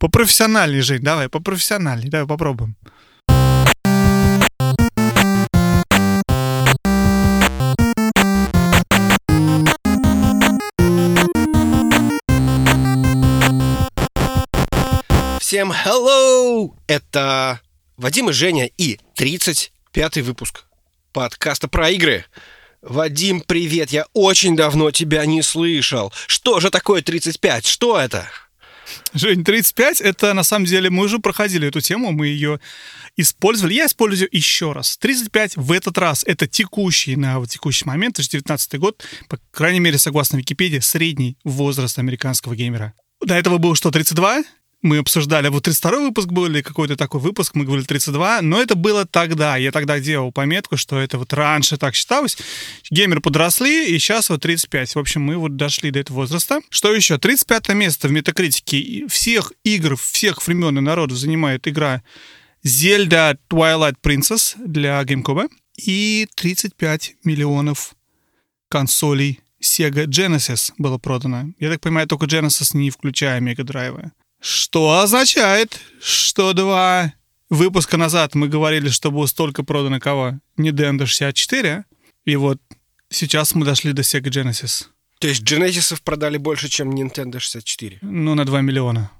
Попрофессиональней, 0.00 0.80
Жень, 0.80 1.02
давай, 1.02 1.28
попрофессиональней. 1.28 2.08
Давай 2.08 2.26
попробуем. 2.26 2.74
Всем 15.38 15.70
hello! 15.70 16.74
Это 16.86 17.60
Вадим 17.98 18.30
и 18.30 18.32
Женя 18.32 18.70
и 18.78 18.98
35-й 19.18 20.22
выпуск 20.22 20.64
подкаста 21.12 21.68
про 21.68 21.90
игры. 21.90 22.24
Вадим, 22.80 23.42
привет, 23.42 23.90
я 23.90 24.06
очень 24.14 24.56
давно 24.56 24.92
тебя 24.92 25.26
не 25.26 25.42
слышал. 25.42 26.10
Что 26.26 26.58
же 26.58 26.70
такое 26.70 27.02
35? 27.02 27.66
Что 27.66 28.00
это? 28.00 28.26
Жень, 29.12 29.44
35 29.44 30.00
это 30.00 30.34
на 30.34 30.42
самом 30.42 30.66
деле 30.66 30.90
мы 30.90 31.04
уже 31.04 31.18
проходили 31.18 31.68
эту 31.68 31.80
тему, 31.80 32.12
мы 32.12 32.28
ее 32.28 32.60
использовали. 33.16 33.74
Я 33.74 33.86
использую 33.86 34.28
еще 34.32 34.72
раз. 34.72 34.96
35 34.98 35.56
в 35.56 35.72
этот 35.72 35.98
раз 35.98 36.24
это 36.26 36.46
текущий 36.46 37.16
на 37.16 37.38
вот 37.38 37.48
текущий 37.48 37.84
момент, 37.84 38.16
2019 38.16 38.78
год, 38.78 39.02
по 39.28 39.38
крайней 39.50 39.80
мере, 39.80 39.98
согласно 39.98 40.36
Википедии, 40.36 40.78
средний 40.78 41.36
возраст 41.44 41.98
американского 41.98 42.54
геймера. 42.54 42.94
До 43.20 43.34
этого 43.34 43.58
было 43.58 43.76
что, 43.76 43.90
32? 43.90 44.44
Мы 44.82 44.98
обсуждали, 44.98 45.48
вот 45.48 45.64
32 45.64 46.00
выпуск 46.00 46.28
был 46.28 46.46
или 46.46 46.62
какой-то 46.62 46.96
такой 46.96 47.20
выпуск, 47.20 47.54
мы 47.54 47.64
говорили 47.64 47.86
32, 47.86 48.42
но 48.42 48.60
это 48.60 48.74
было 48.74 49.06
тогда. 49.06 49.56
Я 49.56 49.72
тогда 49.72 50.00
делал 50.00 50.32
пометку, 50.32 50.76
что 50.76 50.98
это 50.98 51.18
вот 51.18 51.32
раньше 51.32 51.76
так 51.76 51.94
считалось. 51.94 52.38
Геймеры 52.90 53.20
подросли, 53.20 53.88
и 53.88 53.98
сейчас 53.98 54.30
вот 54.30 54.40
35. 54.42 54.94
В 54.94 54.98
общем, 54.98 55.22
мы 55.22 55.36
вот 55.36 55.56
дошли 55.56 55.90
до 55.90 55.98
этого 55.98 56.18
возраста. 56.18 56.60
Что 56.70 56.94
еще? 56.94 57.18
35 57.18 57.68
место 57.70 58.08
в 58.08 58.12
метакритике 58.12 59.06
всех 59.08 59.52
игр, 59.64 59.96
всех 59.96 60.46
времен 60.46 60.78
и 60.78 60.80
народов 60.80 61.18
занимает 61.18 61.68
игра 61.68 62.02
Zelda 62.64 63.38
Twilight 63.50 63.96
Princess 64.02 64.54
для 64.56 65.00
GameCube. 65.02 65.48
И 65.76 66.28
35 66.34 67.16
миллионов 67.24 67.94
консолей 68.68 69.40
Sega 69.62 70.06
Genesis 70.06 70.72
было 70.78 70.98
продано. 70.98 71.52
Я 71.58 71.70
так 71.70 71.80
понимаю, 71.80 72.06
только 72.06 72.26
Genesis, 72.26 72.76
не 72.76 72.90
включая 72.90 73.40
Mega 73.40 73.62
Drive. 73.62 74.10
Что 74.40 75.00
означает, 75.00 75.78
что 76.02 76.54
два 76.54 77.12
выпуска 77.50 77.96
назад 77.96 78.34
мы 78.34 78.48
говорили, 78.48 78.88
что 78.88 79.10
было 79.10 79.26
столько 79.26 79.62
продано 79.62 80.00
кого? 80.00 80.40
Nintendo 80.56 81.04
64, 81.04 81.84
и 82.24 82.36
вот 82.36 82.58
сейчас 83.10 83.54
мы 83.54 83.66
дошли 83.66 83.92
до 83.92 84.02
Sega 84.02 84.30
Genesis. 84.30 84.86
То 85.18 85.28
есть 85.28 85.42
Genesis 85.42 86.00
продали 86.02 86.38
больше, 86.38 86.68
чем 86.68 86.90
Nintendo 86.90 87.38
64? 87.38 87.98
Ну, 88.00 88.34
на 88.34 88.46
2 88.46 88.62
миллиона. 88.62 89.10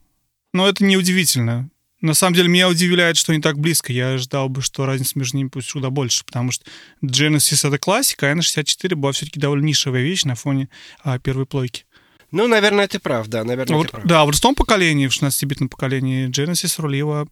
Но 0.54 0.66
это 0.66 0.82
неудивительно. 0.82 1.68
На 2.00 2.14
самом 2.14 2.34
деле, 2.34 2.48
меня 2.48 2.70
удивляет, 2.70 3.18
что 3.18 3.34
не 3.34 3.42
так 3.42 3.58
близко. 3.58 3.92
Я 3.92 4.14
ожидал 4.14 4.48
бы, 4.48 4.62
что 4.62 4.86
разница 4.86 5.18
между 5.18 5.36
ними 5.36 5.48
пусть 5.48 5.70
куда 5.70 5.90
больше, 5.90 6.24
потому 6.24 6.50
что 6.50 6.64
Genesis— 7.04 7.66
это 7.68 7.78
классика, 7.78 8.30
а 8.30 8.34
N64 8.34 8.94
была 8.94 9.12
все-таки 9.12 9.38
довольно 9.38 9.66
нишевая 9.66 10.02
вещь 10.02 10.24
на 10.24 10.34
фоне 10.34 10.70
а, 11.04 11.18
первой 11.18 11.44
плойки. 11.44 11.84
Ну, 12.32 12.46
наверное, 12.46 12.86
ты 12.86 12.98
прав, 12.98 13.26
да, 13.28 13.44
наверное, 13.44 13.76
вот, 13.76 13.86
ты 13.86 13.92
прав. 13.92 14.04
Да, 14.04 14.24
в 14.24 14.40
том 14.40 14.54
поколении, 14.54 15.06
в 15.06 15.10
16-битном 15.10 15.68
поколении, 15.68 16.28
Genesis 16.28 16.80
рулила. 16.80 17.26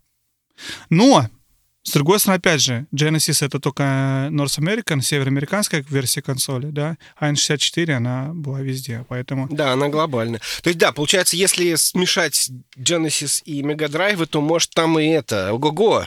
Но, 0.91 1.29
с 1.85 1.93
другой 1.93 2.19
стороны, 2.19 2.39
опять 2.39 2.61
же, 2.61 2.87
Genesis— 2.93 3.45
это 3.47 3.61
только 3.61 4.29
North 4.31 4.59
American, 4.59 5.01
североамериканская 5.01 5.85
версия 5.89 6.21
консоли, 6.21 6.67
да, 6.67 6.99
а 7.17 7.31
N64, 7.31 7.93
она 7.93 8.31
была 8.35 8.61
везде, 8.61 9.07
поэтому... 9.09 9.49
Да, 9.51 9.73
она 9.73 9.89
глобальная. 9.89 10.41
То 10.63 10.69
есть, 10.69 10.79
да, 10.79 10.93
получается, 10.93 11.37
если 11.37 11.75
смешать 11.77 12.51
Genesis 12.77 13.43
и 13.45 13.63
Mega 13.63 13.89
Drive, 13.89 14.27
то, 14.27 14.41
может, 14.41 14.71
там 14.71 14.99
и 14.99 15.07
это, 15.07 15.53
ого-го. 15.53 16.07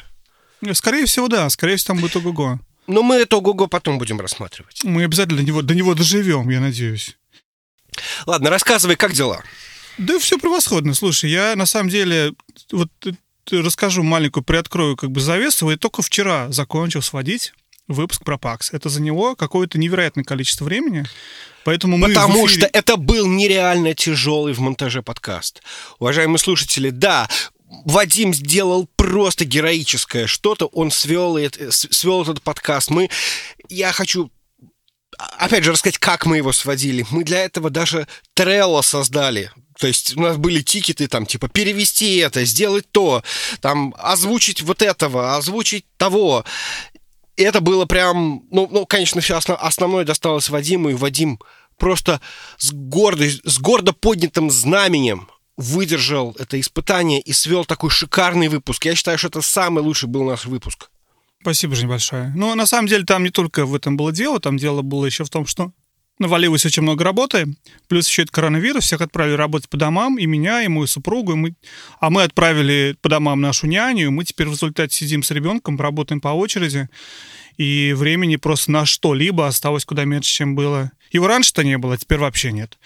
Скорее 0.74 1.06
всего, 1.06 1.28
да, 1.28 1.50
скорее 1.50 1.78
всего, 1.78 1.96
там 1.96 2.02
будет 2.02 2.16
ого-го. 2.18 2.60
Но 2.88 3.04
мы 3.04 3.16
это 3.16 3.38
ого-го 3.38 3.68
потом 3.68 3.98
будем 3.98 4.20
рассматривать. 4.20 4.84
Мы 4.84 5.06
обязательно 5.06 5.38
до 5.38 5.44
него, 5.44 5.62
до 5.62 5.74
него 5.74 5.96
доживем, 5.96 6.50
я 6.50 6.60
надеюсь. 6.60 7.18
Ладно, 8.26 8.50
рассказывай, 8.50 8.96
как 8.96 9.14
дела? 9.14 9.44
Да 9.98 10.20
все 10.20 10.38
превосходно. 10.38 10.94
Слушай, 10.94 11.30
я 11.32 11.56
на 11.56 11.66
самом 11.66 11.90
деле 11.90 12.34
вот 12.72 12.90
расскажу 13.52 14.04
маленькую, 14.04 14.44
приоткрою 14.44 14.96
как 14.96 15.12
бы 15.12 15.20
завесу. 15.20 15.70
Я 15.70 15.78
только 15.78 16.02
вчера 16.02 16.52
закончил 16.52 17.02
сводить 17.02 17.54
выпуск 17.88 18.24
про 18.24 18.38
ПАКС. 18.38 18.72
Это 18.72 18.90
за 18.90 19.02
него 19.02 19.36
какое-то 19.36 19.78
невероятное 19.78 20.24
количество 20.24 20.66
времени. 20.66 21.06
Поэтому 21.64 21.98
мы 21.98 22.10
Потому 22.10 22.48
эфире... 22.48 22.62
что 22.62 22.70
это 22.72 22.98
был 22.98 23.28
нереально 23.28 23.94
тяжелый 23.94 24.54
в 24.54 24.60
монтаже 24.60 25.04
подкаст. 25.04 25.62
Уважаемые 26.00 26.40
слушатели, 26.40 26.90
да, 26.90 27.30
Вадим 27.86 28.34
сделал 28.34 28.88
просто 28.96 29.46
героическое 29.46 30.28
что-то. 30.28 30.66
Он 30.68 30.92
свел, 30.92 31.38
свел 31.70 32.24
этот 32.24 32.42
подкаст. 32.42 32.90
Мы, 32.90 33.10
я 33.70 33.92
хочу 33.92 34.32
опять 35.38 35.64
же, 35.64 35.72
рассказать, 35.72 35.98
как 35.98 36.26
мы 36.26 36.38
его 36.38 36.52
сводили. 36.52 37.06
Мы 37.12 37.24
для 37.24 37.44
этого 37.44 37.70
даже 37.70 38.08
Trello 38.36 38.82
создали. 38.82 39.52
То 39.80 39.88
есть 39.88 40.16
у 40.16 40.22
нас 40.22 40.38
были 40.38 40.62
тикеты, 40.62 41.08
там, 41.08 41.26
типа, 41.26 41.48
перевести 41.48 42.18
это, 42.18 42.46
сделать 42.46 42.86
то, 42.92 43.24
там, 43.62 43.96
озвучить 43.98 44.62
вот 44.62 44.82
этого, 44.82 45.36
озвучить 45.36 45.86
того. 45.98 46.46
И 47.36 47.44
это 47.44 47.62
было 47.62 47.86
прям, 47.86 48.44
ну, 48.52 48.68
ну 48.70 48.86
конечно, 48.86 49.22
все 49.22 49.38
основ, 49.38 49.58
основное 49.60 50.06
досталось 50.06 50.50
Вадиму, 50.50 50.90
и 50.90 50.94
Вадим 50.94 51.40
просто 51.78 52.22
с, 52.58 52.72
гордой, 52.72 53.32
с 53.44 53.58
гордо 53.58 53.94
поднятым 53.94 54.52
знаменем 54.52 55.28
выдержал 55.58 56.36
это 56.38 56.60
испытание 56.60 57.20
и 57.20 57.34
свел 57.34 57.66
такой 57.66 57.90
шикарный 57.90 58.50
выпуск. 58.50 58.86
Я 58.86 58.96
считаю, 58.96 59.18
что 59.18 59.30
это 59.30 59.42
самый 59.42 59.82
лучший 59.82 60.10
был 60.10 60.24
наш 60.24 60.46
выпуск. 60.46 60.90
Спасибо, 61.42 61.76
Жень, 61.76 61.88
большое. 61.88 62.32
Но 62.36 62.54
на 62.56 62.66
самом 62.66 62.88
деле 62.88 63.04
там 63.04 63.24
не 63.24 63.32
только 63.32 63.66
в 63.66 63.74
этом 63.74 63.98
было 63.98 64.12
дело, 64.12 64.40
там 64.40 64.58
дело 64.58 64.82
было 64.82 65.06
еще 65.06 65.24
в 65.24 65.30
том, 65.30 65.46
что 65.46 65.72
навалилось 66.20 66.66
очень 66.66 66.84
много 66.84 67.04
работы, 67.04 67.48
плюс 67.88 68.08
еще 68.08 68.22
это 68.22 68.32
коронавирус, 68.32 68.84
всех 68.84 69.02
отправили 69.02 69.34
работать 69.34 69.70
по 69.70 69.78
домам, 69.78 70.20
и 70.20 70.28
меня, 70.28 70.62
и 70.62 70.68
мою 70.68 70.86
супругу, 70.86 71.34
и 71.34 71.36
мы... 71.36 71.56
а 72.00 72.12
мы 72.12 72.22
отправили 72.24 72.96
по 73.02 73.10
домам 73.10 73.42
нашу 73.42 73.66
няню, 73.66 74.06
и 74.06 74.10
мы 74.10 74.24
теперь 74.24 74.48
в 74.48 74.52
результате 74.52 74.96
сидим 74.96 75.24
с 75.24 75.32
ребенком, 75.32 75.82
работаем 75.82 76.22
по 76.22 76.30
очереди, 76.30 76.90
и 77.58 77.94
времени 77.94 78.36
просто 78.36 78.72
на 78.72 78.86
что-либо 78.86 79.48
осталось 79.48 79.84
куда 79.84 80.06
меньше, 80.06 80.32
чем 80.32 80.56
было. 80.56 80.92
Его 81.12 81.28
раньше-то 81.28 81.64
не 81.64 81.78
было, 81.78 81.96
а 81.96 81.98
теперь 81.98 82.20
вообще 82.20 82.52
нет. 82.52 82.78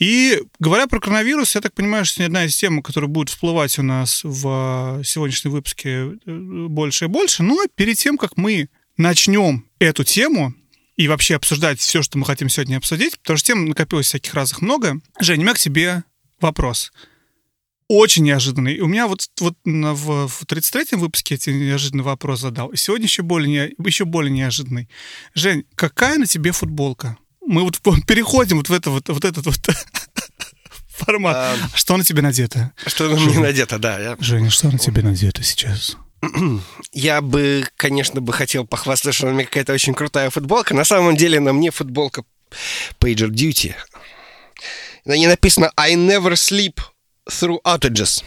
И 0.00 0.42
говоря 0.58 0.86
про 0.86 0.98
коронавирус, 0.98 1.54
я 1.54 1.60
так 1.60 1.74
понимаю, 1.74 2.06
что 2.06 2.24
одна 2.24 2.46
из 2.46 2.56
тем, 2.56 2.82
которая 2.82 3.08
будет 3.08 3.28
всплывать 3.28 3.78
у 3.78 3.82
нас 3.82 4.22
в 4.24 5.02
сегодняшнем 5.04 5.50
выпуске 5.52 5.90
э, 5.90 6.66
больше 6.68 7.04
и 7.04 7.08
больше. 7.08 7.42
Но 7.42 7.58
перед 7.74 7.98
тем, 7.98 8.16
как 8.16 8.38
мы 8.38 8.70
начнем 8.96 9.66
эту 9.78 10.02
тему, 10.02 10.54
и 10.96 11.06
вообще 11.06 11.36
обсуждать 11.36 11.80
все, 11.80 12.02
что 12.02 12.16
мы 12.16 12.24
хотим 12.24 12.48
сегодня 12.48 12.78
обсудить, 12.78 13.18
потому 13.20 13.36
что 13.36 13.48
тем 13.48 13.66
накопилось 13.66 14.06
всяких 14.06 14.32
разных 14.32 14.62
много. 14.62 15.00
Женя, 15.20 15.40
у 15.40 15.42
меня 15.44 15.54
к 15.54 15.58
тебе 15.58 16.04
вопрос. 16.40 16.92
Очень 17.88 18.24
неожиданный. 18.24 18.80
У 18.80 18.86
меня 18.86 19.06
вот, 19.06 19.28
вот 19.40 19.54
в, 19.64 20.28
в 20.28 20.44
33-м 20.46 20.98
выпуске 20.98 21.34
эти 21.34 21.50
неожиданный 21.50 22.04
вопрос 22.04 22.40
задал. 22.40 22.68
И 22.68 22.76
сегодня 22.76 23.04
еще 23.04 23.22
более, 23.22 23.74
еще 23.84 24.06
более 24.06 24.30
неожиданный. 24.30 24.88
Жень, 25.34 25.64
какая 25.74 26.16
на 26.16 26.26
тебе 26.26 26.52
футболка? 26.52 27.18
Мы 27.46 27.62
вот 27.62 27.80
переходим 28.06 28.58
вот 28.58 28.68
в 28.68 28.72
это 28.72 28.90
вот, 28.90 29.08
вот 29.08 29.24
этот 29.24 29.46
вот 29.46 29.58
формат. 30.88 31.36
А, 31.36 31.56
что 31.74 31.96
на 31.96 32.04
тебе 32.04 32.22
надето? 32.22 32.72
Что 32.86 33.08
на 33.08 33.20
мне 33.20 33.38
надето, 33.38 33.78
да. 33.78 33.98
Я... 33.98 34.16
Женя, 34.20 34.50
что 34.50 34.70
на 34.70 34.78
тебе 34.78 35.02
надето 35.02 35.42
сейчас? 35.42 35.96
Я 36.92 37.20
бы, 37.20 37.64
конечно, 37.76 38.20
бы 38.20 38.32
хотел 38.32 38.66
похвастаться, 38.66 39.12
что 39.12 39.26
на 39.26 39.32
мне 39.32 39.44
какая-то 39.44 39.72
очень 39.72 39.94
крутая 39.94 40.30
футболка. 40.30 40.74
На 40.74 40.84
самом 40.84 41.16
деле 41.16 41.40
на 41.40 41.52
мне 41.52 41.70
футболка 41.70 42.24
Pager 43.00 43.28
Duty. 43.28 43.74
На 45.04 45.16
ней 45.16 45.26
написано 45.26 45.72
«I 45.76 45.94
never 45.94 46.32
sleep 46.32 46.80
through 47.28 47.60
outages». 47.64 48.22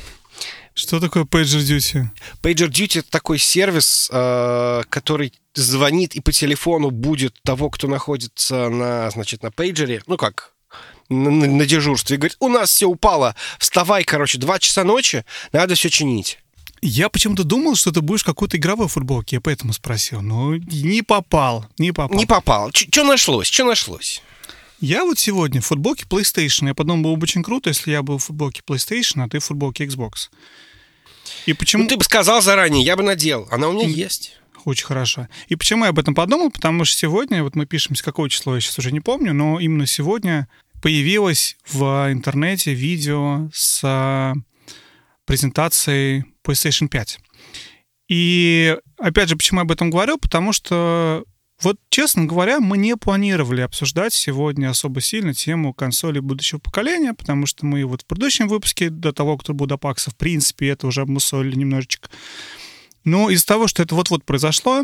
Что 0.73 1.00
такое 1.00 1.23
PagerDuty? 1.23 2.08
PagerDuty— 2.41 2.99
это 3.02 3.09
такой 3.11 3.37
сервис, 3.37 4.09
э, 4.11 4.84
который 4.90 5.34
звонит 5.53 6.16
и 6.16 6.20
по 6.20 6.31
телефону 6.31 6.90
будет 6.90 7.40
того, 7.43 7.70
кто 7.70 7.87
находится 7.87 8.70
на, 8.70 9.09
значит, 9.11 9.43
на 9.43 9.52
пейджере, 9.52 10.02
ну 10.08 10.17
как, 10.17 10.53
на, 11.09 11.29
на 11.29 11.66
дежурстве, 11.66 12.16
и 12.16 12.20
говорит, 12.20 12.37
у 12.40 12.49
нас 12.49 12.72
все 12.72 12.87
упало, 12.87 13.35
вставай, 13.59 14.03
короче, 14.03 14.40
два 14.40 14.58
часа 14.58 14.84
ночи, 14.84 15.25
надо 15.52 15.75
все 15.75 15.90
чинить. 15.90 16.40
Я 16.81 17.08
почему-то 17.08 17.43
думал, 17.43 17.75
что 17.75 17.91
ты 17.91 18.02
будешь 18.02 18.23
какой-то 18.23 18.58
игровой 18.58 18.87
футболке, 18.87 19.37
я 19.37 19.41
поэтому 19.41 19.72
спросил. 19.72 20.22
Но 20.22 20.55
не 20.55 21.02
попал, 21.02 21.66
не 21.78 21.93
попал. 21.93 22.17
Не 22.17 22.25
попал. 22.25 22.72
Что 22.73 23.03
нашлось? 23.03 23.47
Что 23.47 23.64
нашлось? 23.64 24.22
Я 24.85 25.06
вот 25.06 25.18
сегодня 25.18 25.62
в 25.62 25.66
футболке 25.66 26.03
PlayStation. 26.03 26.68
Я 26.68 26.74
подумал, 26.74 27.03
было 27.03 27.16
бы 27.16 27.24
очень 27.24 27.41
круто, 27.41 27.70
если 27.70 27.91
я 27.91 28.03
был 28.03 28.18
в 28.18 28.26
футболке 28.26 28.62
PlayStation, 28.68 29.24
а 29.24 29.30
ты 29.30 29.40
в 29.40 29.46
футболке 29.46 29.85
Xbox. 29.85 30.30
И 31.46 31.53
почему... 31.53 31.84
Ну, 31.84 31.90
ты 31.90 31.96
бы 31.96 32.03
сказал 32.03 32.41
заранее, 32.41 32.84
я 32.84 32.97
бы 32.97 33.02
надел. 33.02 33.47
Она 33.50 33.70
у 33.70 33.72
меня 33.72 33.88
есть. 33.88 34.38
Очень 34.66 34.85
хорошо. 34.85 35.30
И 35.47 35.56
почему 35.56 35.85
я 35.85 35.91
об 35.91 36.00
этом 36.00 36.14
подумал? 36.14 36.52
Потому 36.52 36.84
что 36.84 36.97
сегодня, 36.97 37.46
вот 37.46 37.56
мы 37.56 37.66
пишем, 37.66 37.96
с 37.96 38.02
какого 38.02 38.30
числа, 38.30 38.56
я 38.56 38.59
сейчас 38.59 38.78
уже 38.78 38.91
не 38.91 39.00
помню, 39.00 39.34
но 39.34 39.58
именно 39.58 39.85
сегодня 39.85 40.50
появилось 40.82 41.56
в 41.66 42.12
интернете 42.12 42.74
видео 42.74 43.50
с 43.53 44.34
презентации 45.24 46.26
PlayStation 46.46 46.90
5. 46.90 47.20
И 48.09 48.76
опять 48.97 49.30
же, 49.30 49.38
почему 49.38 49.62
я 49.62 49.62
об 49.62 49.72
этом 49.72 49.90
говорю? 49.90 50.18
Потому 50.18 50.52
что 50.52 51.24
вот, 51.63 51.79
честно 51.89 52.25
говоря, 52.25 52.59
мы 52.59 52.77
не 52.77 52.97
планировали 52.97 53.61
обсуждать 53.61 54.13
сегодня 54.13 54.69
особо 54.69 55.01
сильно 55.01 55.33
тему 55.33 55.73
консолей 55.73 56.21
будущего 56.21 56.59
поколения, 56.59 57.13
потому 57.13 57.45
что 57.45 57.65
мы 57.65 57.85
вот 57.85 58.01
в 58.01 58.05
предыдущем 58.05 58.47
выпуске, 58.47 58.89
до 58.89 59.13
того, 59.13 59.37
кто 59.37 59.53
был 59.53 59.65
до 59.65 59.77
Пакса, 59.77 60.11
в 60.11 60.15
принципе, 60.15 60.69
это 60.69 60.87
уже 60.87 61.01
обмусолили 61.01 61.55
немножечко. 61.55 62.09
Но 63.03 63.29
из-за 63.29 63.45
того, 63.45 63.67
что 63.67 63.83
это 63.83 63.95
вот-вот 63.95 64.23
произошло, 64.23 64.83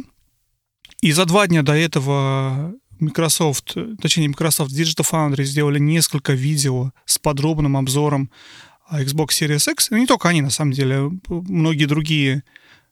и 1.01 1.11
за 1.11 1.25
два 1.25 1.47
дня 1.47 1.63
до 1.63 1.73
этого 1.73 2.75
Microsoft, 2.99 3.75
точнее, 4.01 4.27
Microsoft 4.27 4.71
Digital 4.71 5.09
Foundry 5.09 5.43
сделали 5.43 5.79
несколько 5.79 6.33
видео 6.33 6.91
с 7.05 7.17
подробным 7.17 7.77
обзором 7.77 8.29
Xbox 8.91 9.29
Series 9.29 9.71
X. 9.71 9.91
И 9.91 9.95
не 9.95 10.05
только 10.05 10.29
они, 10.29 10.41
на 10.41 10.49
самом 10.49 10.73
деле, 10.73 11.11
многие 11.27 11.85
другие 11.85 12.43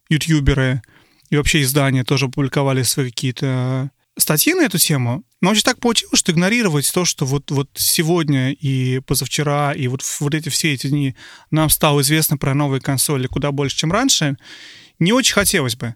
ютуберы 0.10 0.82
и 1.30 1.38
вообще 1.38 1.62
издания 1.62 2.04
тоже 2.04 2.28
публиковали 2.28 2.84
свои 2.84 3.10
какие-то 3.10 3.92
статьи 4.18 4.54
на 4.54 4.62
эту 4.62 4.78
тему. 4.78 5.24
Но 5.42 5.52
очень 5.52 5.64
так 5.64 5.80
получилось, 5.80 6.20
что 6.20 6.32
игнорировать 6.32 6.92
то, 6.92 7.06
что 7.06 7.26
вот, 7.26 7.52
вот 7.52 7.70
сегодня 7.76 8.52
и 8.52 9.00
позавчера, 9.00 9.74
и 9.74 9.88
вот, 9.88 10.02
вот 10.20 10.34
эти 10.34 10.50
все 10.50 10.74
эти 10.74 10.88
дни 10.88 11.16
нам 11.52 11.70
стало 11.70 12.02
известно 12.02 12.38
про 12.38 12.56
новые 12.56 12.82
консоли 12.82 13.28
куда 13.28 13.52
больше, 13.52 13.78
чем 13.78 13.92
раньше, 13.92 14.38
не 15.00 15.14
очень 15.14 15.34
хотелось 15.34 15.76
бы. 15.76 15.96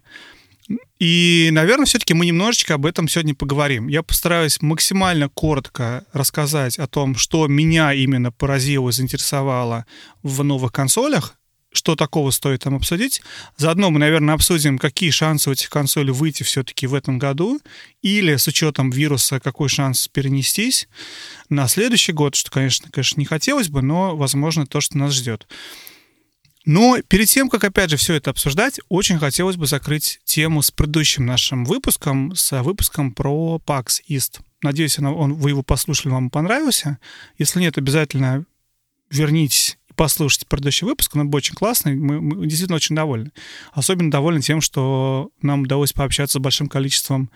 И, 1.00 1.48
наверное, 1.52 1.86
все-таки 1.86 2.14
мы 2.14 2.24
немножечко 2.24 2.74
об 2.74 2.86
этом 2.86 3.08
сегодня 3.08 3.34
поговорим. 3.34 3.88
Я 3.88 4.04
постараюсь 4.04 4.62
максимально 4.62 5.28
коротко 5.28 6.04
рассказать 6.12 6.78
о 6.78 6.86
том, 6.86 7.16
что 7.16 7.48
меня 7.48 7.92
именно 7.92 8.30
поразило 8.30 8.88
и 8.88 8.92
заинтересовало 8.92 9.84
в 10.22 10.44
новых 10.44 10.70
консолях, 10.70 11.34
что 11.72 11.96
такого 11.96 12.30
стоит 12.30 12.62
там 12.62 12.74
обсудить. 12.74 13.22
Заодно 13.56 13.90
мы, 13.90 13.98
наверное, 13.98 14.34
обсудим, 14.34 14.78
какие 14.78 15.10
шансы 15.10 15.48
у 15.48 15.52
этих 15.52 15.70
консолей 15.70 16.12
выйти 16.12 16.42
все-таки 16.42 16.86
в 16.86 16.94
этом 16.94 17.18
году, 17.18 17.60
или 18.02 18.36
с 18.36 18.46
учетом 18.46 18.90
вируса, 18.90 19.40
какой 19.40 19.68
шанс 19.68 20.08
перенестись 20.08 20.88
на 21.48 21.68
следующий 21.68 22.12
год, 22.12 22.34
что, 22.34 22.50
конечно, 22.50 22.90
конечно, 22.90 23.20
не 23.20 23.26
хотелось 23.26 23.68
бы, 23.68 23.82
но, 23.82 24.16
возможно, 24.16 24.66
то, 24.66 24.80
что 24.80 24.98
нас 24.98 25.12
ждет. 25.12 25.46
Но 26.64 26.98
перед 27.08 27.28
тем, 27.28 27.48
как, 27.48 27.64
опять 27.64 27.90
же, 27.90 27.96
все 27.96 28.14
это 28.14 28.30
обсуждать, 28.30 28.78
очень 28.88 29.18
хотелось 29.18 29.56
бы 29.56 29.66
закрыть 29.66 30.20
тему 30.24 30.62
с 30.62 30.70
предыдущим 30.70 31.26
нашим 31.26 31.64
выпуском, 31.64 32.34
с 32.36 32.62
выпуском 32.62 33.12
про 33.12 33.60
PAX 33.66 34.00
East. 34.08 34.40
Надеюсь, 34.62 34.98
он, 34.98 35.34
вы 35.34 35.50
его 35.50 35.62
послушали, 35.62 36.12
вам 36.12 36.30
понравился. 36.30 36.98
Если 37.36 37.58
нет, 37.58 37.78
обязательно 37.78 38.44
вернитесь 39.10 39.76
послушайте 39.96 40.46
предыдущий 40.46 40.86
выпуск. 40.86 41.14
Он 41.14 41.28
был 41.28 41.38
очень 41.38 41.54
классный, 41.54 41.94
мы, 41.94 42.20
мы 42.20 42.46
действительно 42.46 42.76
очень 42.76 42.96
довольны. 42.96 43.32
Особенно 43.72 44.10
довольны 44.10 44.40
тем, 44.40 44.60
что 44.60 45.30
нам 45.40 45.62
удалось 45.62 45.92
пообщаться 45.92 46.38
с 46.38 46.42
большим 46.42 46.68
количеством 46.68 47.30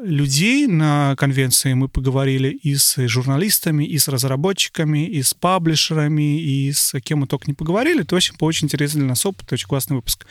людей 0.00 0.66
на 0.66 1.14
конвенции 1.16 1.74
мы 1.74 1.88
поговорили 1.88 2.48
и 2.48 2.76
с 2.76 3.06
журналистами, 3.08 3.84
и 3.84 3.98
с 3.98 4.08
разработчиками, 4.08 5.06
и 5.06 5.22
с 5.22 5.34
паблишерами, 5.34 6.40
и 6.40 6.72
с 6.72 6.98
кем 7.00 7.20
мы 7.20 7.26
только 7.26 7.46
не 7.46 7.54
поговорили. 7.54 8.02
Это 8.02 8.16
очень, 8.16 8.34
очень 8.40 8.66
интересный 8.66 9.00
для 9.00 9.08
нас 9.08 9.26
опыт, 9.26 9.52
очень 9.52 9.68
классный 9.68 9.96
выпуск. 9.96 10.26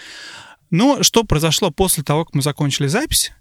Но 0.71 1.03
что 1.03 1.23
произошло 1.23 1.69
после 1.69 2.03
того, 2.03 2.25
как 2.25 2.33
мы 2.33 2.41
закончили 2.41 2.88
запись? 2.88 3.33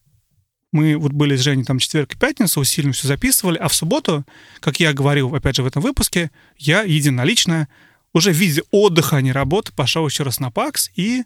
Мы 0.72 0.96
вот 0.96 1.12
были 1.12 1.36
с 1.36 1.40
Женей 1.40 1.64
там 1.64 1.78
четверг 1.78 2.14
и 2.14 2.18
пятница, 2.18 2.60
усиленно 2.60 2.92
все 2.92 3.08
записывали, 3.08 3.58
а 3.58 3.68
в 3.68 3.74
субботу, 3.74 4.24
как 4.60 4.78
я 4.78 4.92
говорил, 4.92 5.34
опять 5.34 5.56
же, 5.56 5.62
в 5.62 5.66
этом 5.66 5.82
выпуске, 5.82 6.30
я 6.56 6.82
единолично 6.82 7.68
уже 8.12 8.32
в 8.32 8.36
виде 8.36 8.62
отдыха, 8.70 9.16
а 9.16 9.20
не 9.20 9.32
работы, 9.32 9.72
пошел 9.72 10.06
еще 10.06 10.22
раз 10.22 10.38
на 10.38 10.50
ПАКС 10.50 10.90
и 10.96 11.24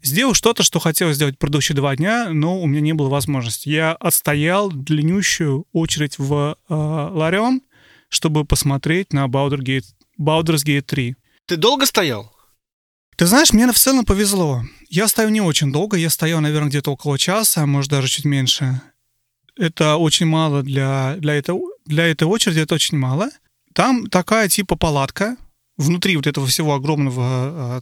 Сделал 0.00 0.32
что-то, 0.32 0.62
что 0.62 0.78
хотел 0.78 1.12
сделать 1.12 1.38
предыдущие 1.38 1.74
два 1.74 1.96
дня, 1.96 2.28
но 2.30 2.60
у 2.60 2.66
меня 2.66 2.80
не 2.80 2.92
было 2.92 3.08
возможности. 3.08 3.68
Я 3.68 3.92
отстоял 3.92 4.70
длиннющую 4.70 5.66
очередь 5.72 6.18
в 6.18 6.56
э, 6.56 6.74
Ларион, 6.74 7.62
чтобы 8.08 8.44
посмотреть 8.44 9.12
на 9.12 9.26
Baldur's 9.26 9.60
Gate, 9.60 9.86
Baldur's 10.20 10.64
Gate 10.64 10.82
3. 10.82 11.16
Ты 11.46 11.56
долго 11.56 11.84
стоял? 11.84 12.32
Ты 13.16 13.26
знаешь, 13.26 13.52
мне 13.52 13.70
в 13.72 13.76
целом 13.76 14.04
повезло. 14.04 14.62
Я 14.88 15.06
стою 15.08 15.28
не 15.28 15.40
очень 15.40 15.70
долго, 15.70 15.96
я 15.96 16.08
стою, 16.10 16.40
наверное, 16.40 16.70
где-то 16.70 16.92
около 16.92 17.18
часа, 17.18 17.66
может, 17.66 17.90
даже 17.90 18.08
чуть 18.08 18.24
меньше. 18.24 18.80
Это 19.56 19.96
очень 19.96 20.26
мало 20.26 20.62
для, 20.62 21.16
для, 21.18 21.34
этого, 21.34 21.60
для 21.84 22.06
этой 22.06 22.24
очереди, 22.24 22.60
это 22.60 22.74
очень 22.74 22.96
мало. 22.96 23.28
Там 23.74 24.06
такая 24.06 24.48
типа 24.48 24.76
палатка, 24.76 25.36
внутри 25.76 26.16
вот 26.16 26.26
этого 26.26 26.46
всего 26.46 26.74
огромного 26.74 27.24
а, 27.24 27.80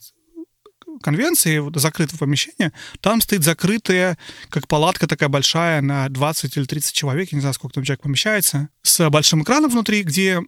конвенции, 1.03 1.59
вот, 1.59 1.77
закрытого 1.77 2.19
помещения, 2.19 2.73
там 3.01 3.21
стоит 3.21 3.45
закрытая, 3.45 4.19
как 4.49 4.67
палатка 4.67 5.07
такая 5.07 5.29
большая 5.29 5.83
на 5.83 6.09
20 6.09 6.57
или 6.57 6.65
30 6.65 6.93
человек, 6.93 7.31
я 7.31 7.37
не 7.37 7.41
знаю, 7.41 7.55
сколько 7.55 7.75
там 7.75 7.85
человек 7.85 8.03
помещается, 8.03 8.69
с 8.83 9.09
большим 9.11 9.43
экраном 9.43 9.71
внутри, 9.71 10.03
где 10.03 10.41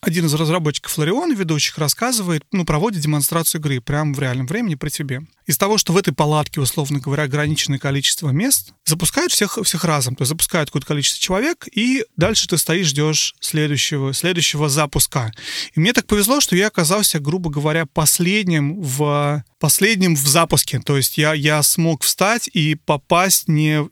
один 0.00 0.26
из 0.26 0.34
разработчиков 0.34 0.96
Лариона, 0.98 1.34
ведущих, 1.34 1.78
рассказывает, 1.78 2.44
ну, 2.52 2.64
проводит 2.64 3.02
демонстрацию 3.02 3.60
игры 3.60 3.80
прямо 3.80 4.14
в 4.14 4.20
реальном 4.20 4.46
времени 4.46 4.74
при 4.74 4.88
тебе. 4.88 5.22
Из 5.46 5.58
того, 5.58 5.78
что 5.78 5.92
в 5.92 5.96
этой 5.96 6.14
палатке, 6.14 6.60
условно 6.60 7.00
говоря, 7.00 7.24
ограниченное 7.24 7.78
количество 7.78 8.30
мест, 8.30 8.72
запускают 8.84 9.32
всех, 9.32 9.58
всех 9.62 9.84
разом. 9.84 10.16
То 10.16 10.22
есть 10.22 10.30
запускают 10.30 10.70
какое-то 10.70 10.86
количество 10.86 11.20
человек, 11.20 11.66
и 11.72 12.04
дальше 12.16 12.48
ты 12.48 12.56
стоишь, 12.56 12.88
ждешь 12.88 13.34
следующего, 13.40 14.14
следующего 14.14 14.68
запуска. 14.68 15.32
И 15.74 15.80
мне 15.80 15.92
так 15.92 16.06
повезло, 16.06 16.40
что 16.40 16.56
я 16.56 16.68
оказался, 16.68 17.18
грубо 17.18 17.50
говоря, 17.50 17.86
последним 17.86 18.80
в 18.80 19.44
последним 19.58 20.16
в 20.16 20.26
запуске. 20.26 20.80
То 20.80 20.96
есть 20.96 21.18
я, 21.18 21.34
я 21.34 21.62
смог 21.62 22.02
встать 22.02 22.48
и 22.52 22.74
попасть 22.74 23.46
не... 23.48 23.88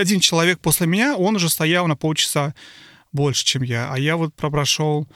Один 0.00 0.20
человек 0.20 0.60
после 0.60 0.86
меня, 0.86 1.16
он 1.16 1.36
уже 1.36 1.48
стоял 1.48 1.86
на 1.86 1.96
полчаса 1.96 2.54
больше, 3.12 3.44
чем 3.44 3.62
я, 3.62 3.92
а 3.92 3.98
я 3.98 4.16
вот 4.16 4.34
прошел 4.34 5.08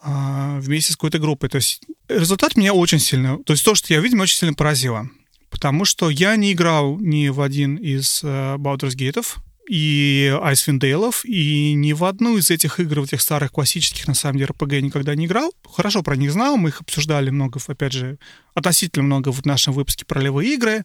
а, 0.00 0.58
вместе 0.60 0.92
с 0.92 0.96
какой-то 0.96 1.18
группой. 1.18 1.48
То 1.48 1.56
есть 1.56 1.82
результат 2.08 2.56
меня 2.56 2.74
очень 2.74 2.98
сильно, 2.98 3.38
то 3.42 3.52
есть 3.52 3.64
то, 3.64 3.74
что 3.74 3.92
я 3.92 4.00
видел, 4.00 4.16
меня 4.16 4.24
очень 4.24 4.38
сильно 4.38 4.54
поразило. 4.54 5.08
Потому 5.50 5.84
что 5.84 6.08
я 6.08 6.34
не 6.36 6.52
играл 6.52 6.98
ни 6.98 7.28
в 7.28 7.42
один 7.42 7.76
из 7.76 8.24
uh, 8.24 8.56
Baldur's 8.56 8.96
Gate 8.96 9.22
и 9.68 10.34
Icewind 10.42 10.80
Dale, 10.80 11.14
и 11.24 11.74
ни 11.74 11.92
в 11.92 12.04
одну 12.04 12.38
из 12.38 12.50
этих 12.50 12.80
игр, 12.80 13.00
в 13.00 13.04
этих 13.04 13.20
старых 13.20 13.52
классических, 13.52 14.08
на 14.08 14.14
самом 14.14 14.38
деле, 14.38 14.50
RPG 14.58 14.80
никогда 14.80 15.14
не 15.14 15.26
играл. 15.26 15.52
Хорошо 15.70 16.02
про 16.02 16.16
них 16.16 16.32
знал, 16.32 16.56
мы 16.56 16.70
их 16.70 16.80
обсуждали 16.80 17.30
много, 17.30 17.60
опять 17.66 17.92
же, 17.92 18.18
относительно 18.54 19.04
много 19.04 19.30
в 19.30 19.44
нашем 19.44 19.74
выпуске 19.74 20.04
про 20.06 20.20
левые 20.20 20.54
игры. 20.54 20.84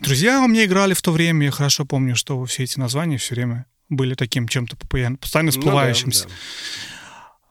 Друзья 0.00 0.40
у 0.40 0.46
меня 0.48 0.64
играли 0.64 0.94
в 0.94 1.02
то 1.02 1.12
время, 1.12 1.46
я 1.46 1.50
хорошо 1.50 1.84
помню, 1.84 2.16
что 2.16 2.42
все 2.46 2.62
эти 2.62 2.78
названия 2.78 3.18
все 3.18 3.34
время 3.34 3.66
были 3.90 4.14
таким 4.14 4.48
чем-то 4.48 4.76
постоянно 4.76 5.50
всплывающимся. 5.50 6.24
Ну, 6.24 6.30
да, 6.30 6.34
да. 6.34 6.40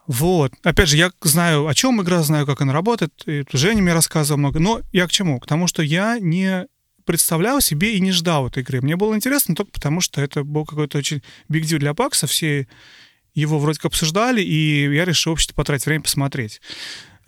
Вот. 0.08 0.54
Опять 0.64 0.90
же, 0.90 0.98
я 0.98 1.12
знаю, 1.22 1.68
о 1.68 1.74
чем 1.76 2.02
игра, 2.02 2.24
знаю, 2.24 2.48
как 2.48 2.62
она 2.62 2.74
работает. 2.74 3.14
И 3.28 3.46
Женя 3.54 3.84
мне 3.84 3.94
рассказывал 3.94 4.40
много. 4.40 4.60
Но 4.60 4.82
я 4.92 5.06
к 5.08 5.12
чему? 5.12 5.40
К 5.40 5.46
тому, 5.46 5.68
что 5.68 5.84
я 5.84 6.18
не 6.20 6.66
представлял 7.06 7.62
себе 7.62 7.96
и 7.96 8.00
не 8.00 8.12
ждал 8.12 8.48
этой 8.48 8.64
игры. 8.64 8.82
Мне 8.82 8.96
было 8.96 9.16
интересно 9.16 9.56
только 9.56 9.72
потому, 9.72 10.02
что 10.02 10.20
это 10.20 10.44
был 10.44 10.66
какой-то 10.66 10.98
очень 10.98 11.22
биг 11.48 11.66
дил 11.66 11.78
для 11.78 11.94
Пакса. 11.94 12.26
Все 12.26 12.68
его 13.36 13.60
вроде 13.60 13.78
как 13.78 13.88
обсуждали, 13.88 14.42
и 14.42 14.92
я 14.92 15.06
решил 15.06 15.34
вообще 15.34 15.54
потратить 15.54 15.86
время 15.86 16.02
посмотреть. 16.02 16.60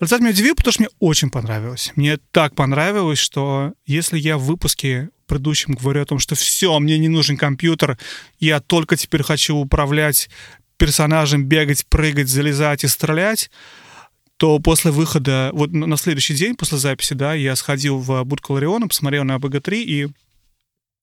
Результат 0.00 0.20
меня 0.20 0.30
удивил, 0.30 0.56
потому 0.56 0.72
что 0.72 0.82
мне 0.82 0.90
очень 0.98 1.30
понравилось. 1.30 1.92
Мне 1.94 2.16
так 2.32 2.56
понравилось, 2.56 3.20
что 3.20 3.74
если 3.86 4.18
я 4.18 4.38
в 4.38 4.42
выпуске 4.42 5.10
предыдущем 5.32 5.74
говорю 5.74 6.02
о 6.02 6.04
том, 6.04 6.18
что 6.18 6.34
все, 6.34 6.78
мне 6.78 6.98
не 6.98 7.08
нужен 7.08 7.38
компьютер, 7.38 7.98
я 8.38 8.60
только 8.60 8.96
теперь 8.96 9.22
хочу 9.22 9.56
управлять 9.56 10.28
персонажем, 10.76 11.44
бегать, 11.44 11.86
прыгать, 11.86 12.28
залезать 12.28 12.84
и 12.84 12.88
стрелять, 12.88 13.50
то 14.36 14.58
после 14.58 14.90
выхода, 14.90 15.50
вот 15.54 15.72
на 15.72 15.96
следующий 15.96 16.34
день 16.34 16.54
после 16.54 16.76
записи, 16.76 17.14
да, 17.14 17.32
я 17.32 17.56
сходил 17.56 17.98
в 17.98 18.24
будку 18.24 18.52
Лариона, 18.52 18.88
посмотрел 18.88 19.24
на 19.24 19.38
БГ-3 19.38 19.74
и, 19.76 20.08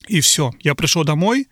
и 0.07 0.21
все. 0.21 0.51
Я 0.59 0.75
пришел 0.75 1.03
домой, 1.03 1.47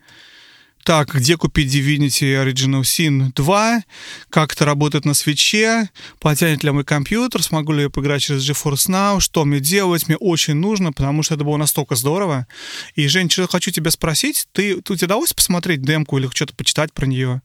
так, 0.84 1.14
где 1.14 1.36
купить 1.36 1.74
Divinity 1.74 2.42
Original 2.42 2.82
Sin 2.82 3.32
2, 3.34 3.82
как 4.30 4.52
это 4.52 4.64
работает 4.64 5.04
на 5.04 5.14
свече, 5.14 5.90
потянет 6.18 6.64
ли 6.64 6.70
мой 6.70 6.84
компьютер, 6.84 7.42
смогу 7.42 7.72
ли 7.72 7.82
я 7.82 7.90
поиграть 7.90 8.22
через 8.22 8.48
GeForce 8.48 8.88
Now, 8.88 9.20
что 9.20 9.44
мне 9.44 9.60
делать, 9.60 10.08
мне 10.08 10.16
очень 10.16 10.54
нужно, 10.54 10.92
потому 10.92 11.22
что 11.22 11.34
это 11.34 11.44
было 11.44 11.56
настолько 11.56 11.94
здорово. 11.94 12.46
И, 12.94 13.06
Жень, 13.08 13.30
что 13.30 13.46
хочу 13.48 13.70
тебя 13.70 13.90
спросить, 13.90 14.48
ты, 14.52 14.80
ты 14.80 14.96
тебе 14.96 15.06
удалось 15.06 15.32
посмотреть 15.32 15.82
демку 15.82 16.18
или 16.18 16.28
что-то 16.32 16.54
почитать 16.54 16.92
про 16.92 17.06
нее? 17.06 17.42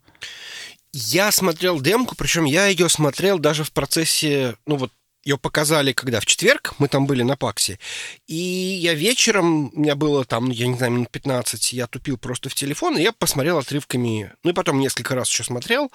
Я 0.94 1.32
смотрел 1.32 1.82
демку, 1.82 2.16
причем 2.16 2.46
я 2.46 2.68
ее 2.68 2.88
смотрел 2.88 3.40
даже 3.40 3.64
в 3.64 3.72
процессе, 3.72 4.56
ну 4.68 4.76
вот 4.76 4.92
ее 5.24 5.38
показали, 5.38 5.94
когда 5.94 6.20
в 6.20 6.26
четверг, 6.26 6.74
мы 6.80 6.88
там 6.88 7.06
были 7.06 7.24
на 7.24 7.38
Паксе, 7.38 7.80
и 8.28 8.36
я 8.36 8.94
вечером, 8.94 9.72
у 9.74 9.80
меня 9.80 9.96
было 9.96 10.26
там, 10.26 10.50
я 10.50 10.68
не 10.68 10.78
знаю, 10.78 10.94
минут 10.94 11.10
15, 11.12 11.74
я 11.74 11.88
тупил 11.88 12.18
просто 12.18 12.50
в 12.50 12.56
телефон, 12.56 12.98
и 12.98 13.02
я 13.02 13.12
посмотрел 13.14 13.58
отрывками, 13.58 14.34
ну 14.44 14.52
и 14.52 14.54
потом 14.54 14.80
несколько 14.80 15.16
раз 15.16 15.30
еще 15.30 15.44
смотрел, 15.44 15.92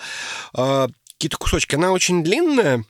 э, 0.57 0.89
какие-то 1.13 1.37
кусочки. 1.37 1.75
Она 1.75 1.93
очень 1.93 2.23
длинная, 2.23 2.85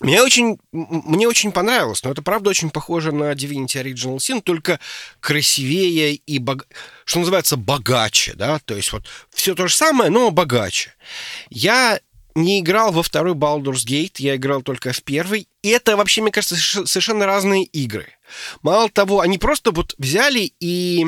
Мне 0.00 0.22
очень, 0.22 0.58
мне 0.72 1.28
очень 1.28 1.52
понравилось, 1.52 2.02
но 2.02 2.10
это 2.10 2.22
правда 2.22 2.50
очень 2.50 2.70
похоже 2.70 3.12
на 3.12 3.32
Divinity 3.32 3.82
Original 3.82 4.16
Sin, 4.16 4.42
только 4.42 4.80
красивее 5.20 6.14
и, 6.14 6.38
бог... 6.38 6.66
что 7.04 7.20
называется, 7.20 7.56
богаче, 7.56 8.34
да, 8.34 8.58
то 8.58 8.74
есть 8.74 8.92
вот 8.92 9.06
все 9.30 9.54
то 9.54 9.68
же 9.68 9.74
самое, 9.74 10.10
но 10.10 10.30
богаче. 10.30 10.94
Я 11.50 12.00
не 12.34 12.60
играл 12.60 12.92
во 12.92 13.02
второй 13.02 13.34
Baldur's 13.34 13.86
Gate, 13.86 14.16
я 14.18 14.36
играл 14.36 14.62
только 14.62 14.92
в 14.92 15.02
первый. 15.02 15.48
И 15.62 15.68
это 15.68 15.96
вообще, 15.96 16.22
мне 16.22 16.30
кажется, 16.30 16.56
совершенно 16.56 17.26
разные 17.26 17.64
игры. 17.64 18.06
Мало 18.62 18.88
того, 18.88 19.20
они 19.20 19.38
просто 19.38 19.70
вот 19.70 19.94
взяли 19.98 20.52
и 20.60 21.06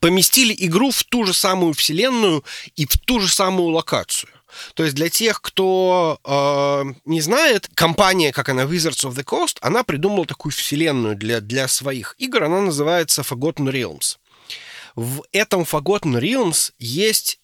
поместили 0.00 0.54
игру 0.58 0.90
в 0.90 1.04
ту 1.04 1.24
же 1.24 1.32
самую 1.32 1.74
вселенную 1.74 2.44
и 2.74 2.86
в 2.86 2.98
ту 2.98 3.20
же 3.20 3.28
самую 3.28 3.70
локацию. 3.70 4.30
То 4.74 4.84
есть 4.84 4.94
для 4.94 5.08
тех, 5.08 5.40
кто 5.42 6.18
э, 6.24 6.84
не 7.04 7.20
знает, 7.20 7.68
компания, 7.74 8.32
как 8.32 8.48
она 8.48 8.62
Wizards 8.62 9.06
of 9.08 9.14
the 9.14 9.24
Coast, 9.24 9.58
она 9.60 9.82
придумала 9.82 10.24
такую 10.24 10.52
вселенную 10.52 11.16
для, 11.16 11.40
для 11.40 11.68
своих 11.68 12.14
игр. 12.18 12.44
Она 12.44 12.62
называется 12.62 13.22
Forgotten 13.22 13.70
Realms. 13.70 14.16
В 14.94 15.24
этом 15.32 15.62
Forgotten 15.62 16.18
Realms 16.18 16.72
есть 16.78 17.38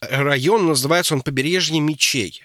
район, 0.00 0.66
называется 0.66 1.14
он 1.14 1.22
Побережье 1.22 1.80
мечей. 1.80 2.42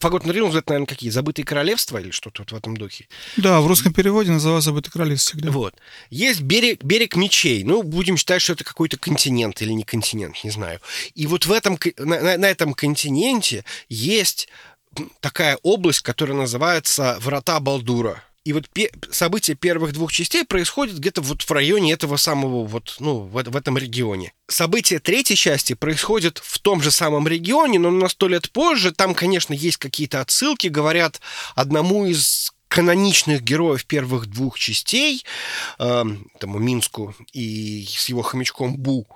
Forgotten 0.00 0.32
Realms 0.32 0.56
это, 0.56 0.70
наверное, 0.70 0.86
какие? 0.86 1.10
Забытые 1.10 1.44
королевства 1.44 1.98
или 1.98 2.10
что-то 2.10 2.42
вот 2.42 2.52
в 2.52 2.56
этом 2.56 2.76
духе? 2.76 3.08
Да, 3.36 3.60
в 3.60 3.66
русском 3.66 3.92
переводе 3.92 4.30
называлось 4.32 4.64
Забытые 4.64 4.92
королевства 4.92 5.36
всегда. 5.36 5.50
Вот. 5.50 5.74
Есть 6.10 6.42
берег, 6.42 6.82
берег 6.82 7.16
мечей. 7.16 7.64
Ну, 7.64 7.82
будем 7.82 8.16
считать, 8.16 8.42
что 8.42 8.54
это 8.54 8.64
какой-то 8.64 8.96
континент 8.96 9.60
или 9.62 9.72
не 9.72 9.84
континент, 9.84 10.42
не 10.42 10.50
знаю. 10.50 10.80
И 11.14 11.26
вот 11.26 11.46
в 11.46 11.52
этом, 11.52 11.78
на, 11.98 12.36
на 12.38 12.46
этом 12.46 12.74
континенте 12.74 13.64
есть 13.88 14.48
такая 15.20 15.58
область, 15.62 16.00
которая 16.00 16.36
называется 16.36 17.16
Врата 17.20 17.60
Балдура. 17.60 18.22
И 18.44 18.52
вот 18.52 18.68
пе- 18.68 18.92
события 19.10 19.54
первых 19.54 19.94
двух 19.94 20.12
частей 20.12 20.44
происходят 20.44 20.98
где-то 20.98 21.22
вот 21.22 21.42
в 21.42 21.50
районе 21.50 21.92
этого 21.92 22.18
самого 22.18 22.64
вот, 22.66 22.96
ну, 23.00 23.20
в, 23.20 23.42
в 23.42 23.56
этом 23.56 23.78
регионе. 23.78 24.34
События 24.48 24.98
третьей 24.98 25.36
части 25.36 25.72
происходят 25.72 26.38
в 26.44 26.58
том 26.58 26.82
же 26.82 26.90
самом 26.90 27.26
регионе, 27.26 27.78
но 27.78 27.90
на 27.90 28.08
сто 28.08 28.28
лет 28.28 28.50
позже. 28.50 28.92
Там, 28.92 29.14
конечно, 29.14 29.54
есть 29.54 29.78
какие-то 29.78 30.20
отсылки, 30.20 30.66
говорят 30.66 31.22
одному 31.54 32.04
из 32.04 32.52
каноничных 32.68 33.40
героев 33.40 33.86
первых 33.86 34.26
двух 34.26 34.58
частей, 34.58 35.24
э, 35.78 36.04
тому 36.38 36.58
Минску 36.58 37.14
и 37.32 37.86
с 37.88 38.08
его 38.10 38.20
хомячком 38.20 38.76
Бу, 38.76 39.06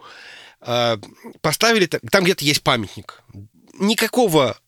э, 0.63 0.97
поставили, 1.43 1.87
там 1.87 2.25
где-то 2.25 2.45
есть 2.45 2.63
памятник. 2.63 3.23
Никакого 3.79 4.59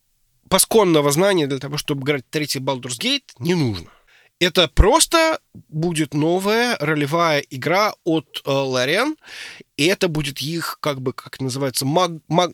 пасконного 0.50 1.12
знания 1.12 1.47
для 1.47 1.59
того, 1.59 1.79
чтобы 1.79 2.02
играть 2.02 2.29
третий 2.29 2.59
Baldur's 2.59 2.99
Gate, 2.99 3.23
не 3.38 3.55
нужно. 3.55 3.88
Это 4.40 4.68
просто 4.68 5.38
будет 5.68 6.14
новая 6.14 6.76
ролевая 6.80 7.40
игра 7.40 7.92
от 8.04 8.42
э, 8.47 8.50
Ларен, 8.50 9.16
и 9.76 9.85
это 9.85 10.09
будет 10.09 10.40
их, 10.40 10.78
как 10.80 11.02
бы, 11.02 11.12
как 11.12 11.40
называется, 11.40 11.85
маг, 11.85 12.12
маг, 12.26 12.50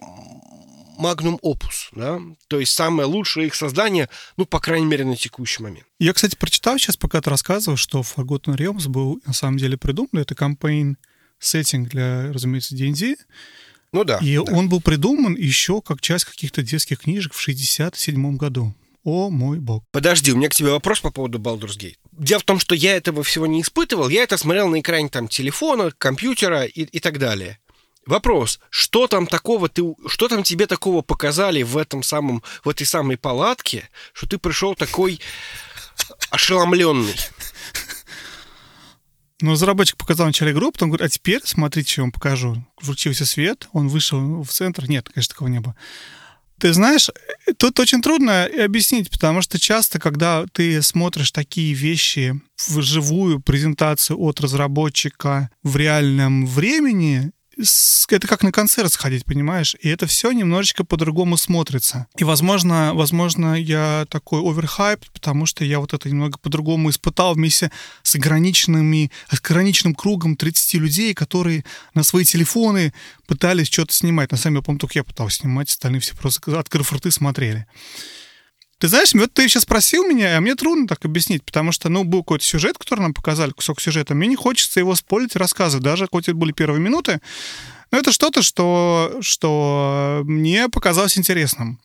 магнум 0.99 1.39
опус, 1.43 1.91
да, 1.93 2.21
то 2.49 2.59
есть 2.59 2.73
самое 2.73 3.07
лучшее 3.07 3.47
их 3.47 3.55
создание, 3.55 4.09
ну, 4.37 4.47
по 4.47 4.59
крайней 4.59 4.87
мере, 4.87 5.05
на 5.05 5.15
текущий 5.15 5.63
момент. 5.63 5.87
Я, 6.01 6.13
кстати, 6.13 6.35
прочитал 6.35 6.77
сейчас, 6.77 6.97
пока 6.97 7.21
ты 7.21 7.31
рассказывал, 7.31 7.77
что 7.77 8.01
Forgotten 8.01 8.57
Realms 8.57 8.89
был 8.89 9.21
на 9.25 9.33
самом 9.33 9.59
деле 9.59 9.77
придуман, 9.77 10.11
это 10.15 10.35
кампейн 10.35 10.99
сеттинг 11.39 11.91
для, 11.91 12.33
разумеется, 12.33 12.75
D&D, 12.75 13.15
ну 13.93 14.03
да. 14.03 14.19
И 14.19 14.37
да. 14.37 14.43
он 14.53 14.69
был 14.69 14.81
придуман 14.81 15.37
еще 15.37 15.81
как 15.81 16.01
часть 16.01 16.25
каких-то 16.25 16.63
детских 16.63 17.01
книжек 17.01 17.33
в 17.33 17.41
67 17.41 18.37
году. 18.37 18.75
О 19.07 19.31
мой 19.31 19.61
бог. 19.61 19.85
Подожди, 19.93 20.33
у 20.33 20.37
меня 20.37 20.49
к 20.49 20.55
тебе 20.57 20.73
вопрос 20.73 20.99
по 20.99 21.13
поводу 21.13 21.39
Baldur's 21.39 21.79
Gate. 21.79 21.95
Дело 22.11 22.41
в 22.41 22.43
том, 22.43 22.59
что 22.59 22.75
я 22.75 22.97
этого 22.97 23.23
всего 23.23 23.47
не 23.47 23.63
испытывал. 23.63 24.09
Я 24.09 24.25
это 24.25 24.37
смотрел 24.37 24.67
на 24.67 24.81
экране 24.81 25.09
там 25.09 25.29
телефона, 25.29 25.93
компьютера 25.97 26.65
и, 26.65 26.83
и 26.83 26.99
так 26.99 27.21
далее. 27.21 27.61
Вопрос, 28.05 28.59
что 28.69 29.07
там 29.07 29.29
такого 29.29 29.69
ты, 29.69 29.85
что 30.09 30.27
там 30.27 30.43
тебе 30.43 30.67
такого 30.67 31.03
показали 31.03 31.63
в 31.63 31.77
этом 31.77 32.03
самом, 32.03 32.43
в 32.65 32.69
этой 32.69 32.85
самой 32.85 33.17
палатке, 33.17 33.89
что 34.13 34.27
ты 34.27 34.39
пришел 34.39 34.75
такой 34.75 35.21
ошеломленный? 36.31 37.15
Ну, 39.41 39.53
разработчик 39.53 39.99
показал 39.99 40.27
начале 40.27 40.51
игру, 40.51 40.73
потом 40.73 40.89
говорит, 40.89 41.07
а 41.07 41.09
теперь 41.09 41.43
смотрите, 41.45 41.93
что 41.93 42.01
я 42.01 42.05
вам 42.07 42.13
покажу. 42.13 42.67
Включился 42.77 43.25
свет, 43.25 43.69
он 43.73 43.87
вышел 43.87 44.43
в 44.43 44.51
центр. 44.51 44.89
Нет, 44.89 45.11
конечно, 45.11 45.33
такого 45.33 45.47
не 45.47 45.61
было. 45.61 45.77
Ты 46.59 46.73
знаешь, 46.73 47.11
тут 47.59 47.79
очень 47.79 48.01
трудно 48.01 48.47
объяснить, 48.47 49.11
потому 49.11 49.43
что 49.43 49.59
часто, 49.59 49.99
когда 49.99 50.47
ты 50.53 50.81
смотришь 50.81 51.31
такие 51.31 51.75
вещи 51.75 52.41
в 52.69 52.81
живую 52.81 53.41
презентацию 53.41 54.19
от 54.19 54.41
разработчика 54.41 55.51
в 55.63 55.77
реальном 55.77 56.47
времени, 56.47 57.33
это 57.59 58.27
как 58.27 58.43
на 58.43 58.53
концерт 58.53 58.93
сходить, 58.93 59.25
понимаешь? 59.25 59.77
И 59.81 59.89
это 59.89 60.07
все 60.07 60.33
немножечко 60.33 60.85
по-другому 60.85 61.37
смотрится. 61.37 62.07
И, 62.17 62.25
возможно, 62.25 62.93
возможно, 62.95 63.55
я 63.55 64.07
такой 64.11 64.41
оверхайп, 64.41 65.05
потому 65.13 65.47
что 65.47 65.65
я 65.65 65.81
вот 65.81 65.95
это 65.95 66.09
немного 66.09 66.39
по-другому 66.39 66.91
испытал 66.91 67.35
вместе 67.35 67.71
с 68.03 68.15
ограниченными, 68.15 69.11
с 69.31 69.41
ограниченным 69.41 69.95
кругом 69.95 70.37
30 70.37 70.75
людей, 70.75 71.15
которые 71.15 71.65
на 71.95 72.03
свои 72.03 72.25
телефоны 72.25 72.93
пытались 73.27 73.69
что-то 73.69 73.95
снимать. 73.95 74.31
На 74.31 74.37
самом 74.37 74.57
деле, 74.57 74.61
я 74.61 74.65
помню, 74.65 74.79
только 74.81 74.99
я 74.99 75.05
пытался 75.05 75.39
снимать, 75.39 75.71
остальные 75.71 76.01
все 76.01 76.15
просто, 76.15 76.59
открыв 76.59 76.93
рты, 76.93 77.11
смотрели. 77.11 77.67
Ты 78.79 78.89
знаешь, 78.89 79.15
вот 79.15 79.33
ты 79.33 79.49
сейчас 79.49 79.63
спросил 79.63 80.07
меня, 80.07 80.37
а 80.37 80.41
мне 80.41 80.55
трудно 80.55 80.87
так 80.87 81.05
объяснить, 81.05 81.43
потому 81.45 81.73
что, 81.73 81.89
ну, 81.89 82.05
был 82.05 82.23
какой-то 82.23 82.45
сюжет, 82.45 82.77
который 82.77 83.01
нам 83.01 83.15
показали, 83.15 83.53
кусок 83.53 83.81
сюжета. 83.81 84.15
Мне 84.15 84.29
не 84.29 84.37
хочется 84.37 84.81
его 84.81 84.95
спорить 84.95 85.35
рассказывать, 85.35 85.85
даже 85.85 86.09
хоть 86.11 86.29
это 86.29 86.37
были 86.37 86.53
первые 86.53 86.81
минуты. 86.81 87.21
Но 87.91 87.99
это 87.99 88.13
что-то, 88.13 88.43
что, 88.43 89.17
что 89.23 90.23
мне 90.25 90.69
показалось 90.69 91.17
интересным. 91.17 91.81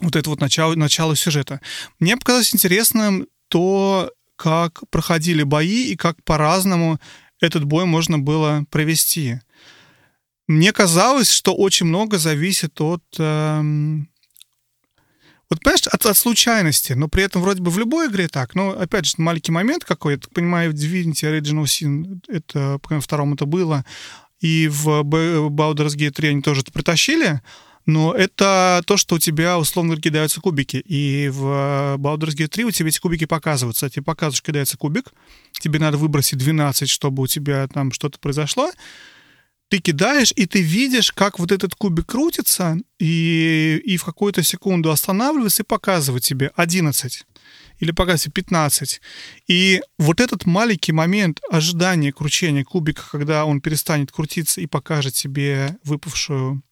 Вот 0.00 0.14
это 0.14 0.30
вот 0.30 0.40
начало, 0.40 0.74
начало 0.76 1.16
сюжета. 1.16 1.60
Мне 1.98 2.16
показалось 2.16 2.54
интересным 2.54 3.26
то, 3.48 4.12
как 4.36 4.80
проходили 4.90 5.42
бои 5.42 5.86
и 5.90 5.96
как 5.96 6.22
по-разному 6.24 7.00
этот 7.40 7.64
бой 7.64 7.84
можно 7.84 8.18
было 8.18 8.64
провести. 8.70 9.40
Мне 10.46 10.72
казалось, 10.72 11.30
что 11.30 11.54
очень 11.54 11.86
много 11.86 12.18
зависит 12.18 12.80
от... 12.80 13.02
Эм, 13.18 14.08
вот, 15.52 15.60
понимаешь, 15.60 15.86
от, 15.86 16.06
от 16.06 16.16
случайности, 16.16 16.94
но 16.94 17.08
при 17.08 17.24
этом 17.24 17.42
вроде 17.42 17.60
бы 17.60 17.70
в 17.70 17.78
любой 17.78 18.08
игре 18.08 18.26
так. 18.28 18.54
Но, 18.54 18.70
опять 18.70 19.04
же, 19.06 19.14
маленький 19.18 19.52
момент 19.52 19.84
какой, 19.84 20.14
я 20.14 20.18
так 20.18 20.30
понимаю, 20.30 20.72
в 20.72 20.74
Divinity 20.74 21.24
Original 21.24 21.64
Sin, 21.64 22.20
это, 22.28 22.78
по 22.78 23.00
втором 23.00 23.34
это 23.34 23.44
было, 23.44 23.84
и 24.40 24.68
в 24.68 24.88
Baldur's 25.02 25.96
Gate 25.96 26.12
3 26.12 26.28
они 26.28 26.42
тоже 26.42 26.62
это 26.62 26.72
притащили, 26.72 27.42
но 27.84 28.14
это 28.14 28.82
то, 28.86 28.96
что 28.96 29.16
у 29.16 29.18
тебя, 29.18 29.58
условно 29.58 29.90
говоря, 29.90 30.02
кидаются 30.02 30.40
кубики. 30.40 30.76
И 30.76 31.28
в 31.28 31.96
Baldur's 31.98 32.34
Gate 32.34 32.48
3 32.48 32.64
у 32.64 32.70
тебя 32.70 32.88
эти 32.88 32.98
кубики 32.98 33.26
показываются. 33.26 33.90
Тебе 33.90 34.04
показываешь, 34.04 34.42
кидается 34.42 34.78
кубик, 34.78 35.12
тебе 35.60 35.78
надо 35.78 35.98
выбросить 35.98 36.38
12, 36.38 36.88
чтобы 36.88 37.24
у 37.24 37.26
тебя 37.26 37.66
там 37.68 37.92
что-то 37.92 38.18
произошло, 38.18 38.70
ты 39.72 39.78
кидаешь, 39.78 40.34
и 40.36 40.44
ты 40.44 40.60
видишь, 40.60 41.12
как 41.12 41.38
вот 41.38 41.50
этот 41.50 41.74
кубик 41.74 42.04
крутится, 42.04 42.76
и, 42.98 43.80
и 43.82 43.96
в 43.96 44.04
какую-то 44.04 44.42
секунду 44.42 44.90
останавливается 44.90 45.62
и 45.62 45.66
показывает 45.66 46.22
тебе 46.22 46.50
11 46.56 47.24
или 47.78 47.90
показывает 47.90 48.34
15. 48.34 49.00
И 49.48 49.80
вот 49.96 50.20
этот 50.20 50.44
маленький 50.44 50.92
момент 50.92 51.40
ожидания 51.50 52.12
кручения 52.12 52.64
кубика, 52.64 53.02
когда 53.10 53.46
он 53.46 53.62
перестанет 53.62 54.12
крутиться 54.12 54.60
и 54.60 54.66
покажет 54.66 55.14
тебе 55.14 55.78
выпавшую, 55.84 56.62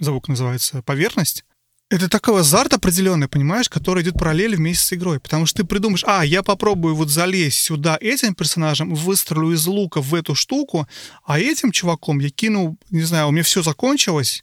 звук 0.00 0.28
называется, 0.28 0.80
поверхность, 0.80 1.44
это 1.92 2.08
такой 2.08 2.40
азарт 2.40 2.72
определенный, 2.72 3.28
понимаешь, 3.28 3.68
который 3.68 4.02
идет 4.02 4.14
параллельно 4.14 4.56
вместе 4.56 4.82
с 4.82 4.92
игрой. 4.94 5.20
Потому 5.20 5.44
что 5.44 5.62
ты 5.62 5.68
придумаешь, 5.68 6.04
а, 6.06 6.24
я 6.24 6.42
попробую 6.42 6.94
вот 6.94 7.10
залезть 7.10 7.58
сюда 7.58 7.98
этим 8.00 8.34
персонажем, 8.34 8.94
выстрелю 8.94 9.52
из 9.52 9.66
лука 9.66 10.00
в 10.00 10.14
эту 10.14 10.34
штуку, 10.34 10.88
а 11.24 11.38
этим 11.38 11.70
чуваком 11.70 12.18
я 12.20 12.30
кину, 12.30 12.78
не 12.90 13.02
знаю, 13.02 13.28
у 13.28 13.30
меня 13.30 13.42
все 13.42 13.62
закончилось, 13.62 14.42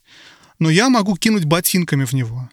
но 0.60 0.70
я 0.70 0.88
могу 0.90 1.16
кинуть 1.16 1.44
ботинками 1.44 2.04
в 2.04 2.12
него. 2.12 2.48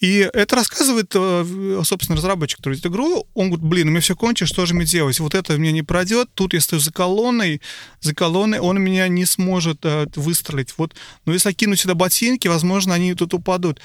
И 0.00 0.28
это 0.32 0.54
рассказывает, 0.54 1.10
э, 1.14 1.82
собственно, 1.84 2.16
разработчик, 2.16 2.58
который 2.58 2.78
эту 2.78 2.88
игру. 2.88 3.26
Он 3.34 3.48
говорит, 3.48 3.66
блин, 3.66 3.88
у 3.88 3.90
меня 3.90 4.00
все 4.00 4.14
кончилось, 4.14 4.50
что 4.50 4.64
же 4.64 4.74
мне 4.74 4.84
делать? 4.84 5.18
Вот 5.18 5.34
это 5.34 5.58
мне 5.58 5.72
не 5.72 5.82
пройдет, 5.82 6.28
тут 6.34 6.54
я 6.54 6.60
стою 6.60 6.80
за 6.80 6.92
колонной, 6.92 7.60
за 8.00 8.14
колонной 8.14 8.60
он 8.60 8.80
меня 8.80 9.08
не 9.08 9.24
сможет 9.24 9.84
э, 9.84 10.06
выстрелить. 10.14 10.72
Вот, 10.76 10.94
но 11.24 11.32
если 11.32 11.48
я 11.48 11.54
кину 11.54 11.74
сюда 11.74 11.94
ботинки, 11.94 12.46
возможно, 12.46 12.94
они 12.94 13.14
тут 13.14 13.34
упадут. 13.34 13.80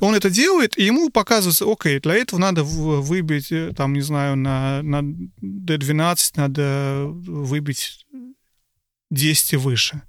Он 0.00 0.14
это 0.14 0.30
делает, 0.30 0.78
и 0.78 0.84
ему 0.84 1.10
показывается, 1.10 1.70
окей, 1.70 2.00
для 2.00 2.14
этого 2.14 2.40
надо 2.40 2.64
выбить, 2.64 3.52
э, 3.52 3.74
там, 3.76 3.92
не 3.92 4.00
знаю, 4.00 4.36
на, 4.36 4.80
на 4.82 5.02
D12 5.42 6.32
надо 6.36 7.04
выбить 7.06 8.06
10 9.10 9.52
и 9.52 9.56
выше. 9.56 10.02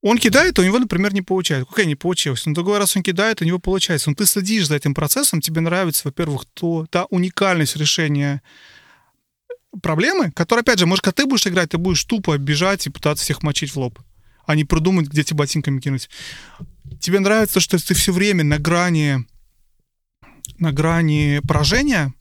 Он 0.00 0.18
кидает, 0.18 0.58
а 0.58 0.62
у 0.62 0.64
него, 0.64 0.78
например, 0.78 1.12
не 1.12 1.22
получается. 1.22 1.66
Какая 1.66 1.86
не 1.86 1.96
получилось? 1.96 2.46
Но 2.46 2.54
другой 2.54 2.78
раз 2.78 2.96
он 2.96 3.02
кидает, 3.02 3.42
у 3.42 3.44
него 3.44 3.58
получается. 3.58 4.10
Но 4.10 4.14
ты 4.14 4.26
следишь 4.26 4.68
за 4.68 4.76
этим 4.76 4.94
процессом, 4.94 5.40
тебе 5.40 5.60
нравится, 5.60 6.02
во-первых, 6.04 6.44
то, 6.54 6.86
та 6.88 7.06
уникальность 7.06 7.76
решения 7.76 8.42
проблемы, 9.82 10.30
которая, 10.30 10.62
опять 10.62 10.78
же, 10.78 10.86
может, 10.86 11.04
когда 11.04 11.22
ты 11.22 11.28
будешь 11.28 11.46
играть, 11.46 11.70
ты 11.70 11.78
будешь 11.78 12.04
тупо 12.04 12.38
бежать 12.38 12.86
и 12.86 12.90
пытаться 12.90 13.24
всех 13.24 13.42
мочить 13.42 13.72
в 13.72 13.76
лоб, 13.76 13.98
а 14.46 14.54
не 14.54 14.64
продумать, 14.64 15.08
где 15.08 15.24
тебе 15.24 15.38
ботинками 15.38 15.80
кинуть. 15.80 16.08
Тебе 17.00 17.18
нравится, 17.18 17.60
что 17.60 17.76
ты 17.76 17.94
все 17.94 18.12
время 18.12 18.44
на 18.44 18.58
грани, 18.58 19.26
на 20.58 20.72
грани 20.72 21.40
поражения, 21.46 22.14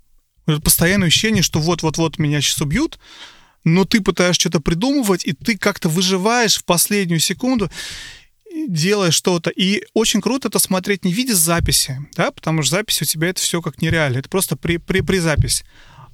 постоянное 0.64 1.08
ощущение, 1.08 1.44
что 1.44 1.60
вот-вот-вот 1.60 2.20
меня 2.20 2.42
сейчас 2.42 2.62
убьют, 2.62 3.00
но 3.64 3.86
ты 3.86 4.02
пытаешься 4.02 4.42
что-то 4.42 4.60
придумывать, 4.60 5.26
и 5.26 5.34
ты 5.34 5.58
как-то 5.58 5.90
выживаешь 5.90 6.58
в 6.58 6.66
последнюю 6.66 7.20
секунду, 7.20 7.70
делая 8.68 9.12
что-то. 9.12 9.50
И 9.50 9.84
очень 9.94 10.22
круто 10.22 10.48
это 10.48 10.60
смотреть 10.60 11.06
не 11.06 11.14
в 11.14 11.16
виде 11.16 11.34
записи, 11.34 12.00
да, 12.16 12.32
потому 12.32 12.64
что 12.64 12.78
запись 12.78 13.02
у 13.02 13.06
тебя 13.06 13.30
это 13.30 13.42
все 13.42 13.62
как 13.62 13.82
нереально. 13.82 14.18
Это 14.18 14.30
просто 14.30 14.56
при, 14.56 14.78
при, 14.78 15.02
при 15.02 15.20
запись. 15.20 15.64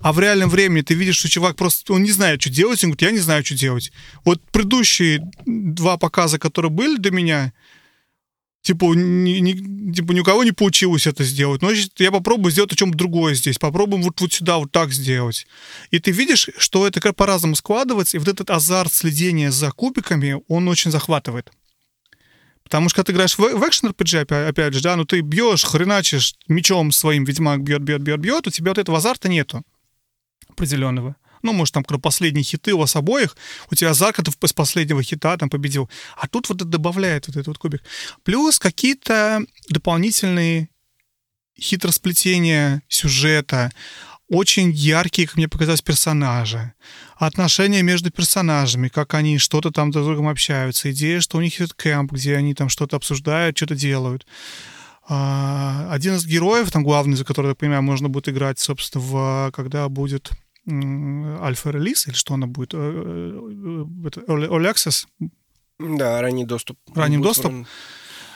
А 0.02 0.12
в 0.12 0.20
реальном 0.20 0.50
времени 0.50 0.82
ты 0.82 0.96
видишь, 0.96 1.18
что 1.18 1.30
чувак 1.30 1.56
просто, 1.56 1.94
он 1.94 2.04
не 2.04 2.12
знает, 2.12 2.42
что 2.42 2.50
делать, 2.50 2.84
он 2.84 2.90
говорит, 2.90 3.04
я 3.04 3.12
не 3.12 3.20
знаю, 3.20 3.46
что 3.46 3.56
делать. 3.56 3.92
Вот 4.26 4.42
предыдущие 4.52 5.32
два 5.46 5.98
показа, 5.98 6.40
которые 6.40 6.72
были 6.72 6.98
до 6.98 7.10
меня, 7.10 7.54
типа, 8.64 8.94
ни, 8.96 9.40
ни, 9.40 9.94
типа, 9.94 10.14
ни 10.14 10.22
у 10.22 10.24
кого 10.24 10.44
не 10.44 10.52
получилось 10.52 11.06
это 11.06 11.24
сделать. 11.24 11.62
Но 11.62 11.70
значит, 11.70 12.00
я 12.00 12.12
попробую 12.12 12.52
сделать 12.52 12.72
о 12.72 12.76
чем-то 12.76 12.98
другое 12.98 13.36
здесь. 13.36 13.60
Попробуем 13.60 14.02
вот, 14.02 14.20
вот 14.20 14.34
сюда 14.34 14.58
вот 14.58 14.72
так 14.72 14.92
сделать. 14.92 15.46
И 15.92 16.00
ты 16.00 16.12
видишь, 16.12 16.50
что 16.58 16.88
это 16.88 17.00
как 17.00 17.16
по-разному 17.16 17.56
складывается, 17.56 18.18
и 18.18 18.20
вот 18.20 18.30
этот 18.30 18.50
азарт 18.50 18.92
следения 18.92 19.52
за 19.52 19.72
кубиками, 19.72 20.42
он 20.48 20.68
очень 20.68 20.92
захватывает. 20.92 21.52
Потому 22.64 22.88
что 22.88 22.96
когда 22.96 23.08
ты 23.08 23.12
играешь 23.12 23.38
в, 23.38 23.42
в 23.42 23.68
экшен 23.68 23.90
RPG, 23.90 24.22
опять, 24.22 24.50
опять 24.50 24.74
же, 24.74 24.82
да, 24.82 24.96
ну 24.96 25.06
ты 25.06 25.20
бьешь, 25.20 25.66
хреначишь 25.66 26.36
мечом 26.48 26.92
своим, 26.92 27.26
ведьмак 27.26 27.62
бьет, 27.62 27.82
бьет, 27.82 28.02
бьет, 28.02 28.20
бьет, 28.20 28.48
у 28.48 28.50
тебя 28.50 28.72
вот 28.72 28.78
этого 28.78 28.98
азарта 28.98 29.28
нету 29.28 29.64
определенного 30.48 31.18
ну, 31.44 31.54
может, 31.54 31.74
там, 31.74 31.84
последние 31.84 32.44
хиты 32.44 32.74
у 32.74 32.80
вас 32.80 32.96
обоих, 32.96 33.36
у 33.70 33.76
тебя 33.76 33.94
Закатов 33.94 34.36
из 34.42 34.54
последнего 34.54 35.04
хита 35.04 35.38
там 35.38 35.50
победил. 35.50 35.90
А 36.18 36.28
тут 36.28 36.50
вот 36.50 36.58
это 36.58 36.66
добавляет 36.66 37.28
вот 37.28 37.36
этот 37.36 37.48
вот 37.48 37.58
кубик. 37.58 37.84
Плюс 38.24 38.60
какие-то 38.60 39.42
дополнительные 39.70 40.70
хитросплетения 41.60 42.82
сюжета, 42.88 43.72
очень 44.30 44.72
яркие, 44.72 45.28
как 45.28 45.38
мне 45.38 45.48
показалось, 45.48 45.82
персонажи, 45.82 46.74
отношения 47.18 47.84
между 47.84 48.10
персонажами, 48.10 48.88
как 48.88 49.14
они 49.14 49.38
что-то 49.38 49.70
там 49.70 49.92
друг 49.92 50.06
с 50.06 50.08
другом 50.08 50.28
общаются, 50.30 50.92
идея, 50.92 51.20
что 51.20 51.38
у 51.38 51.42
них 51.42 51.60
есть 51.60 51.76
кемп, 51.76 52.14
где 52.14 52.36
они 52.36 52.56
там 52.56 52.70
что-то 52.70 52.96
обсуждают, 52.96 53.58
что-то 53.58 53.76
делают. 53.76 54.26
А, 55.08 55.90
один 55.92 56.16
из 56.16 56.26
героев, 56.26 56.72
там 56.72 56.84
главный, 56.84 57.18
за 57.18 57.26
которого, 57.26 57.50
я 57.52 57.56
понимаю, 57.56 57.84
можно 57.84 58.08
будет 58.10 58.30
играть, 58.30 58.60
собственно, 58.60 59.04
в, 59.04 59.52
когда 59.52 59.90
будет 59.90 60.32
альфа-релиз, 60.68 62.08
или 62.08 62.16
что 62.16 62.36
она 62.36 62.48
будет? 62.48 62.74
Э, 62.74 62.78
э, 62.78 64.10
Early 64.28 64.74
Access? 64.74 65.06
Да, 65.80 66.22
ранний 66.22 66.46
доступ. 66.46 66.78
Ранний 66.96 67.18
доступ. 67.18 67.54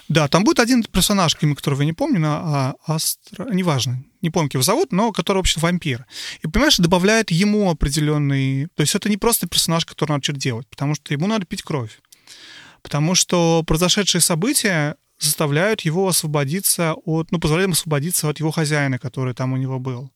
Да, 0.09 0.27
там 0.29 0.43
будет 0.45 0.59
один 0.59 0.83
персонаж, 0.83 1.35
имя 1.41 1.55
которого 1.55 1.81
я 1.81 1.85
не 1.85 1.93
помню, 1.93 2.21
а, 2.25 2.75
Астра, 2.85 3.49
неважно, 3.51 4.03
не 4.21 4.29
помню, 4.29 4.47
как 4.47 4.53
его 4.53 4.63
зовут, 4.63 4.93
но 4.93 5.11
который, 5.11 5.39
вообще 5.39 5.59
вампир. 5.59 6.05
И, 6.41 6.47
понимаешь, 6.47 6.77
добавляет 6.77 7.29
ему 7.29 7.69
определенный... 7.69 8.67
То 8.75 8.81
есть 8.81 8.95
это 8.95 9.09
не 9.09 9.17
просто 9.17 9.47
персонаж, 9.47 9.85
который 9.85 10.11
надо 10.11 10.23
что-то 10.23 10.39
делать, 10.39 10.67
потому 10.69 10.95
что 10.95 11.13
ему 11.13 11.27
надо 11.27 11.45
пить 11.45 11.61
кровь. 11.61 11.99
Потому 12.81 13.15
что 13.15 13.63
произошедшие 13.67 14.21
события 14.21 14.95
заставляют 15.19 15.81
его 15.81 16.07
освободиться 16.07 16.93
от... 16.93 17.31
Ну, 17.31 17.39
позволяют 17.39 17.67
ему 17.67 17.73
освободиться 17.73 18.29
от 18.29 18.39
его 18.39 18.51
хозяина, 18.51 18.99
который 18.99 19.33
там 19.33 19.51
у 19.51 19.57
него 19.57 19.77
был. 19.77 20.09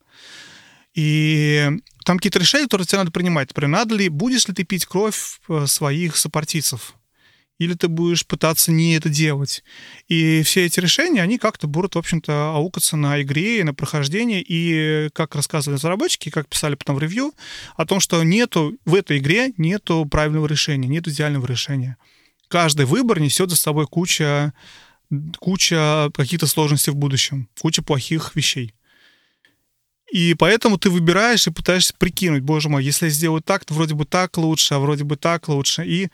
И 0.94 1.70
там 2.12 2.18
какие-то 2.18 2.40
решения, 2.40 2.66
которые 2.66 2.86
тебе 2.86 2.98
надо 2.98 3.12
принимать. 3.12 3.48
Например, 3.52 3.70
надо 3.70 3.96
ли, 3.96 4.10
будешь 4.10 4.46
ли 4.46 4.54
ты 4.54 4.66
пить 4.66 4.86
кровь 4.86 5.40
э, 5.48 5.66
своих 5.66 6.18
сопартийцев? 6.18 6.96
Или 7.58 7.74
ты 7.74 7.88
будешь 7.88 8.28
пытаться 8.28 8.70
не 8.74 8.98
это 8.98 9.08
делать? 9.08 9.64
И 10.10 10.42
все 10.44 10.66
эти 10.66 10.82
решения, 10.82 11.22
они 11.22 11.38
как-то 11.38 11.68
будут, 11.68 11.96
в 11.96 12.00
общем-то, 12.00 12.52
аукаться 12.54 12.98
на 12.98 13.22
игре, 13.22 13.64
на 13.64 13.74
прохождении. 13.74 14.44
И, 14.46 15.08
как 15.14 15.36
рассказывали 15.36 15.78
разработчики, 15.78 16.30
как 16.30 16.50
писали 16.50 16.76
потом 16.76 16.98
в 16.98 17.00
ревью, 17.00 17.32
о 17.78 17.86
том, 17.86 18.02
что 18.02 18.22
нету 18.24 18.76
в 18.84 18.94
этой 18.94 19.20
игре 19.20 19.54
нету 19.56 20.06
правильного 20.06 20.48
решения, 20.48 20.90
нет 20.90 21.08
идеального 21.08 21.46
решения. 21.46 21.96
Каждый 22.50 22.88
выбор 22.88 23.22
несет 23.22 23.50
за 23.50 23.56
собой 23.56 23.88
куча, 23.88 24.52
куча 25.40 26.10
каких-то 26.14 26.46
сложностей 26.46 26.92
в 26.92 26.98
будущем, 26.98 27.48
куча 27.62 27.82
плохих 27.82 28.36
вещей. 28.36 28.74
И 30.12 30.34
поэтому 30.34 30.78
ты 30.78 30.90
выбираешь 30.90 31.48
и 31.48 31.52
пытаешься 31.52 31.94
прикинуть, 31.98 32.44
боже 32.44 32.68
мой, 32.68 32.84
если 32.84 33.06
я 33.06 33.12
сделаю 33.12 33.42
так, 33.42 33.64
то 33.64 33.74
вроде 33.74 33.96
бы 33.96 34.06
так 34.06 34.38
лучше, 34.38 34.74
а 34.74 34.80
вроде 34.80 35.06
бы 35.06 35.16
так 35.16 35.48
лучше. 35.48 35.86
И 35.86 36.10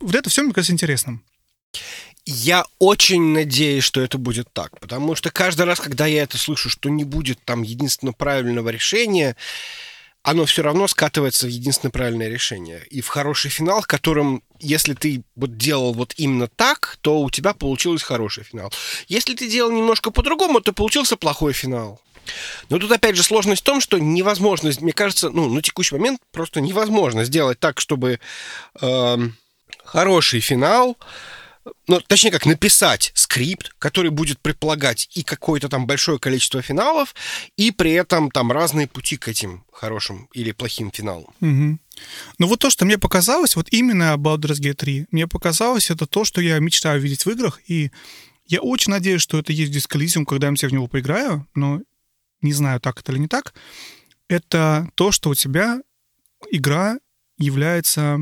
вот 0.00 0.14
это 0.14 0.30
все, 0.30 0.42
мне 0.42 0.54
кажется, 0.54 0.72
интересным. 0.72 1.22
Я 2.24 2.64
очень 2.78 3.32
надеюсь, 3.32 3.84
что 3.84 4.00
это 4.00 4.16
будет 4.16 4.48
так, 4.54 4.80
потому 4.80 5.14
что 5.14 5.30
каждый 5.30 5.66
раз, 5.66 5.78
когда 5.78 6.06
я 6.06 6.22
это 6.22 6.38
слышу, 6.38 6.70
что 6.70 6.88
не 6.88 7.04
будет 7.04 7.38
там 7.44 7.60
единственного 7.60 8.14
правильного 8.14 8.70
решения, 8.70 9.36
оно 10.22 10.46
все 10.46 10.62
равно 10.62 10.88
скатывается 10.88 11.46
в 11.46 11.50
единственное 11.50 11.92
правильное 11.92 12.30
решение. 12.30 12.82
И 12.88 13.02
в 13.02 13.08
хороший 13.08 13.50
финал, 13.50 13.82
в 13.82 13.86
котором, 13.86 14.42
если 14.58 14.94
ты 14.94 15.22
вот 15.36 15.58
делал 15.58 15.92
вот 15.92 16.14
именно 16.16 16.48
так, 16.48 16.96
то 17.02 17.20
у 17.20 17.28
тебя 17.28 17.52
получился 17.52 18.06
хороший 18.06 18.44
финал. 18.44 18.72
Если 19.06 19.34
ты 19.34 19.50
делал 19.50 19.70
немножко 19.70 20.10
по-другому, 20.10 20.62
то 20.62 20.72
получился 20.72 21.18
плохой 21.18 21.52
финал. 21.52 22.00
Но 22.68 22.78
тут 22.78 22.90
опять 22.92 23.16
же 23.16 23.22
сложность 23.22 23.62
в 23.62 23.64
том, 23.64 23.80
что 23.80 23.98
невозможно, 23.98 24.70
мне 24.80 24.92
кажется, 24.92 25.30
ну, 25.30 25.48
на 25.48 25.62
текущий 25.62 25.94
момент 25.94 26.20
просто 26.32 26.60
невозможно 26.60 27.24
сделать 27.24 27.58
так, 27.58 27.80
чтобы 27.80 28.20
э, 28.80 29.16
хороший 29.84 30.40
финал, 30.40 30.96
ну, 31.86 32.00
точнее 32.00 32.30
как, 32.30 32.46
написать 32.46 33.12
скрипт, 33.14 33.74
который 33.78 34.10
будет 34.10 34.38
предполагать 34.40 35.08
и 35.14 35.22
какое-то 35.22 35.68
там 35.68 35.86
большое 35.86 36.18
количество 36.18 36.62
финалов, 36.62 37.14
и 37.56 37.70
при 37.70 37.92
этом 37.92 38.30
там 38.30 38.52
разные 38.52 38.86
пути 38.86 39.16
к 39.16 39.28
этим 39.28 39.64
хорошим 39.72 40.28
или 40.32 40.52
плохим 40.52 40.90
финалам. 40.90 41.32
Угу. 41.40 41.78
Ну 42.38 42.46
вот 42.46 42.58
то, 42.58 42.70
что 42.70 42.84
мне 42.84 42.98
показалось, 42.98 43.56
вот 43.56 43.68
именно 43.70 44.14
Baldur's 44.16 44.60
Gate 44.60 44.74
3, 44.74 45.06
мне 45.10 45.26
показалось, 45.26 45.90
это 45.90 46.06
то, 46.06 46.24
что 46.24 46.40
я 46.40 46.58
мечтаю 46.58 47.00
видеть 47.00 47.24
в 47.24 47.30
играх, 47.30 47.60
и 47.66 47.90
я 48.46 48.60
очень 48.60 48.90
надеюсь, 48.90 49.22
что 49.22 49.38
это 49.38 49.52
есть 49.52 49.72
Disc 49.72 49.96
Elysium, 49.96 50.24
когда 50.26 50.48
я 50.48 50.68
в 50.68 50.72
него 50.72 50.86
поиграю, 50.86 51.46
но 51.54 51.80
не 52.44 52.52
знаю, 52.52 52.80
так 52.80 53.00
это 53.00 53.12
или 53.12 53.18
не 53.18 53.28
так, 53.28 53.54
это 54.28 54.88
то, 54.94 55.10
что 55.10 55.30
у 55.30 55.34
тебя 55.34 55.80
игра 56.50 56.98
является 57.38 58.18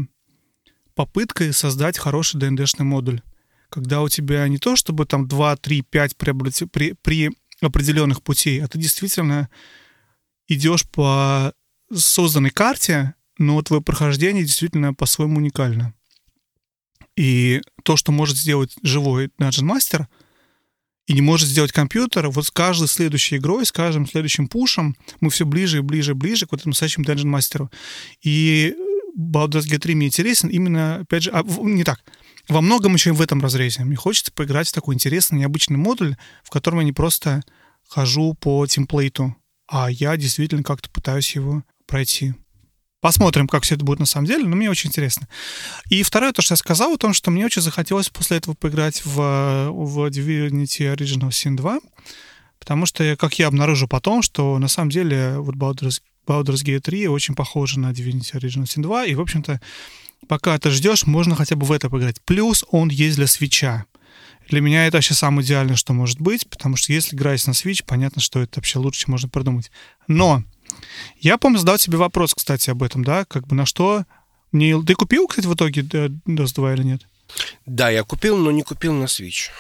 попыткой 0.95 1.53
создать 1.53 1.99
хороший 1.99 2.41
ДНДшный 2.41 2.85
модуль. 2.85 3.21
Когда 3.69 4.03
у 4.03 4.09
тебя 4.09 4.47
не 4.49 4.59
то, 4.59 4.77
чтобы 4.77 5.07
там 5.07 5.27
2, 5.27 5.57
3, 5.57 5.83
5 5.83 6.17
при, 6.17 6.67
при, 6.67 6.93
при 6.95 7.31
определенных 7.61 8.23
путей, 8.23 8.63
а 8.63 8.69
ты 8.69 8.79
действительно 8.79 9.49
идешь 10.49 10.89
по 10.89 11.53
созданной 11.93 12.51
карте, 12.51 13.15
но 13.39 13.61
твое 13.63 13.83
прохождение 13.83 14.45
действительно 14.45 14.95
по-своему 14.95 15.39
уникально. 15.39 15.95
И 17.17 17.61
то, 17.83 17.97
что 17.97 18.13
может 18.13 18.37
сделать 18.37 18.77
живой 18.83 19.31
Dungeon 19.39 19.77
Master— 19.77 20.07
и 21.07 21.15
не 21.15 21.21
может 21.21 21.49
сделать 21.49 21.73
компьютер, 21.73 22.29
вот 22.29 22.47
с 22.47 22.51
каждой 22.51 22.89
следующей 22.89 23.37
игрой, 23.37 23.67
с 23.67 23.73
каждым 23.73 24.07
следующим 24.07 24.49
пушем 24.49 24.97
мы 25.21 25.31
все 25.31 25.45
ближе 25.45 25.79
и 25.79 25.81
ближе 25.81 26.13
и 26.13 26.15
ближе 26.15 26.47
к 26.47 26.53
вот 26.53 26.61
этому 26.61 26.71
настоящему 26.71 27.05
Dungeon 27.05 27.37
Master. 27.37 27.69
И 28.23 28.75
Baldur's 29.19 29.67
Gate 29.69 29.81
3 29.81 29.95
мне 29.95 30.07
интересен 30.07 30.49
именно, 30.49 30.97
опять 30.97 31.25
же, 31.25 31.31
а, 31.33 31.43
не 31.43 31.85
так, 31.85 32.01
во 32.49 32.61
многом 32.61 32.95
еще 32.95 33.11
и 33.11 33.13
в 33.13 33.21
этом 33.21 33.41
разрезе. 33.41 33.85
Мне 33.85 33.97
хочется 33.97 34.33
поиграть 34.33 34.69
в 34.69 34.73
такой 34.73 34.95
интересный, 34.95 35.41
необычный 35.41 35.77
модуль, 35.77 36.17
в 36.45 36.51
котором 36.51 36.79
я 36.81 36.85
не 36.85 36.93
просто 36.93 37.43
хожу 37.89 38.35
по 38.35 38.67
темплейту, 38.67 39.37
а 39.69 39.91
я 39.91 40.17
действительно 40.17 40.63
как-то 40.63 40.89
пытаюсь 40.91 41.35
его 41.35 41.65
пройти. 41.87 42.35
Посмотрим, 43.03 43.49
как 43.49 43.65
все 43.65 43.75
это 43.75 43.85
будет 43.85 43.99
на 43.99 44.07
самом 44.07 44.29
деле, 44.29 44.45
но 44.45 44.55
мне 44.55 44.71
очень 44.71 44.89
интересно. 44.89 45.27
И 45.91 46.05
второе, 46.05 46.33
то, 46.33 46.41
что 46.41 46.53
я 46.53 46.57
сказал, 46.57 46.95
о 46.95 46.99
том, 46.99 47.13
что 47.13 47.33
мне 47.33 47.45
очень 47.45 47.61
захотелось 47.61 48.09
после 48.09 48.37
этого 48.37 48.55
поиграть 48.55 49.05
в, 49.05 49.17
в 49.71 50.07
Divinity 50.07 50.95
Original 50.95 51.31
Sin 51.31 51.57
2, 51.57 51.81
потому 52.61 52.87
что, 52.87 53.17
как 53.17 53.41
я 53.41 53.49
обнаружил 53.49 53.89
потом, 53.89 54.23
что 54.23 54.57
на 54.61 54.69
самом 54.69 54.91
деле 54.91 55.35
вот 55.39 55.57
Baldur's, 55.57 56.01
Baldur's 56.29 56.65
Gate 56.65 56.79
3 56.79 57.09
очень 57.09 57.35
похожа 57.35 57.81
на 57.81 57.91
Divinity 57.91 58.35
Original 58.35 58.67
Sin 58.67 58.83
2, 58.83 59.07
и, 59.07 59.17
в 59.17 59.21
общем-то, 59.21 59.61
пока 60.29 60.57
ты 60.61 60.71
ждешь, 60.71 61.05
можно 61.05 61.35
хотя 61.35 61.57
бы 61.57 61.67
в 61.67 61.73
это 61.73 61.91
поиграть. 61.91 62.21
Плюс 62.21 62.65
он 62.71 62.89
есть 62.89 63.17
для 63.17 63.27
свеча. 63.27 63.85
Для 64.49 64.61
меня 64.61 64.87
это 64.87 64.99
вообще 64.99 65.15
самое 65.15 65.45
идеальное, 65.45 65.75
что 65.75 65.93
может 65.93 66.21
быть, 66.21 66.49
потому 66.49 66.77
что 66.77 66.93
если 66.93 67.17
играть 67.17 67.45
на 67.49 67.51
Switch, 67.51 67.83
понятно, 67.85 68.23
что 68.23 68.39
это 68.39 68.61
вообще 68.61 68.79
лучше, 68.79 69.01
чем 69.01 69.11
можно 69.11 69.29
придумать. 69.29 69.73
Но 70.07 70.45
я, 71.19 71.39
помню, 71.39 71.59
задал 71.59 71.79
себе 71.79 71.99
вопрос, 71.99 72.35
кстати, 72.35 72.71
об 72.71 72.83
этом, 72.83 73.05
да, 73.05 73.25
как 73.25 73.47
бы 73.47 73.55
на 73.55 73.67
что... 73.67 74.05
Мне... 74.51 74.83
Ты 74.83 74.95
купил, 74.95 75.27
кстати, 75.27 75.47
в 75.47 75.55
итоге 75.55 75.83
DOS 75.83 76.55
2 76.55 76.75
или 76.75 76.83
нет? 76.83 77.07
Да, 77.65 77.91
я 77.91 78.05
купил, 78.05 78.37
но 78.37 78.51
не 78.51 78.63
купил 78.63 78.93
на 78.93 79.05
Switch. 79.05 79.51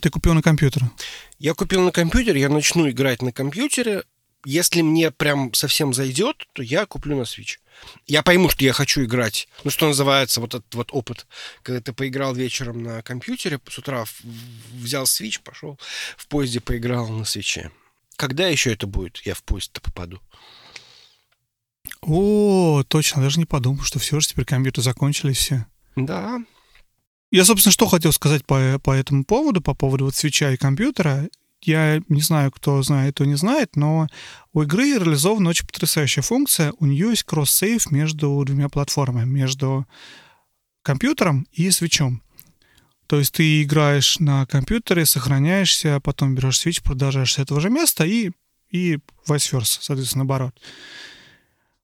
Ты 0.00 0.10
купил 0.10 0.34
на 0.34 0.42
компьютер? 0.42 0.84
Я 1.38 1.54
купил 1.54 1.82
на 1.82 1.92
компьютере, 1.92 2.40
я 2.40 2.48
начну 2.48 2.88
играть 2.88 3.20
на 3.22 3.32
компьютере. 3.32 4.04
Если 4.44 4.82
мне 4.82 5.10
прям 5.10 5.52
совсем 5.52 5.92
зайдет, 5.92 6.46
то 6.52 6.62
я 6.62 6.86
куплю 6.86 7.16
на 7.16 7.22
Switch. 7.22 7.58
Я 8.06 8.22
пойму, 8.22 8.48
что 8.48 8.64
я 8.64 8.72
хочу 8.72 9.04
играть. 9.04 9.48
Ну, 9.64 9.70
что 9.70 9.86
называется, 9.86 10.40
вот 10.40 10.54
этот 10.54 10.74
вот 10.74 10.88
опыт, 10.92 11.26
когда 11.62 11.80
ты 11.80 11.92
поиграл 11.92 12.34
вечером 12.34 12.82
на 12.82 13.02
компьютере, 13.02 13.60
с 13.68 13.78
утра 13.78 14.04
взял 14.72 15.04
Switch, 15.04 15.40
пошел 15.42 15.78
в 16.16 16.26
поезде 16.28 16.60
поиграл 16.60 17.08
на 17.08 17.24
свече. 17.24 17.70
Когда 18.16 18.48
еще 18.48 18.72
это 18.72 18.86
будет? 18.86 19.18
Я 19.18 19.34
в 19.34 19.42
поезд-то 19.42 19.80
попаду. 19.80 20.20
О, 22.08 22.82
точно, 22.88 23.22
даже 23.22 23.38
не 23.38 23.44
подумал, 23.44 23.82
что 23.82 23.98
все 23.98 24.18
же 24.18 24.28
теперь 24.28 24.46
компьютеры 24.46 24.82
закончились 24.82 25.36
все. 25.36 25.66
Да. 25.94 26.40
Я, 27.30 27.44
собственно, 27.44 27.72
что 27.72 27.86
хотел 27.86 28.12
сказать 28.12 28.46
по, 28.46 28.78
по 28.82 28.92
этому 28.92 29.24
поводу, 29.24 29.60
по 29.60 29.74
поводу 29.74 30.06
вот 30.06 30.14
свеча 30.14 30.50
и 30.50 30.56
компьютера. 30.56 31.28
Я 31.60 32.00
не 32.08 32.22
знаю, 32.22 32.50
кто 32.50 32.82
знает, 32.82 33.14
кто 33.14 33.26
не 33.26 33.34
знает, 33.34 33.76
но 33.76 34.06
у 34.54 34.62
игры 34.62 34.94
реализована 34.94 35.50
очень 35.50 35.66
потрясающая 35.66 36.22
функция. 36.22 36.72
У 36.78 36.86
нее 36.86 37.10
есть 37.10 37.24
кросс-сейв 37.24 37.90
между 37.90 38.42
двумя 38.46 38.70
платформами, 38.70 39.28
между 39.28 39.86
компьютером 40.82 41.46
и 41.52 41.70
свечом. 41.70 42.22
То 43.06 43.18
есть 43.18 43.34
ты 43.34 43.62
играешь 43.62 44.18
на 44.18 44.46
компьютере, 44.46 45.04
сохраняешься, 45.04 46.00
потом 46.00 46.34
берешь 46.34 46.58
свич, 46.58 46.82
продолжаешь 46.82 47.34
с 47.34 47.38
этого 47.38 47.60
же 47.60 47.68
места 47.68 48.06
и, 48.06 48.30
и 48.70 48.98
vice 49.26 49.52
versa, 49.52 49.78
соответственно, 49.80 50.24
наоборот. 50.24 50.58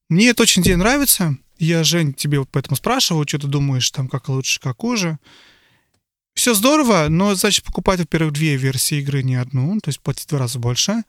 Мне 0.08 0.28
это 0.28 0.42
очень 0.42 0.62
тебе 0.62 0.76
нравится. 0.76 1.36
Я, 1.58 1.84
Жень, 1.84 2.12
тебе 2.12 2.44
поэтому 2.44 2.76
спрашиваю, 2.76 3.26
что 3.26 3.38
ты 3.38 3.46
думаешь, 3.46 3.90
там, 3.90 4.08
как 4.08 4.28
лучше, 4.28 4.60
как 4.60 4.78
хуже. 4.78 5.18
Все 6.34 6.52
здорово, 6.52 7.06
но 7.08 7.34
значит 7.34 7.64
покупать, 7.64 8.00
во-первых, 8.00 8.32
две 8.32 8.56
версии 8.56 8.98
игры, 8.98 9.22
не 9.22 9.36
одну, 9.36 9.78
то 9.80 9.88
есть 9.88 10.00
платить 10.00 10.26
в 10.26 10.28
два 10.30 10.40
раза 10.40 10.58
больше. 10.58 11.04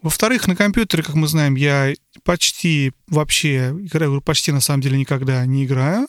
Во-вторых, 0.00 0.48
на 0.48 0.56
компьютере, 0.56 1.02
как 1.02 1.14
мы 1.14 1.28
знаем, 1.28 1.54
я 1.54 1.94
почти 2.24 2.92
вообще 3.06 3.68
играю, 3.68 4.20
почти 4.20 4.50
на 4.50 4.60
самом 4.60 4.80
деле 4.80 4.98
никогда 4.98 5.44
не 5.46 5.64
играю. 5.64 6.08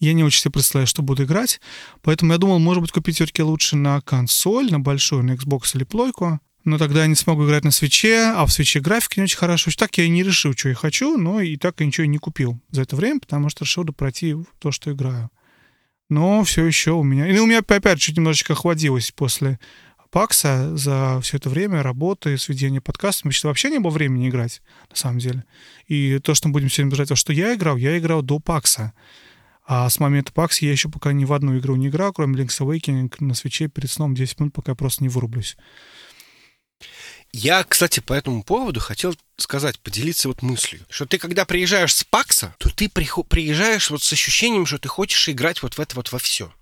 Я 0.00 0.12
не 0.12 0.24
очень 0.24 0.40
себе 0.40 0.52
представляю, 0.52 0.86
что 0.86 1.02
буду 1.02 1.24
играть. 1.24 1.60
Поэтому 2.02 2.32
я 2.32 2.38
думал, 2.38 2.58
может 2.58 2.80
быть, 2.80 2.92
купить 2.92 3.16
все-таки 3.16 3.42
лучше 3.42 3.76
на 3.76 4.00
консоль, 4.00 4.70
на 4.70 4.80
большую, 4.80 5.24
на 5.24 5.32
Xbox 5.32 5.76
или 5.76 5.84
плойку. 5.84 6.40
Но 6.64 6.78
тогда 6.78 7.02
я 7.02 7.06
не 7.06 7.14
смогу 7.14 7.44
играть 7.44 7.64
на 7.64 7.70
свече, 7.70 8.32
а 8.34 8.46
в 8.46 8.52
свече 8.52 8.80
графика 8.80 9.20
не 9.20 9.24
очень 9.24 9.36
хорошо. 9.36 9.70
Так 9.76 9.98
я 9.98 10.04
и 10.04 10.08
не 10.08 10.22
решил, 10.22 10.54
что 10.54 10.70
я 10.70 10.74
хочу, 10.74 11.18
но 11.18 11.40
и 11.40 11.56
так 11.56 11.80
я 11.80 11.86
ничего 11.86 12.04
и 12.04 12.08
не 12.08 12.18
купил 12.18 12.58
за 12.70 12.82
это 12.82 12.96
время, 12.96 13.20
потому 13.20 13.50
что 13.50 13.64
решил 13.64 13.84
пройти 13.84 14.34
то, 14.58 14.72
что 14.72 14.90
играю. 14.90 15.30
Но 16.08 16.42
все 16.44 16.64
еще 16.64 16.92
у 16.92 17.02
меня... 17.02 17.26
И 17.26 17.38
у 17.38 17.46
меня 17.46 17.58
опять 17.58 18.00
чуть 18.00 18.16
немножечко 18.16 18.54
охладилось 18.54 19.10
после 19.10 19.58
Пакса 20.10 20.76
за 20.76 21.20
все 21.22 21.38
это 21.38 21.50
время 21.50 21.82
работы, 21.82 22.38
сведения 22.38 22.80
подкастов. 22.80 23.34
Что 23.34 23.48
вообще 23.48 23.68
не 23.68 23.78
было 23.78 23.90
времени 23.90 24.28
играть, 24.28 24.62
на 24.88 24.96
самом 24.96 25.18
деле. 25.18 25.44
И 25.86 26.18
то, 26.20 26.34
что 26.34 26.48
мы 26.48 26.52
будем 26.52 26.70
сегодня 26.70 26.92
бежать, 26.92 27.08
то, 27.08 27.16
что 27.16 27.32
я 27.32 27.54
играл, 27.54 27.76
я 27.76 27.98
играл 27.98 28.22
до 28.22 28.38
Пакса. 28.38 28.92
А 29.66 29.88
с 29.90 29.98
момента 29.98 30.32
Пакса 30.32 30.64
я 30.64 30.72
еще 30.72 30.88
пока 30.88 31.12
ни 31.12 31.24
в 31.24 31.32
одну 31.32 31.58
игру 31.58 31.74
не 31.74 31.88
играл, 31.88 32.12
кроме 32.12 32.40
Link's 32.40 32.60
Awakening 32.60 33.12
на 33.20 33.34
свече 33.34 33.68
перед 33.68 33.90
сном 33.90 34.14
10 34.14 34.40
минут, 34.40 34.54
пока 34.54 34.72
я 34.72 34.76
просто 34.76 35.02
не 35.02 35.08
вырублюсь. 35.08 35.56
Я, 37.32 37.64
кстати, 37.64 38.00
по 38.00 38.12
этому 38.12 38.44
поводу 38.44 38.78
хотел 38.78 39.16
сказать, 39.36 39.80
поделиться 39.80 40.28
вот 40.28 40.42
мыслью, 40.42 40.86
что 40.88 41.04
ты, 41.04 41.18
когда 41.18 41.44
приезжаешь 41.44 41.94
с 41.94 42.04
Пакса, 42.04 42.54
то 42.58 42.70
ты 42.70 42.88
приезжаешь 42.88 43.90
вот 43.90 44.02
с 44.02 44.12
ощущением, 44.12 44.66
что 44.66 44.78
ты 44.78 44.88
хочешь 44.88 45.28
играть 45.28 45.62
вот 45.62 45.74
в 45.74 45.80
это 45.80 45.96
вот 45.96 46.12
во 46.12 46.18
все. 46.18 46.52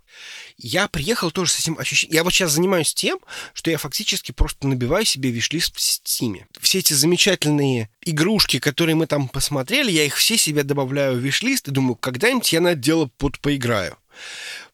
Я 0.57 0.88
приехал 0.88 1.31
тоже 1.31 1.51
с 1.51 1.61
этим 1.61 1.79
ощущением. 1.79 2.14
Я 2.14 2.25
вот 2.25 2.33
сейчас 2.33 2.53
занимаюсь 2.53 2.94
тем, 2.94 3.18
что 3.53 3.70
я 3.70 3.79
фактически 3.79 4.33
просто 4.33 4.66
набиваю 4.66 5.05
себе 5.05 5.31
виш-лист 5.31 5.75
в 5.75 5.79
Steam. 5.79 6.44
Все 6.61 6.79
эти 6.79 6.92
замечательные 6.92 7.90
игрушки, 8.03 8.59
которые 8.59 8.94
мы 8.94 9.07
там 9.07 9.29
посмотрели, 9.29 9.90
я 9.90 10.05
их 10.05 10.16
все 10.16 10.37
себе 10.37 10.62
добавляю 10.62 11.16
в 11.16 11.20
виш-лист 11.20 11.68
и 11.68 11.72
думаю, 11.72 11.96
когда-нибудь 11.96 12.53
я 12.53 12.61
на 12.61 12.68
это 12.68 12.81
дело 12.81 13.11
под 13.18 13.38
поиграю. 13.40 13.98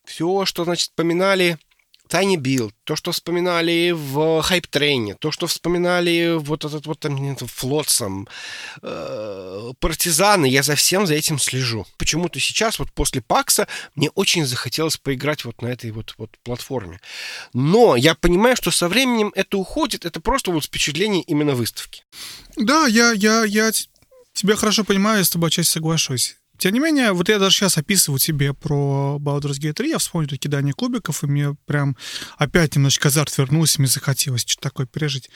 Все, 0.04 0.44
что, 0.46 0.64
значит, 0.64 0.92
поминали 0.94 1.58
Tiny 2.08 2.36
Build, 2.36 2.72
то, 2.84 2.96
что 2.96 3.12
вспоминали 3.12 3.92
в 3.92 4.18
Hype 4.48 4.68
Train, 4.70 5.16
то, 5.18 5.30
что 5.30 5.46
вспоминали 5.46 6.36
вот 6.38 6.64
этот 6.64 6.86
вот 6.86 7.00
там 7.00 7.36
Флотсом, 7.36 8.28
э, 8.82 9.72
партизаны, 9.78 10.46
я 10.46 10.62
за 10.62 10.74
всем 10.74 11.06
за 11.06 11.14
этим 11.14 11.38
слежу. 11.38 11.86
Почему-то 11.98 12.40
сейчас, 12.40 12.78
вот 12.78 12.90
после 12.92 13.20
Пакса, 13.20 13.68
мне 13.94 14.10
очень 14.10 14.46
захотелось 14.46 14.96
поиграть 14.96 15.44
вот 15.44 15.62
на 15.62 15.68
этой 15.68 15.90
вот, 15.90 16.14
вот 16.18 16.30
платформе. 16.42 17.00
Но 17.52 17.96
я 17.96 18.14
понимаю, 18.14 18.56
что 18.56 18.70
со 18.70 18.88
временем 18.88 19.32
это 19.34 19.58
уходит, 19.58 20.06
это 20.06 20.20
просто 20.20 20.50
вот 20.50 20.64
впечатление 20.64 21.22
именно 21.22 21.54
выставки. 21.54 22.04
Да, 22.56 22.86
я, 22.86 23.12
я, 23.12 23.44
я 23.44 23.70
тебя 24.32 24.56
хорошо 24.56 24.84
понимаю, 24.84 25.18
я 25.18 25.24
с 25.24 25.30
тобой 25.30 25.48
отчасти 25.48 25.72
соглашусь. 25.72 26.37
Тем 26.58 26.74
не 26.74 26.80
менее, 26.80 27.12
вот 27.12 27.28
я 27.28 27.38
даже 27.38 27.56
сейчас 27.56 27.78
описываю 27.78 28.18
тебе 28.18 28.52
про 28.52 29.18
Baldur's 29.20 29.60
Gate 29.60 29.74
3, 29.74 29.90
я 29.90 29.98
вспомнил 29.98 30.28
кидание 30.36 30.74
кубиков, 30.74 31.22
и 31.22 31.26
мне 31.26 31.56
прям 31.66 31.96
опять 32.36 32.74
немножечко 32.74 33.08
азарт 33.08 33.36
вернулся, 33.38 33.80
мне 33.80 33.88
захотелось 33.88 34.42
что-то 34.42 34.62
такое 34.62 34.86
пережить. 34.86 35.30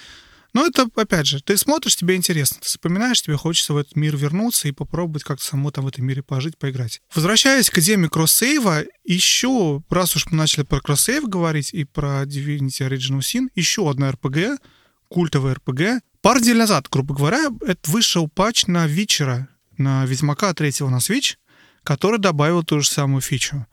Но 0.53 0.67
это, 0.67 0.87
опять 0.97 1.27
же, 1.27 1.41
ты 1.41 1.57
смотришь, 1.57 1.97
тебе 1.97 2.15
интересно, 2.15 2.59
ты 2.61 2.69
запоминаешь, 2.69 3.23
тебе 3.23 3.37
хочется 3.37 3.73
в 3.73 3.79
этот 3.79 3.97
мир 3.97 4.17
вернуться 4.17 4.69
и 4.69 4.73
попробовать 4.73 5.23
как-то 5.23 5.45
само 5.45 5.71
там 5.71 5.85
в 5.85 5.89
этом 5.89 6.05
мире 6.05 6.23
пожить, 6.23 6.59
поиграть. 6.59 7.01
Возвращаясь 7.15 7.71
к 7.71 7.81
теме 7.81 8.09
кроссейва, 8.09 8.83
еще, 9.05 9.83
раз 9.89 10.15
уж 10.17 10.27
мы 10.27 10.37
начали 10.37 10.65
про 10.65 10.81
кроссейв 10.81 11.25
говорить 11.25 11.73
и 11.73 11.85
про 11.85 12.25
Divinity 12.25 12.87
Original 12.87 13.21
Sin, 13.21 13.49
еще 13.55 13.89
одна 13.89 14.11
RPG, 14.11 14.59
культовая 15.09 15.55
RPG. 15.55 16.01
Пару 16.21 16.41
недель 16.41 16.59
назад, 16.59 16.89
грубо 16.91 17.15
говоря, 17.15 17.49
это 17.67 17.91
вышел 17.91 18.29
патч 18.29 18.67
на 18.67 18.87
Вичера, 18.87 19.49
на 19.83 20.05
Ведьмака 20.07 20.55
3 20.55 20.73
на 20.81 20.97
Switch, 20.97 21.37
который 21.83 22.19
добавил 22.19 22.63
ту 22.63 22.81
же 22.81 22.89
самую 22.89 23.21
фичу. 23.21 23.67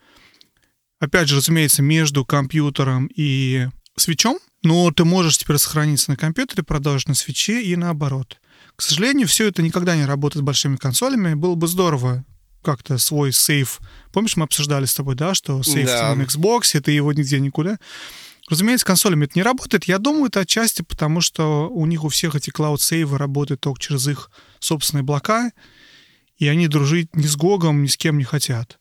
Опять 0.99 1.29
же, 1.29 1.37
разумеется, 1.37 1.81
между 1.81 2.25
компьютером 2.25 3.09
и 3.15 3.67
свечом, 3.95 4.39
но 4.63 4.91
ты 4.91 5.05
можешь 5.05 5.37
теперь 5.37 5.57
сохраниться 5.57 6.11
на 6.11 6.17
компьютере, 6.17 6.63
продолжить 6.63 7.07
на 7.07 7.15
свече 7.15 7.61
и 7.61 7.75
наоборот. 7.75 8.39
К 8.75 8.81
сожалению, 8.81 9.27
все 9.27 9.47
это 9.47 9.61
никогда 9.61 9.95
не 9.95 10.05
работает 10.05 10.43
с 10.43 10.45
большими 10.45 10.75
консолями. 10.75 11.33
Было 11.33 11.55
бы 11.55 11.67
здорово 11.67 12.25
как-то 12.61 12.97
свой 12.97 13.31
сейф. 13.31 13.79
Помнишь, 14.11 14.35
мы 14.35 14.43
обсуждали 14.43 14.85
с 14.85 14.93
тобой, 14.93 15.15
да, 15.15 15.33
что 15.33 15.63
сейф 15.63 15.87
да. 15.87 16.13
на 16.15 16.23
Xbox, 16.23 16.71
это 16.73 16.91
его 16.91 17.13
нигде 17.13 17.39
никуда. 17.39 17.77
Разумеется, 18.49 18.83
с 18.83 18.87
консолями 18.87 19.25
это 19.25 19.33
не 19.35 19.43
работает. 19.43 19.85
Я 19.85 19.99
думаю, 19.99 20.25
это 20.25 20.41
отчасти 20.41 20.81
потому, 20.81 21.21
что 21.21 21.69
у 21.69 21.85
них 21.85 22.03
у 22.03 22.09
всех 22.09 22.35
эти 22.35 22.49
клауд-сейвы 22.49 23.17
работают 23.17 23.61
только 23.61 23.79
через 23.79 24.07
их 24.07 24.31
собственные 24.59 25.03
блока, 25.03 25.51
и 26.39 26.47
они 26.47 26.67
дружить 26.67 27.15
ни 27.15 27.27
с 27.27 27.35
Гогом, 27.35 27.83
ни 27.83 27.87
с 27.87 27.97
кем 27.97 28.17
не 28.17 28.23
хотят. 28.23 28.79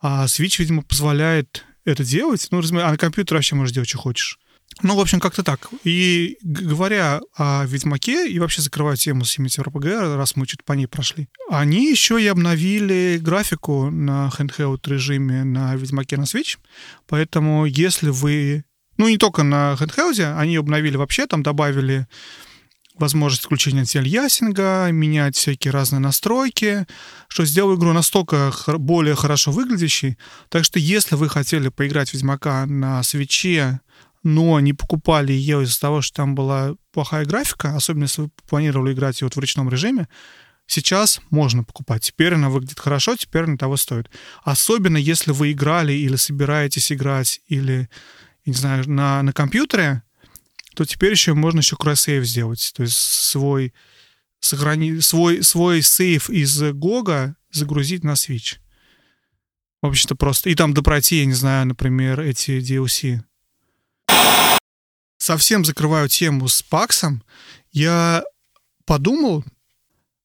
А 0.00 0.26
Switch, 0.26 0.58
видимо, 0.58 0.82
позволяет 0.82 1.64
это 1.84 2.04
делать. 2.04 2.46
Ну, 2.50 2.60
разумеется, 2.60 2.88
а 2.88 2.92
на 2.92 2.98
компьютере 2.98 3.36
вообще 3.36 3.56
можешь 3.56 3.74
делать, 3.74 3.88
что 3.88 3.98
хочешь. 3.98 4.38
Ну, 4.82 4.94
в 4.94 5.00
общем, 5.00 5.20
как-то 5.20 5.42
так. 5.42 5.68
И 5.84 6.36
говоря 6.42 7.20
о 7.34 7.64
Ведьмаке, 7.64 8.28
и 8.28 8.38
вообще 8.38 8.62
закрывая 8.62 8.96
тему 8.96 9.24
с 9.24 9.38
RPG, 9.38 10.16
раз 10.16 10.36
мы 10.36 10.46
чуть 10.46 10.64
по 10.64 10.74
ней 10.74 10.86
прошли, 10.86 11.28
они 11.50 11.90
еще 11.90 12.22
и 12.22 12.26
обновили 12.26 13.18
графику 13.20 13.90
на 13.90 14.30
handheld 14.36 14.80
режиме 14.86 15.44
на 15.44 15.74
Ведьмаке 15.76 16.18
на 16.18 16.24
Switch. 16.24 16.58
Поэтому 17.06 17.64
если 17.64 18.10
вы... 18.10 18.64
Ну, 18.98 19.08
не 19.08 19.18
только 19.18 19.42
на 19.42 19.76
handheld, 19.80 20.38
они 20.38 20.56
обновили 20.56 20.96
вообще, 20.96 21.26
там 21.26 21.42
добавили 21.42 22.06
возможность 22.98 23.44
включения 23.44 23.80
антиальясинга, 23.80 24.88
менять 24.90 25.36
всякие 25.36 25.72
разные 25.72 26.00
настройки, 26.00 26.86
что 27.28 27.44
сделал 27.44 27.76
игру 27.76 27.92
настолько 27.92 28.52
более 28.78 29.14
хорошо 29.14 29.50
выглядящей. 29.50 30.18
Так 30.48 30.64
что 30.64 30.78
если 30.78 31.14
вы 31.14 31.28
хотели 31.28 31.68
поиграть 31.68 32.10
в 32.10 32.14
Ведьмака 32.14 32.66
на 32.66 33.02
свече, 33.02 33.80
но 34.22 34.58
не 34.60 34.72
покупали 34.72 35.32
ее 35.32 35.62
из-за 35.62 35.80
того, 35.80 36.00
что 36.00 36.16
там 36.16 36.34
была 36.34 36.74
плохая 36.92 37.24
графика, 37.24 37.76
особенно 37.76 38.04
если 38.04 38.22
вы 38.22 38.30
планировали 38.48 38.92
играть 38.92 39.20
ее 39.20 39.26
вот 39.26 39.36
в 39.36 39.38
ручном 39.38 39.68
режиме, 39.68 40.08
сейчас 40.66 41.20
можно 41.30 41.62
покупать. 41.62 42.02
Теперь 42.02 42.34
она 42.34 42.50
выглядит 42.50 42.80
хорошо, 42.80 43.16
теперь 43.16 43.44
она 43.44 43.56
того 43.56 43.76
стоит. 43.76 44.10
Особенно 44.42 44.96
если 44.96 45.30
вы 45.30 45.52
играли 45.52 45.92
или 45.92 46.16
собираетесь 46.16 46.90
играть, 46.90 47.40
или, 47.46 47.88
не 48.44 48.54
знаю, 48.54 48.88
на, 48.90 49.22
на 49.22 49.32
компьютере, 49.32 50.02
то 50.76 50.84
теперь 50.84 51.12
еще 51.12 51.32
можно 51.32 51.60
еще 51.60 51.74
кросс-сейв 51.74 52.24
сделать. 52.26 52.70
То 52.76 52.82
есть 52.82 52.96
свой, 52.96 53.72
сохрани, 54.40 55.00
свой, 55.00 55.42
свой 55.42 55.80
сейв 55.80 56.28
из 56.28 56.60
Гога 56.72 57.34
загрузить 57.50 58.04
на 58.04 58.12
Switch. 58.12 58.58
В 59.80 59.86
общем-то, 59.86 60.16
просто. 60.16 60.50
И 60.50 60.54
там 60.54 60.74
допройти, 60.74 61.20
я 61.20 61.24
не 61.24 61.32
знаю, 61.32 61.66
например, 61.66 62.20
эти 62.20 62.58
DLC. 62.60 63.22
Совсем 65.16 65.64
закрываю 65.64 66.10
тему 66.10 66.46
с 66.46 66.60
Паксом. 66.60 67.24
Я 67.72 68.22
подумал, 68.84 69.44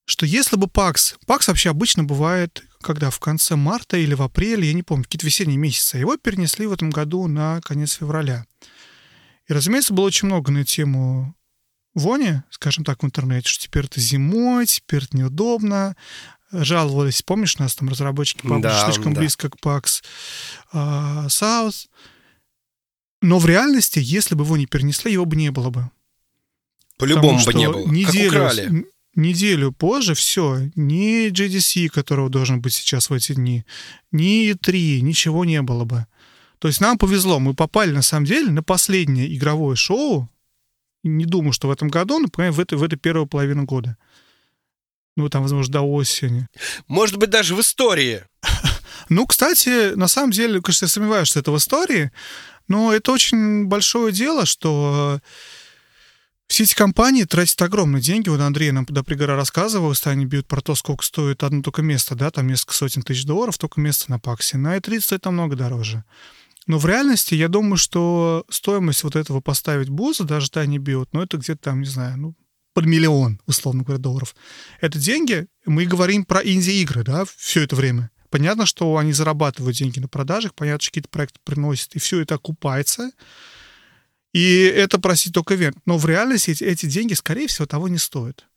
что 0.03 0.25
если 0.25 0.57
бы 0.57 0.67
ПАКС... 0.67 1.15
ПАКС 1.25 1.47
вообще 1.47 1.69
обычно 1.69 2.03
бывает, 2.03 2.61
когда 2.81 3.09
в 3.09 3.21
конце 3.21 3.55
марта 3.55 3.95
или 3.95 4.15
в 4.15 4.21
апреле, 4.21 4.67
я 4.67 4.73
не 4.73 4.83
помню, 4.83 5.05
какие-то 5.05 5.25
весенние 5.25 5.57
месяцы. 5.57 5.97
Его 5.97 6.17
перенесли 6.17 6.67
в 6.67 6.73
этом 6.73 6.89
году 6.89 7.27
на 7.27 7.61
конец 7.61 7.93
февраля. 7.93 8.45
И, 9.51 9.53
разумеется, 9.53 9.93
было 9.93 10.05
очень 10.05 10.27
много 10.29 10.49
на 10.49 10.63
тему 10.63 11.35
вони, 11.93 12.41
скажем 12.51 12.85
так, 12.85 13.03
в 13.03 13.05
интернете, 13.05 13.49
что 13.49 13.65
теперь 13.65 13.83
это 13.83 13.99
зимой, 13.99 14.65
теперь 14.65 15.03
это 15.03 15.17
неудобно. 15.17 15.97
Жаловались, 16.53 17.21
помнишь, 17.21 17.57
нас 17.57 17.75
там 17.75 17.89
разработчики 17.89 18.43
паблиш 18.47 18.61
Да, 18.63 18.85
слишком 18.85 19.13
да. 19.13 19.19
близко 19.19 19.49
к 19.49 19.57
PAX 19.57 20.01
а, 20.71 21.25
South. 21.27 21.89
Но 23.21 23.39
в 23.39 23.45
реальности, 23.45 23.99
если 24.01 24.35
бы 24.35 24.45
его 24.45 24.55
не 24.55 24.67
перенесли, 24.67 25.11
его 25.11 25.25
бы 25.25 25.35
не 25.35 25.51
было 25.51 25.69
бы. 25.69 25.91
По-любому 26.97 27.43
бы 27.43 27.53
не 27.53 27.67
было. 27.69 27.83
Как 27.83 27.91
Неделю, 27.91 28.27
украли. 28.29 28.65
н- 28.67 28.85
неделю 29.15 29.73
позже 29.73 30.13
все, 30.13 30.69
ни 30.75 31.27
GDC, 31.27 31.89
которого 31.89 32.29
должен 32.29 32.61
быть 32.61 32.73
сейчас 32.73 33.09
в 33.09 33.13
эти 33.13 33.33
дни, 33.33 33.65
ни 34.13 34.49
E3, 34.53 35.01
ничего 35.01 35.43
не 35.43 35.61
было 35.61 35.83
бы. 35.83 36.07
То 36.61 36.67
есть 36.67 36.79
нам 36.79 36.99
повезло, 36.99 37.39
мы 37.39 37.55
попали 37.55 37.91
на 37.91 38.03
самом 38.03 38.25
деле 38.25 38.51
на 38.51 38.61
последнее 38.61 39.35
игровое 39.35 39.75
шоу. 39.75 40.29
Не 41.01 41.25
думаю, 41.25 41.53
что 41.53 41.67
в 41.67 41.71
этом 41.71 41.87
году, 41.87 42.19
но 42.19 42.27
понимаете, 42.27 42.55
в 42.55 42.59
эту, 42.59 42.77
в 42.77 42.83
эту 42.83 42.97
первую 42.97 43.25
половину 43.25 43.63
года. 43.63 43.97
Ну, 45.17 45.27
там, 45.27 45.41
возможно, 45.41 45.73
до 45.73 45.81
осени. 45.81 46.47
Может 46.87 47.17
быть, 47.17 47.31
даже 47.31 47.55
в 47.55 47.61
истории. 47.61 48.23
Ну, 49.09 49.25
кстати, 49.25 49.95
на 49.95 50.07
самом 50.07 50.31
деле, 50.31 50.61
конечно, 50.61 50.85
я 50.85 50.89
сомневаюсь, 50.89 51.27
что 51.27 51.39
это 51.39 51.51
в 51.51 51.57
истории, 51.57 52.11
но 52.69 52.93
это 52.93 53.11
очень 53.11 53.65
большое 53.65 54.13
дело, 54.13 54.45
что 54.45 55.19
все 56.47 56.63
эти 56.63 56.75
компании 56.75 57.25
тратят 57.25 57.61
огромные 57.61 58.01
деньги. 58.01 58.29
Вот 58.29 58.39
Андрей 58.39 58.71
нам 58.71 58.85
до 58.85 59.03
пригора 59.03 59.35
рассказывал, 59.35 59.93
Стани 59.95 60.25
бьют 60.25 60.47
про 60.47 60.61
то, 60.61 60.75
сколько 60.75 61.03
стоит 61.03 61.43
одно 61.43 61.61
только 61.61 61.81
место, 61.81 62.15
да, 62.15 62.29
там 62.29 62.47
несколько 62.47 62.73
сотен 62.75 63.01
тысяч 63.01 63.25
долларов, 63.25 63.57
только 63.57 63.81
место 63.81 64.09
на 64.11 64.19
Паксе. 64.19 64.57
На 64.57 64.77
E3 64.77 65.01
стоит 65.01 65.25
намного 65.25 65.57
дороже. 65.57 66.05
Но 66.71 66.77
в 66.77 66.85
реальности, 66.85 67.35
я 67.35 67.49
думаю, 67.49 67.75
что 67.75 68.45
стоимость 68.49 69.03
вот 69.03 69.17
этого 69.17 69.41
поставить 69.41 69.89
буза, 69.89 70.23
даже 70.23 70.49
Тайни 70.49 70.77
бьют, 70.77 71.09
ну, 71.11 71.21
это 71.21 71.35
где-то 71.35 71.63
там, 71.63 71.81
не 71.81 71.85
знаю, 71.85 72.17
ну, 72.17 72.35
под 72.73 72.85
миллион, 72.85 73.41
условно 73.45 73.83
говоря, 73.83 74.01
долларов. 74.01 74.33
Это 74.79 74.97
деньги, 74.97 75.47
мы 75.65 75.85
говорим 75.85 76.23
про 76.23 76.39
инди-игры, 76.39 77.03
да, 77.03 77.25
все 77.35 77.63
это 77.63 77.75
время. 77.75 78.09
Понятно, 78.29 78.65
что 78.65 78.95
они 78.95 79.11
зарабатывают 79.11 79.75
деньги 79.75 79.99
на 79.99 80.07
продажах, 80.07 80.55
понятно, 80.55 80.79
что 80.81 80.91
какие-то 80.91 81.09
проекты 81.09 81.41
приносят, 81.43 81.93
и 81.95 81.99
все 81.99 82.21
это 82.21 82.35
окупается. 82.35 83.11
И 84.31 84.61
это 84.63 84.97
просить 84.97 85.33
только 85.33 85.55
вент. 85.55 85.75
Но 85.85 85.97
в 85.97 86.05
реальности 86.05 86.51
эти, 86.51 86.63
эти 86.63 86.85
деньги, 86.85 87.15
скорее 87.15 87.47
всего, 87.47 87.65
того 87.65 87.89
не 87.89 87.97
стоят. 87.97 88.47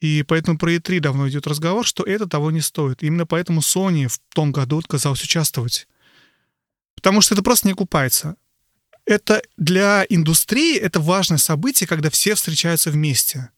И 0.00 0.24
поэтому 0.26 0.58
про 0.58 0.74
E3 0.74 0.98
давно 0.98 1.28
идет 1.28 1.46
разговор, 1.46 1.86
что 1.86 2.02
это 2.02 2.26
того 2.26 2.50
не 2.50 2.62
стоит. 2.62 3.04
Именно 3.04 3.26
поэтому 3.26 3.60
Sony 3.60 4.08
в 4.08 4.18
том 4.34 4.50
году 4.50 4.80
отказалась 4.80 5.22
участвовать. 5.22 5.86
Потому 7.04 7.20
что 7.20 7.34
это 7.34 7.42
просто 7.42 7.66
не 7.66 7.74
окупается. 7.74 8.36
Это 9.04 9.42
для 9.58 10.06
индустрии 10.08 10.78
это 10.78 11.00
важное 11.00 11.36
событие, 11.36 11.86
когда 11.86 12.08
все 12.08 12.34
встречаются 12.34 12.90
вместе. 12.90 13.50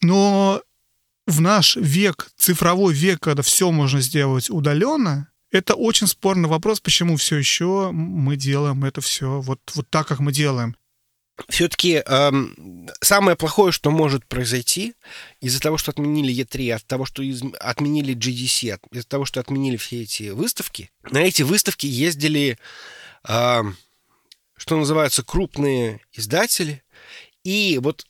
Но 0.00 0.62
в 1.26 1.42
наш 1.42 1.76
век, 1.76 2.30
цифровой 2.38 2.94
век, 2.94 3.20
когда 3.20 3.42
все 3.42 3.70
можно 3.70 4.00
сделать 4.00 4.48
удаленно, 4.48 5.28
это 5.50 5.74
очень 5.74 6.06
спорный 6.06 6.48
вопрос, 6.48 6.80
почему 6.80 7.18
все 7.18 7.36
еще 7.36 7.90
мы 7.92 8.36
делаем 8.36 8.86
это 8.86 9.02
все 9.02 9.42
вот, 9.42 9.60
вот 9.74 9.90
так, 9.90 10.08
как 10.08 10.20
мы 10.20 10.32
делаем. 10.32 10.74
Все-таки 11.48 12.02
самое 13.00 13.36
плохое, 13.36 13.72
что 13.72 13.90
может 13.90 14.26
произойти 14.26 14.94
из-за 15.40 15.60
того, 15.60 15.78
что 15.78 15.90
отменили 15.90 16.34
E3, 16.44 16.72
от 16.72 16.84
того, 16.84 17.04
что 17.06 17.22
из- 17.22 17.42
отменили 17.58 18.14
GDC, 18.14 18.70
от- 18.74 18.86
из-за 18.92 19.08
того, 19.08 19.24
что 19.24 19.40
отменили 19.40 19.76
все 19.76 20.02
эти 20.02 20.30
выставки, 20.30 20.90
на 21.10 21.18
эти 21.18 21.42
выставки 21.42 21.86
ездили, 21.86 22.58
ам, 23.22 23.76
что 24.56 24.76
называется, 24.76 25.22
крупные 25.22 26.00
издатели, 26.12 26.82
и 27.44 27.78
вот 27.82 28.06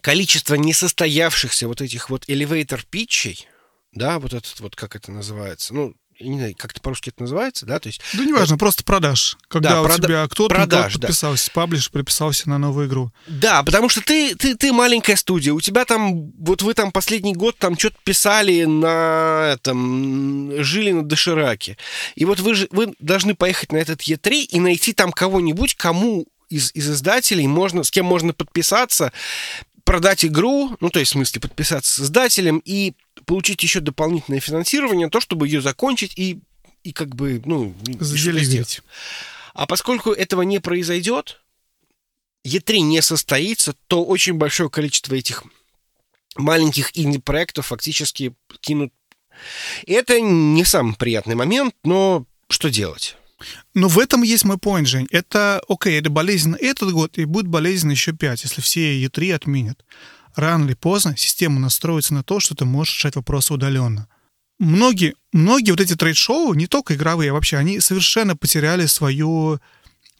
количество 0.00 0.56
несостоявшихся 0.56 1.68
вот 1.68 1.80
этих 1.80 2.10
вот 2.10 2.28
elevator 2.28 2.84
питчей, 2.90 3.48
да, 3.92 4.18
вот 4.18 4.34
этот 4.34 4.58
вот, 4.60 4.76
как 4.76 4.96
это 4.96 5.12
называется, 5.12 5.74
ну, 5.74 5.94
не 6.20 6.38
знаю, 6.38 6.54
как 6.56 6.72
это 6.72 6.80
по-русски 6.80 7.10
это 7.10 7.22
называется, 7.22 7.66
да, 7.66 7.78
то 7.78 7.88
есть 7.88 8.00
Да 8.14 8.24
неважно, 8.24 8.56
просто 8.58 8.84
продаж. 8.84 9.36
Когда 9.48 9.70
Да, 9.70 9.82
у 9.82 9.84
прода- 9.86 10.06
тебя 10.06 10.26
кто-то, 10.28 10.54
продаж, 10.54 10.94
да. 10.94 11.00
подписался, 11.00 11.50
паблиш 11.52 11.90
приписался 11.90 12.48
на 12.48 12.58
новую 12.58 12.86
игру. 12.88 13.10
Да, 13.26 13.62
потому 13.62 13.88
что 13.88 14.00
ты, 14.00 14.34
ты, 14.34 14.54
ты 14.56 14.72
маленькая 14.72 15.16
студия, 15.16 15.52
у 15.52 15.60
тебя 15.60 15.84
там, 15.84 16.30
вот 16.38 16.62
вы 16.62 16.74
там 16.74 16.92
последний 16.92 17.34
год 17.34 17.56
там 17.58 17.78
что-то 17.78 17.96
писали 18.04 18.64
на 18.64 19.52
этом, 19.54 20.62
жили 20.62 20.92
на 20.92 21.02
дошираке. 21.02 21.76
И 22.14 22.24
вот 22.24 22.40
вы, 22.40 22.54
же, 22.54 22.68
вы 22.70 22.94
должны 22.98 23.34
поехать 23.34 23.72
на 23.72 23.76
этот 23.76 24.02
Е3 24.02 24.30
и 24.42 24.60
найти 24.60 24.92
там 24.92 25.12
кого-нибудь, 25.12 25.74
кому 25.74 26.26
из, 26.48 26.70
из 26.74 26.88
издателей 26.90 27.46
можно, 27.46 27.82
с 27.82 27.90
кем 27.90 28.06
можно 28.06 28.32
подписаться, 28.32 29.12
продать 29.84 30.24
игру, 30.24 30.76
ну, 30.80 30.90
то 30.90 30.98
есть, 30.98 31.10
в 31.10 31.12
смысле, 31.12 31.40
подписаться 31.40 31.92
с 31.92 32.04
издателем 32.04 32.60
и 32.64 32.94
получить 33.26 33.62
еще 33.62 33.80
дополнительное 33.80 34.40
финансирование, 34.40 35.10
то, 35.10 35.20
чтобы 35.20 35.46
ее 35.46 35.60
закончить 35.60 36.12
и, 36.16 36.38
и 36.82 36.92
как 36.92 37.14
бы, 37.14 37.42
ну. 37.44 37.74
Заделиверить. 38.00 38.80
А 39.52 39.66
поскольку 39.66 40.12
этого 40.12 40.42
не 40.42 40.60
произойдет, 40.60 41.40
E3 42.46 42.80
не 42.80 43.02
состоится, 43.02 43.74
то 43.88 44.04
очень 44.04 44.34
большое 44.34 44.70
количество 44.70 45.14
этих 45.14 45.44
маленьких 46.36 46.96
инди-проектов 46.96 47.66
фактически 47.66 48.34
кинут. 48.60 48.92
Это 49.86 50.20
не 50.20 50.64
самый 50.64 50.94
приятный 50.94 51.34
момент, 51.34 51.74
но 51.82 52.24
что 52.48 52.70
делать? 52.70 53.16
Но 53.74 53.88
в 53.88 53.98
этом 53.98 54.22
есть 54.22 54.44
мой 54.44 54.56
point, 54.56 54.86
Жень. 54.86 55.08
Это, 55.10 55.60
окей, 55.68 55.98
это 55.98 56.08
болезненно 56.08 56.56
этот 56.56 56.92
год, 56.92 57.18
и 57.18 57.24
будет 57.24 57.48
болезненно 57.48 57.92
еще 57.92 58.12
пять, 58.12 58.44
если 58.44 58.60
все 58.60 59.04
E3 59.04 59.32
отменят. 59.32 59.84
Рано 60.36 60.66
или 60.66 60.74
поздно 60.74 61.16
система 61.16 61.58
настроится 61.58 62.12
на 62.12 62.22
то, 62.22 62.40
что 62.40 62.54
ты 62.54 62.66
можешь 62.66 62.94
решать 62.94 63.16
вопросы 63.16 63.54
удаленно. 63.54 64.06
Многие, 64.58 65.14
многие 65.32 65.70
вот 65.70 65.80
эти 65.80 65.96
trade 65.96 66.25
show, 66.25 66.54
не 66.54 66.66
только 66.66 66.94
игровые, 66.94 67.30
а 67.30 67.34
вообще, 67.34 67.56
они 67.56 67.80
совершенно 67.80 68.36
потеряли 68.36 68.86
свою 68.86 69.58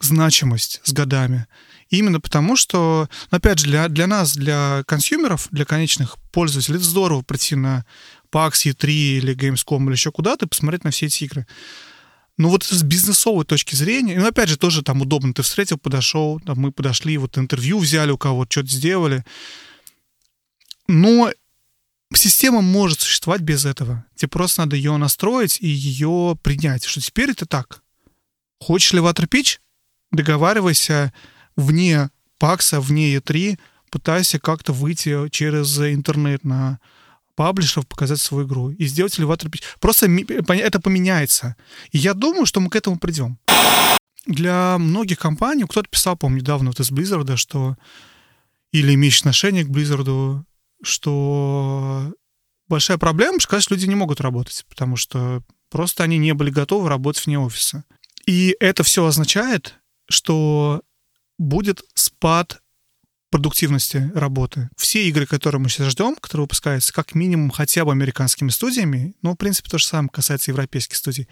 значимость 0.00 0.80
с 0.84 0.92
годами. 0.92 1.46
Именно 1.88 2.20
потому, 2.20 2.56
что, 2.56 3.08
ну, 3.30 3.36
опять 3.36 3.60
же, 3.60 3.66
для, 3.66 3.88
для 3.88 4.06
нас, 4.06 4.36
для 4.36 4.82
consumer 4.86 5.31
ов, 5.31 5.48
для 5.50 5.64
конечных 5.64 6.16
пользователей, 6.32 6.76
это 6.76 6.86
здорово 6.86 7.22
прийти 7.22 7.54
на 7.54 7.84
PAX, 8.32 8.66
E3 8.66 8.88
или 8.88 9.34
Gamescom 9.34 9.84
или 9.84 9.92
еще 9.92 10.12
куда-то 10.12 10.46
и 10.46 10.48
посмотреть 10.48 10.84
на 10.84 10.90
все 10.90 11.06
эти 11.06 11.24
игры. 11.24 11.46
Но 12.38 12.50
вот 12.50 12.64
с 12.64 12.82
бизнесовой 12.82 13.44
точки 13.44 13.74
зрения, 13.74 14.18
ну, 14.18 14.26
опять 14.26 14.48
же, 14.48 14.56
тоже 14.56 14.82
там 14.82 15.00
удобно, 15.00 15.32
ты 15.32 15.42
встретил, 15.42 15.78
подошел, 15.78 16.40
там, 16.40 16.58
мы 16.58 16.72
подошли, 16.72 17.16
вот 17.18 17.38
интервью 17.38 17.78
взяли 17.78 18.10
у 18.10 18.18
кого-то, 18.18 18.50
что-то 18.50 18.68
сделали. 18.68 19.24
Но 20.88 21.32
система 22.14 22.60
может 22.60 23.00
существовать 23.00 23.42
без 23.42 23.64
этого. 23.64 24.04
Тебе 24.14 24.28
просто 24.28 24.62
надо 24.62 24.76
ее 24.76 24.96
настроить 24.96 25.58
и 25.60 25.66
ее 25.66 26.38
принять, 26.42 26.84
что 26.84 27.00
теперь 27.00 27.30
это 27.30 27.46
так. 27.46 27.82
Хочешь 28.60 28.94
элеватор 28.94 29.26
пич? 29.26 29.60
Договаривайся 30.12 31.12
вне 31.56 32.10
пакса, 32.38 32.80
вне 32.80 33.16
E3, 33.16 33.58
пытайся 33.90 34.38
как-то 34.38 34.72
выйти 34.72 35.28
через 35.30 35.78
интернет 35.78 36.44
на 36.44 36.78
паблишеров, 37.34 37.86
показать 37.86 38.20
свою 38.20 38.46
игру 38.46 38.70
и 38.70 38.86
сделать 38.86 39.18
элеватор 39.18 39.50
пич. 39.50 39.62
Просто 39.78 40.06
это 40.06 40.80
поменяется. 40.80 41.56
И 41.90 41.98
я 41.98 42.14
думаю, 42.14 42.46
что 42.46 42.60
мы 42.60 42.70
к 42.70 42.76
этому 42.76 42.98
придем. 42.98 43.38
Для 44.26 44.78
многих 44.78 45.18
компаний, 45.18 45.64
кто-то 45.64 45.88
писал, 45.88 46.16
по-моему, 46.16 46.40
недавно 46.40 46.70
вот 46.70 46.80
из 46.80 46.90
Blizzard, 46.90 47.36
что 47.36 47.76
или 48.72 48.94
имеющий 48.94 49.20
отношение 49.20 49.64
к 49.64 49.68
Blizzard, 49.68 50.44
что 50.82 52.12
большая 52.68 52.98
проблема, 52.98 53.40
что, 53.40 53.50
конечно, 53.50 53.74
люди 53.74 53.86
не 53.86 53.94
могут 53.94 54.20
работать, 54.20 54.64
потому 54.68 54.96
что 54.96 55.42
просто 55.70 56.04
они 56.04 56.18
не 56.18 56.34
были 56.34 56.50
готовы 56.50 56.88
работать 56.88 57.26
вне 57.26 57.38
офиса. 57.38 57.84
И 58.26 58.56
это 58.60 58.82
все 58.82 59.04
означает, 59.04 59.78
что 60.08 60.82
будет 61.38 61.82
спад 61.94 62.60
продуктивности 63.30 64.10
работы. 64.14 64.70
Все 64.76 65.08
игры, 65.08 65.26
которые 65.26 65.60
мы 65.60 65.68
сейчас 65.68 65.88
ждем, 65.88 66.14
которые 66.16 66.44
выпускаются 66.44 66.92
как 66.92 67.14
минимум 67.14 67.50
хотя 67.50 67.84
бы 67.84 67.92
американскими 67.92 68.50
студиями, 68.50 69.14
ну, 69.22 69.32
в 69.32 69.36
принципе, 69.36 69.68
то 69.68 69.78
же 69.78 69.86
самое 69.86 70.10
касается 70.10 70.50
европейских 70.50 70.96
студий, 70.96 71.28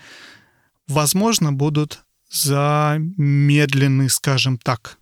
возможно, 0.87 1.53
будут 1.53 2.05
замедлены, 2.31 4.09
скажем 4.09 4.59
так. 4.59 4.99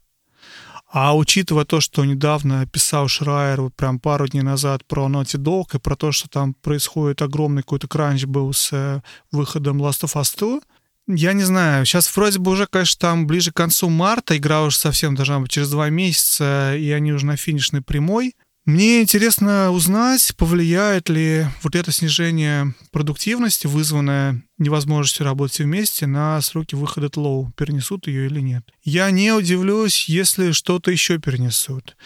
А 0.94 1.16
учитывая 1.16 1.64
то, 1.64 1.80
что 1.80 2.04
недавно 2.04 2.66
писал 2.66 3.08
Шрайер 3.08 3.70
прям 3.70 3.98
пару 3.98 4.28
дней 4.28 4.42
назад 4.42 4.84
про 4.84 5.06
Naughty 5.06 5.38
Dog 5.38 5.74
и 5.74 5.78
про 5.78 5.96
то, 5.96 6.12
что 6.12 6.28
там 6.28 6.52
происходит 6.52 7.22
огромный 7.22 7.62
какой-то 7.62 7.88
кранч 7.88 8.26
был 8.26 8.52
с 8.52 8.68
э, 8.72 9.00
выходом 9.30 9.82
Last 9.82 10.02
of 10.02 10.20
Us 10.20 10.38
2, 10.38 10.60
я 11.08 11.32
не 11.32 11.44
знаю, 11.44 11.86
сейчас 11.86 12.14
вроде 12.14 12.38
бы 12.38 12.50
уже, 12.52 12.66
конечно, 12.66 13.00
там 13.00 13.26
ближе 13.26 13.52
к 13.52 13.56
концу 13.56 13.88
марта, 13.88 14.36
игра 14.36 14.62
уже 14.62 14.76
совсем 14.76 15.14
должна 15.14 15.40
быть 15.40 15.50
через 15.50 15.70
два 15.70 15.88
месяца, 15.88 16.76
и 16.76 16.90
они 16.90 17.12
уже 17.12 17.24
на 17.24 17.36
финишной 17.36 17.80
прямой. 17.80 18.34
Мне 18.64 19.02
интересно 19.02 19.72
узнать, 19.72 20.34
повлияет 20.36 21.08
ли 21.08 21.46
вот 21.62 21.74
это 21.74 21.90
снижение 21.90 22.74
продуктивности, 22.92 23.66
вызванное 23.66 24.44
невозможностью 24.56 25.26
работать 25.26 25.58
вместе, 25.58 26.06
на 26.06 26.40
сроки 26.40 26.76
выхода 26.76 27.08
ТЛОУ, 27.08 27.52
перенесут 27.56 28.06
ее 28.06 28.26
или 28.26 28.38
нет. 28.40 28.64
Я 28.84 29.10
не 29.10 29.32
удивлюсь, 29.32 30.08
если 30.08 30.52
что-то 30.52 30.92
еще 30.92 31.18
перенесут. 31.18 31.96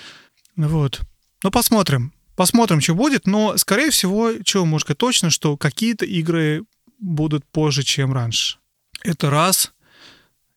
Вот. 0.57 1.03
Ну, 1.43 1.51
посмотрим. 1.51 2.15
Посмотрим, 2.37 2.81
что 2.81 2.95
будет, 2.95 3.27
но, 3.27 3.59
скорее 3.59 3.91
всего, 3.91 4.33
что 4.43 4.65
можно 4.65 4.87
сказать 4.87 4.99
точно, 4.99 5.29
что 5.29 5.59
какие-то 5.59 6.07
игры 6.07 6.65
будут 6.99 7.45
позже, 7.45 7.83
чем 7.83 8.15
раньше. 8.15 8.57
Это 9.03 9.29
раз. 9.29 9.73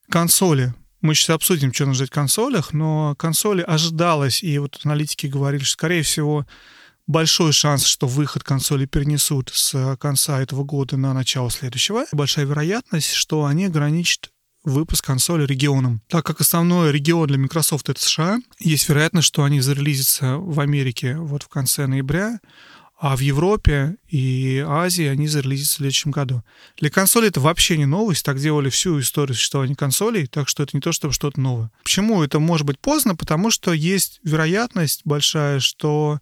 Консоли. 0.09 0.73
Мы 1.01 1.15
сейчас 1.15 1.29
обсудим, 1.31 1.73
что 1.73 1.85
нужно 1.85 1.95
ждать 1.95 2.09
в 2.09 2.13
консолях, 2.13 2.73
но 2.73 3.15
консоли 3.17 3.61
ожидалось, 3.61 4.43
и 4.43 4.57
вот 4.59 4.81
аналитики 4.83 5.27
говорили, 5.27 5.63
что, 5.63 5.73
скорее 5.73 6.03
всего, 6.03 6.45
большой 7.07 7.53
шанс, 7.53 7.85
что 7.85 8.07
выход 8.07 8.43
консоли 8.43 8.85
перенесут 8.85 9.49
с 9.53 9.97
конца 9.97 10.41
этого 10.41 10.63
года 10.63 10.97
на 10.97 11.13
начало 11.13 11.49
следующего. 11.49 12.05
Большая 12.11 12.45
вероятность, 12.45 13.13
что 13.13 13.45
они 13.45 13.65
ограничат 13.65 14.29
выпуск 14.65 15.05
консоли 15.05 15.45
регионом. 15.45 16.01
Так 16.09 16.25
как 16.25 16.41
основной 16.41 16.91
регион 16.91 17.27
для 17.27 17.37
Microsoft 17.37 17.89
это 17.89 18.01
США, 18.01 18.39
есть 18.59 18.89
вероятность, 18.89 19.27
что 19.27 19.43
они 19.43 19.61
зарелизятся 19.61 20.37
в 20.37 20.59
Америке 20.59 21.15
вот 21.15 21.43
в 21.43 21.47
конце 21.47 21.87
ноября, 21.87 22.39
а 22.99 23.15
в 23.15 23.21
Европе 23.21 23.95
и 24.09 24.63
Азии 24.67 25.05
они 25.05 25.27
зарелизятся 25.27 25.75
в 25.75 25.77
следующем 25.77 26.11
году. 26.11 26.43
Для 26.77 26.89
консоли 26.89 27.29
это 27.29 27.39
вообще 27.39 27.77
не 27.77 27.85
новость, 27.85 28.25
так 28.25 28.37
делали 28.39 28.69
всю 28.69 28.99
историю 28.99 29.35
существования 29.35 29.75
консолей, 29.75 30.27
так 30.27 30.49
что 30.49 30.63
это 30.63 30.75
не 30.75 30.81
то, 30.81 30.91
чтобы 30.91 31.13
что-то 31.13 31.39
новое. 31.39 31.71
Почему 31.83 32.21
это 32.21 32.39
может 32.39 32.67
быть 32.67 32.77
поздно? 32.77 33.15
Потому 33.15 33.51
что 33.51 33.71
есть 33.71 34.19
вероятность 34.23 35.03
большая, 35.05 35.61
что 35.61 36.19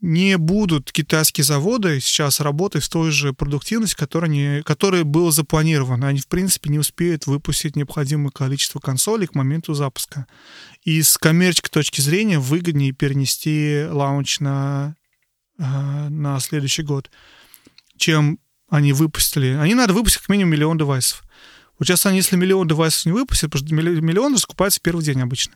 не 0.00 0.38
будут 0.38 0.90
китайские 0.90 1.44
заводы 1.44 2.00
сейчас 2.00 2.40
работать 2.40 2.82
в 2.82 2.88
той 2.88 3.10
же 3.10 3.34
продуктивности, 3.34 3.94
которая, 3.94 4.30
не, 4.30 4.62
которая 4.62 5.04
была 5.04 5.32
запланирована. 5.32 6.08
Они, 6.08 6.20
в 6.20 6.28
принципе, 6.28 6.70
не 6.70 6.78
успеют 6.78 7.26
выпустить 7.26 7.76
необходимое 7.76 8.30
количество 8.30 8.80
консолей 8.80 9.26
к 9.26 9.34
моменту 9.34 9.74
запуска. 9.74 10.26
И 10.82 11.02
с 11.02 11.18
коммерческой 11.18 11.70
точки 11.70 12.00
зрения 12.00 12.38
выгоднее 12.38 12.92
перенести 12.92 13.84
лаунч 13.90 14.40
на 14.40 14.96
на 15.58 16.40
следующий 16.40 16.82
год, 16.82 17.10
чем 17.96 18.38
они 18.68 18.92
выпустили. 18.92 19.54
Они 19.54 19.74
надо 19.74 19.92
выпустить 19.92 20.20
как 20.20 20.28
минимум 20.28 20.52
миллион 20.52 20.78
девайсов. 20.78 21.22
Вот 21.78 21.86
сейчас 21.86 22.06
они, 22.06 22.18
если 22.18 22.36
миллион 22.36 22.68
девайсов 22.68 23.06
не 23.06 23.12
выпустят, 23.12 23.50
потому 23.50 23.66
что 23.66 23.74
миллион 23.74 24.34
раскупается 24.34 24.80
в 24.80 24.82
первый 24.82 25.04
день 25.04 25.20
обычно. 25.20 25.54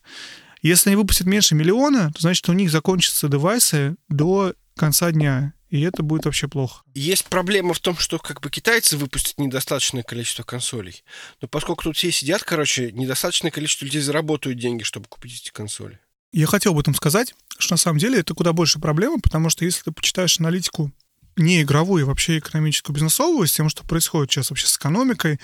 Если 0.63 0.91
они 0.91 0.97
выпустят 0.97 1.27
меньше 1.27 1.55
миллиона, 1.55 2.13
то 2.13 2.21
значит, 2.21 2.49
у 2.49 2.53
них 2.53 2.71
закончатся 2.71 3.29
девайсы 3.29 3.97
до 4.09 4.55
конца 4.77 5.11
дня. 5.13 5.53
И 5.71 5.83
это 5.83 6.03
будет 6.03 6.25
вообще 6.25 6.49
плохо. 6.49 6.83
Есть 6.95 7.27
проблема 7.27 7.75
в 7.75 7.79
том, 7.81 7.99
что 7.99 8.19
как 8.19 8.41
бы 8.41 8.49
китайцы 8.49 8.97
выпустят 8.97 9.39
недостаточное 9.39 10.03
количество 10.03 10.43
консолей. 10.43 11.05
Но 11.43 11.49
поскольку 11.49 11.85
тут 11.85 11.97
все 11.97 12.11
сидят, 12.11 12.43
короче, 12.43 12.91
недостаточное 12.93 13.51
количество 13.51 13.85
людей 13.85 14.01
заработают 14.01 14.59
деньги, 14.59 14.83
чтобы 14.83 15.09
купить 15.09 15.43
эти 15.43 15.51
консоли. 15.51 16.01
Я 16.33 16.47
хотел 16.47 16.73
об 16.73 16.79
этом 16.79 16.95
сказать, 16.95 17.35
что 17.59 17.75
на 17.75 17.79
самом 17.79 17.99
деле 17.99 18.21
это 18.21 18.35
куда 18.35 18.53
больше 18.53 18.79
проблема, 18.79 19.19
потому 19.21 19.49
что 19.49 19.65
если 19.65 19.83
ты 19.83 19.93
почитаешь 19.93 20.39
аналитику 20.41 20.93
не 21.37 21.63
игровую, 21.63 22.05
а 22.05 22.09
вообще 22.09 22.39
экономическую, 22.39 22.95
бизнесовую, 22.95 23.47
с 23.47 23.53
тем, 23.53 23.69
что 23.69 23.85
происходит 23.85 24.31
сейчас 24.31 24.51
вообще 24.51 24.67
с 24.67 24.77
экономикой, 24.77 25.41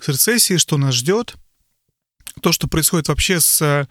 с 0.00 0.08
рецессией, 0.08 0.58
что 0.58 0.76
нас 0.78 0.94
ждет, 0.94 1.36
то, 2.40 2.52
что 2.52 2.68
происходит 2.68 3.08
вообще 3.08 3.40
с... 3.40 3.88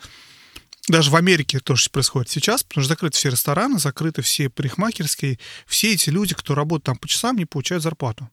Даже 0.87 1.09
в 1.09 1.15
Америке 1.15 1.59
то, 1.59 1.75
что 1.75 1.89
происходит 1.89 2.29
сейчас, 2.29 2.63
потому 2.63 2.83
что 2.83 2.89
закрыты 2.89 3.17
все 3.17 3.29
рестораны, 3.31 3.79
закрыты 3.79 4.21
все 4.21 4.49
парикмахерские, 4.49 5.39
все 5.65 5.93
эти 5.93 6.11
люди, 6.11 6.35
кто 6.35 6.53
работает 6.53 6.83
там 6.83 6.97
по 6.97 7.07
часам, 7.07 7.37
не 7.37 7.45
получают 7.45 7.81
зарплату. 7.81 8.29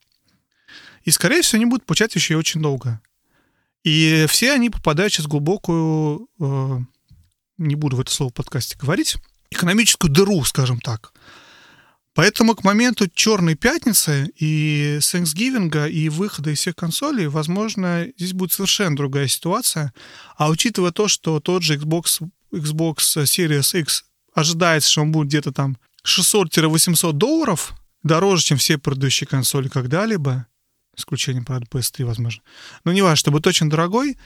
И, 1.04 1.10
скорее 1.10 1.40
всего, 1.40 1.56
они 1.56 1.66
будут 1.66 1.86
получать 1.86 2.14
еще 2.14 2.34
и 2.34 2.36
очень 2.36 2.60
долго. 2.60 3.00
И 3.84 4.26
все 4.28 4.52
они 4.52 4.68
попадают 4.68 5.12
сейчас 5.12 5.26
в 5.26 5.30
глубокую 5.30 6.28
э, 6.38 6.80
не 7.58 7.74
буду 7.74 7.96
в 7.96 8.00
это 8.00 8.10
слово 8.10 8.30
в 8.30 8.34
подкасте 8.34 8.76
говорить, 8.78 9.16
экономическую 9.50 10.10
дыру, 10.10 10.42
скажем 10.44 10.80
так. 10.80 11.12
Поэтому 12.14 12.54
к 12.54 12.62
моменту 12.62 13.08
Черной 13.08 13.54
пятницы 13.54 14.30
и 14.36 14.98
Thanksgiving 15.00 15.88
и 15.90 16.10
выхода 16.10 16.50
из 16.50 16.58
всех 16.58 16.76
консолей, 16.76 17.26
возможно, 17.26 18.06
здесь 18.18 18.34
будет 18.34 18.52
совершенно 18.52 18.96
другая 18.96 19.28
ситуация. 19.28 19.94
А 20.36 20.50
учитывая 20.50 20.92
то, 20.92 21.08
что 21.08 21.40
тот 21.40 21.62
же 21.62 21.76
Xbox, 21.78 22.20
Xbox 22.52 22.96
Series 23.24 23.80
X 23.80 24.04
ожидается, 24.34 24.90
что 24.90 25.02
он 25.02 25.12
будет 25.12 25.28
где-то 25.28 25.52
там 25.52 25.78
600-800 26.06 27.12
долларов, 27.12 27.72
дороже, 28.02 28.44
чем 28.44 28.58
все 28.58 28.76
предыдущие 28.76 29.26
консоли 29.26 29.68
когда-либо, 29.68 30.46
исключением, 30.94 31.46
правда, 31.46 31.66
PS3, 31.70 32.04
возможно. 32.04 32.42
Но 32.84 32.92
не 32.92 33.00
важно, 33.00 33.16
чтобы 33.16 33.40
точно 33.40 33.70
дорогой, 33.70 34.18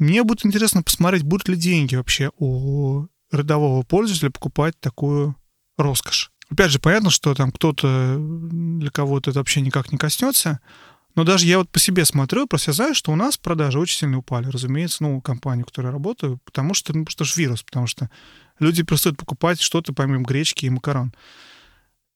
мне 0.00 0.24
будет 0.24 0.44
интересно 0.44 0.82
посмотреть, 0.82 1.22
будут 1.22 1.48
ли 1.48 1.56
деньги 1.56 1.94
вообще 1.94 2.30
у 2.38 3.06
рядового 3.30 3.82
пользователя 3.82 4.30
покупать 4.30 4.78
такую 4.80 5.36
роскошь. 5.78 6.32
Опять 6.50 6.72
же, 6.72 6.80
понятно, 6.80 7.10
что 7.10 7.34
там 7.34 7.52
кто-то, 7.52 8.16
для 8.18 8.90
кого-то 8.90 9.30
это 9.30 9.38
вообще 9.38 9.60
никак 9.60 9.92
не 9.92 9.98
коснется, 9.98 10.58
но 11.14 11.24
даже 11.24 11.46
я 11.46 11.58
вот 11.58 11.70
по 11.70 11.78
себе 11.78 12.04
смотрю, 12.04 12.46
просто 12.46 12.70
я 12.70 12.74
знаю, 12.74 12.94
что 12.94 13.12
у 13.12 13.16
нас 13.16 13.36
продажи 13.36 13.78
очень 13.78 13.98
сильно 13.98 14.18
упали, 14.18 14.48
разумеется, 14.48 15.02
ну, 15.02 15.20
компанию, 15.20 15.64
в 15.64 15.68
которой 15.68 15.86
я 15.86 15.92
работаю, 15.92 16.40
потому 16.44 16.74
что, 16.74 16.96
ну, 16.96 17.04
что 17.08 17.24
вирус, 17.36 17.62
потому 17.62 17.86
что 17.86 18.10
люди 18.58 18.82
перестают 18.82 19.18
покупать 19.18 19.60
что-то 19.60 19.92
помимо 19.92 20.24
гречки 20.24 20.66
и 20.66 20.70
макарон. 20.70 21.12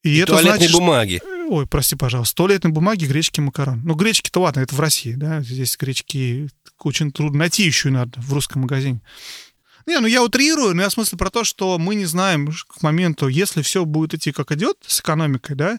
И, 0.04 0.10
и 0.10 0.18
это 0.18 0.32
туалетной 0.32 0.58
значит, 0.58 0.72
бумаги. 0.72 1.16
Что... 1.16 1.46
Ой, 1.48 1.66
прости, 1.66 1.96
пожалуйста. 1.96 2.36
Туалетной 2.36 2.70
бумаги, 2.70 3.06
гречки, 3.06 3.40
макарон. 3.40 3.82
Ну, 3.84 3.94
гречки-то 3.94 4.40
ладно, 4.40 4.60
это 4.60 4.74
в 4.74 4.80
России, 4.80 5.14
да, 5.14 5.40
здесь 5.40 5.76
гречки 5.76 6.48
очень 6.78 7.10
трудно 7.10 7.40
найти 7.40 7.64
еще 7.64 7.88
и 7.88 7.92
надо 7.92 8.20
в 8.20 8.32
русском 8.32 8.62
магазине. 8.62 9.00
Не, 9.86 9.98
ну 10.00 10.06
я 10.06 10.22
утрирую, 10.22 10.74
но 10.74 10.82
я 10.82 10.88
в 10.88 10.92
смысле 10.92 11.18
про 11.18 11.30
то, 11.30 11.44
что 11.44 11.78
мы 11.78 11.94
не 11.94 12.06
знаем 12.06 12.50
к 12.52 12.82
моменту, 12.82 13.28
если 13.28 13.62
все 13.62 13.84
будет 13.84 14.14
идти 14.14 14.32
как 14.32 14.52
идет 14.52 14.78
с 14.86 15.00
экономикой, 15.00 15.56
да, 15.56 15.78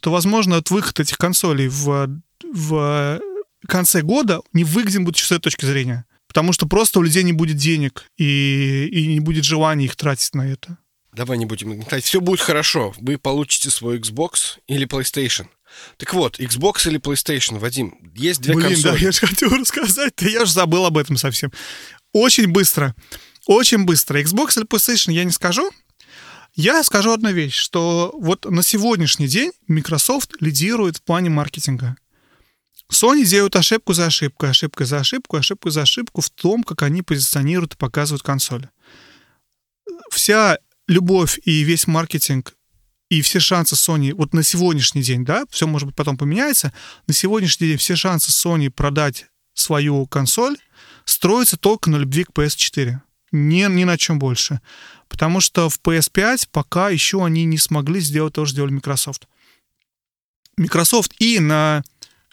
то, 0.00 0.12
возможно, 0.12 0.58
от 0.58 0.70
выход 0.70 1.00
этих 1.00 1.18
консолей 1.18 1.68
в, 1.68 2.20
в 2.42 3.20
конце 3.66 4.02
года 4.02 4.40
не 4.52 4.62
выгоден 4.62 5.04
будет 5.04 5.16
с 5.16 5.32
этой 5.32 5.44
точки 5.44 5.64
зрения. 5.64 6.04
Потому 6.28 6.52
что 6.52 6.66
просто 6.66 6.98
у 6.98 7.02
людей 7.02 7.22
не 7.22 7.32
будет 7.32 7.56
денег 7.56 8.04
и, 8.16 8.88
и 8.90 9.06
не 9.06 9.20
будет 9.20 9.44
желания 9.44 9.86
их 9.86 9.96
тратить 9.96 10.34
на 10.34 10.46
это. 10.46 10.78
Давай 11.14 11.38
не 11.38 11.46
будем 11.46 11.78
гнать. 11.78 12.04
Все 12.04 12.20
будет 12.20 12.40
хорошо. 12.40 12.94
Вы 12.98 13.18
получите 13.18 13.70
свой 13.70 13.98
Xbox 13.98 14.58
или 14.66 14.86
PlayStation. 14.86 15.46
Так 15.96 16.14
вот, 16.14 16.38
Xbox 16.38 16.88
или 16.88 17.00
PlayStation, 17.00 17.58
Вадим, 17.58 17.98
есть 18.14 18.40
две 18.40 18.54
Блин, 18.54 18.68
консоли. 18.68 18.92
да, 18.92 18.98
я 18.98 19.12
же 19.12 19.26
хотел 19.26 19.50
рассказать, 19.50 20.14
да 20.16 20.28
я 20.28 20.44
же 20.44 20.52
забыл 20.52 20.86
об 20.86 20.98
этом 20.98 21.16
совсем. 21.16 21.52
Очень 22.12 22.48
быстро, 22.48 22.94
очень 23.46 23.84
быстро. 23.84 24.20
Xbox 24.20 24.56
или 24.56 24.66
PlayStation 24.66 25.12
я 25.12 25.24
не 25.24 25.32
скажу. 25.32 25.70
Я 26.54 26.84
скажу 26.84 27.10
одну 27.12 27.32
вещь, 27.32 27.56
что 27.56 28.14
вот 28.16 28.44
на 28.44 28.62
сегодняшний 28.62 29.26
день 29.26 29.50
Microsoft 29.66 30.40
лидирует 30.40 30.98
в 30.98 31.02
плане 31.02 31.28
маркетинга. 31.28 31.96
Sony 32.92 33.24
делают 33.24 33.56
ошибку 33.56 33.92
за 33.92 34.06
ошибкой, 34.06 34.50
ошибку 34.50 34.84
за 34.84 35.00
ошибку, 35.00 35.36
ошибку 35.36 35.70
за 35.70 35.82
ошибку 35.82 36.20
в 36.20 36.30
том, 36.30 36.62
как 36.62 36.82
они 36.82 37.02
позиционируют 37.02 37.74
и 37.74 37.76
показывают 37.76 38.22
консоли. 38.22 38.70
Вся 40.10 40.58
любовь 40.88 41.38
и 41.44 41.62
весь 41.62 41.86
маркетинг 41.86 42.54
и 43.10 43.22
все 43.22 43.38
шансы 43.38 43.74
Sony, 43.74 44.14
вот 44.14 44.32
на 44.32 44.42
сегодняшний 44.42 45.02
день, 45.02 45.24
да, 45.24 45.44
все 45.50 45.66
может 45.66 45.86
быть 45.86 45.96
потом 45.96 46.16
поменяется, 46.16 46.72
на 47.06 47.14
сегодняшний 47.14 47.68
день 47.68 47.76
все 47.76 47.96
шансы 47.96 48.30
Sony 48.30 48.70
продать 48.70 49.26
свою 49.54 50.06
консоль 50.06 50.56
строятся 51.04 51.56
только 51.56 51.90
на 51.90 51.96
любви 51.96 52.24
к 52.24 52.30
PS4. 52.30 52.98
Ни, 53.32 53.68
ни 53.68 53.84
на 53.84 53.98
чем 53.98 54.18
больше. 54.18 54.60
Потому 55.08 55.40
что 55.40 55.68
в 55.68 55.80
PS5 55.80 56.48
пока 56.50 56.90
еще 56.90 57.24
они 57.24 57.44
не 57.44 57.58
смогли 57.58 58.00
сделать 58.00 58.34
то, 58.34 58.44
что 58.44 58.52
сделали 58.52 58.72
Microsoft. 58.72 59.26
Microsoft 60.56 61.14
и 61.18 61.40
на 61.40 61.82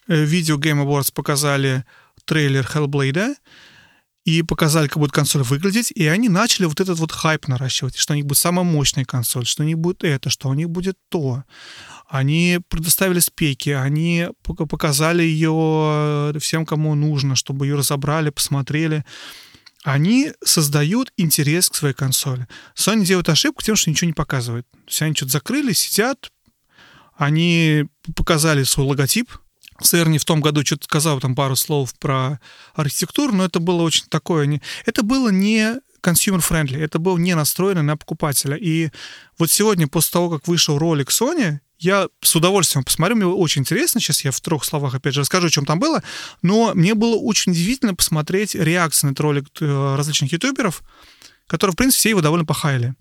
э, 0.08 0.26
Video 0.26 0.58
Game 0.58 0.84
Awards 0.84 1.12
показали 1.14 1.86
трейлер 2.26 2.66
Hellblade, 2.72 3.36
и 4.24 4.44
показали, 4.44 4.88
как 4.88 5.00
будет 5.00 5.12
консоль 5.12 5.42
выглядеть, 5.42 5.92
и 5.92 6.06
они 6.06 6.30
начали 6.30 6.66
вот 6.66 6.80
этот 6.80 7.00
вот 7.00 7.12
хайп 7.12 7.48
наращивать, 7.48 7.96
что 7.96 8.14
у 8.14 8.16
них 8.16 8.26
будет 8.26 8.38
самая 8.38 8.64
мощная 8.64 9.04
консоль, 9.04 9.46
что 9.46 9.64
у 9.64 9.66
них 9.66 9.80
будет 9.80 10.04
это, 10.04 10.30
что 10.30 10.50
у 10.50 10.54
них 10.54 10.70
будет 10.70 10.98
то. 11.10 11.44
Они 12.08 12.60
предоставили 12.70 13.20
спеки, 13.20 13.72
они 13.72 14.28
показали 14.44 15.24
ее 15.24 16.34
всем, 16.40 16.66
кому 16.66 16.94
нужно, 16.94 17.36
чтобы 17.36 17.66
ее 17.66 17.76
разобрали, 17.76 18.30
посмотрели. 18.30 19.06
Они 19.84 20.32
создают 20.44 21.12
интерес 21.18 21.70
к 21.70 21.76
своей 21.76 21.96
консоли. 21.96 22.48
Sony 22.76 23.04
делает 23.04 23.30
ошибку 23.30 23.64
тем, 23.64 23.76
что 23.76 23.90
ничего 23.90 24.08
не 24.08 24.14
показывает. 24.14 24.70
То 24.70 24.78
есть 24.88 25.02
они 25.02 25.16
что-то 25.16 25.32
закрыли, 25.32 25.74
сидят, 25.74 26.32
они 27.16 27.86
показали 28.16 28.64
свой 28.64 28.86
логотип, 28.86 29.32
Церни 29.82 30.18
в 30.18 30.26
том 30.26 30.42
году 30.42 30.66
что-то 30.66 30.86
сказал 30.86 31.20
там 31.20 31.36
пару 31.36 31.56
слов 31.56 31.94
про 32.00 32.40
архитектуру, 32.74 33.34
но 33.34 33.46
это 33.46 33.60
было 33.60 33.84
очень 33.84 34.06
такое... 34.10 34.46
Не... 34.46 34.62
Это 34.86 35.04
было 35.04 35.30
не 35.30 35.80
consumer-friendly, 36.02 36.84
это 36.84 37.00
был 37.00 37.18
не 37.18 37.36
настроено 37.36 37.84
на 37.84 37.98
покупателя. 37.98 38.56
И 38.56 38.90
вот 39.38 39.52
сегодня, 39.52 39.88
после 39.88 40.14
того, 40.14 40.30
как 40.30 40.48
вышел 40.48 40.78
ролик 40.78 41.10
Sony, 41.10 41.60
я 41.80 42.08
с 42.22 42.36
удовольствием 42.36 42.84
посмотрю, 42.84 43.16
мне 43.16 43.26
очень 43.26 43.62
интересно, 43.62 44.00
сейчас 44.00 44.24
я 44.24 44.32
в 44.32 44.40
трех 44.40 44.64
словах 44.64 44.94
опять 44.94 45.16
же 45.16 45.22
расскажу, 45.22 45.48
о 45.48 45.50
чем 45.50 45.66
там 45.66 45.80
было, 45.80 46.04
но 46.42 46.74
мне 46.76 46.94
было 46.94 47.16
очень 47.16 47.52
удивительно 47.52 47.96
посмотреть 47.96 48.56
реакции 48.56 49.08
на 49.08 49.12
этот 49.12 49.22
ролик 49.22 49.46
э, 49.60 49.96
различных 49.96 50.32
ютуберов, 50.32 50.84
которые, 51.48 51.74
в 51.74 51.78
принципе, 51.78 52.00
все 52.00 52.10
его 52.10 52.22
довольно 52.22 52.46
похаяли 52.46 52.94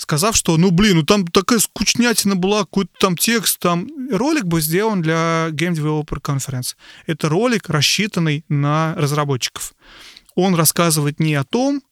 сказав, 0.00 0.34
что, 0.34 0.56
ну, 0.56 0.70
блин, 0.70 0.96
ну 0.96 1.02
там 1.02 1.26
такая 1.26 1.58
скучнятина 1.58 2.34
была, 2.34 2.60
какой-то 2.60 2.90
там 2.98 3.16
текст, 3.16 3.58
там... 3.58 3.88
Ролик 4.10 4.44
был 4.44 4.60
сделан 4.60 5.02
для 5.02 5.48
Game 5.50 5.74
Developer 5.74 6.20
Conference. 6.20 6.74
Это 7.06 7.28
ролик, 7.28 7.68
рассчитанный 7.68 8.44
на 8.48 8.94
разработчиков. 8.96 9.74
Он 10.34 10.54
рассказывает 10.54 11.20
не 11.20 11.34
о 11.34 11.44
том, 11.44 11.82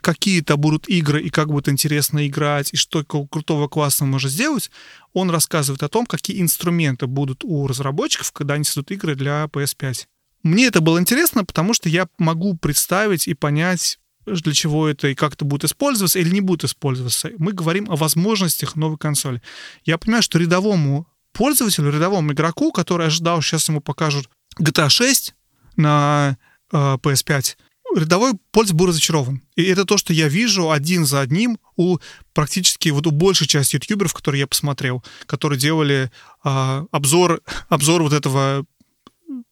какие-то 0.00 0.56
будут 0.56 0.88
игры 0.88 1.22
и 1.22 1.30
как 1.30 1.48
будет 1.48 1.68
интересно 1.68 2.26
играть, 2.26 2.72
и 2.72 2.76
что 2.76 3.04
крутого 3.04 3.68
классного 3.68 4.10
можно 4.10 4.28
сделать, 4.28 4.70
он 5.12 5.30
рассказывает 5.30 5.82
о 5.82 5.88
том, 5.88 6.06
какие 6.06 6.40
инструменты 6.40 7.06
будут 7.06 7.44
у 7.44 7.66
разработчиков, 7.66 8.32
когда 8.32 8.54
они 8.54 8.64
создают 8.64 8.90
игры 8.90 9.14
для 9.14 9.44
PS5. 9.44 10.06
Мне 10.42 10.66
это 10.66 10.80
было 10.80 10.98
интересно, 10.98 11.44
потому 11.44 11.74
что 11.74 11.88
я 11.88 12.08
могу 12.18 12.56
представить 12.56 13.28
и 13.28 13.34
понять, 13.34 13.98
для 14.34 14.52
чего 14.52 14.88
это 14.88 15.08
и 15.08 15.14
как 15.14 15.34
это 15.34 15.44
будет 15.44 15.64
использоваться 15.64 16.18
или 16.18 16.30
не 16.30 16.40
будет 16.40 16.64
использоваться. 16.64 17.30
Мы 17.38 17.52
говорим 17.52 17.90
о 17.90 17.96
возможностях 17.96 18.76
новой 18.76 18.98
консоли. 18.98 19.42
Я 19.84 19.98
понимаю, 19.98 20.22
что 20.22 20.38
рядовому 20.38 21.06
пользователю, 21.32 21.90
рядовому 21.90 22.32
игроку, 22.32 22.72
который 22.72 23.06
ожидал, 23.06 23.42
сейчас 23.42 23.68
ему 23.68 23.80
покажут 23.80 24.28
GTA 24.60 24.88
6 24.88 25.34
на 25.76 26.36
э, 26.72 26.76
PS5, 26.76 27.56
рядовой 27.96 28.32
пользователь 28.50 28.78
был 28.78 28.86
разочарован. 28.86 29.42
И 29.56 29.64
это 29.64 29.84
то, 29.84 29.96
что 29.96 30.12
я 30.12 30.28
вижу 30.28 30.70
один 30.70 31.06
за 31.06 31.20
одним 31.20 31.58
у 31.76 31.98
практически 32.34 32.88
вот 32.90 33.06
у 33.06 33.10
большей 33.10 33.46
части 33.46 33.76
ютуберов, 33.76 34.14
которые 34.14 34.40
я 34.40 34.46
посмотрел, 34.46 35.04
которые 35.26 35.58
делали 35.58 36.10
э, 36.44 36.84
обзор, 36.90 37.40
обзор 37.68 38.02
вот 38.02 38.12
этого 38.12 38.64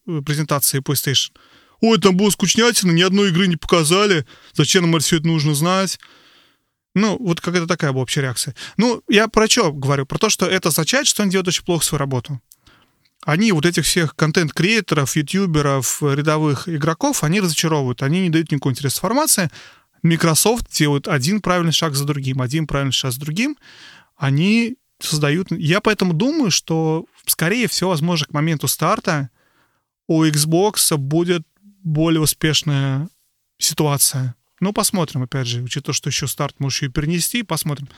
э, 0.06 0.22
презентации 0.24 0.80
PlayStation. 0.80 1.30
Ой, 1.80 1.98
там 1.98 2.16
было 2.16 2.30
скучнятина, 2.30 2.92
ни 2.92 3.02
одной 3.02 3.28
игры 3.28 3.46
не 3.46 3.56
показали. 3.56 4.26
Зачем 4.54 4.90
нам 4.90 5.00
все 5.00 5.16
это 5.16 5.26
нужно 5.26 5.54
знать? 5.54 5.98
Ну, 6.94 7.18
вот 7.20 7.40
какая-то 7.40 7.66
такая 7.66 7.92
была 7.92 8.04
общая 8.04 8.22
реакция. 8.22 8.54
Ну, 8.78 9.02
я 9.08 9.28
про 9.28 9.48
что 9.48 9.70
говорю? 9.70 10.06
Про 10.06 10.18
то, 10.18 10.30
что 10.30 10.46
это 10.46 10.70
означает, 10.70 11.06
что 11.06 11.22
они 11.22 11.32
делают 11.32 11.48
очень 11.48 11.64
плохо 11.64 11.84
свою 11.84 11.98
работу. 11.98 12.40
Они 13.22 13.52
вот 13.52 13.66
этих 13.66 13.84
всех 13.84 14.14
контент-креаторов, 14.16 15.16
ютуберов, 15.16 16.02
рядовых 16.02 16.68
игроков, 16.68 17.24
они 17.24 17.40
разочаровывают, 17.40 18.02
они 18.02 18.20
не 18.20 18.30
дают 18.30 18.50
никакой 18.50 18.72
интересной 18.72 18.98
информации. 18.98 19.50
Microsoft 20.02 20.70
делает 20.72 21.08
один 21.08 21.40
правильный 21.40 21.72
шаг 21.72 21.94
за 21.96 22.04
другим, 22.04 22.40
один 22.40 22.66
правильный 22.66 22.92
шаг 22.92 23.12
за 23.12 23.20
другим. 23.20 23.58
Они 24.16 24.76
создают... 25.00 25.50
Я 25.50 25.80
поэтому 25.80 26.14
думаю, 26.14 26.50
что, 26.50 27.04
скорее 27.26 27.68
всего, 27.68 27.90
возможно, 27.90 28.26
к 28.26 28.32
моменту 28.32 28.68
старта 28.68 29.30
у 30.06 30.24
Xbox 30.24 30.96
будет 30.96 31.42
более 31.86 32.20
успешная 32.20 33.08
ситуация. 33.58 34.34
Ну, 34.60 34.72
посмотрим, 34.72 35.22
опять 35.22 35.46
же, 35.46 35.62
учитывая, 35.62 35.94
что 35.94 36.10
еще 36.10 36.26
старт 36.26 36.58
можешь 36.58 36.82
ее 36.82 36.90
перенести, 36.90 37.42
посмотрим. 37.42 37.88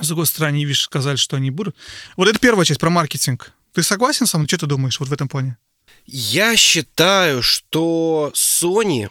С 0.00 0.06
другой 0.06 0.26
стороны, 0.26 0.64
видишь, 0.64 0.82
сказали, 0.82 1.16
что 1.16 1.36
они 1.36 1.50
будут. 1.50 1.76
Вот 2.16 2.28
это 2.28 2.38
первая 2.38 2.64
часть 2.64 2.80
про 2.80 2.88
маркетинг. 2.88 3.52
Ты 3.72 3.82
согласен 3.82 4.26
со 4.26 4.38
мной? 4.38 4.48
Что 4.48 4.58
ты 4.58 4.66
думаешь 4.66 5.00
вот 5.00 5.08
в 5.08 5.12
этом 5.12 5.28
плане? 5.28 5.58
Я 6.06 6.56
считаю, 6.56 7.42
что 7.42 8.32
Sony, 8.34 9.10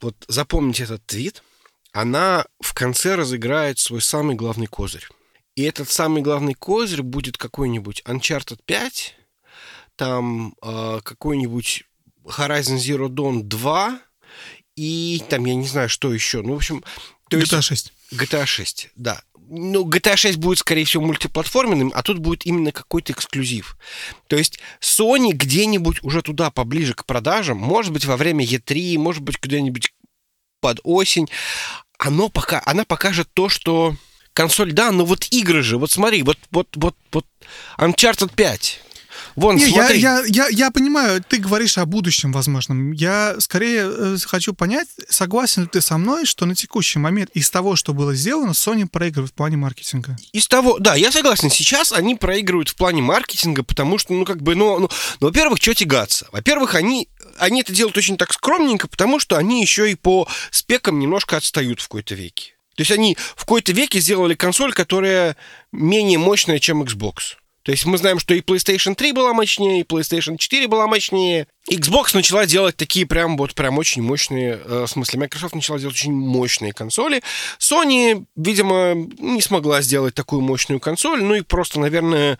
вот 0.00 0.16
запомните 0.26 0.84
этот 0.84 1.04
твит, 1.06 1.42
она 1.92 2.46
в 2.60 2.74
конце 2.74 3.14
разыграет 3.14 3.78
свой 3.78 4.02
самый 4.02 4.34
главный 4.34 4.66
козырь. 4.66 5.06
И 5.54 5.62
этот 5.62 5.88
самый 5.90 6.22
главный 6.22 6.54
козырь 6.54 7.02
будет 7.02 7.38
какой-нибудь 7.38 8.02
Uncharted 8.06 8.60
5, 8.64 9.14
там 9.96 10.54
э, 10.62 11.00
какой-нибудь 11.02 11.84
Horizon 12.28 12.76
Zero 12.76 13.08
Dawn 13.08 13.42
2 13.42 14.00
и 14.76 15.22
там, 15.28 15.44
я 15.44 15.56
не 15.56 15.66
знаю, 15.66 15.88
что 15.88 16.12
еще. 16.12 16.42
Ну, 16.42 16.54
в 16.54 16.56
общем... 16.58 16.84
То 17.28 17.36
GTA 17.36 17.56
есть, 17.56 17.64
6. 17.64 17.92
GTA 18.12 18.46
6, 18.46 18.90
да. 18.94 19.20
Ну, 19.50 19.84
GTA 19.84 20.16
6 20.16 20.38
будет, 20.38 20.58
скорее 20.58 20.84
всего, 20.84 21.04
мультиплатформенным, 21.04 21.90
а 21.94 22.02
тут 22.02 22.18
будет 22.18 22.46
именно 22.46 22.70
какой-то 22.70 23.12
эксклюзив. 23.12 23.76
То 24.28 24.36
есть 24.36 24.60
Sony 24.80 25.32
где-нибудь 25.32 26.04
уже 26.04 26.22
туда, 26.22 26.50
поближе 26.50 26.94
к 26.94 27.06
продажам, 27.06 27.58
может 27.58 27.92
быть, 27.92 28.04
во 28.04 28.16
время 28.16 28.44
E3, 28.44 28.98
может 28.98 29.22
быть, 29.22 29.40
где-нибудь 29.40 29.92
под 30.60 30.80
осень, 30.84 31.28
оно 31.98 32.28
пока, 32.28 32.62
она 32.64 32.84
покажет 32.84 33.28
то, 33.34 33.48
что 33.48 33.96
консоль, 34.32 34.72
да, 34.72 34.92
но 34.92 35.04
вот 35.04 35.26
игры 35.30 35.62
же, 35.62 35.78
вот 35.78 35.90
смотри, 35.90 36.22
вот, 36.22 36.38
вот, 36.50 36.68
вот, 36.76 36.96
вот 37.10 37.26
Uncharted 37.78 38.32
5, 38.34 38.80
Вон, 39.36 39.56
Не, 39.56 39.66
смотри. 39.66 39.98
Я, 40.00 40.20
я, 40.20 40.24
я, 40.26 40.48
я 40.48 40.70
понимаю, 40.70 41.22
ты 41.26 41.38
говоришь 41.38 41.78
о 41.78 41.86
будущем 41.86 42.32
возможном. 42.32 42.92
Я 42.92 43.36
скорее 43.38 43.88
э, 43.88 44.16
хочу 44.24 44.52
понять, 44.52 44.88
согласен 45.08 45.62
ли 45.62 45.68
ты 45.68 45.80
со 45.80 45.98
мной, 45.98 46.26
что 46.26 46.46
на 46.46 46.54
текущий 46.54 46.98
момент 46.98 47.30
из 47.34 47.50
того, 47.50 47.76
что 47.76 47.94
было 47.94 48.14
сделано, 48.14 48.50
Sony 48.50 48.86
проигрывает 48.86 49.30
в 49.30 49.34
плане 49.34 49.56
маркетинга? 49.56 50.16
Из 50.32 50.46
того, 50.48 50.78
да, 50.78 50.94
я 50.94 51.12
согласен. 51.12 51.50
Сейчас 51.50 51.92
они 51.92 52.14
проигрывают 52.14 52.68
в 52.68 52.76
плане 52.76 53.02
маркетинга, 53.02 53.62
потому 53.62 53.98
что, 53.98 54.12
ну, 54.12 54.24
как 54.24 54.42
бы, 54.42 54.54
ну, 54.54 54.78
ну, 54.78 54.90
ну 55.20 55.26
во-первых, 55.26 55.58
что 55.60 55.74
тягаться? 55.74 56.26
Во-первых, 56.32 56.74
они, 56.74 57.08
они 57.38 57.60
это 57.60 57.72
делают 57.72 57.96
очень 57.96 58.16
так 58.16 58.32
скромненько, 58.32 58.88
потому 58.88 59.20
что 59.20 59.36
они 59.36 59.60
еще 59.60 59.90
и 59.90 59.94
по 59.94 60.28
спекам 60.50 60.98
немножко 60.98 61.36
отстают 61.36 61.80
в 61.80 61.84
какой-то 61.84 62.14
веке. 62.14 62.54
То 62.78 62.82
есть 62.82 62.92
они 62.92 63.16
в 63.34 63.40
какой-то 63.40 63.72
веке 63.72 63.98
сделали 63.98 64.34
консоль, 64.34 64.72
которая 64.72 65.36
менее 65.72 66.18
мощная, 66.18 66.60
чем 66.60 66.84
Xbox. 66.84 67.34
То 67.62 67.72
есть 67.72 67.84
мы 67.84 67.98
знаем, 67.98 68.18
что 68.18 68.34
и 68.34 68.40
PlayStation 68.40 68.94
3 68.94 69.12
была 69.12 69.34
мощнее, 69.34 69.80
и 69.80 69.84
PlayStation 69.84 70.38
4 70.38 70.68
была 70.68 70.86
мощнее. 70.86 71.46
Xbox 71.70 72.14
начала 72.14 72.46
делать 72.46 72.76
такие 72.76 73.04
прям 73.04 73.36
вот 73.36 73.54
прям 73.54 73.78
очень 73.78 74.02
мощные, 74.02 74.60
э, 74.64 74.84
в 74.84 74.86
смысле, 74.86 75.20
Microsoft 75.20 75.54
начала 75.54 75.78
делать 75.78 75.94
очень 75.94 76.12
мощные 76.12 76.72
консоли. 76.72 77.22
Sony, 77.58 78.24
видимо, 78.36 78.94
не 79.18 79.42
смогла 79.42 79.82
сделать 79.82 80.14
такую 80.14 80.40
мощную 80.40 80.80
консоль, 80.80 81.22
ну 81.22 81.34
и 81.34 81.42
просто, 81.42 81.78
наверное, 81.78 82.38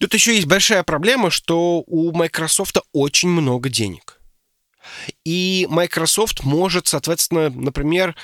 тут 0.00 0.14
еще 0.14 0.34
есть 0.34 0.46
большая 0.46 0.82
проблема, 0.82 1.30
что 1.30 1.84
у 1.86 2.10
Microsoft 2.12 2.78
очень 2.92 3.28
много 3.28 3.68
денег. 3.68 4.20
И 5.24 5.66
Microsoft 5.70 6.42
может, 6.42 6.88
соответственно, 6.88 7.50
например, 7.50 8.16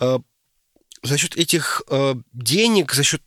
э, 0.00 0.18
за 1.02 1.18
счет 1.18 1.36
этих 1.36 1.82
э, 1.88 2.14
денег, 2.32 2.92
за 2.92 3.02
счет 3.02 3.22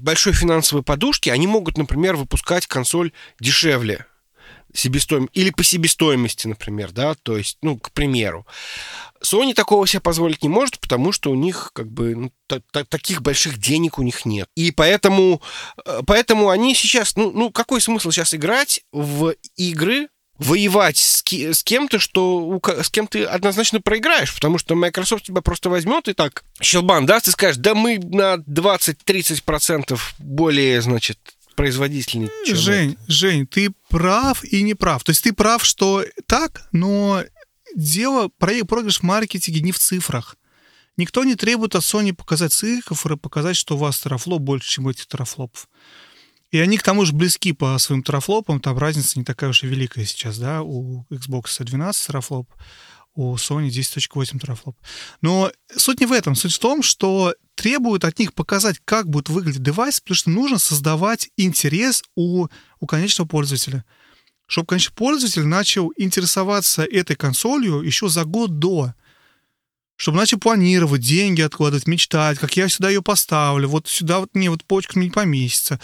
большой 0.00 0.32
финансовой 0.32 0.82
подушки, 0.82 1.28
они 1.30 1.46
могут, 1.46 1.78
например, 1.78 2.16
выпускать 2.16 2.66
консоль 2.66 3.12
дешевле 3.40 4.06
себестоим... 4.74 5.26
или 5.32 5.50
по 5.50 5.64
себестоимости, 5.64 6.46
например, 6.46 6.92
да, 6.92 7.14
то 7.14 7.36
есть, 7.36 7.58
ну, 7.62 7.78
к 7.78 7.90
примеру. 7.92 8.46
Sony 9.22 9.54
такого 9.54 9.86
себе 9.86 10.00
позволить 10.00 10.42
не 10.42 10.48
может, 10.48 10.78
потому 10.78 11.12
что 11.12 11.30
у 11.30 11.34
них 11.34 11.70
как 11.74 11.90
бы 11.90 12.14
ну, 12.14 12.32
та- 12.46 12.62
та- 12.70 12.84
таких 12.84 13.22
больших 13.22 13.58
денег 13.58 13.98
у 13.98 14.02
них 14.02 14.24
нет. 14.24 14.48
И 14.54 14.70
поэтому, 14.70 15.42
э, 15.84 16.00
поэтому 16.06 16.50
они 16.50 16.74
сейчас, 16.74 17.16
ну, 17.16 17.32
ну, 17.32 17.50
какой 17.50 17.80
смысл 17.80 18.10
сейчас 18.10 18.34
играть 18.34 18.82
в 18.92 19.34
игры, 19.56 20.08
воевать 20.38 20.96
с, 20.96 21.22
ки- 21.22 21.52
с 21.52 21.62
кем-то, 21.62 21.98
что 21.98 22.38
у, 22.38 22.60
с 22.64 22.88
кем 22.90 23.06
ты 23.06 23.24
однозначно 23.24 23.80
проиграешь, 23.80 24.34
потому 24.34 24.58
что 24.58 24.74
Microsoft 24.74 25.24
тебя 25.24 25.42
просто 25.42 25.68
возьмет 25.68 26.08
и 26.08 26.12
так 26.12 26.44
щелбан 26.60 27.06
даст 27.06 27.28
и 27.28 27.32
скажет, 27.32 27.60
да 27.60 27.74
мы 27.74 27.98
на 27.98 28.36
20-30% 28.36 29.98
более, 30.18 30.80
значит, 30.80 31.18
производительный. 31.56 32.30
Жень, 32.46 32.92
это. 32.92 33.12
Жень, 33.12 33.46
ты 33.46 33.72
прав 33.88 34.44
и 34.44 34.62
не 34.62 34.74
прав. 34.74 35.02
То 35.02 35.10
есть 35.10 35.24
ты 35.24 35.32
прав, 35.32 35.64
что 35.64 36.04
так, 36.26 36.68
но 36.70 37.24
дело, 37.74 38.30
проигрыш 38.38 39.00
в 39.00 39.02
маркетинге 39.02 39.60
не 39.60 39.72
в 39.72 39.78
цифрах. 39.78 40.36
Никто 40.96 41.24
не 41.24 41.34
требует 41.34 41.74
от 41.74 41.82
Sony 41.82 42.12
показать 42.12 42.52
цифры, 42.52 43.16
показать, 43.16 43.56
что 43.56 43.74
у 43.74 43.78
вас 43.78 44.00
терафлоп 44.00 44.40
больше, 44.40 44.68
чем 44.68 44.88
этих 44.88 45.06
терафлопов. 45.06 45.68
И 46.50 46.58
они 46.58 46.78
к 46.78 46.82
тому 46.82 47.04
же 47.04 47.12
близки 47.12 47.52
по 47.52 47.76
своим 47.78 48.02
терафлопам, 48.02 48.60
там 48.60 48.78
разница 48.78 49.18
не 49.18 49.24
такая 49.24 49.50
уж 49.50 49.64
и 49.64 49.66
великая 49.66 50.06
сейчас, 50.06 50.38
да, 50.38 50.62
у 50.62 51.04
Xbox 51.10 51.62
12 51.62 52.06
терафлоп, 52.06 52.50
у 53.14 53.34
Sony 53.34 53.68
10.8 53.68 54.38
терафлоп. 54.38 54.76
Но 55.20 55.52
суть 55.76 56.00
не 56.00 56.06
в 56.06 56.12
этом, 56.12 56.34
суть 56.34 56.54
в 56.54 56.58
том, 56.58 56.82
что 56.82 57.34
требуют 57.54 58.04
от 58.04 58.18
них 58.18 58.32
показать, 58.32 58.80
как 58.84 59.10
будет 59.10 59.28
выглядеть 59.28 59.62
девайс, 59.62 60.00
потому 60.00 60.14
что 60.14 60.30
нужно 60.30 60.58
создавать 60.58 61.28
интерес 61.36 62.02
у, 62.14 62.46
у 62.80 62.86
конечного 62.86 63.28
пользователя. 63.28 63.84
Чтобы 64.46 64.68
конечный 64.68 64.94
пользователь 64.94 65.44
начал 65.44 65.92
интересоваться 65.98 66.82
этой 66.82 67.16
консолью 67.16 67.82
еще 67.82 68.08
за 68.08 68.24
год 68.24 68.58
до 68.58 68.94
чтобы 70.00 70.18
начал 70.18 70.38
планировать, 70.38 71.00
деньги 71.00 71.40
откладывать, 71.40 71.88
мечтать, 71.88 72.38
как 72.38 72.56
я 72.56 72.68
сюда 72.68 72.88
ее 72.88 73.02
поставлю, 73.02 73.66
вот 73.66 73.88
сюда 73.88 74.20
вот 74.20 74.32
мне 74.32 74.48
вот 74.48 74.64
почка 74.64 74.96
не 74.96 75.10
поместится 75.10 75.80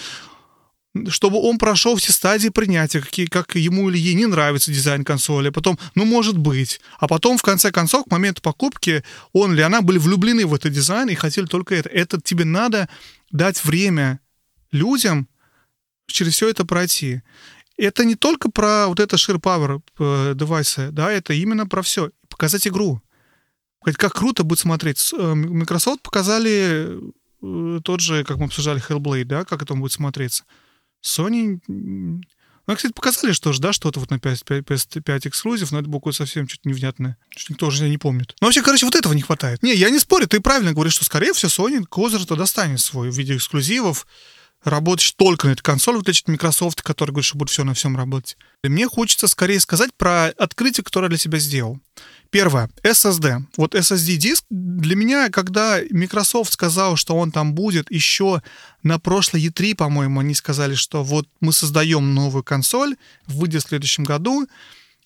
чтобы 1.08 1.38
он 1.40 1.58
прошел 1.58 1.96
все 1.96 2.12
стадии 2.12 2.48
принятия, 2.48 3.00
какие, 3.00 3.26
как 3.26 3.56
ему 3.56 3.90
или 3.90 3.98
ей 3.98 4.14
не 4.14 4.26
нравится 4.26 4.72
дизайн 4.72 5.04
консоли, 5.04 5.50
потом, 5.50 5.78
ну, 5.94 6.04
может 6.04 6.38
быть, 6.38 6.80
а 6.98 7.08
потом, 7.08 7.36
в 7.36 7.42
конце 7.42 7.72
концов, 7.72 8.04
к 8.04 8.10
моменту 8.10 8.42
покупки, 8.42 9.02
он 9.32 9.54
или 9.54 9.62
она 9.62 9.82
были 9.82 9.98
влюблены 9.98 10.46
в 10.46 10.54
этот 10.54 10.72
дизайн 10.72 11.08
и 11.08 11.14
хотели 11.14 11.46
только 11.46 11.74
это. 11.74 11.88
Это 11.88 12.20
тебе 12.20 12.44
надо 12.44 12.88
дать 13.30 13.64
время 13.64 14.20
людям 14.70 15.28
через 16.06 16.34
все 16.34 16.48
это 16.48 16.64
пройти. 16.64 17.22
Это 17.76 18.04
не 18.04 18.14
только 18.14 18.50
про 18.50 18.86
вот 18.86 19.00
это 19.00 19.16
Share 19.16 19.40
Power 19.40 19.82
э, 19.98 20.34
девайсы, 20.36 20.90
да, 20.92 21.10
это 21.10 21.32
именно 21.32 21.66
про 21.66 21.82
все. 21.82 22.10
Показать 22.28 22.68
игру. 22.68 23.02
Как 23.82 24.14
круто 24.14 24.44
будет 24.44 24.60
смотреть. 24.60 25.12
Э, 25.12 25.34
Microsoft 25.34 26.02
показали 26.02 27.00
э, 27.42 27.80
тот 27.82 28.00
же, 28.00 28.22
как 28.22 28.36
мы 28.36 28.44
обсуждали, 28.44 28.80
Hellblade, 28.80 29.24
да, 29.24 29.44
как 29.44 29.62
это 29.62 29.74
будет 29.74 29.92
смотреться. 29.92 30.44
Sony... 31.04 31.60
Ну, 32.66 32.76
кстати, 32.76 32.92
показали, 32.92 33.32
что 33.32 33.52
же, 33.52 33.60
да, 33.60 33.74
что-то 33.74 34.00
вот 34.00 34.10
на 34.10 34.14
PS5, 34.14 34.64
PS5 34.64 35.28
эксклюзив, 35.28 35.70
но 35.70 35.80
это 35.80 35.88
было 35.88 36.12
совсем 36.12 36.48
что-то 36.48 36.66
невнятное. 36.66 37.18
Что 37.36 37.52
никто 37.52 37.66
уже 37.66 37.86
не 37.90 37.98
помнит. 37.98 38.34
Ну, 38.40 38.46
вообще, 38.46 38.62
короче, 38.62 38.86
вот 38.86 38.94
этого 38.94 39.12
не 39.12 39.20
хватает. 39.20 39.62
Не, 39.62 39.74
я 39.74 39.90
не 39.90 39.98
спорю, 39.98 40.26
ты 40.26 40.40
правильно 40.40 40.72
говоришь, 40.72 40.94
что, 40.94 41.04
скорее 41.04 41.34
всего, 41.34 41.50
Sony 41.50 41.84
козырь-то 41.84 42.36
достанет 42.36 42.80
свой 42.80 43.10
в 43.10 43.18
виде 43.18 43.36
эксклюзивов, 43.36 44.06
работать 44.62 45.14
только 45.16 45.46
на 45.46 45.52
этой 45.52 45.62
консоли, 45.62 45.96
вот 45.96 46.08
эти 46.08 46.22
Microsoft, 46.26 46.80
который 46.80 47.10
говорит, 47.10 47.26
что 47.26 47.36
будет 47.36 47.50
все 47.50 47.64
на 47.64 47.74
всем 47.74 47.96
работать. 47.96 48.38
И 48.62 48.68
мне 48.68 48.88
хочется 48.88 49.28
скорее 49.28 49.60
сказать 49.60 49.90
про 49.94 50.28
открытие, 50.28 50.84
которое 50.84 51.06
я 51.06 51.10
для 51.10 51.18
себя 51.18 51.38
сделал. 51.38 51.78
Первое. 52.34 52.68
SSD. 52.82 53.44
Вот 53.56 53.76
SSD-диск 53.76 54.44
для 54.50 54.96
меня, 54.96 55.30
когда 55.30 55.78
Microsoft 55.92 56.52
сказал, 56.52 56.96
что 56.96 57.14
он 57.14 57.30
там 57.30 57.54
будет 57.54 57.88
еще 57.92 58.42
на 58.82 58.98
прошлой 58.98 59.46
E3, 59.46 59.76
по-моему, 59.76 60.18
они 60.18 60.34
сказали, 60.34 60.74
что 60.74 61.04
вот 61.04 61.28
мы 61.40 61.52
создаем 61.52 62.12
новую 62.12 62.42
консоль, 62.42 62.96
выйдет 63.28 63.62
в 63.62 63.68
следующем 63.68 64.02
году, 64.02 64.48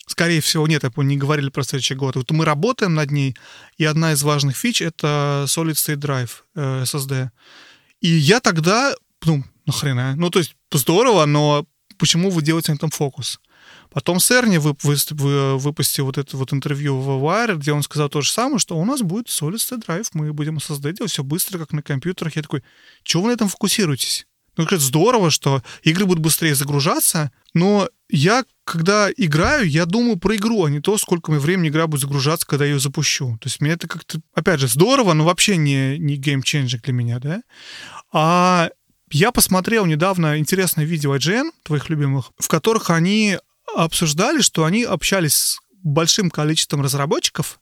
скорее 0.07 0.41
всего, 0.41 0.67
нет, 0.67 0.85
не 0.97 1.19
говорили 1.19 1.51
про 1.51 1.65
следующий 1.65 1.97
год. 1.97 2.17
Вот 2.17 2.31
мы 2.31 2.47
работаем 2.47 2.95
над 2.95 3.11
ней, 3.11 3.37
и 3.77 3.85
одна 3.85 4.15
из 4.15 4.23
важных 4.23 4.57
фич— 4.57 4.81
это 4.83 5.45
Solid 5.49 5.75
State 5.75 5.97
Drive 5.97 6.31
э, 6.55 6.85
SSD. 6.85 7.29
И 8.01 8.09
я 8.09 8.41
тогда 8.41 8.95
ну, 9.27 9.45
нахрена? 9.67 10.17
Ну, 10.17 10.31
то 10.31 10.39
есть, 10.39 10.57
здорово, 10.73 11.27
но 11.27 11.67
почему 11.99 12.31
вы 12.31 12.41
делаете 12.41 12.73
на 12.73 12.77
этом 12.77 12.89
фокус? 12.89 13.39
Потом 13.91 14.21
Серни 14.21 14.59
вы, 14.59 14.77
вы, 14.83 14.97
вы, 15.11 15.59
выпустил 15.59 16.07
вот 16.07 16.19
это 16.19 16.37
вот 16.37 16.53
интервью 16.53 16.99
в 16.99 17.09
Wire, 17.25 17.57
где 17.57 17.73
он 17.73 17.83
сказал 17.83 18.09
то 18.09 18.21
же 18.21 18.31
самое, 18.31 18.59
что 18.59 18.77
у 18.77 18.85
нас 18.85 19.03
будет 19.03 19.29
Solid 19.29 19.57
State 19.57 19.87
Drive, 19.87 20.09
мы 20.13 20.33
будем 20.33 20.61
создать 20.61 20.97
делать 20.97 21.13
все 21.13 21.25
быстро, 21.25 21.59
как 21.59 21.73
на 21.73 21.83
компьютерах. 21.83 22.37
Я 22.37 22.43
такой, 22.43 22.63
чего 23.03 23.23
вы 23.23 23.29
на 23.31 23.35
этом 23.35 23.49
фокусируетесь? 23.49 24.27
Ну, 24.59 24.65
говорит, 24.65 24.81
здорово, 24.81 25.31
что 25.31 25.63
игры 25.83 26.05
будут 26.05 26.23
быстрее 26.23 26.55
загружаться, 26.57 27.31
но 27.55 27.89
я, 28.11 28.45
когда 28.65 29.09
играю, 29.17 29.69
я 29.69 29.87
думаю 29.87 30.19
про 30.19 30.35
игру, 30.35 30.65
а 30.65 30.71
не 30.71 30.81
то, 30.81 30.99
сколько 30.99 31.31
времени 31.31 31.69
игра 31.69 31.87
будет 31.87 32.01
загружаться, 32.01 32.45
когда 32.45 32.65
я 32.65 32.73
ее 32.73 32.81
запущу. 32.81 33.39
То 33.41 33.47
есть 33.47 33.61
мне 33.61 33.71
это 33.71 33.87
как-то, 33.87 34.21
опять 34.35 34.59
же, 34.59 34.67
здорово, 34.67 35.13
но 35.13 35.25
вообще 35.25 35.57
не, 35.57 35.97
не 35.99 36.17
геймченджик 36.17 36.83
для 36.83 36.93
меня, 36.93 37.21
да? 37.21 37.43
А 38.13 38.71
я 39.11 39.31
посмотрел 39.31 39.87
недавно 39.87 40.39
интересное 40.39 40.85
видео 40.85 41.15
IGN, 41.15 41.51
твоих 41.63 41.89
любимых, 41.89 42.33
в 42.39 42.49
которых 42.49 42.91
они 42.91 43.39
обсуждали, 43.77 44.41
что 44.41 44.65
они 44.65 44.85
общались 44.85 45.35
с 45.35 45.61
большим 45.83 46.31
количеством 46.31 46.83
разработчиков, 46.83 47.61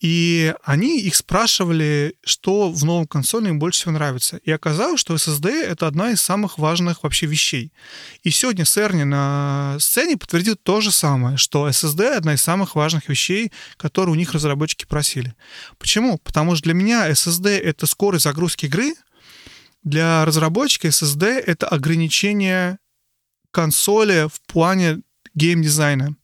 и 0.00 0.54
они 0.64 0.98
их 1.00 1.14
спрашивали, 1.14 2.14
что 2.24 2.70
в 2.70 2.84
новом 2.84 3.06
консоли 3.06 3.48
им 3.48 3.58
больше 3.58 3.80
всего 3.80 3.92
нравится. 3.92 4.38
И 4.38 4.50
оказалось, 4.50 4.98
что 4.98 5.14
SSD— 5.14 5.50
это 5.62 5.86
одна 5.86 6.12
из 6.12 6.22
самых 6.22 6.56
важных 6.56 7.02
вообще 7.02 7.26
вещей. 7.26 7.70
И 8.22 8.30
сегодня 8.30 8.64
Серни 8.64 9.02
на 9.02 9.76
сцене 9.78 10.16
подтвердил 10.16 10.56
то 10.56 10.80
же 10.80 10.90
самое, 10.90 11.36
что 11.36 11.68
SSD— 11.68 12.14
одна 12.16 12.32
из 12.32 12.40
самых 12.40 12.76
важных 12.76 13.10
вещей, 13.10 13.52
которые 13.76 14.14
у 14.14 14.16
них 14.16 14.32
разработчики 14.32 14.86
просили. 14.86 15.34
Почему? 15.78 16.16
Потому 16.16 16.54
что 16.54 16.64
для 16.64 16.74
меня 16.74 17.10
SSD— 17.10 17.58
это 17.60 17.86
скорость 17.86 18.24
загрузки 18.24 18.66
игры— 18.66 18.94
для 19.82 20.24
разработчика 20.24 20.88
SSD 20.88 21.38
это 21.38 21.66
ограничение 21.66 22.78
консоли 23.50 24.28
в 24.28 24.40
плане 24.46 25.00
геймдизайна. 25.34 26.16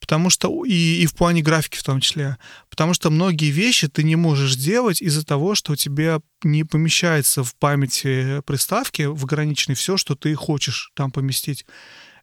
Потому 0.00 0.30
что 0.30 0.64
и, 0.64 1.02
и 1.02 1.06
в 1.06 1.14
плане 1.14 1.42
графики 1.42 1.76
в 1.76 1.84
том 1.84 2.00
числе. 2.00 2.36
Потому 2.68 2.92
что 2.92 3.08
многие 3.08 3.50
вещи 3.50 3.86
ты 3.86 4.02
не 4.02 4.16
можешь 4.16 4.56
делать 4.56 5.00
из-за 5.00 5.24
того, 5.24 5.54
что 5.54 5.72
у 5.72 5.76
тебя 5.76 6.20
не 6.42 6.64
помещается 6.64 7.44
в 7.44 7.54
памяти 7.54 8.42
приставки 8.44 9.02
в 9.02 9.24
ограниченной 9.24 9.76
все, 9.76 9.96
что 9.96 10.16
ты 10.16 10.34
хочешь 10.34 10.90
там 10.94 11.12
поместить. 11.12 11.64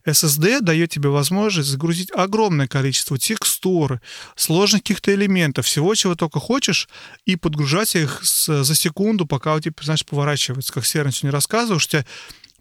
SSD 0.06 0.60
дает 0.60 0.90
тебе 0.90 1.10
возможность 1.10 1.68
загрузить 1.68 2.10
огромное 2.12 2.66
количество 2.66 3.18
текстур, 3.18 4.00
сложных 4.34 4.82
каких-то 4.82 5.14
элементов, 5.14 5.66
всего, 5.66 5.94
чего 5.94 6.14
только 6.14 6.40
хочешь, 6.40 6.88
и 7.26 7.36
подгружать 7.36 7.94
их 7.96 8.20
с, 8.22 8.64
за 8.64 8.74
секунду, 8.74 9.26
пока 9.26 9.54
у 9.54 9.60
тебя, 9.60 9.74
знаешь, 9.82 10.04
поворачивается. 10.06 10.72
Как 10.72 10.86
Серый 10.86 11.12
сегодня 11.12 11.32
рассказывал, 11.32 11.80
что 11.80 11.98
у 11.98 12.00
тебя 12.00 12.10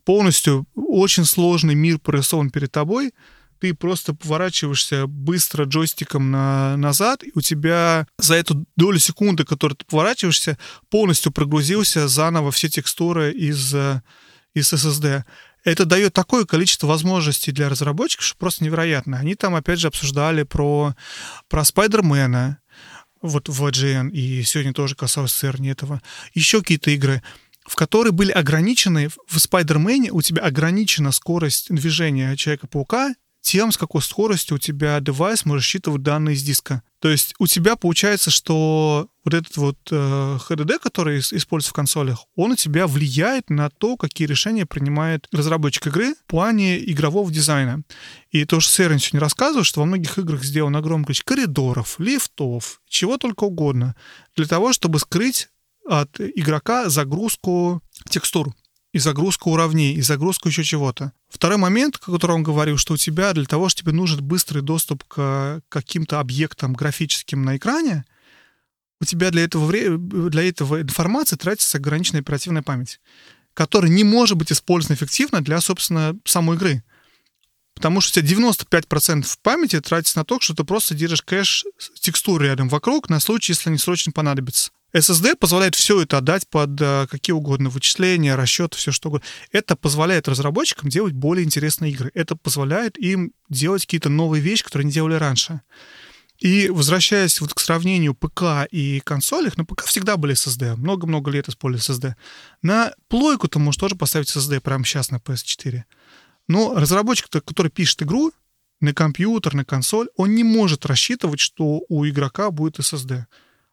полностью 0.03 0.65
очень 0.75 1.25
сложный 1.25 1.75
мир 1.75 1.99
прорисован 1.99 2.49
перед 2.49 2.71
тобой, 2.71 3.13
ты 3.59 3.73
просто 3.73 4.13
поворачиваешься 4.13 5.07
быстро 5.07 5.65
джойстиком 5.65 6.31
на, 6.31 6.77
назад, 6.77 7.23
и 7.23 7.31
у 7.35 7.41
тебя 7.41 8.07
за 8.17 8.35
эту 8.35 8.65
долю 8.75 8.99
секунды, 8.99 9.43
которую 9.43 9.77
ты 9.77 9.85
поворачиваешься, 9.85 10.57
полностью 10.89 11.31
прогрузился 11.31 12.07
заново 12.07 12.51
все 12.51 12.69
текстуры 12.69 13.31
из, 13.31 13.73
э, 13.73 14.01
из 14.53 14.73
SSD 14.73 15.23
это 15.63 15.85
дает 15.85 16.13
такое 16.13 16.45
количество 16.45 16.87
возможностей 16.87 17.51
для 17.51 17.69
разработчиков, 17.69 18.25
что 18.25 18.37
просто 18.37 18.63
невероятно. 18.63 19.17
Они 19.17 19.35
там, 19.35 19.55
опять 19.55 19.79
же, 19.79 19.87
обсуждали 19.87 20.43
про, 20.43 20.95
про 21.47 21.63
Спайдермена, 21.65 22.59
вот 23.21 23.49
в 23.49 23.65
IGN, 23.65 24.11
и 24.11 24.43
сегодня 24.43 24.73
тоже 24.73 24.95
касалось 24.95 25.31
CERN 25.33 25.69
этого. 25.69 26.01
Еще 26.33 26.59
какие-то 26.59 26.91
игры, 26.91 27.21
в 27.65 27.75
которые 27.75 28.13
были 28.13 28.31
ограничены, 28.31 29.09
в 29.27 29.39
Спайдермене 29.39 30.11
у 30.11 30.21
тебя 30.21 30.43
ограничена 30.43 31.11
скорость 31.11 31.67
движения 31.69 32.35
Человека-паука 32.37 33.13
тем, 33.41 33.71
с 33.71 33.77
какой 33.77 34.01
скоростью 34.01 34.55
у 34.55 34.59
тебя 34.59 34.99
девайс 34.99 35.45
может 35.45 35.65
считывать 35.65 36.03
данные 36.03 36.35
из 36.35 36.43
диска. 36.43 36.83
То 36.99 37.09
есть 37.09 37.33
у 37.39 37.47
тебя 37.47 37.75
получается, 37.75 38.29
что 38.29 39.07
вот 39.23 39.33
этот 39.33 39.55
вот 39.57 39.77
э, 39.91 40.37
HDD, 40.49 40.79
который 40.79 41.19
используется 41.19 41.71
в 41.71 41.73
консолях, 41.73 42.25
он 42.35 42.51
у 42.51 42.55
тебя 42.55 42.87
влияет 42.87 43.49
на 43.49 43.69
то, 43.69 43.95
какие 43.95 44.27
решения 44.27 44.65
принимает 44.65 45.27
разработчик 45.31 45.87
игры 45.87 46.15
в 46.15 46.25
плане 46.25 46.77
игрового 46.77 47.31
дизайна. 47.31 47.83
И 48.31 48.43
то, 48.45 48.59
что 48.59 48.73
Сэрин 48.73 48.99
сегодня 48.99 49.21
рассказывал, 49.21 49.63
что 49.63 49.79
во 49.79 49.85
многих 49.85 50.17
играх 50.17 50.43
сделано 50.43 50.79
огромное 50.79 51.05
количество 51.05 51.35
коридоров, 51.35 51.95
лифтов, 51.99 52.81
чего 52.89 53.17
только 53.17 53.45
угодно, 53.45 53.95
для 54.35 54.45
того, 54.45 54.73
чтобы 54.73 54.99
скрыть 54.99 55.47
от 55.87 56.19
игрока 56.19 56.89
загрузку 56.89 57.81
текстур 58.09 58.53
и 58.91 58.99
загрузку 58.99 59.51
уровней, 59.51 59.93
и 59.93 60.01
загрузку 60.01 60.49
еще 60.49 60.63
чего-то. 60.63 61.13
Второй 61.29 61.57
момент, 61.57 61.97
о 61.97 62.11
котором 62.11 62.43
говорил, 62.43 62.77
что 62.77 62.93
у 62.93 62.97
тебя 62.97 63.33
для 63.33 63.45
того, 63.45 63.69
что 63.69 63.81
тебе 63.81 63.91
нужен 63.91 64.23
быстрый 64.23 64.61
доступ 64.61 65.03
к 65.03 65.61
каким-то 65.69 66.19
объектам 66.19 66.73
графическим 66.73 67.43
на 67.43 67.57
экране, 67.57 68.05
у 69.01 69.05
тебя 69.05 69.31
для 69.31 69.43
этого, 69.43 69.71
для 70.29 70.43
этого 70.49 70.81
информации 70.81 71.35
тратится 71.35 71.77
ограниченная 71.77 72.21
оперативная 72.21 72.63
память, 72.63 72.99
которая 73.53 73.91
не 73.91 74.03
может 74.03 74.37
быть 74.37 74.51
использована 74.51 74.95
эффективно 74.95 75.41
для, 75.41 75.61
собственно, 75.61 76.17
самой 76.25 76.57
игры. 76.57 76.83
Потому 77.75 78.01
что 78.01 78.19
у 78.19 78.23
тебя 78.23 78.49
95% 78.49 79.25
памяти 79.41 79.79
тратится 79.79 80.17
на 80.17 80.25
то, 80.25 80.39
что 80.41 80.53
ты 80.53 80.65
просто 80.65 80.95
держишь 80.95 81.21
кэш 81.21 81.63
текстур 81.99 82.41
рядом 82.41 82.67
вокруг 82.67 83.07
на 83.07 83.21
случай, 83.21 83.53
если 83.53 83.69
они 83.69 83.77
срочно 83.77 84.11
понадобятся. 84.11 84.71
SSD 84.93 85.35
позволяет 85.35 85.75
все 85.75 86.01
это 86.01 86.17
отдать 86.17 86.47
под 86.47 86.79
э, 86.81 87.07
какие 87.09 87.33
угодно 87.33 87.69
вычисления, 87.69 88.35
расчеты, 88.35 88.77
все 88.77 88.91
что 88.91 89.09
угодно. 89.09 89.27
Это 89.51 89.75
позволяет 89.75 90.27
разработчикам 90.27 90.89
делать 90.89 91.13
более 91.13 91.45
интересные 91.45 91.91
игры. 91.91 92.11
Это 92.15 92.35
позволяет 92.35 92.97
им 92.97 93.33
делать 93.49 93.83
какие-то 93.83 94.09
новые 94.09 94.41
вещи, 94.41 94.63
которые 94.63 94.87
не 94.87 94.91
делали 94.91 95.15
раньше. 95.15 95.61
И 96.39 96.69
возвращаясь 96.69 97.41
вот 97.41 97.53
к 97.53 97.59
сравнению 97.59 98.15
ПК 98.15 98.65
и 98.71 99.01
консолях, 99.01 99.57
на 99.57 99.65
ПК 99.65 99.83
всегда 99.83 100.15
были 100.17 100.33
SSD. 100.33 100.77
Много-много 100.77 101.29
лет 101.29 101.49
использовали 101.49 101.99
SSD. 101.99 102.15
На 102.61 102.93
плойку 103.09 103.47
ты 103.47 103.59
можешь 103.59 103.79
тоже 103.79 103.95
поставить 103.95 104.29
SSD 104.29 104.61
прямо 104.61 104.85
сейчас 104.85 105.11
на 105.11 105.17
PS4. 105.17 105.83
Но 106.47 106.73
разработчик, 106.75 107.29
который 107.29 107.69
пишет 107.69 108.01
игру 108.03 108.31
на 108.79 108.93
компьютер, 108.93 109.53
на 109.53 109.65
консоль, 109.65 110.07
он 110.15 110.33
не 110.33 110.45
может 110.45 110.85
рассчитывать, 110.85 111.41
что 111.41 111.81
у 111.89 112.07
игрока 112.07 112.49
будет 112.51 112.79
SSD. 112.79 113.25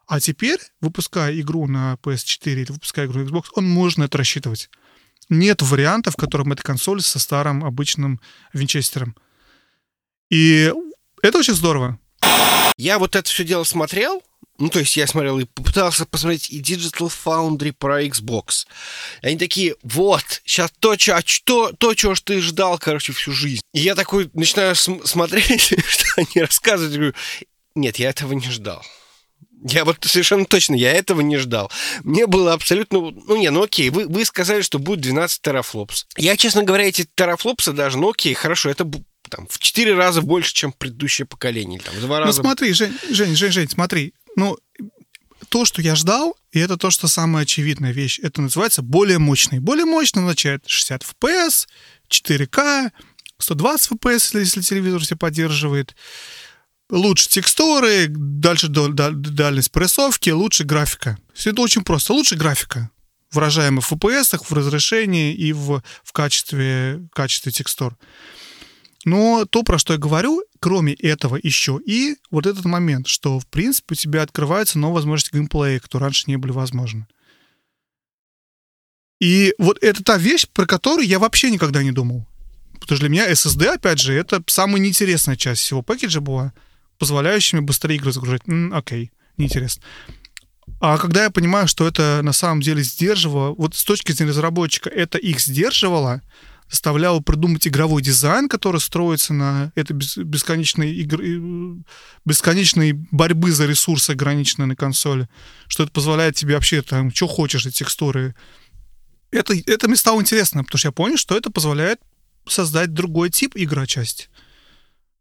А 0.07 0.20
теперь, 0.20 0.61
выпуская 0.80 1.38
игру 1.40 1.66
на 1.66 1.94
PS4 2.02 2.52
или 2.52 2.70
выпуская 2.72 3.07
игру 3.07 3.20
на 3.20 3.28
Xbox, 3.28 3.46
он 3.54 3.68
может 3.68 3.98
на 3.98 4.04
это 4.04 4.18
рассчитывать. 4.18 4.70
Нет 5.28 5.62
вариантов, 5.62 6.14
в 6.14 6.16
котором 6.16 6.52
эта 6.52 6.62
консоль 6.62 7.02
со 7.02 7.18
старым 7.18 7.64
обычным 7.64 8.20
винчестером. 8.52 9.16
И 10.30 10.72
это 11.22 11.38
очень 11.38 11.54
здорово. 11.54 11.98
Я 12.76 12.98
вот 12.98 13.16
это 13.16 13.28
все 13.28 13.42
дело 13.42 13.64
смотрел, 13.64 14.22
ну, 14.59 14.68
то 14.68 14.78
есть 14.78 14.96
я 14.96 15.07
смотрел 15.07 15.38
и 15.38 15.44
попытался 15.44 16.07
посмотреть 16.07 16.50
и 16.50 16.61
Digital 16.61 17.12
Foundry 17.24 17.72
про 17.72 18.02
Xbox. 18.04 18.66
Они 19.22 19.36
такие, 19.36 19.76
вот, 19.82 20.22
сейчас 20.44 20.70
то, 20.78 20.96
чё, 20.96 21.16
а 21.16 21.22
что, 21.24 21.72
то, 21.72 21.94
чего 21.94 22.14
ж 22.14 22.20
ты 22.20 22.40
ждал, 22.40 22.78
короче, 22.78 23.12
всю 23.12 23.32
жизнь. 23.32 23.62
И 23.74 23.80
я 23.80 23.94
такой 23.94 24.30
начинаю 24.34 24.74
см- 24.74 25.07
смотреть, 25.07 25.74
что 25.88 26.04
они 26.16 26.42
рассказывают, 26.42 26.94
говорю, 26.94 27.14
нет, 27.74 27.96
я 27.96 28.11
этого 28.11 28.32
не 28.32 28.48
ждал. 28.50 28.84
Я 29.68 29.84
вот 29.84 29.98
совершенно 30.02 30.44
точно, 30.44 30.74
я 30.74 30.92
этого 30.92 31.20
не 31.20 31.38
ждал. 31.38 31.70
Мне 32.04 32.26
было 32.26 32.52
абсолютно... 32.52 33.00
Ну, 33.00 33.36
не, 33.36 33.50
ну 33.50 33.64
окей, 33.64 33.90
вы, 33.90 34.06
вы 34.06 34.24
сказали, 34.24 34.62
что 34.62 34.78
будет 34.78 35.00
12 35.00 35.40
терафлопс. 35.42 36.06
Я, 36.16 36.36
честно 36.36 36.62
говоря, 36.62 36.84
эти 36.84 37.06
терафлопсы 37.14 37.72
даже, 37.72 37.98
ну 37.98 38.10
окей, 38.10 38.34
хорошо, 38.34 38.70
это 38.70 38.88
там, 39.28 39.46
в 39.48 39.58
4 39.58 39.94
раза 39.94 40.22
больше, 40.22 40.54
чем 40.54 40.72
предыдущее 40.72 41.26
поколение. 41.26 41.80
Там, 41.80 41.94
в 41.94 42.00
2 42.00 42.18
раза... 42.20 42.38
Ну 42.38 42.44
смотри, 42.44 42.72
Жень, 42.72 42.96
Жень, 43.10 43.34
Жень, 43.34 43.52
Жень, 43.52 43.68
смотри. 43.68 44.14
Ну, 44.36 44.56
то, 45.48 45.64
что 45.64 45.82
я 45.82 45.96
ждал, 45.96 46.36
и 46.52 46.60
это 46.60 46.76
то, 46.76 46.90
что 46.90 47.08
самая 47.08 47.42
очевидная 47.42 47.92
вещь, 47.92 48.20
это 48.22 48.42
называется 48.42 48.82
более 48.82 49.18
мощный. 49.18 49.58
Более 49.58 49.84
мощный 49.84 50.20
означает 50.20 50.62
60 50.66 51.02
FPS, 51.02 51.66
4К, 52.08 52.90
120 53.38 53.92
FPS, 53.92 54.38
если 54.38 54.60
телевизор 54.60 55.00
все 55.00 55.16
поддерживает 55.16 55.94
лучше 56.91 57.28
текстуры, 57.28 58.07
дальше 58.09 58.68
дальность 58.68 59.72
прорисовки, 59.72 60.30
лучше 60.30 60.64
графика. 60.64 61.18
Все 61.34 61.51
это 61.51 61.62
очень 61.62 61.82
просто. 61.82 62.12
Лучше 62.12 62.37
графика, 62.37 62.91
выражаемая 63.32 63.80
в 63.80 63.93
FPS, 63.93 64.39
в 64.43 64.53
разрешении 64.53 65.34
и 65.34 65.53
в, 65.53 65.82
в 66.05 66.12
качестве, 66.12 67.07
качестве 67.12 67.53
текстур. 67.53 67.97
Но 69.05 69.45
то, 69.45 69.62
про 69.62 69.78
что 69.78 69.93
я 69.93 69.99
говорю, 69.99 70.43
кроме 70.59 70.95
этого 70.95 71.39
еще 71.41 71.78
и 71.84 72.16
вот 72.30 72.47
этот 72.47 72.64
момент, 72.64 73.07
что, 73.07 73.39
в 73.39 73.47
принципе, 73.47 73.93
у 73.93 73.95
тебя 73.95 74.22
открываются 74.22 74.78
новые 74.78 74.97
возможности 74.97 75.34
геймплея, 75.34 75.78
которые 75.78 76.07
раньше 76.07 76.24
не 76.26 76.37
были 76.37 76.51
возможны. 76.51 77.07
И 79.20 79.55
вот 79.59 79.78
это 79.82 80.03
та 80.03 80.18
вещь, 80.18 80.47
про 80.53 80.66
которую 80.66 81.07
я 81.07 81.18
вообще 81.18 81.51
никогда 81.51 81.82
не 81.82 81.93
думал. 81.93 82.26
Потому 82.74 82.97
что 82.97 83.07
для 83.07 83.09
меня 83.09 83.30
SSD, 83.30 83.66
опять 83.68 84.01
же, 84.01 84.12
это 84.12 84.43
самая 84.49 84.82
неинтересная 84.82 85.37
часть 85.37 85.62
всего 85.62 85.82
пакета 85.82 86.20
была 86.20 86.53
позволяющими 86.99 87.61
быстрее 87.61 87.97
игры 87.97 88.12
загружать. 88.12 88.42
М, 88.47 88.72
окей, 88.74 89.11
неинтересно. 89.36 89.82
А 90.80 90.99
когда 90.99 91.24
я 91.24 91.30
понимаю, 91.30 91.68
что 91.68 91.86
это 91.86 92.20
на 92.22 92.32
самом 92.32 92.61
деле 92.61 92.82
сдерживало, 92.82 93.55
вот 93.55 93.74
с 93.74 93.84
точки 93.84 94.12
зрения 94.12 94.32
разработчика, 94.32 94.90
это 94.90 95.16
их 95.16 95.40
сдерживало, 95.40 96.22
заставляло 96.68 97.20
придумать 97.20 97.66
игровой 97.66 98.03
дизайн, 98.03 98.49
который 98.49 98.80
строится 98.80 99.32
на 99.32 99.72
этой 99.74 99.92
бесконечной, 99.92 100.92
игры, 100.97 101.40
бесконечной 102.24 102.92
борьбы 102.92 103.53
за 103.53 103.66
ресурсы, 103.66 104.11
ограниченные 104.11 104.66
на 104.66 104.76
консоли, 104.76 105.28
что 105.68 105.84
это 105.84 105.92
позволяет 105.92 106.34
тебе 106.34 106.55
вообще 106.55 106.82
там, 106.82 107.14
что 107.14 107.26
хочешь, 107.26 107.64
эти 107.64 107.78
текстуры. 107.78 108.34
Это, 109.30 109.55
это 109.55 109.86
мне 109.86 109.97
стало 109.97 110.20
интересно, 110.20 110.64
потому 110.64 110.78
что 110.78 110.88
я 110.88 110.92
понял, 110.92 111.16
что 111.16 111.36
это 111.36 111.51
позволяет 111.51 112.01
создать 112.49 112.92
другой 112.92 113.30
тип 113.30 113.53
игрочасти 113.55 114.28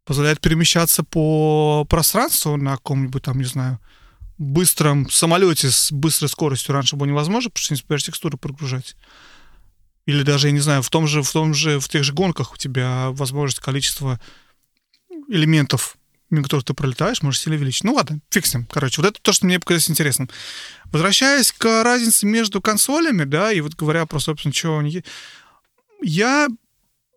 позволяет 0.06 0.40
перемещаться 0.40 1.02
по 1.02 1.84
пространству 1.84 2.56
на 2.56 2.76
каком-нибудь 2.76 3.24
там, 3.24 3.38
не 3.38 3.44
знаю, 3.44 3.78
быстром 4.38 5.10
самолете 5.10 5.70
с 5.70 5.90
быстрой 5.90 6.30
скоростью 6.30 6.74
раньше 6.74 6.96
было 6.96 7.08
невозможно, 7.08 7.50
потому 7.50 7.62
что 7.62 7.74
не 7.74 7.78
успеешь 7.78 8.04
текстуры 8.04 8.38
прогружать. 8.38 8.96
Или 10.06 10.22
даже, 10.22 10.46
я 10.46 10.52
не 10.52 10.60
знаю, 10.60 10.82
в 10.82 10.90
том 10.90 11.08
же, 11.08 11.22
в 11.22 11.32
том 11.32 11.52
же, 11.52 11.80
в 11.80 11.88
тех 11.88 12.04
же 12.04 12.12
гонках 12.12 12.52
у 12.52 12.56
тебя 12.56 13.08
возможность 13.10 13.58
количество 13.58 14.20
элементов, 15.28 15.96
мимо 16.30 16.44
которых 16.44 16.64
ты 16.64 16.74
пролетаешь, 16.74 17.22
можешь 17.22 17.40
сильно 17.40 17.56
увеличить. 17.56 17.82
Ну 17.82 17.94
ладно, 17.94 18.20
ним. 18.54 18.66
Короче, 18.70 19.02
вот 19.02 19.10
это 19.10 19.20
то, 19.20 19.32
что 19.32 19.46
мне 19.46 19.58
показалось 19.58 19.90
интересным. 19.90 20.30
Возвращаясь 20.84 21.50
к 21.50 21.82
разнице 21.82 22.26
между 22.26 22.60
консолями, 22.60 23.24
да, 23.24 23.50
и 23.50 23.60
вот 23.60 23.74
говоря 23.74 24.06
про, 24.06 24.20
собственно, 24.20 24.54
что 24.54 24.78
они... 24.78 25.02
Я 26.02 26.46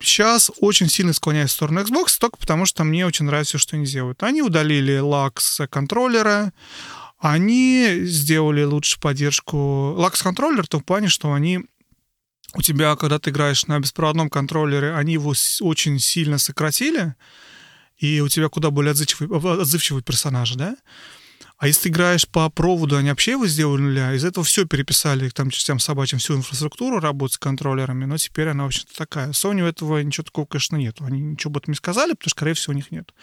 сейчас 0.01 0.51
очень 0.59 0.89
сильно 0.89 1.13
склоняюсь 1.13 1.51
в 1.51 1.53
сторону 1.53 1.81
Xbox, 1.81 2.17
только 2.19 2.37
потому 2.37 2.65
что 2.65 2.83
мне 2.83 3.05
очень 3.05 3.25
нравится 3.25 3.57
все, 3.57 3.67
что 3.67 3.75
они 3.75 3.85
делают. 3.85 4.23
Они 4.23 4.41
удалили 4.41 4.97
лакс 4.97 5.61
контроллера, 5.69 6.53
они 7.19 7.99
сделали 8.03 8.63
лучше 8.63 8.99
поддержку... 8.99 9.93
Лакс 9.97 10.21
контроллер 10.21 10.63
в 10.63 10.69
том 10.69 10.81
плане, 10.81 11.09
что 11.09 11.33
они 11.33 11.65
у 12.55 12.61
тебя, 12.61 12.95
когда 12.95 13.19
ты 13.19 13.29
играешь 13.29 13.67
на 13.67 13.79
беспроводном 13.79 14.29
контроллере, 14.29 14.95
они 14.95 15.13
его 15.13 15.33
очень 15.61 15.99
сильно 15.99 16.37
сократили, 16.37 17.15
и 17.97 18.21
у 18.21 18.29
тебя 18.29 18.49
куда 18.49 18.71
более 18.71 18.91
отзывчивый, 18.91 19.29
отзывчивый 19.61 20.01
персонаж, 20.01 20.53
да? 20.53 20.75
А 21.59 21.67
если 21.67 21.83
ты 21.83 21.89
играешь 21.89 22.25
по 22.25 22.49
проводу, 22.49 22.95
они 22.95 23.09
вообще 23.09 23.31
его 23.31 23.45
сделали 23.45 23.77
с 23.77 23.81
нуля, 23.81 24.13
из 24.13 24.23
этого 24.23 24.45
все 24.45 24.65
переписали, 24.65 25.27
там 25.27 25.49
к 25.49 25.52
чертям 25.52 25.77
собачьим 25.77 26.17
всю 26.17 26.37
инфраструктуру 26.37 27.01
работы 27.01 27.33
с 27.33 27.37
контроллерами, 27.37 28.05
но 28.05 28.15
теперь 28.15 28.47
она, 28.47 28.63
вообще-то, 28.63 28.95
такая. 28.95 29.31
Sony 29.31 29.61
у 29.61 29.65
этого 29.65 30.01
ничего 30.01 30.23
такого, 30.23 30.45
конечно, 30.45 30.77
нет. 30.77 30.95
Они 31.01 31.19
ничего 31.19 31.51
об 31.51 31.57
этом 31.57 31.73
не 31.73 31.75
сказали, 31.75 32.11
потому 32.11 32.29
что, 32.29 32.37
скорее 32.37 32.53
всего, 32.53 32.71
у 32.71 32.75
них 32.77 32.91
нет. 32.91 33.13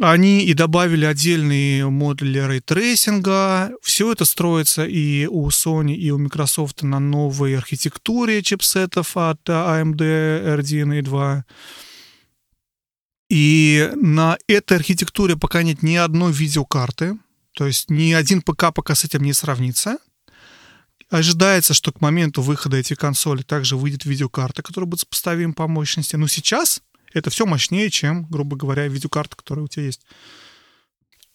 Они 0.00 0.46
и 0.46 0.54
добавили 0.54 1.04
отдельные 1.04 1.90
модули 1.90 2.38
ray 2.38 2.72
tracing 2.72 3.50
а. 3.50 3.72
Все 3.82 4.10
это 4.10 4.24
строится 4.24 4.86
и 4.86 5.26
у 5.26 5.46
Sony, 5.50 5.94
и 5.94 6.10
у 6.10 6.16
Microsoft 6.16 6.82
на 6.82 6.98
новой 6.98 7.54
архитектуре 7.54 8.42
чипсетов 8.42 9.14
от 9.18 9.46
AMD 9.46 9.98
RDNA 9.98 11.02
2. 11.02 11.44
И 13.32 13.90
на 13.94 14.36
этой 14.46 14.76
архитектуре 14.76 15.36
пока 15.36 15.62
нет 15.62 15.82
ни 15.82 15.94
одной 15.96 16.30
видеокарты, 16.32 17.16
то 17.54 17.66
есть 17.66 17.88
ни 17.88 18.12
один 18.12 18.42
ПК 18.42 18.74
пока 18.74 18.94
с 18.94 19.04
этим 19.04 19.22
не 19.22 19.32
сравнится. 19.32 19.96
Ожидается, 21.08 21.72
что 21.72 21.92
к 21.92 22.02
моменту 22.02 22.42
выхода 22.42 22.76
этих 22.76 22.98
консолей 22.98 23.42
также 23.42 23.78
выйдет 23.78 24.04
видеокарта, 24.04 24.60
которая 24.60 24.86
будет 24.86 25.00
сопоставима 25.00 25.54
по 25.54 25.66
мощности. 25.66 26.14
Но 26.16 26.28
сейчас 26.28 26.82
это 27.14 27.30
все 27.30 27.46
мощнее, 27.46 27.88
чем, 27.88 28.26
грубо 28.26 28.54
говоря, 28.54 28.86
видеокарта, 28.86 29.34
которая 29.34 29.64
у 29.64 29.68
тебя 29.68 29.86
есть. 29.86 30.02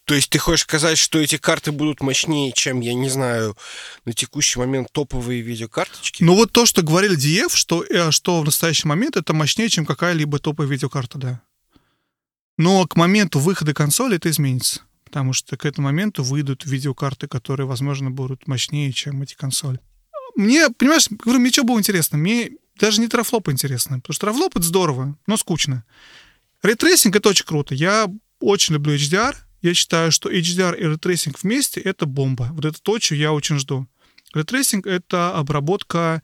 То 0.04 0.14
есть 0.14 0.30
ты 0.30 0.38
хочешь 0.38 0.62
сказать, 0.62 0.98
что 0.98 1.18
эти 1.18 1.36
карты 1.36 1.72
будут 1.72 2.00
мощнее, 2.00 2.52
чем, 2.52 2.78
я 2.78 2.94
не 2.94 3.08
знаю, 3.08 3.56
на 4.04 4.12
текущий 4.12 4.60
момент 4.60 4.92
топовые 4.92 5.40
видеокарточки? 5.40 6.22
Ну 6.22 6.36
вот 6.36 6.52
то, 6.52 6.64
что 6.64 6.82
говорили 6.82 7.18
DF, 7.18 7.56
что, 7.56 7.82
э, 7.82 8.12
что 8.12 8.40
в 8.40 8.44
настоящий 8.44 8.86
момент 8.86 9.16
это 9.16 9.34
мощнее, 9.34 9.68
чем 9.68 9.84
какая-либо 9.84 10.38
топовая 10.38 10.70
видеокарта, 10.70 11.18
да. 11.18 11.42
Но 12.58 12.86
к 12.86 12.96
моменту 12.96 13.38
выхода 13.38 13.72
консоли 13.72 14.16
это 14.16 14.28
изменится. 14.28 14.82
Потому 15.04 15.32
что 15.32 15.56
к 15.56 15.64
этому 15.64 15.86
моменту 15.86 16.22
выйдут 16.22 16.66
видеокарты, 16.66 17.28
которые, 17.28 17.66
возможно, 17.66 18.10
будут 18.10 18.46
мощнее, 18.46 18.92
чем 18.92 19.22
эти 19.22 19.34
консоли. 19.34 19.80
Мне, 20.36 20.68
понимаешь, 20.68 21.06
говорю, 21.08 21.40
мне 21.40 21.50
что 21.50 21.64
было 21.64 21.78
интересно? 21.78 22.18
Мне 22.18 22.50
даже 22.78 23.00
не 23.00 23.08
терафлоп 23.08 23.48
интересно. 23.48 24.00
Потому 24.00 24.14
что 24.14 24.26
терафлоп 24.26 24.56
это 24.56 24.66
здорово, 24.66 25.16
но 25.26 25.36
скучно. 25.36 25.84
Ray 26.62 26.78
tracing 26.78 27.16
это 27.16 27.30
очень 27.30 27.46
круто. 27.46 27.74
Я 27.74 28.08
очень 28.40 28.74
люблю 28.74 28.94
HDR. 28.94 29.34
Я 29.62 29.74
считаю, 29.74 30.12
что 30.12 30.30
HDR 30.30 30.76
и 30.78 30.84
ray 30.84 31.01
tracing 31.01 31.42
вместе 31.42 31.80
это 31.80 32.06
бомба. 32.06 32.50
Вот 32.52 32.64
это 32.64 32.80
то, 32.80 33.00
что 33.00 33.14
я 33.14 33.32
очень 33.32 33.58
жду. 33.58 33.86
Ray 34.34 34.50
tracing 34.50 34.86
это 34.86 35.34
обработка 35.36 36.22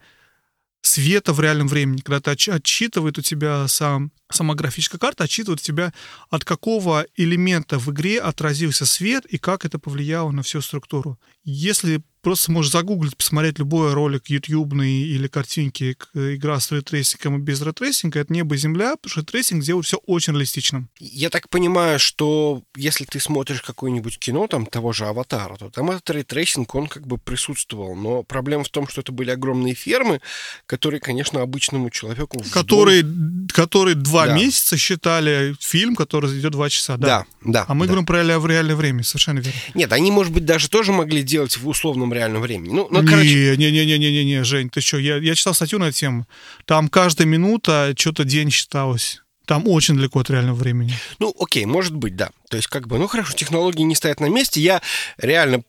света 0.87 1.33
в 1.33 1.41
реальном 1.41 1.67
времени, 1.67 2.01
когда 2.01 2.21
ты 2.21 2.51
отсчитывает 2.51 3.19
у 3.19 3.23
тебя 3.23 3.67
сам, 3.69 4.13
сама 4.31 4.55
графическая 4.55 4.99
карта, 4.99 5.25
отсчитывает 5.25 5.61
у 5.61 5.65
тебя, 5.65 5.93
от 6.29 6.45
какого 6.45 7.07
элемента 7.17 7.79
в 7.79 7.91
игре 7.91 8.21
отразился 8.21 8.85
свет 8.85 9.25
и 9.25 9.39
как 9.39 9.65
это 9.65 9.79
повлияло 9.79 10.31
на 10.31 10.43
всю 10.43 10.61
структуру. 10.61 11.19
Если 11.43 12.03
просто 12.25 12.51
можешь 12.51 12.73
загуглить, 12.73 13.17
посмотреть 13.17 13.59
любой 13.59 13.93
ролик 13.93 14.27
ютубный 14.27 15.03
или 15.03 15.29
картинки, 15.29 15.97
игра 16.15 16.59
с 16.59 16.73
рейтрейсингом 16.73 17.39
и 17.39 17.41
без 17.41 17.61
рейтрейсинга, 17.63 18.21
это 18.21 18.33
небо 18.33 18.55
и 18.55 18.59
земля, 18.59 18.97
потому 18.97 19.11
что 19.11 19.21
ray 19.21 19.33
tracing 19.33 19.63
делает 19.63 19.87
все 19.87 19.99
очень 20.07 20.33
реалистичным. 20.33 20.89
Я 20.99 21.31
так 21.31 21.49
понимаю, 21.51 21.99
что 21.99 22.63
если 22.75 23.05
ты 23.05 23.21
смотришь 23.21 23.61
какое-нибудь 23.61 24.19
кино, 24.19 24.47
там, 24.47 24.67
того 24.67 24.93
же 24.93 25.05
«Аватара», 25.05 25.57
то 25.57 25.71
там 25.71 25.91
этот 25.91 26.09
ray 26.11 26.28
tracing, 26.28 26.75
он 26.75 26.87
как 26.87 27.07
бы 27.07 27.19
присутствовал. 27.19 27.95
Но 27.95 28.23
проблема 28.23 28.65
в 28.65 28.71
том, 28.71 28.89
что 28.89 29.03
это 29.03 29.13
были 29.13 29.31
огромные 29.31 29.75
фермы, 29.75 30.21
которые, 30.67 31.01
конечно, 31.01 31.43
обычному 31.43 31.91
человеку... 31.91 32.43
Которые, 32.53 33.03
вдоль... 33.03 33.49
которые 33.53 33.95
два 33.95 34.27
да. 34.27 34.35
месяца 34.35 34.77
считали 34.79 35.55
фильм, 35.61 35.95
который 35.95 36.39
идет 36.41 36.53
два 36.53 36.71
часа, 36.71 36.97
да? 36.97 37.07
Да, 37.07 37.27
да. 37.45 37.65
А 37.69 37.75
мы 37.75 37.87
да. 37.87 37.93
говорим 37.93 38.07
про 38.07 38.23
реальное 38.23 38.77
время, 38.77 39.03
совершенно 39.03 39.41
верно. 39.41 39.61
Нет, 39.75 39.93
они, 39.93 40.11
может 40.11 40.33
быть, 40.33 40.47
даже 40.47 40.71
тоже 40.71 40.93
могли 40.93 41.23
делать 41.23 41.57
в 41.59 41.69
условном 41.69 42.14
реальном 42.15 42.43
времени. 42.43 42.73
Ну, 42.73 42.89
ну 42.91 43.07
короче... 43.07 43.57
Не, 43.57 43.71
не, 43.71 43.87
не, 43.87 43.99
не, 43.99 44.11
не, 44.11 44.25
не, 44.25 44.45
Жень, 44.45 44.71
ты 44.71 44.81
что? 44.81 44.99
Я, 44.99 45.17
я 45.17 45.35
читал 45.35 45.55
статью 45.55 45.79
на 45.79 45.85
эту 45.85 45.99
тему. 45.99 46.27
Там 46.65 46.89
каждая 46.89 47.27
минута 47.27 47.95
что-то 47.97 48.25
день 48.25 48.51
считалось. 48.51 49.23
Там 49.47 49.69
очень 49.69 49.97
далеко 49.97 50.21
от 50.21 50.31
реального 50.31 50.57
времени. 50.57 50.95
Ну, 51.19 51.35
окей, 51.39 51.67
может 51.67 51.95
быть, 51.95 52.17
да. 52.17 52.31
То 52.49 52.57
есть, 52.57 52.69
как 52.69 52.89
бы, 52.89 52.99
ну 52.99 53.07
хорошо, 53.07 53.35
технологии 53.35 53.83
не 53.83 53.95
стоят 53.95 54.21
на 54.21 54.31
месте. 54.31 54.61
Я 54.61 54.81
реально 55.19 55.63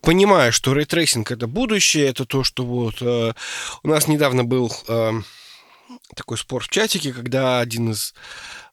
понимаю, 0.00 0.52
что 0.52 0.72
ray 0.72 0.89
tracing 0.89 1.30
это 1.30 1.46
будущее, 1.46 2.06
это 2.06 2.24
то, 2.24 2.42
что 2.42 2.64
вот 2.64 2.96
э, 3.00 3.32
у 3.82 3.88
нас 3.88 4.08
недавно 4.08 4.44
был 4.44 4.72
э, 4.88 5.12
такой 6.16 6.38
спор 6.38 6.64
в 6.64 6.68
чатике, 6.68 7.12
когда 7.12 7.60
один 7.60 7.90
из 7.90 8.14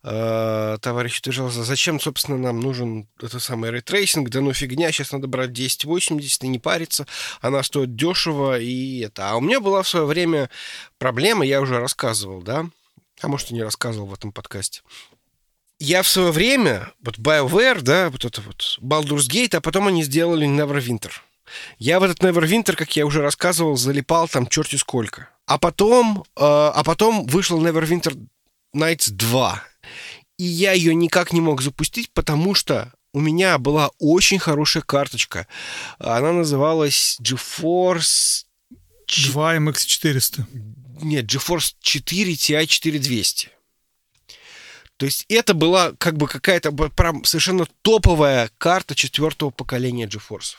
э, 0.08 0.78
товарищей 0.82 1.20
утверждался, 1.20 1.64
зачем, 1.64 2.00
собственно, 2.00 2.38
нам 2.38 2.62
нужен 2.62 3.08
это 3.22 3.40
самый 3.40 3.72
ray 3.72 3.88
tracing, 3.88 4.30
да 4.30 4.40
ну 4.42 4.54
фигня, 4.54 4.92
сейчас 4.92 5.12
надо 5.12 5.28
брать 5.28 5.52
1080 5.52 6.44
и 6.44 6.48
не 6.48 6.60
париться, 6.60 7.06
она 7.42 7.62
стоит 7.64 7.96
дешево 7.96 8.60
и 8.60 9.00
это. 9.00 9.30
А 9.30 9.36
у 9.36 9.42
меня 9.42 9.60
была 9.60 9.84
в 9.84 9.88
свое 9.88 10.06
время 10.06 10.50
проблема, 10.98 11.46
я 11.46 11.62
уже 11.62 11.80
рассказывал, 11.80 12.42
да, 12.42 12.66
а 13.22 13.28
может 13.28 13.52
и 13.52 13.54
не 13.54 13.64
рассказывал 13.64 14.08
в 14.08 14.14
этом 14.14 14.32
подкасте. 14.32 14.82
Я 15.80 16.02
в 16.02 16.08
свое 16.08 16.32
время, 16.32 16.92
вот 17.04 17.20
BioWare, 17.20 17.82
да, 17.82 18.10
вот 18.10 18.26
это 18.26 18.42
вот 18.42 18.80
Baldur's 18.82 19.30
Gate, 19.30 19.58
а 19.58 19.62
потом 19.62 19.88
они 19.88 20.04
сделали 20.04 20.48
Neverwinter. 20.48 21.12
Я 21.78 22.00
в 22.00 22.04
этот 22.04 22.20
Neverwinter, 22.20 22.76
как 22.76 22.96
я 22.96 23.06
уже 23.06 23.22
рассказывал, 23.22 23.78
залипал 23.78 24.28
там 24.28 24.48
черти 24.48 24.76
сколько. 24.78 25.30
А 25.46 25.58
потом, 25.58 26.24
э, 26.36 26.42
а 26.42 26.84
потом 26.84 27.28
вышел 27.28 27.64
Neverwinter 27.64 28.18
Nights 28.76 29.12
2. 29.12 29.64
И 30.38 30.44
я 30.44 30.74
ее 30.74 30.94
никак 30.94 31.34
не 31.34 31.42
мог 31.42 31.62
запустить, 31.62 32.12
потому 32.12 32.54
что 32.54 32.94
у 33.14 33.20
меня 33.20 33.58
была 33.58 33.90
очень 34.00 34.38
хорошая 34.40 34.84
карточка. 34.84 35.48
Она 36.00 36.32
называлась 36.32 37.18
GeForce... 37.22 38.44
2 39.08 39.58
MX400. 39.58 40.44
Нет, 41.02 41.26
GeForce 41.26 41.76
4 41.80 42.34
Ti 42.34 42.68
4200. 42.68 43.50
То 44.98 45.06
есть 45.06 45.26
это 45.30 45.54
была 45.54 45.94
как 45.94 46.18
бы 46.18 46.28
какая-то 46.28 46.72
прям 46.72 47.24
совершенно 47.24 47.68
топовая 47.84 48.50
карта 48.58 48.96
четвертого 48.96 49.52
поколения 49.52 50.08
GeForce. 50.08 50.56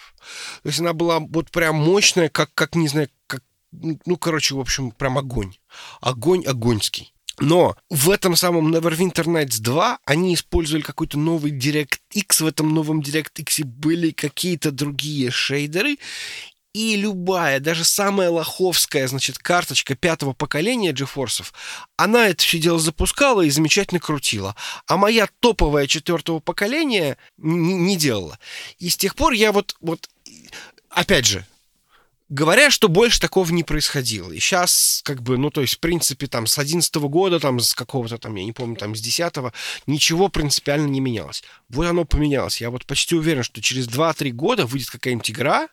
То 0.63 0.69
есть 0.69 0.79
она 0.81 0.93
была 0.93 1.19
вот 1.19 1.51
прям 1.51 1.77
мощная, 1.77 2.29
как, 2.29 2.55
как 2.55 2.77
не 2.77 2.89
знаю, 2.89 3.11
как, 3.27 3.43
ну, 3.73 4.17
короче, 4.17 4.55
в 4.55 4.61
общем, 4.61 4.93
прям 4.93 5.19
огонь. 5.19 5.57
Огонь 6.01 6.45
огоньский. 6.47 7.13
Но 7.41 7.77
в 7.89 8.11
этом 8.11 8.37
самом 8.37 8.75
Neverwinter 8.75 9.25
Nights 9.25 9.61
2 9.61 10.01
они 10.05 10.35
использовали 10.35 10.83
какой-то 10.83 11.19
новый 11.19 11.53
DirectX. 11.53 12.43
В 12.43 12.47
этом 12.47 12.75
новом 12.75 13.01
DirectX 13.01 13.65
были 13.65 14.11
какие-то 14.11 14.71
другие 14.71 15.31
шейдеры. 15.31 15.99
И 16.75 16.97
любая, 16.97 17.61
даже 17.61 17.85
самая 17.85 18.31
лоховская, 18.31 19.09
значит, 19.09 19.39
карточка 19.39 19.95
пятого 19.95 20.33
поколения 20.33 20.93
GeForce, 20.93 21.45
она 21.97 22.29
это 22.29 22.45
все 22.45 22.59
дело 22.59 22.79
запускала 22.79 23.43
и 23.43 23.51
замечательно 23.51 24.01
крутила. 24.01 24.55
А 24.87 24.97
моя 24.97 25.29
топовая 25.41 25.87
четвертого 25.87 26.41
поколения 26.41 27.17
не, 27.39 27.75
не 27.75 27.97
делала. 27.97 28.39
И 28.79 28.91
с 28.91 28.97
тех 28.97 29.15
пор 29.15 29.33
я 29.33 29.51
вот, 29.51 29.77
вот, 29.81 30.09
опять 30.91 31.25
же, 31.25 31.47
Говоря, 32.29 32.71
что 32.71 32.89
больше 32.89 33.21
такого 33.21 33.51
не 33.51 33.63
происходило. 33.63 34.31
И 34.31 34.39
сейчас, 34.39 35.01
как 35.05 35.23
бы, 35.23 35.39
ну, 35.39 35.51
то 35.51 35.63
есть, 35.63 35.77
в 35.77 35.79
принципе, 35.81 36.27
там, 36.27 36.47
с 36.47 36.59
11 36.59 36.95
года, 36.97 37.41
там, 37.41 37.59
с 37.59 37.75
какого-то 37.75 38.19
там, 38.19 38.35
я 38.35 38.45
не 38.45 38.53
помню, 38.53 38.77
там, 38.77 38.95
с 38.95 39.01
10 39.01 39.33
ничего 39.87 40.29
принципиально 40.29 40.89
не 40.89 41.01
менялось. 41.01 41.43
Вот 41.71 41.87
оно 41.87 42.05
поменялось. 42.05 42.61
Я 42.61 42.71
вот 42.71 42.85
почти 42.85 43.15
уверен, 43.15 43.43
что 43.43 43.63
через 43.63 43.89
2-3 43.89 44.31
года 44.33 44.67
выйдет 44.67 44.91
какая-нибудь 44.91 45.31
игра, 45.31 45.69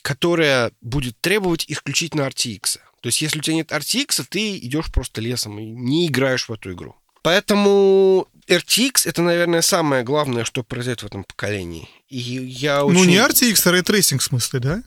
которая 0.00 0.72
будет 0.80 1.20
требовать 1.20 1.66
исключительно 1.68 2.22
RTX. 2.22 2.78
То 3.02 3.08
есть, 3.08 3.20
если 3.20 3.38
у 3.38 3.42
тебя 3.42 3.56
нет 3.56 3.70
RTX, 3.70 4.24
ты 4.28 4.56
идешь 4.56 4.90
просто 4.90 5.20
лесом 5.20 5.58
и 5.58 5.66
не 5.66 6.06
играешь 6.06 6.48
в 6.48 6.52
эту 6.52 6.72
игру. 6.72 6.96
Поэтому 7.22 8.26
RTX 8.46 9.02
это, 9.04 9.20
наверное, 9.20 9.60
самое 9.60 10.02
главное, 10.02 10.44
что 10.44 10.62
произойдет 10.62 11.02
в 11.02 11.06
этом 11.06 11.24
поколении. 11.24 11.90
И 12.08 12.16
я 12.16 12.84
очень... 12.86 12.98
Ну, 12.98 13.04
не 13.04 13.16
RTX, 13.16 13.68
а 13.68 13.72
ray 13.72 13.87
tracing 13.87 14.22
в 14.22 14.24
смысле, 14.24 14.60
да? 14.60 14.82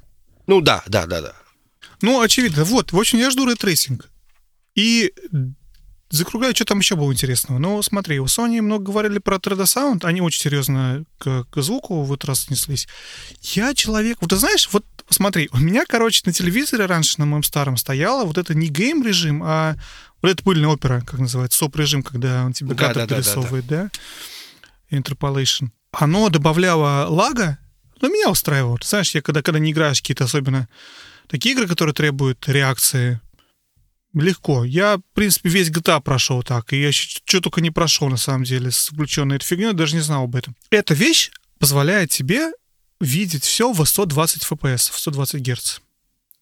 Ну 0.47 0.61
да, 0.61 0.83
да, 0.87 1.05
да, 1.05 1.21
да. 1.21 1.33
Ну, 2.01 2.21
очевидно. 2.21 2.63
Вот, 2.63 2.91
в 2.91 2.99
общем, 2.99 3.19
я 3.19 3.31
жду 3.31 3.45
ray 3.47 3.64
tracing. 3.64 4.09
И 4.75 5.13
закругляю, 6.11 6.55
что 6.55 6.65
там 6.65 6.79
еще 6.79 6.95
было 6.95 7.11
интересного. 7.11 7.57
Ну, 7.57 7.81
смотри, 7.81 8.19
у 8.19 8.25
Sony 8.25 8.61
много 8.61 8.85
говорили 8.85 9.19
про 9.19 9.37
3D 9.37 9.63
Sound, 9.63 10.05
они 10.05 10.21
очень 10.21 10.41
серьезно 10.41 11.05
к, 11.17 11.45
к 11.49 11.61
звуку 11.61 12.03
в 12.03 12.13
этот 12.13 12.25
раз 12.25 12.43
отнеслись. 12.45 12.87
Я 13.41 13.73
человек... 13.73 14.17
Вот 14.21 14.29
ты 14.29 14.35
знаешь, 14.35 14.69
вот 14.71 14.85
смотри, 15.09 15.49
у 15.53 15.57
меня, 15.57 15.85
короче, 15.87 16.21
на 16.25 16.33
телевизоре 16.33 16.85
раньше, 16.85 17.19
на 17.19 17.25
моем 17.25 17.43
старом, 17.43 17.77
стояло 17.77 18.25
вот 18.25 18.37
это 18.37 18.53
не 18.53 18.67
game-режим, 18.67 19.41
а 19.43 19.75
вот 20.21 20.31
это 20.31 20.43
пыльная 20.43 20.69
опера, 20.69 21.01
как 21.01 21.19
называется, 21.19 21.57
соп-режим, 21.57 22.03
когда 22.03 22.45
он 22.45 22.53
тебе 22.53 22.75
да, 22.75 22.87
кадр 22.87 22.99
да, 23.01 23.07
перерисовывает, 23.07 23.67
да, 23.67 23.83
да, 23.83 23.89
да. 24.91 24.97
Interpolation. 24.97 25.69
Оно 25.91 26.29
добавляло 26.29 27.07
лага, 27.09 27.57
но 28.01 28.09
меня 28.09 28.29
устраивало. 28.29 28.77
Знаешь, 28.83 29.15
я 29.15 29.21
когда, 29.21 29.41
когда 29.41 29.59
не 29.59 29.71
играешь 29.71 30.01
какие-то 30.01 30.25
особенно 30.25 30.67
такие 31.27 31.53
игры, 31.53 31.67
которые 31.67 31.93
требуют 31.93 32.47
реакции, 32.47 33.19
легко. 34.13 34.63
Я, 34.65 34.97
в 34.97 35.01
принципе, 35.13 35.49
весь 35.49 35.69
GTA 35.69 36.01
прошел 36.01 36.43
так, 36.43 36.73
и 36.73 36.81
я 36.81 36.91
что 36.91 37.41
только 37.41 37.61
не 37.61 37.71
прошел, 37.71 38.09
на 38.09 38.17
самом 38.17 38.43
деле, 38.43 38.71
с 38.71 38.89
включенной 38.89 39.37
этой 39.37 39.45
фигней, 39.45 39.73
даже 39.73 39.95
не 39.95 40.01
знал 40.01 40.25
об 40.25 40.35
этом. 40.35 40.55
Эта 40.69 40.93
вещь 40.93 41.31
позволяет 41.59 42.09
тебе 42.09 42.51
видеть 42.99 43.43
все 43.43 43.71
в 43.71 43.83
120 43.83 44.43
FPS, 44.43 44.91
в 44.91 44.99
120 44.99 45.41
Гц. 45.41 45.79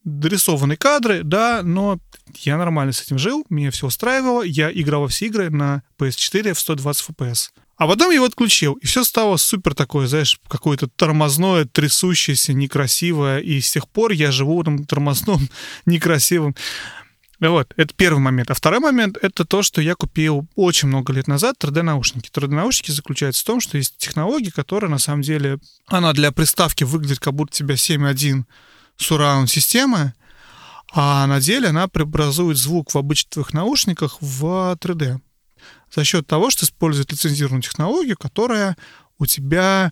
Дорисованные 0.03 0.78
кадры, 0.78 1.24
да, 1.24 1.62
но 1.64 1.99
я 2.38 2.57
нормально 2.57 2.93
с 2.93 3.01
этим 3.01 3.18
жил, 3.18 3.45
меня 3.49 3.70
все 3.70 3.88
устраивало, 3.88 4.43
я 4.43 4.72
играл 4.72 5.01
во 5.01 5.07
все 5.07 5.28
игры 5.28 5.49
на 5.49 5.84
PS4 5.97 6.53
в 6.53 6.60
120 6.60 7.10
FPS. 7.10 7.49
А 7.80 7.88
потом 7.88 8.11
его 8.11 8.25
отключил, 8.25 8.73
и 8.73 8.86
все 8.86 9.05
стало 9.05 9.38
супер 9.38 9.73
такое, 9.73 10.05
знаешь, 10.05 10.38
какое-то 10.49 10.88
тормозное, 10.88 11.63
трясущееся, 11.63 12.51
некрасивое, 12.53 13.39
и 13.39 13.61
с 13.61 13.71
тех 13.71 13.88
пор 13.88 14.11
я 14.11 14.32
живу 14.32 14.61
этом 14.61 14.86
тормозном, 14.86 15.49
некрасивом 15.86 16.55
вот, 17.39 17.73
это 17.77 17.93
первый 17.95 18.19
момент. 18.19 18.51
А 18.51 18.53
второй 18.53 18.82
момент— 18.82 19.17
это 19.21 19.45
то, 19.45 19.63
что 19.63 19.82
я 19.82 19.95
купил 19.95 20.45
очень 20.55 20.89
много 20.89 21.13
лет 21.13 21.27
назад 21.27 21.55
3D-наушники. 21.63 22.30
3D-наушники 22.30 22.91
заключаются 22.91 23.43
в 23.43 23.45
том, 23.45 23.61
что 23.61 23.77
есть 23.77 23.95
технология, 23.97 24.51
которая, 24.51 24.91
на 24.91 24.97
самом 24.97 25.21
деле, 25.21 25.59
она 25.88 26.11
для 26.11 26.34
приставки 26.34 26.84
выглядит, 26.84 27.19
как 27.19 27.34
будто 27.34 27.51
у 27.51 27.55
тебя 27.55 27.75
7.1 27.75 28.43
сурраунд 28.97 29.49
система, 29.49 30.13
а 30.91 31.25
на 31.27 31.39
деле 31.39 31.69
она 31.69 31.88
преобразует 31.88 32.57
звук 32.57 32.93
в 32.93 32.97
обычных 32.97 33.53
наушниках 33.53 34.17
в 34.19 34.75
3D. 34.77 35.21
За 35.93 36.03
счет 36.03 36.27
того, 36.27 36.49
что 36.49 36.65
использует 36.65 37.11
лицензированную 37.11 37.63
технологию, 37.63 38.17
которая 38.17 38.77
у 39.17 39.25
тебя 39.25 39.91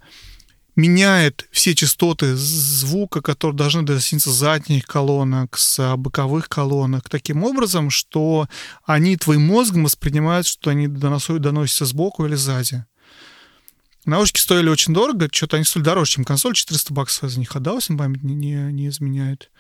меняет 0.76 1.48
все 1.52 1.74
частоты 1.74 2.36
звука, 2.36 3.22
которые 3.22 3.58
должны 3.58 3.82
доноситься 3.82 4.32
с 4.32 4.36
задних 4.36 4.86
колонок, 4.86 5.58
с 5.58 5.96
боковых 5.98 6.48
колонок, 6.48 7.10
таким 7.10 7.44
образом, 7.44 7.90
что 7.90 8.48
они 8.86 9.18
твоим 9.18 9.42
мозгом 9.42 9.84
воспринимают, 9.84 10.46
что 10.46 10.70
они 10.70 10.88
доносят, 10.88 11.42
доносятся 11.42 11.86
сбоку 11.86 12.26
или 12.26 12.36
сзади. 12.36 12.86
Наушники 14.06 14.40
стоили 14.40 14.70
очень 14.70 14.94
дорого, 14.94 15.28
что-то 15.32 15.58
они 15.58 15.66
стоили 15.66 15.84
дороже, 15.84 16.12
чем 16.12 16.24
консоль, 16.24 16.54
400 16.54 16.94
баксов 16.94 17.32
за 17.32 17.40
них 17.40 17.56
отдал, 17.56 17.78
если 17.78 17.98
память 17.98 18.24
не, 18.24 18.36
не, 18.36 18.72
не 18.72 18.88
изменяет. 18.88 19.52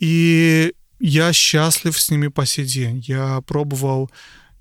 И 0.00 0.74
я 0.98 1.32
счастлив 1.32 1.98
с 1.98 2.10
ними 2.10 2.28
по 2.28 2.44
сей 2.44 2.66
день. 2.66 3.02
Я 3.06 3.40
пробовал 3.42 4.10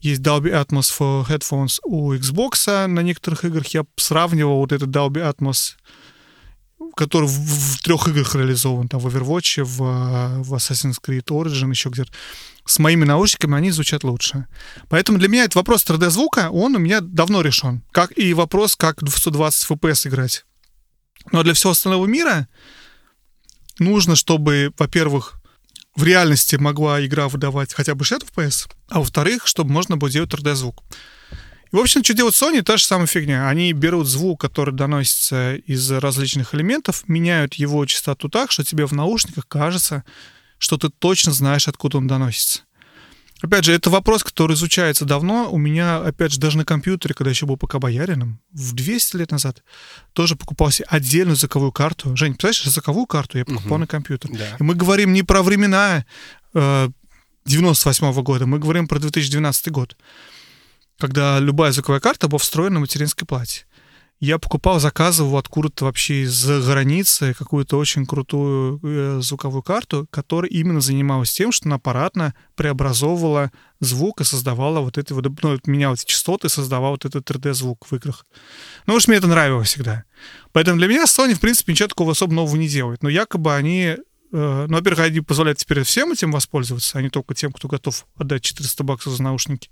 есть 0.08 0.22
Dolby 0.22 0.52
Atmos 0.52 0.92
for 0.98 1.28
Headphones 1.28 1.80
у 1.84 2.14
Xbox. 2.14 2.88
На 2.88 3.02
некоторых 3.02 3.46
играх 3.46 3.68
я 3.68 3.86
сравнивал 3.98 4.58
вот 4.58 4.72
этот 4.72 4.90
Dolby 4.90 5.22
Atmos, 5.22 5.76
который 6.96 7.28
в, 7.28 7.32
в 7.32 7.82
трех 7.82 8.08
играх 8.08 8.36
реализован, 8.36 8.88
там 8.88 9.00
в 9.00 9.08
Overwatch, 9.08 9.64
в, 9.64 10.44
в 10.44 10.54
Assassin's 10.54 10.96
Creed 11.06 11.26
Origin, 11.26 11.70
еще 11.70 11.90
где-то. 11.90 12.12
С 12.66 12.80
моими 12.80 13.06
наушниками 13.06 13.56
они 13.56 13.72
звучат 13.72 14.04
лучше. 14.04 14.48
Поэтому 14.90 15.18
для 15.18 15.28
меня 15.28 15.44
этот 15.44 15.56
вопрос 15.56 15.86
3D-звука, 15.86 16.50
он 16.52 16.76
у 16.76 16.80
меня 16.80 17.02
давно 17.02 17.42
решен. 17.42 17.84
Как 17.92 18.18
и 18.18 18.34
вопрос, 18.34 18.76
как 18.76 19.02
в 19.02 19.18
120 19.18 19.72
FPS 19.72 20.08
играть. 20.08 20.46
Но 21.32 21.44
для 21.44 21.54
всего 21.54 21.72
остального 21.72 22.06
мира 22.06 22.48
нужно, 23.80 24.16
чтобы, 24.16 24.74
во-первых, 24.78 25.40
в 25.98 26.04
реальности 26.04 26.56
могла 26.56 27.04
игра 27.04 27.28
выдавать 27.28 27.74
хотя 27.74 27.96
бы 27.96 28.06
60 28.06 28.30
FPS, 28.30 28.70
а 28.88 29.00
во-вторых, 29.00 29.48
чтобы 29.48 29.72
можно 29.72 29.98
было 29.98 30.12
делать 30.12 30.32
3D-звук. 30.32 30.84
И, 31.72 31.76
в 31.76 31.80
общем, 31.80 32.04
что 32.04 32.14
делает 32.14 32.36
Sony, 32.36 32.62
та 32.62 32.78
же 32.78 32.86
самая 32.86 33.08
фигня. 33.08 33.50
Они 33.50 33.74
берут 33.74 34.08
звук, 34.08 34.40
который 34.40 34.74
доносится 34.74 35.56
из 35.56 35.92
различных 35.92 36.54
элементов, 36.54 37.04
меняют 37.08 37.56
его 37.56 37.84
частоту 37.88 38.30
так, 38.30 38.52
что 38.52 38.64
тебе 38.64 38.86
в 38.86 38.94
наушниках 38.94 39.48
кажется, 39.48 40.06
что 40.60 40.78
ты 40.78 40.90
точно 40.90 41.34
знаешь, 41.34 41.68
откуда 41.68 41.98
он 41.98 42.08
доносится. 42.08 42.62
Опять 43.42 43.66
же, 43.66 43.74
это 43.74 43.92
вопрос, 43.92 44.24
который 44.24 44.56
изучается 44.56 45.06
давно. 45.06 45.52
У 45.52 45.58
меня, 45.58 45.98
опять 46.00 46.32
же, 46.32 46.40
даже 46.40 46.58
на 46.58 46.66
компьютере, 46.66 47.14
когда 47.14 47.30
еще 47.30 47.46
был 47.46 47.56
пока 47.56 47.78
боярином, 47.78 48.40
в 48.52 48.74
200 48.74 49.16
лет 49.18 49.32
назад, 49.32 49.64
тоже 50.14 50.36
покупал 50.36 50.72
себе 50.72 50.88
отдельную 50.90 51.36
звуковую 51.36 51.72
карту. 51.72 52.16
Жень, 52.16 52.34
представляешь, 52.34 52.64
звуковую 52.64 53.06
карту 53.06 53.38
я 53.38 53.46
покупал 53.46 53.74
угу. 53.74 53.82
на 53.82 53.88
компьютер. 53.88 54.32
Да. 54.32 54.58
И 54.60 54.64
мы 54.64 54.74
говорим 54.74 55.14
не 55.14 55.22
про 55.22 55.44
времена 55.44 56.04
э, 56.56 56.90
98 57.46 58.08
-го 58.08 58.24
года, 58.24 58.48
мы 58.48 58.58
говорим 58.58 58.88
про 58.88 59.00
2012 59.00 59.72
год, 59.72 59.96
когда 61.00 61.40
любая 61.40 61.72
звуковая 61.72 62.02
карта 62.02 62.28
была 62.28 62.40
встроена 62.40 62.76
на 62.76 62.80
материнской 62.80 63.28
плате. 63.28 63.67
Я 64.20 64.40
покупал, 64.40 64.80
заказывал 64.80 65.38
откуда-то 65.38 65.86
вообще 65.86 66.24
из-за 66.24 66.60
границы 66.60 67.36
какую-то 67.38 67.78
очень 67.78 68.08
крутую 68.08 68.80
э, 68.82 69.20
звуковую 69.22 69.62
карту, 69.62 70.08
которая 70.10 70.50
именно 70.50 70.82
занималась 70.82 71.32
тем, 71.32 71.52
что 71.52 71.68
она 71.68 71.76
аппаратно 71.76 72.34
преобразовывала 72.56 73.52
звук 73.80 74.22
и 74.22 74.24
создавала 74.24 74.80
вот 74.80 74.98
эти 74.98 75.14
вот, 75.14 75.28
ну, 75.44 75.60
меняла 75.68 75.94
эти 75.94 76.06
частоты, 76.06 76.50
создавала 76.50 76.92
вот 76.92 77.06
этот 77.06 77.30
3D-звук 77.30 77.86
в 77.86 77.94
играх. 77.94 78.26
Ну 78.88 78.96
уж 78.96 79.08
мне 79.08 79.18
это 79.18 79.28
нравилось 79.28 79.70
всегда. 79.70 80.04
Поэтому 80.52 80.80
для 80.80 80.88
меня 80.88 81.04
Sony, 81.04 81.36
в 81.36 81.40
принципе, 81.40 81.74
ничего 81.74 81.90
такого 81.90 82.14
особо 82.14 82.34
нового 82.34 82.56
не 82.56 82.68
делает. 82.68 83.04
Но 83.04 83.10
якобы 83.10 83.54
они 83.54 83.98
ну, 84.32 84.68
во-первых, 84.68 85.06
они 85.06 85.22
позволяют 85.22 85.60
теперь 85.60 85.84
всем 85.84 86.12
этим 86.12 86.32
воспользоваться, 86.32 86.98
а 86.98 87.02
не 87.02 87.10
только 87.10 87.34
тем, 87.34 87.52
кто 87.52 87.68
готов 87.68 88.06
отдать 88.18 88.44
400 88.44 88.84
баксов 88.84 89.14
за 89.14 89.24
наушники 89.24 89.70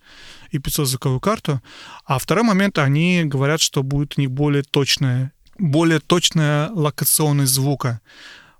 и 0.52 0.60
500 0.60 0.88
звуковую 0.88 1.20
карту. 1.20 1.62
А 2.06 2.20
второй 2.20 2.44
момент, 2.44 2.78
они 2.78 3.24
говорят, 3.26 3.60
что 3.60 3.84
будет 3.84 4.18
них 4.18 4.32
более 4.32 4.64
точная, 4.64 5.34
более 5.58 6.00
точная 6.00 6.70
локационность 6.72 7.54
звука. 7.54 8.02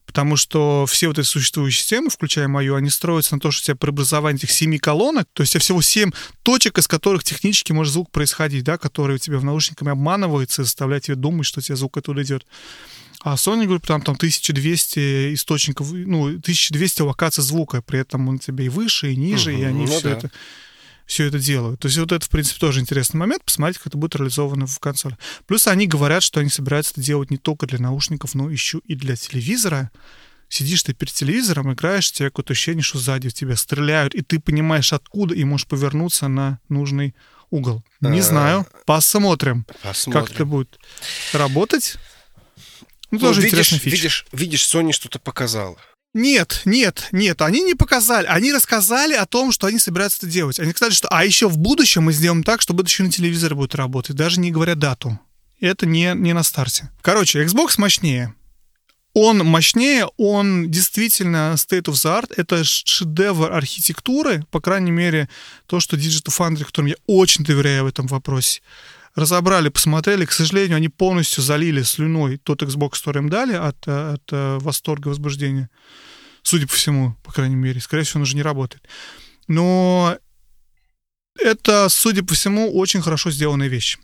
Потому 0.06 0.36
что 0.36 0.86
все 0.88 1.08
вот 1.08 1.18
эти 1.18 1.26
существующие 1.26 1.82
системы, 1.82 2.10
включая 2.10 2.48
мою, 2.48 2.76
они 2.76 2.90
строятся 2.90 3.36
на 3.36 3.42
то, 3.42 3.52
что 3.52 3.64
у 3.64 3.66
тебя 3.66 3.76
преобразование 3.76 4.38
этих 4.38 4.52
семи 4.52 4.78
колонок, 4.78 5.28
то 5.34 5.42
есть 5.42 5.52
у 5.52 5.54
тебя 5.54 5.62
всего 5.62 5.82
семь 5.82 6.12
точек, 6.44 6.78
из 6.78 6.88
которых 6.88 7.24
технически 7.24 7.72
может 7.72 7.94
звук 7.94 8.12
происходить, 8.12 8.64
да, 8.64 8.78
которые 8.78 9.16
у 9.16 9.18
тебя 9.18 9.40
в 9.40 9.44
наушниками 9.44 9.92
обманываются 9.92 10.62
и 10.62 10.66
заставляют 10.66 11.06
тебя 11.06 11.16
думать, 11.16 11.48
что 11.48 11.60
у 11.60 11.64
тебя 11.64 11.76
звук 11.76 11.98
оттуда 11.98 12.22
идет. 12.22 12.46
А 13.26 13.34
Sony 13.38 13.66
Group 13.66 13.88
там, 13.88 14.04
там 14.04 14.14
1200 14.14 15.34
источников, 15.34 15.92
ну, 15.92 16.26
1200 16.26 17.02
локаций 17.02 17.44
звука, 17.44 17.82
при 17.82 18.00
этом 18.00 18.30
он 18.30 18.38
тебе 18.38 18.68
и 18.68 18.70
выше, 18.70 19.12
и 19.12 19.16
ниже, 19.16 19.52
угу, 19.52 19.62
и 19.62 19.64
они 19.64 19.86
ну 19.88 19.88
все 19.88 20.02
да. 20.02 20.12
это 20.12 20.32
все 21.08 21.26
это 21.26 21.40
делают. 21.40 21.80
То 21.80 21.88
есть 21.88 21.98
вот 21.98 22.12
это, 22.12 22.24
в 22.24 22.30
принципе, 22.30 22.60
тоже 22.60 22.82
интересный 22.82 23.18
момент, 23.18 23.44
посмотреть, 23.44 23.80
как 23.80 23.88
это 23.88 23.98
будет 23.98 24.16
реализовано 24.16 24.68
в 24.68 24.78
консоли. 24.78 25.18
Плюс 25.48 25.66
они 25.66 25.88
говорят, 25.88 26.22
что 26.22 26.40
они 26.40 26.50
собираются 26.50 26.92
это 26.92 27.02
делать 27.02 27.32
не 27.32 27.38
только 27.38 27.66
для 27.66 27.80
наушников, 27.80 28.36
но 28.36 28.48
еще 28.48 28.80
и 28.86 28.94
для 28.94 29.16
телевизора. 29.16 29.90
Сидишь 30.48 30.84
ты 30.84 30.94
перед 30.94 31.12
телевизором, 31.12 31.74
играешь, 31.74 32.12
тебе 32.12 32.30
какое-то 32.30 32.54
ощущение, 32.54 32.84
что 32.84 33.00
сзади 33.00 33.30
в 33.30 33.34
тебя 33.34 33.56
стреляют, 33.56 34.14
и 34.14 34.22
ты 34.22 34.40
понимаешь, 34.40 34.94
откуда, 34.94 35.34
и 35.34 35.44
можешь 35.46 35.66
повернуться 35.66 36.28
на 36.28 36.60
нужный 36.70 37.16
угол. 37.50 37.84
Не 38.02 38.22
знаю, 38.22 38.68
посмотрим, 38.86 39.66
посмотрим. 39.82 40.24
как 40.24 40.36
это 40.36 40.46
будет 40.46 40.80
работать. 41.34 41.98
Ну, 43.16 43.28
тоже 43.28 43.42
видишь, 43.42 43.70
фича. 43.70 43.90
видишь, 43.90 44.26
видишь, 44.32 44.64
Sony 44.64 44.92
что-то 44.92 45.20
показала. 45.20 45.78
Нет, 46.14 46.62
нет, 46.64 47.10
нет, 47.12 47.42
они 47.42 47.62
не 47.62 47.74
показали. 47.74 48.26
Они 48.28 48.54
рассказали 48.54 49.16
о 49.16 49.26
том, 49.26 49.52
что 49.52 49.68
они 49.68 49.80
собираются 49.80 50.20
это 50.20 50.28
делать. 50.28 50.60
Они 50.62 50.72
сказали, 50.72 50.94
что 50.94 51.10
а 51.10 51.26
еще 51.26 51.50
в 51.50 51.58
будущем 51.58 52.04
мы 52.04 52.14
сделаем 52.14 52.44
так, 52.44 52.62
чтобы 52.62 52.84
это 52.84 52.90
еще 52.90 53.04
на 53.04 53.12
телевизоре 53.12 53.54
будет 53.54 53.76
работать, 53.76 54.16
даже 54.16 54.40
не 54.40 54.50
говоря 54.50 54.76
дату. 54.76 55.20
Это 55.60 55.86
не, 55.86 56.14
не 56.16 56.34
на 56.34 56.44
старте. 56.44 56.90
Короче, 57.02 57.44
Xbox 57.44 57.74
мощнее. 57.78 58.34
Он 59.14 59.40
мощнее, 59.40 60.08
он 60.18 60.70
действительно 60.70 61.56
state 61.56 61.84
of 61.84 61.94
the 61.94 62.22
art. 62.22 62.34
Это 62.36 62.64
шедевр 62.64 63.52
архитектуры, 63.52 64.46
по 64.52 64.60
крайней 64.60 64.92
мере, 64.92 65.30
то, 65.68 65.80
что 65.80 65.98
Digital 65.98 66.38
Foundry, 66.38 66.66
которым 66.66 66.88
я 66.88 66.96
очень 67.08 67.44
доверяю 67.46 67.86
в 67.86 67.88
этом 67.88 68.08
вопросе, 68.08 68.62
разобрали, 69.16 69.70
посмотрели. 69.70 70.26
К 70.26 70.32
сожалению, 70.32 70.78
они 70.78 70.90
полностью 70.90 71.42
залили 71.44 71.82
слюной 71.84 72.38
тот 72.38 72.62
Xbox, 72.62 73.00
который 73.00 73.20
им 73.20 73.30
дали 73.30 73.54
от, 73.54 73.88
от 73.88 74.24
э, 74.32 74.58
восторга, 74.60 75.08
возбуждения. 75.08 75.70
Судя 76.44 76.68
по 76.68 76.74
всему, 76.74 77.16
по 77.24 77.32
крайней 77.32 77.56
мере. 77.56 77.82
Скорее 77.82 78.04
всего, 78.04 78.20
он 78.20 78.24
уже 78.24 78.36
не 78.36 78.44
работает. 78.44 78.84
Но 79.48 80.18
это, 81.40 81.90
судя 81.90 82.24
по 82.24 82.34
всему, 82.34 82.72
очень 82.78 83.02
хорошо 83.02 83.32
сделанная 83.32 83.68
вещь. 83.68 83.98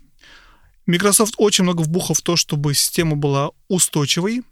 Microsoft 0.86 1.34
очень 1.36 1.64
много 1.64 1.82
вбухал 1.82 2.16
в 2.16 2.22
то, 2.22 2.36
чтобы 2.36 2.74
система 2.74 3.14
была 3.14 3.50
устойчивой, 3.68 4.42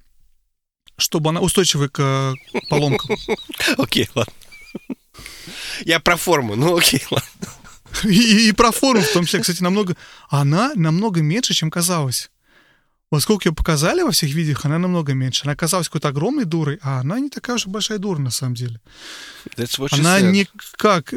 чтобы 0.96 1.30
она 1.30 1.40
устойчивой 1.40 1.88
к 1.88 2.00
э, 2.00 2.34
поломкам. 2.68 3.16
Окей, 3.78 4.08
ладно. 4.14 4.32
Я 5.84 5.98
про 5.98 6.16
форму, 6.16 6.54
ну 6.54 6.76
окей, 6.76 7.02
ладно. 7.10 7.59
И, 8.04 8.48
и 8.48 8.52
про 8.52 8.72
форум 8.72 9.02
в 9.02 9.12
том 9.12 9.24
числе, 9.24 9.40
кстати, 9.40 9.62
намного... 9.62 9.96
Она 10.28 10.72
намного 10.74 11.22
меньше, 11.22 11.54
чем 11.54 11.70
казалось. 11.70 12.30
Вот 13.10 13.22
сколько 13.22 13.48
ее 13.48 13.54
показали 13.54 14.02
во 14.02 14.12
всех 14.12 14.30
видео, 14.30 14.56
она 14.62 14.78
намного 14.78 15.14
меньше. 15.14 15.42
Она 15.44 15.56
казалась 15.56 15.88
какой-то 15.88 16.08
огромной 16.08 16.44
дурой, 16.44 16.78
а 16.82 17.00
она 17.00 17.18
не 17.18 17.28
такая 17.28 17.56
уж 17.56 17.66
большая 17.66 17.98
дура 17.98 18.18
на 18.18 18.30
самом 18.30 18.54
деле. 18.54 18.80
она 19.98 20.20
не 20.32 20.46
как, 20.76 21.12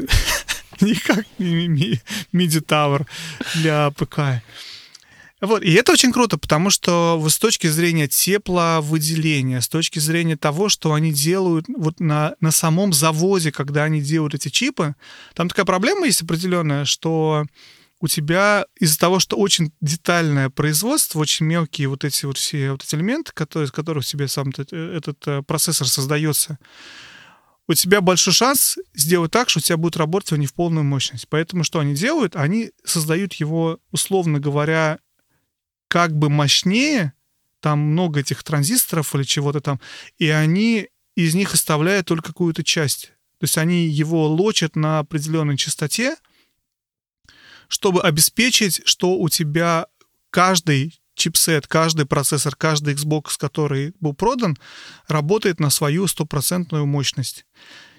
не 0.81 0.95
как 0.95 1.25
MIDI 1.37 2.01
Tower 2.33 3.05
для 3.55 3.91
ПК. 3.91 4.41
Вот, 5.43 5.61
и 5.61 5.73
это 5.73 5.91
очень 5.91 6.13
круто, 6.13 6.37
потому 6.37 6.69
что 6.69 7.21
с 7.27 7.37
точки 7.37 7.67
зрения 7.67 8.07
тепловыделения, 8.07 9.59
с 9.59 9.67
точки 9.67 9.99
зрения 9.99 10.37
того, 10.37 10.69
что 10.69 10.93
они 10.93 11.11
делают 11.11 11.65
вот 11.67 11.99
на, 11.99 12.35
на 12.39 12.51
самом 12.51 12.93
заводе, 12.93 13.51
когда 13.51 13.83
они 13.83 13.99
делают 13.99 14.33
эти 14.33 14.47
чипы, 14.47 14.95
там 15.33 15.49
такая 15.49 15.65
проблема 15.65 16.05
есть 16.05 16.21
определенная, 16.21 16.85
что 16.85 17.43
у 17.99 18.07
тебя 18.07 18.67
из-за 18.79 18.97
того, 18.97 19.19
что 19.19 19.35
очень 19.35 19.73
детальное 19.81 20.49
производство, 20.49 21.19
очень 21.19 21.45
мелкие 21.45 21.89
вот 21.89 22.05
эти 22.05 22.25
вот 22.25 22.37
все 22.37 22.71
вот 22.71 22.83
эти 22.85 22.95
элементы, 22.95 23.33
которые, 23.33 23.67
из 23.67 23.73
которых 23.73 24.05
тебе 24.05 24.29
сам 24.29 24.47
этот, 24.47 24.71
этот 24.71 25.27
э, 25.27 25.41
процессор 25.41 25.87
создается, 25.87 26.57
у 27.67 27.73
тебя 27.73 27.99
большой 27.99 28.31
шанс 28.31 28.77
сделать 28.93 29.31
так, 29.31 29.49
что 29.49 29.59
у 29.59 29.61
тебя 29.61 29.75
будет 29.75 29.97
работать 29.97 30.37
не 30.37 30.47
в 30.47 30.53
полную 30.53 30.85
мощность. 30.85 31.27
Поэтому 31.27 31.65
что 31.65 31.79
они 31.79 31.95
делают? 31.95 32.37
Они 32.37 32.71
создают 32.85 33.33
его, 33.33 33.79
условно 33.91 34.39
говоря, 34.39 34.99
как 35.93 36.17
бы 36.17 36.27
мощнее, 36.27 37.13
там 37.59 37.77
много 37.77 38.21
этих 38.21 38.41
транзисторов 38.43 39.13
или 39.13 39.21
чего-то 39.21 39.61
там, 39.61 39.79
и 40.17 40.27
они 40.27 40.89
из 41.13 41.35
них 41.35 41.53
оставляют 41.53 42.07
только 42.07 42.29
какую-то 42.29 42.63
часть. 42.63 43.11
То 43.37 43.43
есть 43.43 43.59
они 43.59 43.85
его 43.85 44.27
лочат 44.27 44.75
на 44.75 44.97
определенной 44.97 45.55
частоте, 45.55 46.15
чтобы 47.67 48.01
обеспечить, 48.01 48.81
что 48.85 49.19
у 49.19 49.29
тебя 49.29 49.85
каждый 50.31 50.99
чипсет, 51.13 51.67
каждый 51.67 52.07
процессор, 52.07 52.55
каждый 52.55 52.95
Xbox, 52.95 53.37
который 53.37 53.93
был 53.99 54.15
продан, 54.15 54.57
работает 55.07 55.59
на 55.59 55.69
свою 55.69 56.07
стопроцентную 56.07 56.87
мощность 56.87 57.45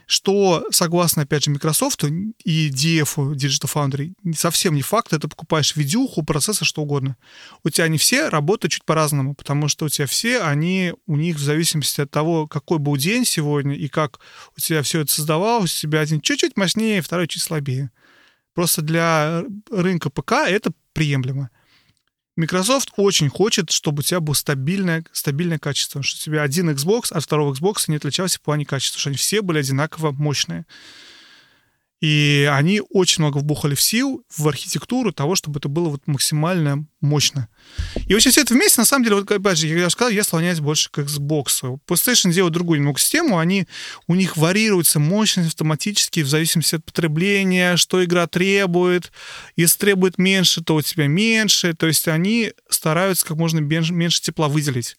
что, 0.07 0.67
согласно, 0.71 1.23
опять 1.23 1.45
же, 1.45 1.51
Microsoft 1.51 2.05
и 2.05 2.71
DF, 2.71 3.35
Digital 3.35 3.73
Foundry, 3.73 4.13
совсем 4.37 4.75
не 4.75 4.83
факт, 4.83 5.13
это 5.13 5.29
покупаешь 5.29 5.77
видюху, 5.77 6.23
процессор, 6.23 6.67
что 6.67 6.83
угодно. 6.83 7.17
У 7.63 7.71
тебя 7.71 7.85
они 7.85 7.99
все 7.99 8.29
работают 8.29 8.73
чуть 8.73 8.85
по-разному, 8.85 9.35
потому 9.35 9.69
что 9.69 9.87
у 9.87 9.89
тебя 9.89 10.07
все, 10.07 10.41
они, 10.41 10.95
у 11.07 11.17
них 11.17 11.37
в 11.37 11.43
зависимости 11.43 12.01
от 12.01 12.11
того, 12.11 12.47
какой 12.47 12.79
был 12.79 12.97
день 12.97 13.25
сегодня 13.25 13.75
и 13.75 13.89
как 13.89 14.21
у 14.57 14.61
тебя 14.61 14.83
все 14.83 15.01
это 15.01 15.13
создавалось, 15.13 15.75
у 15.77 15.81
тебя 15.81 16.01
один 16.01 16.21
чуть-чуть 16.21 16.57
мощнее, 16.57 17.03
второй 17.03 17.29
чуть 17.29 17.43
слабее. 17.43 17.91
Просто 18.55 18.83
для 18.83 19.45
рынка 19.71 20.11
ПК 20.11 20.33
это 20.47 20.73
приемлемо. 20.93 21.51
Microsoft 22.37 22.91
очень 22.97 23.29
хочет, 23.29 23.71
чтобы 23.71 24.01
у 24.01 24.03
тебя 24.03 24.19
было 24.21 24.35
стабильное, 24.35 25.05
стабильное 25.13 25.59
качество, 25.59 26.03
что 26.03 26.19
у 26.19 26.23
тебя 26.25 26.43
один 26.43 26.69
Xbox 26.71 27.13
от 27.13 27.23
второго 27.23 27.55
Xbox 27.55 27.85
не 27.87 27.97
отличался 27.97 28.39
в 28.39 28.43
плане 28.43 28.67
качества, 28.67 28.99
что 28.99 29.11
они 29.11 29.17
все 29.17 29.41
были 29.41 29.59
одинаково 29.59 30.11
мощные. 30.11 30.67
И 32.05 32.47
они 32.53 32.83
очень 32.91 33.23
много 33.23 33.39
вбухали 33.39 33.75
в 33.75 33.81
сил, 33.81 34.23
в 34.37 34.47
архитектуру 34.47 35.11
того, 35.11 35.37
чтобы 35.37 35.59
это 35.59 35.71
было 35.71 35.89
вот 35.89 36.03
максимально 36.05 36.87
мощно. 37.01 37.49
И 38.07 38.15
очень 38.15 38.31
все 38.31 38.43
это 38.43 38.53
вместе, 38.53 38.79
на 38.83 38.85
самом 38.85 39.05
деле, 39.05 39.17
вот, 39.17 39.33
опять 39.33 39.57
же, 39.57 39.69
я 39.69 39.89
сказал, 39.89 40.11
я 40.11 40.23
склоняюсь 40.23 40.61
больше 40.61 40.91
к 40.91 40.99
Xbox. 40.99 41.79
PlayStation 41.89 42.31
делает 42.31 42.53
другую 42.53 42.81
немного 42.81 43.01
систему, 43.01 43.39
они, 43.39 43.67
у 44.07 44.15
них 44.17 44.37
варьируется 44.37 44.99
мощность 44.99 45.49
автоматически 45.49 46.21
в 46.21 46.29
зависимости 46.29 46.75
от 46.75 46.85
потребления, 46.85 47.79
что 47.79 48.05
игра 48.05 48.27
требует. 48.27 49.11
Если 49.57 49.79
требует 49.79 50.19
меньше, 50.19 50.63
то 50.63 50.75
у 50.75 50.83
тебя 50.83 51.07
меньше. 51.07 51.73
То 51.73 51.87
есть 51.87 52.07
они 52.07 52.53
стараются 52.69 53.25
как 53.25 53.39
можно 53.39 53.61
меньше 53.61 54.21
тепла 54.21 54.49
выделить. 54.49 54.95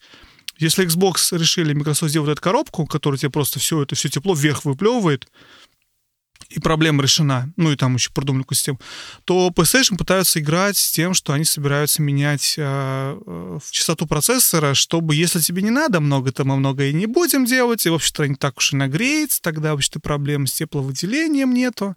Если 0.58 0.84
Xbox 0.84 1.38
решили, 1.38 1.72
Microsoft 1.72 2.10
сделать 2.10 2.30
эту 2.32 2.42
коробку, 2.42 2.84
которая 2.86 3.18
тебе 3.18 3.30
просто 3.30 3.60
все 3.60 3.82
это 3.82 3.94
все 3.94 4.08
тепло 4.08 4.34
вверх 4.34 4.64
выплевывает, 4.64 5.28
и 6.48 6.60
проблема 6.60 7.02
решена, 7.02 7.52
ну 7.56 7.72
и 7.72 7.76
там 7.76 7.94
еще 7.94 8.10
продумали 8.10 8.42
какую 8.42 8.56
систему, 8.56 8.80
то 9.24 9.48
PlayStation 9.48 9.96
пытаются 9.96 10.40
играть 10.40 10.76
с 10.76 10.90
тем, 10.90 11.14
что 11.14 11.32
они 11.32 11.44
собираются 11.44 12.02
менять 12.02 12.54
э, 12.56 13.18
э, 13.26 13.58
частоту 13.70 14.06
процессора, 14.06 14.74
чтобы, 14.74 15.14
если 15.14 15.40
тебе 15.40 15.62
не 15.62 15.70
надо 15.70 16.00
много, 16.00 16.32
то 16.32 16.44
мы 16.44 16.56
много 16.56 16.84
и 16.84 16.92
не 16.92 17.06
будем 17.06 17.44
делать, 17.44 17.84
и, 17.86 17.90
в 17.90 17.94
общем-то, 17.94 18.28
не 18.28 18.36
так 18.36 18.58
уж 18.58 18.72
и 18.72 18.76
нагреется, 18.76 19.42
тогда, 19.42 19.72
в 19.72 19.76
общем-то, 19.76 20.00
проблем 20.00 20.46
с 20.46 20.52
тепловыделением 20.52 21.52
нету. 21.52 21.96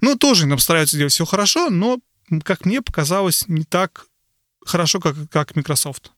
Ну, 0.00 0.16
тоже 0.16 0.46
нам 0.46 0.58
стараются 0.58 0.96
делать 0.96 1.12
все 1.12 1.24
хорошо, 1.24 1.70
но, 1.70 1.98
как 2.44 2.64
мне 2.64 2.82
показалось, 2.82 3.44
не 3.48 3.64
так 3.64 4.06
хорошо, 4.64 5.00
как, 5.00 5.16
как 5.30 5.56
Microsoft. 5.56 6.12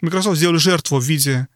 Microsoft 0.00 0.38
сделали 0.38 0.58
жертву 0.58 0.98
в 0.98 1.04
виде 1.04 1.48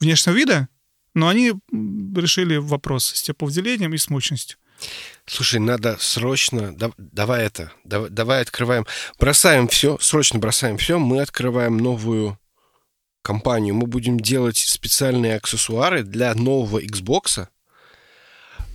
внешнего 0.00 0.34
вида, 0.34 0.68
но 1.14 1.28
они 1.28 1.52
решили 1.70 2.56
вопрос 2.56 3.12
с 3.14 3.22
тепловыделением 3.22 3.92
и 3.94 3.98
с 3.98 4.08
мощностью. 4.08 4.58
Слушай, 5.26 5.60
надо 5.60 5.96
срочно, 6.00 6.76
да, 6.76 6.90
давай 6.98 7.44
это, 7.46 7.72
давай, 7.84 8.10
давай 8.10 8.42
открываем, 8.42 8.84
бросаем 9.18 9.68
все, 9.68 9.96
срочно 10.00 10.40
бросаем 10.40 10.76
все, 10.76 10.98
мы 10.98 11.20
открываем 11.20 11.76
новую 11.76 12.36
компанию, 13.22 13.74
мы 13.74 13.86
будем 13.86 14.18
делать 14.18 14.56
специальные 14.56 15.36
аксессуары 15.36 16.02
для 16.02 16.34
нового 16.34 16.82
Xbox, 16.82 17.46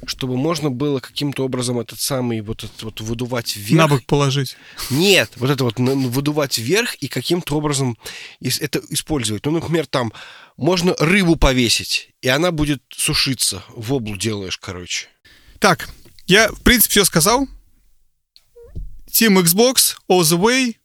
чтобы 0.06 0.38
можно 0.38 0.70
было 0.70 1.00
каким-то 1.00 1.44
образом 1.44 1.80
этот 1.80 2.00
самый 2.00 2.42
вот 2.42 2.64
этот 2.64 2.84
вот 2.84 3.02
выдувать 3.02 3.56
вверх. 3.56 3.78
На 3.78 3.88
бок 3.88 4.06
положить. 4.06 4.56
Нет, 4.90 5.32
вот 5.36 5.50
это 5.50 5.64
вот 5.64 5.78
выдувать 5.78 6.58
вверх 6.58 6.96
и 6.96 7.08
каким-то 7.08 7.58
образом 7.58 7.98
это 8.40 8.82
использовать. 8.90 9.46
Ну, 9.46 9.52
например, 9.52 9.88
там 9.88 10.14
можно 10.58 10.96
рыбу 11.00 11.36
повесить, 11.36 12.12
и 12.22 12.28
она 12.28 12.52
будет 12.52 12.84
сушиться. 12.90 13.64
В 13.70 13.94
облу 13.94 14.16
делаешь, 14.16 14.58
короче. 14.58 15.08
Так, 15.60 15.90
я, 16.28 16.50
в 16.52 16.62
принципе, 16.62 16.92
все 16.92 17.06
сказал. 17.06 17.48
Team 19.08 19.42
Xbox, 19.42 19.96
all 20.10 20.22
the 20.22 20.40
way. 20.40 20.76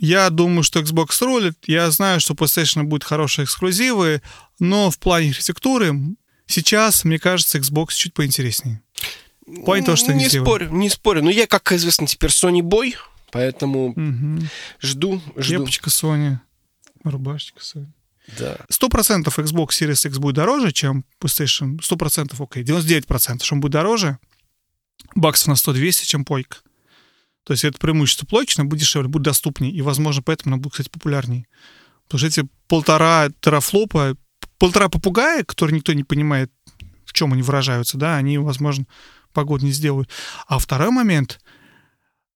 Я 0.00 0.28
думаю, 0.30 0.62
что 0.62 0.80
Xbox 0.80 1.24
рулит. 1.24 1.56
Я 1.66 1.90
знаю, 1.90 2.20
что 2.20 2.34
PlayStation 2.34 2.82
будет 2.82 3.04
хорошие 3.04 3.44
эксклюзивы, 3.44 4.22
но 4.58 4.90
в 4.90 4.98
плане 4.98 5.30
архитектуры 5.30 5.94
сейчас, 6.46 7.04
мне 7.04 7.18
кажется, 7.18 7.58
Xbox 7.58 7.94
чуть 7.94 8.12
поинтереснее. 8.12 8.82
Плане 9.64 9.84
того, 9.84 9.96
что 9.96 10.14
не 10.14 10.28
спорю, 10.28 10.70
не 10.70 10.88
спорю. 10.88 11.22
Но 11.22 11.30
я, 11.30 11.46
как 11.46 11.70
известно, 11.72 12.06
теперь 12.06 12.30
Sony 12.30 12.60
Boy, 12.60 12.94
поэтому 13.30 13.90
угу. 13.90 14.46
жду, 14.80 15.22
жду. 15.36 15.58
Кепочка 15.58 15.90
Sony, 15.90 16.38
рубашечка 17.04 17.60
Sony. 17.60 17.86
Да. 18.38 18.56
Сто 18.70 18.88
процентов 18.88 19.38
Xbox 19.38 19.68
Series 19.68 20.08
X 20.08 20.18
будет 20.18 20.36
дороже, 20.36 20.72
чем 20.72 21.04
PlayStation. 21.20 21.82
Сто 21.82 21.96
процентов, 21.96 22.40
окей. 22.40 22.62
99 22.62 23.06
процентов, 23.06 23.46
что 23.46 23.54
он 23.54 23.60
будет 23.60 23.72
дороже 23.72 24.18
баксов 25.14 25.48
на 25.48 25.52
100-200, 25.52 26.04
чем 26.04 26.24
плойка. 26.24 26.58
То 27.44 27.52
есть 27.52 27.64
это 27.64 27.78
преимущество 27.78 28.26
плойки, 28.26 28.60
будет 28.62 28.80
дешевле, 28.80 29.08
будет 29.08 29.24
доступнее, 29.24 29.72
и, 29.72 29.82
возможно, 29.82 30.22
поэтому 30.22 30.54
она 30.54 30.62
будет, 30.62 30.72
кстати, 30.72 30.88
популярнее. 30.88 31.46
Потому 32.04 32.18
что 32.18 32.26
эти 32.26 32.48
полтора 32.68 33.28
терафлопа, 33.40 34.16
полтора 34.58 34.88
попугая, 34.88 35.44
которые 35.44 35.76
никто 35.76 35.92
не 35.92 36.04
понимает, 36.04 36.50
в 37.04 37.12
чем 37.12 37.32
они 37.32 37.42
выражаются, 37.42 37.98
да, 37.98 38.16
они, 38.16 38.38
возможно, 38.38 38.86
погоду 39.32 39.66
не 39.66 39.72
сделают. 39.72 40.08
А 40.46 40.58
второй 40.58 40.90
момент, 40.90 41.40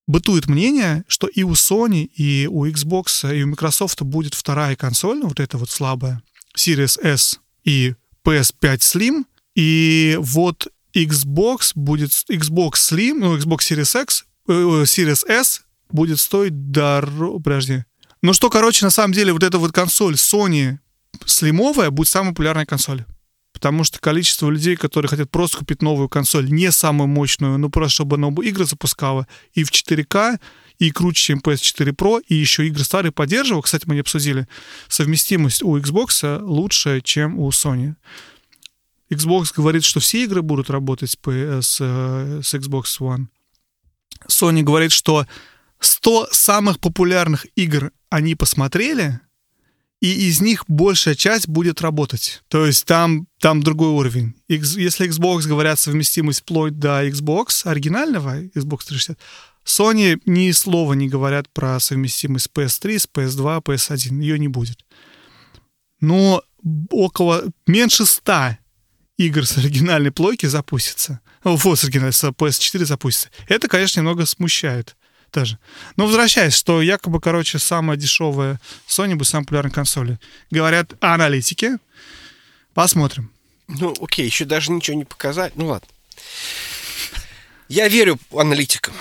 бытует 0.08 0.48
мнение, 0.48 1.04
что 1.06 1.28
и 1.28 1.44
у 1.44 1.52
Sony, 1.52 2.10
и 2.16 2.48
у 2.50 2.66
Xbox, 2.66 3.32
и 3.32 3.44
у 3.44 3.48
Microsoft 3.48 4.02
будет 4.02 4.34
вторая 4.34 4.74
консоль, 4.74 5.20
вот 5.22 5.38
эта 5.38 5.58
вот 5.58 5.70
слабая, 5.70 6.20
Series 6.56 7.00
S 7.00 7.38
и 7.62 7.94
PS5 8.24 8.78
Slim, 8.78 9.24
и 9.54 10.16
вот 10.18 10.68
Xbox 10.96 11.72
будет 11.74 12.10
Xbox 12.30 12.72
Slim, 12.72 13.18
ну, 13.18 13.36
Xbox 13.36 13.58
Series 13.58 14.02
X, 14.02 14.24
э, 14.48 14.52
Series 14.52 15.28
S 15.28 15.62
будет 15.90 16.18
стоить 16.18 16.70
дороже... 16.70 17.38
Подожди. 17.44 17.84
Ну 18.22 18.32
что, 18.32 18.50
короче, 18.50 18.84
на 18.84 18.90
самом 18.90 19.12
деле 19.12 19.32
вот 19.32 19.42
эта 19.42 19.58
вот 19.58 19.72
консоль 19.72 20.14
Sony 20.14 20.78
слимовая 21.26 21.90
будет 21.90 22.08
самой 22.08 22.30
популярной 22.30 22.66
консоль. 22.66 23.04
Потому 23.52 23.82
что 23.82 23.98
количество 23.98 24.50
людей, 24.50 24.76
которые 24.76 25.08
хотят 25.08 25.30
просто 25.30 25.58
купить 25.58 25.82
новую 25.82 26.08
консоль, 26.08 26.50
не 26.50 26.70
самую 26.70 27.08
мощную, 27.08 27.58
но 27.58 27.70
просто 27.70 27.94
чтобы 27.94 28.16
она 28.16 28.28
игры 28.42 28.64
запускала 28.64 29.26
и 29.52 29.64
в 29.64 29.72
4К, 29.72 30.38
и 30.78 30.90
круче, 30.90 31.22
чем 31.22 31.38
PS4 31.38 31.94
Pro, 31.94 32.22
и 32.26 32.34
еще 32.34 32.66
игры 32.66 32.84
старые 32.84 33.10
поддерживал. 33.10 33.62
Кстати, 33.62 33.84
мы 33.86 33.94
не 33.94 34.00
обсудили. 34.00 34.46
Совместимость 34.88 35.62
у 35.62 35.76
Xbox 35.76 36.40
лучше, 36.42 37.00
чем 37.02 37.38
у 37.38 37.48
Sony. 37.50 37.94
Xbox 39.10 39.52
говорит, 39.56 39.84
что 39.84 40.00
все 40.00 40.24
игры 40.24 40.42
будут 40.42 40.70
работать 40.70 41.10
с, 41.10 41.16
с, 41.16 41.80
с 41.80 42.54
Xbox 42.54 43.00
One. 43.00 43.26
Sony 44.28 44.62
говорит, 44.62 44.92
что 44.92 45.26
100 45.80 46.28
самых 46.32 46.80
популярных 46.80 47.46
игр 47.56 47.92
они 48.10 48.34
посмотрели, 48.34 49.20
и 50.00 50.28
из 50.28 50.40
них 50.40 50.64
большая 50.68 51.14
часть 51.14 51.48
будет 51.48 51.80
работать. 51.80 52.42
То 52.48 52.66
есть 52.66 52.84
там, 52.84 53.26
там 53.40 53.62
другой 53.62 53.88
уровень. 53.88 54.34
Если 54.48 55.08
Xbox 55.08 55.46
говорят 55.46 55.78
совместимость 55.78 56.40
вплоть 56.40 56.78
до 56.78 57.04
Xbox 57.06 57.62
оригинального, 57.64 58.42
Xbox 58.42 58.86
360, 58.86 59.18
Sony 59.64 60.20
ни 60.24 60.50
слова 60.52 60.94
не 60.94 61.08
говорят 61.08 61.48
про 61.50 61.78
совместимость 61.80 62.46
с 62.46 62.50
PS3, 62.50 62.98
с 62.98 63.08
PS2, 63.12 63.62
PS1. 63.62 64.22
Ее 64.22 64.38
не 64.38 64.48
будет. 64.48 64.78
Но 66.00 66.42
около 66.90 67.44
меньше 67.66 68.06
100 68.06 68.58
игр 69.18 69.44
с 69.44 69.58
оригинальной 69.58 70.12
плойки 70.12 70.46
запустится. 70.46 71.20
Вот, 71.42 71.78
с 71.78 71.84
оригинальной, 71.84 72.12
с 72.12 72.24
PS4 72.24 72.84
запустится. 72.84 73.30
Это, 73.48 73.68
конечно, 73.68 74.00
немного 74.00 74.26
смущает 74.26 74.96
даже. 75.32 75.58
Но 75.96 76.06
возвращаясь, 76.06 76.54
что 76.54 76.82
якобы, 76.82 77.20
короче, 77.20 77.58
самая 77.58 77.96
дешевая 77.96 78.60
Sony 78.86 79.14
будет 79.14 79.28
самой 79.28 79.44
популярной 79.44 79.72
консоли. 79.72 80.18
Говорят 80.50 80.94
аналитики. 81.00 81.78
Посмотрим. 82.74 83.30
Ну, 83.68 83.94
окей, 84.00 84.26
еще 84.26 84.44
даже 84.44 84.72
ничего 84.72 84.96
не 84.96 85.04
показать. 85.04 85.56
Ну, 85.56 85.66
ладно. 85.66 85.88
Я 87.68 87.88
верю 87.88 88.18
аналитикам. 88.32 88.94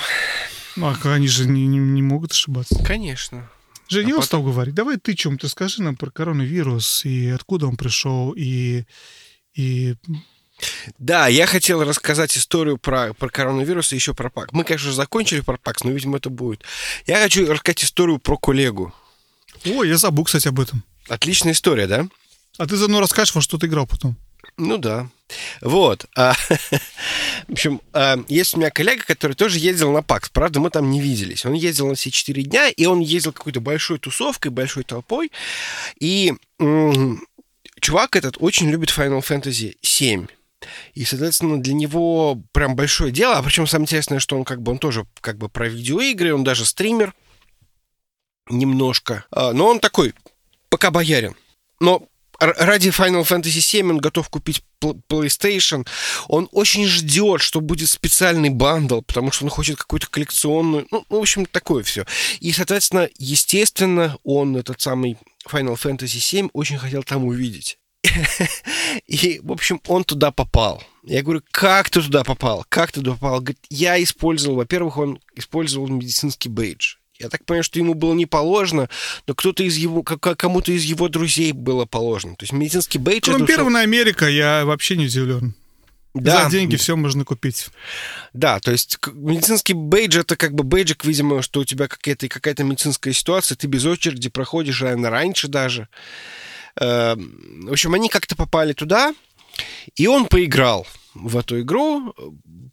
Ну, 0.76 0.88
а 0.88 1.14
они 1.14 1.28
же 1.28 1.48
не, 1.48 1.66
не, 1.66 1.78
не 1.78 2.02
могут 2.02 2.32
ошибаться. 2.32 2.84
Конечно. 2.84 3.50
Женя, 3.90 4.16
а 4.18 4.22
потом... 4.22 4.44
говорить. 4.44 4.76
Давай 4.76 4.98
ты 4.98 5.16
чем-то 5.16 5.48
скажи 5.48 5.82
нам 5.82 5.96
про 5.96 6.12
коронавирус 6.12 7.06
и 7.06 7.30
откуда 7.30 7.68
он 7.68 7.78
пришел, 7.78 8.34
и 8.36 8.84
и 9.54 9.96
да, 10.98 11.28
я 11.28 11.46
хотел 11.46 11.84
рассказать 11.84 12.36
историю 12.38 12.78
про, 12.78 13.14
про 13.14 13.30
коронавирус 13.30 13.92
и 13.92 13.96
еще 13.96 14.14
про 14.14 14.30
ПАК. 14.30 14.54
Мы, 14.54 14.64
конечно, 14.64 14.92
закончили 14.92 15.42
про 15.42 15.58
ПАКС, 15.58 15.84
но, 15.84 15.92
видимо, 15.92 16.18
это 16.18 16.30
будет. 16.30 16.64
Я 17.06 17.22
хочу 17.22 17.52
рассказать 17.52 17.84
историю 17.84 18.20
про 18.20 18.38
коллегу. 18.38 18.94
О, 19.66 19.84
я 19.84 19.98
забыл, 19.98 20.26
кстати, 20.26 20.48
об 20.48 20.60
этом. 20.60 20.84
Отличная 21.08 21.54
история, 21.54 21.88
да? 21.88 22.08
А 22.58 22.66
ты 22.66 22.76
заодно 22.76 23.00
расскажешь, 23.00 23.36
во 23.36 23.42
что 23.42 23.58
ты 23.58 23.68
играл 23.68 23.86
потом. 23.86 24.18
Ну 24.58 24.78
да. 24.78 25.10
Вот. 25.62 26.06
А, 26.16 26.34
в 27.48 27.52
общем, 27.52 27.82
а, 27.94 28.18
есть 28.28 28.56
у 28.56 28.60
меня 28.60 28.72
коллега, 28.72 29.04
который 29.06 29.34
тоже 29.34 29.60
ездил 29.60 29.92
на 29.92 30.02
ПАКС. 30.02 30.30
Правда, 30.30 30.60
мы 30.60 30.70
там 30.70 30.90
не 30.90 31.00
виделись. 31.00 31.46
Он 31.46 31.54
ездил 31.54 31.88
на 31.88 31.96
все 31.96 32.10
четыре 32.10 32.44
дня, 32.44 32.70
и 32.70 32.86
он 32.86 33.00
ездил 33.00 33.34
какой-то 33.34 33.60
большой 33.60 34.00
тусовкой, 34.00 34.52
большой 34.52 34.84
толпой. 34.84 35.32
И 36.00 36.34
чувак 37.80 38.16
этот 38.16 38.38
очень 38.40 38.70
любит 38.70 38.90
Final 38.90 39.22
Fantasy 39.22 39.78
7. 39.82 40.28
И, 40.94 41.06
соответственно, 41.06 41.62
для 41.62 41.74
него 41.74 42.42
прям 42.52 42.76
большое 42.76 43.12
дело. 43.12 43.38
А 43.38 43.44
причем 43.44 43.68
самое 43.68 43.84
интересное, 43.84 44.20
что 44.20 44.38
он 44.38 44.44
как 44.44 44.62
бы 44.62 44.72
он 44.72 44.80
тоже 44.80 45.06
как 45.22 45.38
бы 45.38 45.50
про 45.50 45.68
видеоигры, 45.68 46.34
он 46.34 46.44
даже 46.44 46.66
стример 46.66 47.14
немножко. 48.50 49.26
А, 49.32 49.54
но 49.54 49.68
он 49.68 49.80
такой, 49.80 50.14
пока 50.70 50.92
боярин. 50.92 51.36
Но 51.80 52.08
ради 52.40 52.90
Final 52.90 53.24
Fantasy 53.24 53.60
7 53.62 53.90
он 53.90 53.98
готов 53.98 54.30
купить 54.30 54.64
PlayStation. 54.82 55.88
Он 56.28 56.48
очень 56.52 56.86
ждет, 56.86 57.42
что 57.42 57.62
будет 57.62 57.90
специальный 57.90 58.50
бандл, 58.50 59.02
потому 59.02 59.32
что 59.32 59.46
он 59.46 59.50
хочет 59.50 59.78
какую-то 59.78 60.10
коллекционную... 60.10 60.88
Ну, 60.92 61.06
в 61.10 61.16
общем, 61.16 61.46
такое 61.46 61.84
все. 61.84 62.06
И, 62.40 62.52
соответственно, 62.52 63.10
естественно, 63.18 64.18
он 64.24 64.56
этот 64.58 64.82
самый 64.82 65.18
Final 65.48 65.76
Fantasy 65.76 66.20
7 66.20 66.50
очень 66.54 66.78
хотел 66.78 67.04
там 67.04 67.26
увидеть. 67.26 67.80
И, 69.08 69.40
в 69.44 69.52
общем, 69.52 69.82
он 69.88 70.04
туда 70.04 70.32
попал. 70.32 70.84
Я 71.04 71.24
говорю, 71.24 71.42
как 71.52 71.90
ты 71.90 72.02
туда 72.02 72.24
попал? 72.24 72.66
Как 72.70 72.92
ты 72.92 73.02
туда 73.02 73.14
попал? 73.14 73.40
Говорит, 73.40 73.60
я 73.70 74.02
использовал, 74.02 74.58
во-первых, 74.58 74.98
он 74.98 75.20
использовал 75.36 75.88
медицинский 75.88 76.50
бейдж. 76.50 76.96
Я 77.20 77.30
так 77.30 77.46
понимаю, 77.46 77.64
что 77.64 77.80
ему 77.80 77.94
было 77.96 78.14
не 78.14 78.26
положено, 78.26 78.90
но 79.26 79.34
кто-то 79.34 79.64
из 79.64 79.78
его, 79.78 80.04
кому-то 80.04 80.72
из 80.72 80.84
его 80.84 81.08
друзей 81.10 81.52
было 81.52 81.86
положено. 81.86 82.36
То 82.36 82.44
есть 82.44 82.54
медицинский 82.54 83.00
бейдж... 83.00 83.26
Коррумпированная 83.26 83.82
что... 83.82 83.90
Америка, 83.90 84.28
я 84.28 84.66
вообще 84.66 84.98
не 84.98 85.06
удивлен. 85.06 85.56
Да. 86.14 86.46
За 86.46 86.52
деньги 86.52 86.76
все 86.76 86.96
можно 86.96 87.26
купить. 87.26 87.70
Да, 88.34 88.60
то 88.60 88.72
есть 88.72 88.98
медицинский 89.14 89.74
бейдж 89.74 90.18
это 90.18 90.36
как 90.36 90.54
бы 90.54 90.64
бейджик, 90.64 91.06
видимо, 91.06 91.42
что 91.42 91.62
у 91.62 91.66
тебя 91.66 91.88
какая-то 91.88 92.28
какая-то 92.28 92.64
медицинская 92.64 93.14
ситуация, 93.14 93.56
ты 93.56 93.68
без 93.68 93.86
очереди 93.86 94.30
проходишь, 94.30 94.82
наверное, 94.82 95.10
раньше 95.10 95.48
даже. 95.48 95.88
Эм, 96.80 97.66
в 97.68 97.72
общем, 97.72 97.94
они 97.94 98.10
как-то 98.10 98.36
попали 98.36 98.74
туда, 98.74 99.14
и 99.96 100.08
он 100.08 100.28
поиграл 100.28 100.86
в 101.14 101.38
эту 101.38 101.62
игру, 101.62 102.14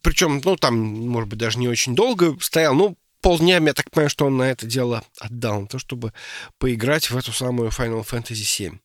причем, 0.01 0.41
ну, 0.43 0.55
там, 0.55 0.77
может 0.77 1.29
быть, 1.29 1.39
даже 1.39 1.57
не 1.57 1.67
очень 1.67 1.95
долго 1.95 2.37
стоял, 2.39 2.75
ну, 2.75 2.95
полдня, 3.21 3.57
я 3.57 3.73
так 3.73 3.89
понимаю, 3.89 4.09
что 4.09 4.27
он 4.27 4.37
на 4.37 4.43
это 4.43 4.67
дело 4.67 5.03
отдал, 5.19 5.61
на 5.61 5.67
то, 5.67 5.79
чтобы 5.79 6.13
поиграть 6.59 7.09
в 7.09 7.17
эту 7.17 7.31
самую 7.33 7.69
Final 7.69 8.05
Fantasy 8.07 8.69
VII 8.69 8.79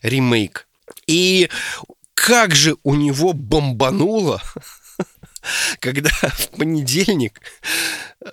ремейк. 0.00 0.66
И 1.06 1.50
как 2.14 2.54
же 2.54 2.76
у 2.82 2.94
него 2.94 3.34
бомбануло, 3.34 4.40
когда 5.80 6.10
в 6.10 6.48
понедельник 6.50 7.40
э, 8.24 8.30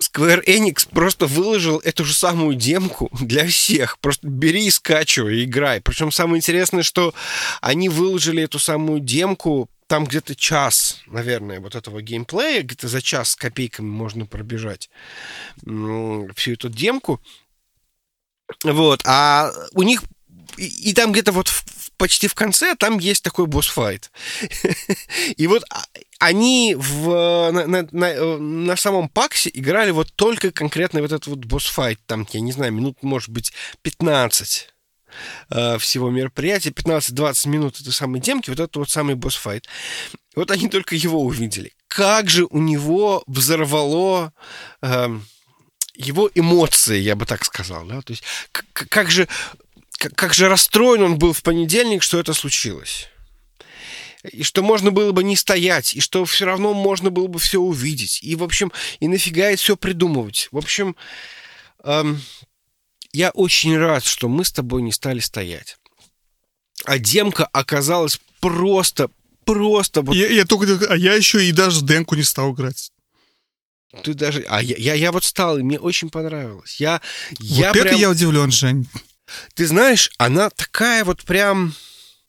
Square 0.00 0.44
Enix 0.44 0.88
просто 0.90 1.26
выложил 1.26 1.78
эту 1.78 2.04
же 2.04 2.12
самую 2.12 2.54
демку 2.56 3.08
для 3.18 3.46
всех. 3.46 3.98
Просто 3.98 4.26
бери 4.26 4.66
и 4.66 4.70
скачивай, 4.70 5.44
играй. 5.44 5.80
Причем 5.80 6.12
самое 6.12 6.38
интересное, 6.38 6.82
что 6.82 7.14
они 7.60 7.88
выложили 7.88 8.42
эту 8.42 8.58
самую 8.58 9.00
демку 9.00 9.70
там 9.86 10.04
где-то 10.04 10.34
час, 10.34 11.00
наверное, 11.06 11.60
вот 11.60 11.76
этого 11.76 12.02
геймплея, 12.02 12.62
где-то 12.62 12.88
за 12.88 13.00
час 13.00 13.30
с 13.30 13.36
копейками 13.36 13.86
можно 13.86 14.26
пробежать 14.26 14.90
всю 15.62 16.52
эту 16.52 16.68
демку. 16.68 17.20
Вот, 18.64 19.02
а 19.04 19.52
у 19.72 19.82
них 19.82 20.02
и, 20.56 20.90
и 20.90 20.94
там 20.94 21.12
где-то 21.12 21.32
вот 21.32 21.48
в, 21.48 21.64
почти 21.96 22.28
в 22.28 22.34
конце 22.34 22.74
там 22.74 22.98
есть 22.98 23.22
такой 23.22 23.46
босс-файт. 23.46 24.10
И 25.36 25.46
вот 25.46 25.64
а, 25.70 25.82
они 26.18 26.74
в, 26.78 27.50
на, 27.52 27.66
на, 27.66 27.88
на, 27.90 28.38
на 28.38 28.76
самом 28.76 29.08
паксе 29.08 29.50
играли 29.52 29.90
вот 29.90 30.12
только 30.14 30.50
конкретно 30.50 31.00
вот 31.00 31.12
этот 31.12 31.26
вот 31.26 31.44
босс-файт. 31.44 31.98
Там, 32.06 32.26
я 32.30 32.40
не 32.40 32.52
знаю, 32.52 32.72
минут, 32.72 33.02
может 33.02 33.30
быть, 33.30 33.52
15 33.82 34.68
э, 35.50 35.78
всего 35.78 36.10
мероприятия, 36.10 36.70
15-20 36.70 37.48
минут 37.48 37.80
этой 37.80 37.92
самой 37.92 38.20
демки, 38.20 38.50
вот 38.50 38.60
это 38.60 38.78
вот 38.78 38.90
самый 38.90 39.14
босс-файт. 39.14 39.66
Вот 40.34 40.50
они 40.50 40.68
только 40.68 40.94
его 40.94 41.22
увидели. 41.22 41.72
Как 41.88 42.28
же 42.28 42.46
у 42.50 42.58
него 42.58 43.22
взорвало... 43.26 44.32
Э, 44.82 45.18
его 45.98 46.30
эмоции, 46.34 46.98
я 46.98 47.16
бы 47.16 47.24
так 47.24 47.44
сказал, 47.44 47.86
да, 47.86 48.02
то 48.02 48.12
есть 48.12 48.22
как 48.52 49.10
же 49.10 49.28
как, 49.98 50.14
как 50.14 50.34
же 50.34 50.48
расстроен 50.48 51.02
он 51.02 51.18
был 51.18 51.32
в 51.32 51.42
понедельник, 51.42 52.02
что 52.02 52.18
это 52.18 52.34
случилось. 52.34 53.08
И 54.32 54.42
что 54.42 54.62
можно 54.62 54.90
было 54.90 55.12
бы 55.12 55.22
не 55.22 55.36
стоять, 55.36 55.94
и 55.94 56.00
что 56.00 56.24
все 56.24 56.46
равно 56.46 56.74
можно 56.74 57.10
было 57.10 57.28
бы 57.28 57.38
все 57.38 57.60
увидеть. 57.60 58.20
И, 58.22 58.34
в 58.34 58.42
общем, 58.42 58.72
и 58.98 59.08
нафига 59.08 59.50
это 59.50 59.62
все 59.62 59.76
придумывать. 59.76 60.48
В 60.50 60.58
общем, 60.58 60.96
эм, 61.84 62.20
я 63.12 63.30
очень 63.30 63.76
рад, 63.76 64.04
что 64.04 64.28
мы 64.28 64.44
с 64.44 64.52
тобой 64.52 64.82
не 64.82 64.92
стали 64.92 65.20
стоять. 65.20 65.76
А 66.84 66.98
демка 66.98 67.46
оказалась 67.46 68.20
просто, 68.40 69.10
просто... 69.44 70.02
Вот... 70.02 70.16
Я, 70.16 70.28
я 70.28 70.44
только, 70.44 70.78
а 70.88 70.96
я 70.96 71.14
еще 71.14 71.44
и 71.44 71.52
даже 71.52 71.82
демку 71.82 72.16
не 72.16 72.24
стал 72.24 72.52
играть. 72.52 72.90
Ты 74.02 74.14
даже... 74.14 74.44
А 74.48 74.62
я, 74.62 74.76
я, 74.76 74.94
я 74.94 75.12
вот 75.12 75.24
стал, 75.24 75.58
и 75.58 75.62
мне 75.62 75.78
очень 75.78 76.10
понравилось. 76.10 76.80
Я, 76.80 77.00
вот 77.30 77.40
я 77.40 77.70
это 77.70 77.82
прям... 77.82 77.96
я 77.96 78.10
удивлен, 78.10 78.50
Жень. 78.50 78.88
Ты 79.54 79.66
знаешь, 79.66 80.10
она 80.18 80.50
такая 80.50 81.04
вот 81.04 81.24
прям, 81.24 81.74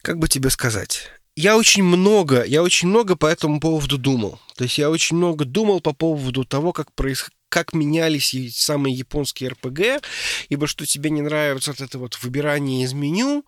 как 0.02 0.18
бы 0.18 0.28
тебе 0.28 0.50
сказать, 0.50 1.10
я 1.36 1.56
очень 1.56 1.84
много, 1.84 2.44
я 2.44 2.64
очень 2.64 2.88
много 2.88 3.16
по 3.16 3.28
этому 3.28 3.60
поводу 3.60 3.98
думал. 3.98 4.40
То 4.56 4.64
есть 4.64 4.78
я 4.78 4.90
очень 4.90 5.18
много 5.18 5.46
думал 5.46 5.82
по 5.82 5.94
поводу 5.94 6.46
того, 6.46 6.74
как 6.74 6.92
происходит 6.94 7.38
как 7.50 7.74
менялись 7.74 8.36
самые 8.56 8.94
японские 8.96 9.52
РПГ, 9.52 10.04
ибо 10.50 10.68
что 10.68 10.86
тебе 10.86 11.10
не 11.10 11.22
нравится 11.22 11.72
вот 11.72 11.82
это 11.82 11.98
вот 11.98 12.22
выбирание 12.22 12.84
из 12.84 12.94
меню, 12.94 13.46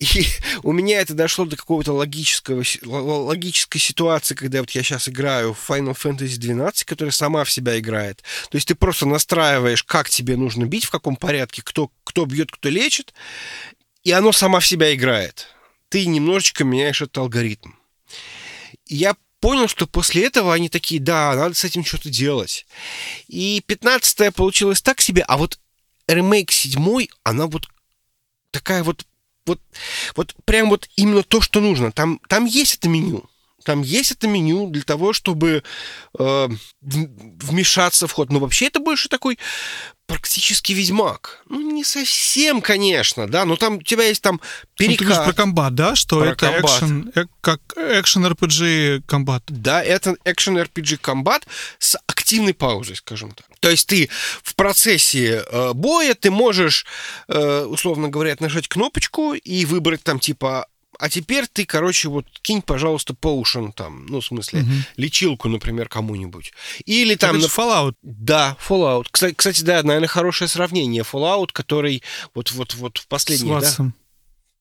и 0.00 0.26
у 0.62 0.72
меня 0.72 1.00
это 1.00 1.14
дошло 1.14 1.44
до 1.44 1.56
какого-то 1.56 1.92
логического, 1.92 2.64
логической 2.82 3.80
ситуации, 3.80 4.34
когда 4.34 4.60
вот 4.60 4.70
я 4.70 4.82
сейчас 4.82 5.08
играю 5.08 5.54
в 5.54 5.70
Final 5.70 5.96
Fantasy 5.96 6.38
XII, 6.38 6.84
которая 6.84 7.12
сама 7.12 7.44
в 7.44 7.52
себя 7.52 7.78
играет. 7.78 8.22
То 8.50 8.56
есть 8.56 8.66
ты 8.66 8.74
просто 8.74 9.06
настраиваешь, 9.06 9.84
как 9.84 10.08
тебе 10.08 10.36
нужно 10.36 10.64
бить, 10.64 10.86
в 10.86 10.90
каком 10.90 11.16
порядке, 11.16 11.62
кто, 11.62 11.90
кто 12.02 12.24
бьет, 12.24 12.50
кто 12.50 12.70
лечит, 12.70 13.14
и 14.02 14.10
оно 14.10 14.32
сама 14.32 14.60
в 14.60 14.66
себя 14.66 14.92
играет. 14.94 15.48
Ты 15.90 16.06
немножечко 16.06 16.64
меняешь 16.64 17.02
этот 17.02 17.18
алгоритм. 17.18 17.72
И 18.86 18.96
я 18.96 19.14
понял, 19.40 19.68
что 19.68 19.86
после 19.86 20.26
этого 20.26 20.54
они 20.54 20.68
такие, 20.68 21.00
да, 21.00 21.34
надо 21.34 21.54
с 21.54 21.64
этим 21.64 21.84
что-то 21.84 22.08
делать. 22.08 22.66
И 23.28 23.62
15 23.66 24.34
получилось 24.34 24.80
так 24.80 25.00
себе, 25.00 25.22
а 25.22 25.36
вот 25.36 25.58
ремейк 26.06 26.50
7 26.52 27.06
она 27.22 27.46
вот 27.46 27.68
такая 28.50 28.82
вот 28.82 29.04
вот, 29.50 29.60
вот 30.16 30.34
прям 30.44 30.70
вот 30.70 30.88
именно 30.96 31.22
то, 31.22 31.40
что 31.40 31.60
нужно. 31.60 31.92
Там, 31.92 32.20
там 32.28 32.44
есть 32.44 32.76
это 32.76 32.88
меню. 32.88 33.24
Там 33.70 33.82
есть 33.82 34.10
это 34.10 34.26
меню 34.26 34.68
для 34.68 34.82
того, 34.82 35.12
чтобы 35.12 35.62
э, 36.18 36.48
вмешаться 36.80 38.08
в 38.08 38.12
ход. 38.12 38.32
Но 38.32 38.40
вообще 38.40 38.66
это 38.66 38.80
больше 38.80 39.08
такой 39.08 39.38
практически 40.06 40.72
Ведьмак. 40.72 41.44
Ну, 41.48 41.60
не 41.70 41.84
совсем, 41.84 42.62
конечно, 42.62 43.28
да, 43.28 43.44
но 43.44 43.54
там 43.54 43.76
у 43.76 43.82
тебя 43.82 44.06
есть 44.06 44.22
там 44.22 44.40
перекат. 44.76 44.90
Ну, 44.90 44.96
ты 44.96 45.04
говоришь 45.04 45.24
про 45.24 45.32
комбат, 45.40 45.74
да? 45.76 45.94
Что 45.94 46.18
про 46.18 46.30
это 46.30 46.60
экшен, 46.60 47.12
э, 47.14 47.26
как 47.40 47.60
экшен 47.76 48.26
RPG 48.26 49.02
комбат. 49.06 49.44
Да, 49.46 49.84
это 49.84 50.16
экшен 50.24 50.58
RPG 50.58 50.96
комбат 50.96 51.46
с 51.78 51.96
активной 52.08 52.54
паузой, 52.54 52.96
скажем 52.96 53.30
так. 53.30 53.46
То 53.60 53.70
есть 53.70 53.86
ты 53.86 54.10
в 54.42 54.56
процессе 54.56 55.44
э, 55.48 55.72
боя 55.74 56.16
ты 56.16 56.32
можешь, 56.32 56.86
э, 57.28 57.62
условно 57.66 58.08
говоря, 58.08 58.34
нажать 58.40 58.66
кнопочку 58.66 59.34
и 59.34 59.64
выбрать 59.64 60.02
там 60.02 60.18
типа 60.18 60.66
а 61.00 61.08
теперь 61.08 61.46
ты, 61.46 61.64
короче, 61.64 62.10
вот 62.10 62.26
кинь, 62.42 62.60
пожалуйста, 62.60 63.14
поушен 63.14 63.72
там, 63.72 64.04
ну, 64.04 64.20
в 64.20 64.24
смысле, 64.24 64.60
угу. 64.60 64.70
лечилку, 64.98 65.48
например, 65.48 65.88
кому-нибудь. 65.88 66.52
Или 66.84 67.14
там... 67.14 67.36
Это 67.36 67.46
на... 67.46 67.50
Fallout. 67.50 67.94
Да, 68.02 68.56
Fallout. 68.68 69.06
Кстати, 69.10 69.34
кстати, 69.34 69.62
да, 69.62 69.82
наверное, 69.82 70.08
хорошее 70.08 70.46
сравнение. 70.46 71.02
Fallout, 71.02 71.48
который 71.54 72.02
вот, 72.34 72.52
вот, 72.52 72.74
вот 72.74 72.98
в 72.98 73.08
последний, 73.08 73.50
да? 73.50 73.92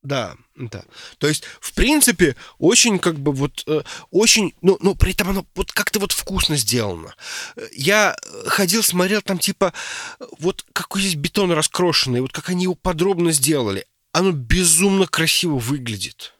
Да, 0.01 0.35
да. 0.55 0.83
То 1.17 1.27
есть, 1.27 1.43
в 1.59 1.73
принципе, 1.73 2.37
очень 2.57 2.99
как 2.99 3.19
бы 3.19 3.33
вот, 3.33 3.63
э, 3.67 3.81
очень, 4.09 4.53
ну, 4.61 4.77
ну, 4.79 4.95
при 4.95 5.11
этом 5.11 5.29
оно 5.31 5.45
вот 5.55 5.73
как-то 5.73 5.99
вот 5.99 6.13
вкусно 6.13 6.55
сделано. 6.55 7.15
Я 7.73 8.15
ходил, 8.45 8.81
смотрел 8.81 9.21
там 9.21 9.39
типа, 9.39 9.73
вот 10.39 10.65
какой 10.71 11.01
здесь 11.01 11.15
бетон 11.15 11.51
раскрошенный, 11.51 12.21
вот 12.21 12.31
как 12.31 12.47
они 12.47 12.63
его 12.63 12.75
подробно 12.75 13.33
сделали 13.33 13.87
оно 14.19 14.31
безумно 14.31 15.07
красиво 15.07 15.57
выглядит. 15.57 16.33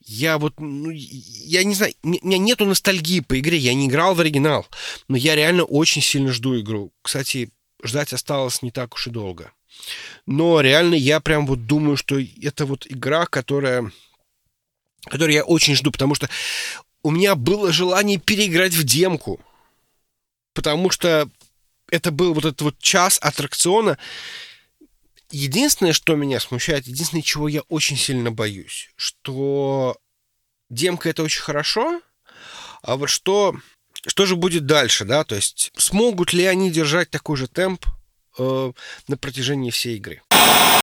Я 0.00 0.36
вот, 0.38 0.60
ну, 0.60 0.90
я 0.90 1.64
не 1.64 1.74
знаю, 1.74 1.94
у 2.02 2.08
меня 2.08 2.38
нету 2.38 2.66
ностальгии 2.66 3.20
по 3.20 3.40
игре, 3.40 3.56
я 3.56 3.72
не 3.72 3.86
играл 3.86 4.14
в 4.14 4.20
оригинал, 4.20 4.66
но 5.08 5.16
я 5.16 5.34
реально 5.34 5.64
очень 5.64 6.02
сильно 6.02 6.32
жду 6.32 6.60
игру. 6.60 6.92
Кстати, 7.00 7.50
ждать 7.82 8.12
осталось 8.12 8.60
не 8.60 8.70
так 8.70 8.94
уж 8.94 9.06
и 9.06 9.10
долго. 9.10 9.52
Но 10.26 10.60
реально 10.60 10.94
я 10.94 11.20
прям 11.20 11.46
вот 11.46 11.66
думаю, 11.66 11.96
что 11.96 12.18
это 12.42 12.66
вот 12.66 12.86
игра, 12.86 13.26
которая, 13.26 13.90
которую 15.04 15.34
я 15.34 15.44
очень 15.44 15.74
жду, 15.74 15.90
потому 15.90 16.14
что 16.14 16.28
у 17.02 17.10
меня 17.10 17.34
было 17.34 17.72
желание 17.72 18.18
переиграть 18.18 18.74
в 18.74 18.84
демку, 18.84 19.40
потому 20.52 20.90
что 20.90 21.28
это 21.90 22.10
был 22.10 22.34
вот 22.34 22.44
этот 22.44 22.60
вот 22.62 22.78
час 22.78 23.18
аттракциона, 23.22 23.98
Единственное, 25.34 25.92
что 25.92 26.14
меня 26.14 26.38
смущает, 26.38 26.86
единственное, 26.86 27.22
чего 27.22 27.48
я 27.48 27.62
очень 27.62 27.96
сильно 27.96 28.30
боюсь, 28.30 28.92
что 28.94 29.98
демка 30.70 31.08
это 31.08 31.24
очень 31.24 31.42
хорошо, 31.42 32.00
а 32.82 32.94
вот 32.94 33.08
что, 33.08 33.56
что 34.06 34.26
же 34.26 34.36
будет 34.36 34.66
дальше, 34.66 35.04
да, 35.04 35.24
то 35.24 35.34
есть 35.34 35.72
смогут 35.76 36.32
ли 36.32 36.44
они 36.44 36.70
держать 36.70 37.10
такой 37.10 37.36
же 37.36 37.48
темп 37.48 37.84
э, 38.38 38.72
на 39.08 39.16
протяжении 39.16 39.72
всей 39.72 39.96
игры. 39.96 40.22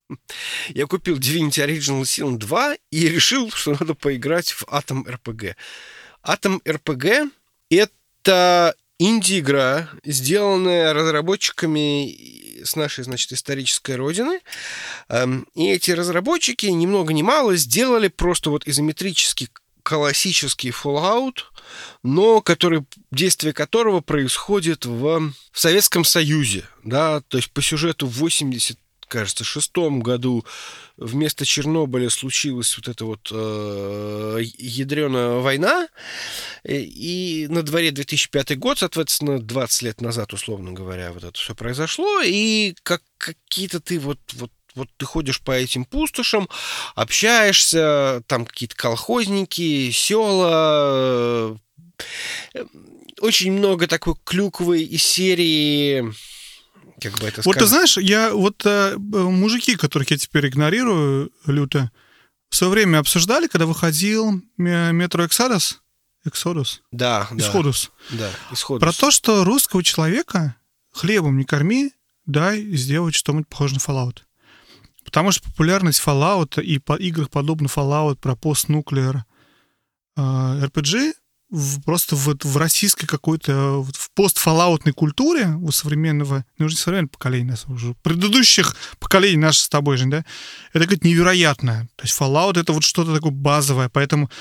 Я 0.67 0.85
купил 0.85 1.17
Divinity 1.17 1.65
Original 1.65 2.01
Sin 2.01 2.35
2 2.35 2.75
и 2.91 3.07
решил, 3.07 3.51
что 3.51 3.71
надо 3.79 3.93
поиграть 3.93 4.51
в 4.51 4.65
Atom 4.65 5.05
RPG. 5.05 5.55
Atom 6.25 6.61
RPG— 6.63 7.31
это 7.69 8.75
инди-игра, 9.01 9.89
сделанная 10.03 10.93
разработчиками 10.93 12.61
с 12.63 12.75
нашей, 12.75 13.03
значит, 13.03 13.31
исторической 13.31 13.95
родины. 13.95 14.41
Эм, 15.09 15.47
и 15.55 15.71
эти 15.71 15.89
разработчики, 15.91 16.67
ни 16.67 16.85
много 16.85 17.11
ни 17.11 17.23
мало, 17.23 17.55
сделали 17.55 18.09
просто 18.09 18.51
вот 18.51 18.67
изометрический 18.67 19.49
классический 19.81 20.69
Fallout, 20.69 21.39
но 22.03 22.41
который, 22.41 22.85
действие 23.09 23.53
которого 23.53 24.01
происходит 24.01 24.85
в, 24.85 25.33
в 25.51 25.59
Советском 25.59 26.05
Союзе, 26.05 26.65
да, 26.83 27.21
то 27.21 27.37
есть 27.37 27.49
по 27.49 27.63
сюжету 27.63 28.05
в 28.05 28.13
80 28.13 28.77
кажется, 29.07 29.43
шестом 29.43 29.99
году 29.99 30.45
вместо 30.97 31.45
Чернобыля 31.45 32.09
случилась 32.09 32.75
вот 32.77 32.87
эта 32.87 33.05
вот 33.05 33.29
э, 33.31 34.39
ядреная 34.57 35.39
война, 35.39 35.87
и 36.63 37.47
на 37.49 37.63
дворе 37.63 37.91
2005 37.91 38.57
год, 38.57 38.79
соответственно, 38.79 39.39
20 39.39 39.81
лет 39.83 40.01
назад, 40.01 40.33
условно 40.33 40.73
говоря, 40.73 41.11
вот 41.11 41.23
это 41.23 41.37
все 41.39 41.55
произошло, 41.55 42.21
и 42.23 42.75
как 42.83 43.01
какие-то 43.17 43.79
ты 43.79 43.99
вот, 43.99 44.19
вот 44.33 44.51
вот 44.73 44.87
ты 44.95 45.05
ходишь 45.05 45.41
по 45.41 45.51
этим 45.51 45.83
пустошам, 45.83 46.47
общаешься, 46.95 48.23
там 48.27 48.45
какие-то 48.45 48.75
колхозники, 48.75 49.91
села, 49.91 51.57
э, 52.53 52.65
очень 53.19 53.51
много 53.51 53.87
такой 53.87 54.15
клюквы 54.23 54.81
из 54.81 55.03
серии 55.03 56.13
как 57.01 57.19
бы 57.19 57.27
это 57.27 57.41
Вот 57.43 57.57
ты 57.57 57.65
знаешь, 57.65 57.97
я 57.97 58.31
вот 58.31 58.63
э, 58.65 58.95
мужики, 58.97 59.75
которых 59.75 60.11
я 60.11 60.17
теперь 60.17 60.47
игнорирую 60.47 61.31
люто, 61.47 61.91
в 62.49 62.55
свое 62.55 62.71
время 62.71 62.99
обсуждали, 62.99 63.47
когда 63.47 63.65
выходил 63.65 64.41
метро 64.57 65.25
Эксодус. 65.25 65.81
Эксодус? 66.23 66.81
Да, 66.91 67.27
Исходус. 67.31 67.91
Да, 68.11 68.29
Исходус. 68.51 68.81
Про 68.81 68.93
то, 68.93 69.09
что 69.09 69.43
русского 69.43 69.83
человека 69.83 70.55
хлебом 70.91 71.37
не 71.37 71.45
корми, 71.45 71.91
дай 72.25 72.61
сделать 72.75 73.15
что-нибудь 73.15 73.47
похожее 73.47 73.79
на 73.79 73.91
Fallout. 73.91 74.19
Потому 75.03 75.31
что 75.31 75.43
популярность 75.43 76.01
Fallout 76.05 76.61
и 76.61 76.77
по 76.77 76.95
играх 76.95 77.29
подобно 77.29 77.67
Fallout 77.67 78.17
про 78.17 78.35
постнуклеар 78.35 79.25
RPG 80.17 81.13
в, 81.51 81.81
просто 81.81 82.15
вот 82.15 82.45
в 82.45 82.57
российской 82.57 83.05
какой-то 83.05 83.83
в 83.83 84.11
постфоллаутной 84.15 84.93
культуре 84.93 85.47
у 85.61 85.71
современного, 85.71 86.45
ну 86.57 86.65
уже 86.65 86.75
не 86.75 86.79
современного 86.79 87.11
поколения, 87.11 87.51
нас 87.51 87.65
уже 87.67 87.93
предыдущих 88.01 88.75
поколений 88.99 89.37
наших 89.37 89.65
с 89.65 89.69
тобой 89.69 89.97
же, 89.97 90.05
да, 90.05 90.25
это 90.73 90.87
как 90.87 91.03
невероятное. 91.03 91.89
То 91.97 92.03
есть 92.05 92.19
Fallout 92.19 92.59
это 92.59 92.71
вот 92.71 92.83
что-то 92.83 93.13
такое 93.13 93.31
базовое, 93.31 93.89
поэтому 93.89 94.31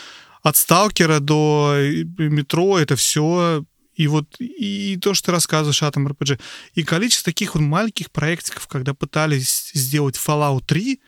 от 0.43 0.57
сталкера 0.57 1.19
до 1.19 1.77
метро 2.17 2.79
это 2.79 2.95
все 2.97 3.65
и 3.95 4.07
вот 4.07 4.37
и 4.39 4.97
то, 5.03 5.13
что 5.13 5.27
ты 5.27 5.33
рассказываешь, 5.33 5.83
Atom 5.83 6.07
RPG, 6.07 6.41
и 6.75 6.85
количество 6.85 7.33
таких 7.33 7.55
вот 7.55 7.61
маленьких 7.61 8.11
проектиков, 8.11 8.67
когда 8.69 8.95
пытались 8.95 9.73
сделать 9.75 10.17
Fallout 10.17 10.65
3, 10.67 11.01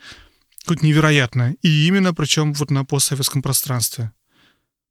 какое-то 0.59 0.85
невероятное. 0.85 1.55
И 1.61 1.87
именно 1.87 2.13
причем 2.13 2.53
вот 2.53 2.69
на 2.69 2.85
постсоветском 2.85 3.41
пространстве. 3.41 4.11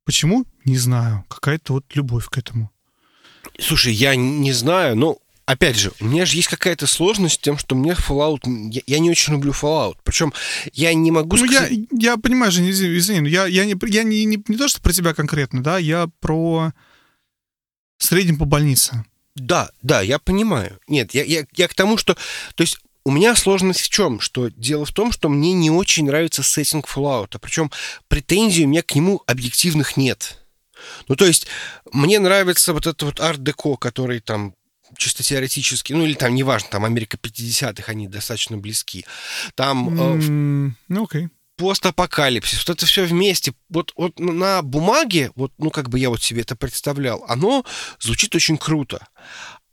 Почему? 0.04 0.44
Не 0.64 0.76
знаю. 0.76 1.24
Какая-то 1.28 1.74
вот 1.74 1.84
любовь 1.94 2.26
к 2.28 2.38
этому. 2.38 2.70
Слушай, 3.58 3.92
я 3.92 4.14
не 4.16 4.52
знаю, 4.52 4.96
но 4.96 5.18
опять 5.46 5.76
же, 5.76 5.92
у 6.00 6.06
меня 6.06 6.26
же 6.26 6.36
есть 6.36 6.48
какая-то 6.48 6.86
сложность 6.86 7.36
с 7.36 7.38
тем, 7.38 7.58
что 7.58 7.74
мне 7.74 7.92
Fallout... 7.92 8.40
Я, 8.70 8.82
я 8.86 8.98
не 8.98 9.10
очень 9.10 9.32
люблю 9.34 9.52
Fallout. 9.52 9.98
Причем 10.04 10.32
я 10.72 10.94
не 10.94 11.10
могу 11.10 11.36
ну, 11.36 11.46
сказать... 11.46 11.70
Я, 11.70 12.12
я 12.12 12.16
понимаю 12.16 12.52
же, 12.52 12.68
извини, 12.68 13.20
но 13.20 13.28
я, 13.28 13.46
я, 13.46 13.64
не, 13.64 13.76
я 13.88 14.02
не, 14.02 14.24
не, 14.24 14.42
не 14.46 14.56
то, 14.56 14.68
что 14.68 14.80
про 14.80 14.92
тебя 14.92 15.14
конкретно, 15.14 15.62
да, 15.62 15.78
я 15.78 16.08
про 16.20 16.72
среднем 17.98 18.38
по 18.38 18.44
больнице. 18.44 19.04
Да, 19.34 19.70
да, 19.82 20.02
я 20.02 20.18
понимаю. 20.18 20.78
Нет, 20.88 21.14
я, 21.14 21.24
я, 21.24 21.46
я 21.54 21.68
к 21.68 21.74
тому, 21.74 21.96
что... 21.96 22.16
То 22.54 22.62
есть 22.62 22.78
у 23.04 23.10
меня 23.10 23.34
сложность 23.34 23.80
в 23.80 23.88
чем? 23.88 24.20
Что 24.20 24.48
дело 24.48 24.84
в 24.84 24.92
том, 24.92 25.12
что 25.12 25.28
мне 25.28 25.52
не 25.52 25.70
очень 25.70 26.06
нравится 26.06 26.42
сеттинг 26.42 26.88
Fallout. 26.88 27.38
Причем 27.40 27.70
претензий 28.08 28.64
у 28.64 28.68
меня 28.68 28.82
к 28.82 28.94
нему 28.94 29.22
объективных 29.26 29.96
нет. 29.96 30.38
Ну, 31.08 31.16
то 31.16 31.24
есть, 31.24 31.46
мне 31.92 32.18
нравится 32.18 32.72
вот 32.72 32.86
этот 32.86 33.02
вот 33.02 33.20
арт-деко, 33.20 33.76
который 33.76 34.20
там 34.20 34.54
чисто 34.96 35.22
теоретически, 35.22 35.92
ну 35.92 36.04
или 36.04 36.14
там, 36.14 36.34
неважно, 36.34 36.68
там 36.70 36.84
Америка 36.84 37.16
50-х, 37.16 37.90
они 37.90 38.08
достаточно 38.08 38.58
близки. 38.58 39.04
Там... 39.54 39.88
Mm, 39.88 40.70
э, 40.70 40.74
ну, 40.88 41.04
окей. 41.04 41.24
Okay 41.24 41.30
постапокалипсис, 41.62 42.66
вот 42.66 42.76
это 42.76 42.86
все 42.86 43.04
вместе, 43.04 43.52
вот, 43.68 43.92
вот 43.96 44.18
на 44.18 44.62
бумаге, 44.62 45.30
вот, 45.36 45.52
ну, 45.58 45.70
как 45.70 45.90
бы 45.90 45.98
я 45.98 46.10
вот 46.10 46.22
себе 46.22 46.42
это 46.42 46.56
представлял, 46.56 47.24
оно 47.28 47.64
звучит 48.00 48.34
очень 48.34 48.58
круто. 48.58 49.06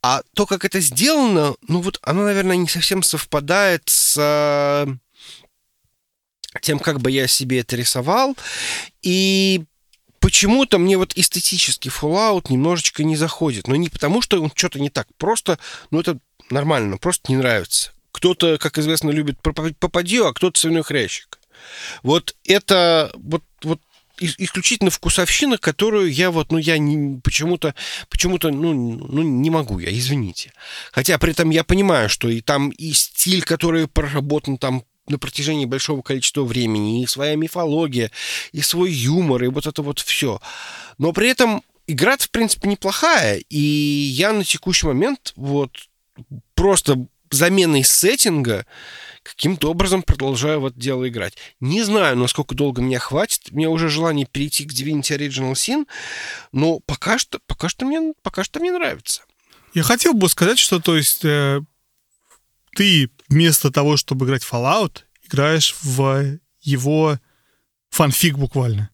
А 0.02 0.22
то, 0.34 0.46
как 0.46 0.64
это 0.66 0.80
сделано, 0.80 1.56
ну 1.68 1.82
вот 1.82 2.00
оно, 2.02 2.24
наверное, 2.24 2.56
не 2.56 2.68
совсем 2.68 3.04
совпадает 3.04 3.84
с 3.88 4.16
э, 4.18 4.88
тем, 6.62 6.80
как 6.80 7.02
бы 7.02 7.12
я 7.12 7.28
себе 7.28 7.60
это 7.60 7.76
рисовал. 7.76 8.38
И 9.02 9.64
почему-то 10.20 10.78
мне 10.78 10.98
вот 10.98 11.18
эстетический 11.18 11.92
Fallout 11.92 12.46
немножечко 12.50 13.04
не 13.04 13.16
заходит. 13.16 13.68
Но 13.68 13.76
не 13.76 13.90
потому, 13.90 14.22
что 14.22 14.42
он 14.42 14.52
что-то 14.56 14.80
не 14.80 14.90
так. 14.90 15.08
Просто, 15.18 15.60
ну 15.92 16.00
это 16.00 16.18
нормально, 16.50 16.98
просто 16.98 17.32
не 17.32 17.38
нравится. 17.38 17.92
Кто-то, 18.12 18.58
как 18.58 18.78
известно, 18.78 19.12
любит 19.12 19.42
попадью, 19.42 20.28
а 20.28 20.34
кто-то 20.34 20.60
свиной 20.60 20.84
хрящик. 20.84 21.40
Вот 22.04 22.36
это, 22.46 23.12
вот, 23.16 23.44
вот 23.64 23.82
исключительно 24.20 24.90
вкусовщина, 24.90 25.58
которую 25.58 26.12
я 26.12 26.32
вот, 26.32 26.52
ну, 26.52 26.58
я 26.58 26.78
не, 26.78 27.20
почему-то, 27.20 27.74
почему-то, 28.10 28.50
ну, 28.52 28.74
ну, 28.74 29.22
не 29.22 29.50
могу 29.50 29.80
я, 29.80 29.92
извините. 29.98 30.52
Хотя 30.92 31.18
при 31.18 31.32
этом 31.32 31.50
я 31.50 31.64
понимаю, 31.64 32.10
что 32.10 32.30
и 32.30 32.42
там 32.42 32.70
и 32.70 32.94
стиль, 32.94 33.44
который 33.44 33.88
проработан 33.88 34.58
там 34.58 34.84
на 35.08 35.18
протяжении 35.18 35.66
большого 35.66 36.02
количества 36.02 36.44
времени, 36.44 37.04
и 37.04 37.08
своя 37.08 37.36
мифология, 37.36 38.12
и 38.52 38.62
свой 38.62 38.92
юмор, 38.92 39.44
и 39.44 39.48
вот 39.48 39.66
это 39.66 39.82
вот 39.82 40.00
все. 40.00 40.40
Но 40.98 41.14
при 41.14 41.30
этом 41.30 41.64
игра 41.88 42.18
в 42.18 42.30
принципе, 42.30 42.70
неплохая, 42.70 43.42
и 43.50 43.58
я 43.58 44.32
на 44.32 44.44
текущий 44.44 44.88
момент 44.88 45.34
вот 45.36 45.72
просто 46.54 47.08
заменой 47.34 47.84
сеттинга 47.84 48.66
каким-то 49.24 49.70
образом 49.70 50.02
продолжаю 50.02 50.62
в 50.62 50.66
это 50.68 50.80
дело 50.80 51.08
играть. 51.08 51.36
Не 51.60 51.84
знаю, 51.84 52.18
насколько 52.18 52.56
долго 52.56 52.82
меня 52.82 53.00
хватит. 53.00 53.52
Мне 53.52 53.68
уже 53.68 53.90
желание 53.90 54.26
перейти 54.26 54.66
к 54.66 54.72
Divinity 54.72 55.18
Original 55.18 55.54
Sin, 55.54 55.86
но 56.52 56.80
пока 56.80 57.20
что, 57.20 57.40
пока 57.46 57.70
что, 57.70 57.86
мне, 57.86 58.14
пока 58.22 58.44
что 58.44 58.60
мне 58.60 58.72
нравится. 58.72 59.24
Я 59.74 59.84
хотел 59.84 60.14
бы 60.14 60.30
сказать, 60.30 60.58
что 60.58 60.80
то 60.80 60.98
есть 60.98 61.24
э, 61.24 61.62
ты 62.76 63.12
вместо 63.28 63.72
того, 63.72 63.98
чтобы 63.98 64.26
играть 64.26 64.44
Fallout, 64.44 65.04
играешь 65.28 65.76
в 65.84 66.40
его 66.62 67.20
фанфик 67.90 68.38
буквально. 68.38 68.90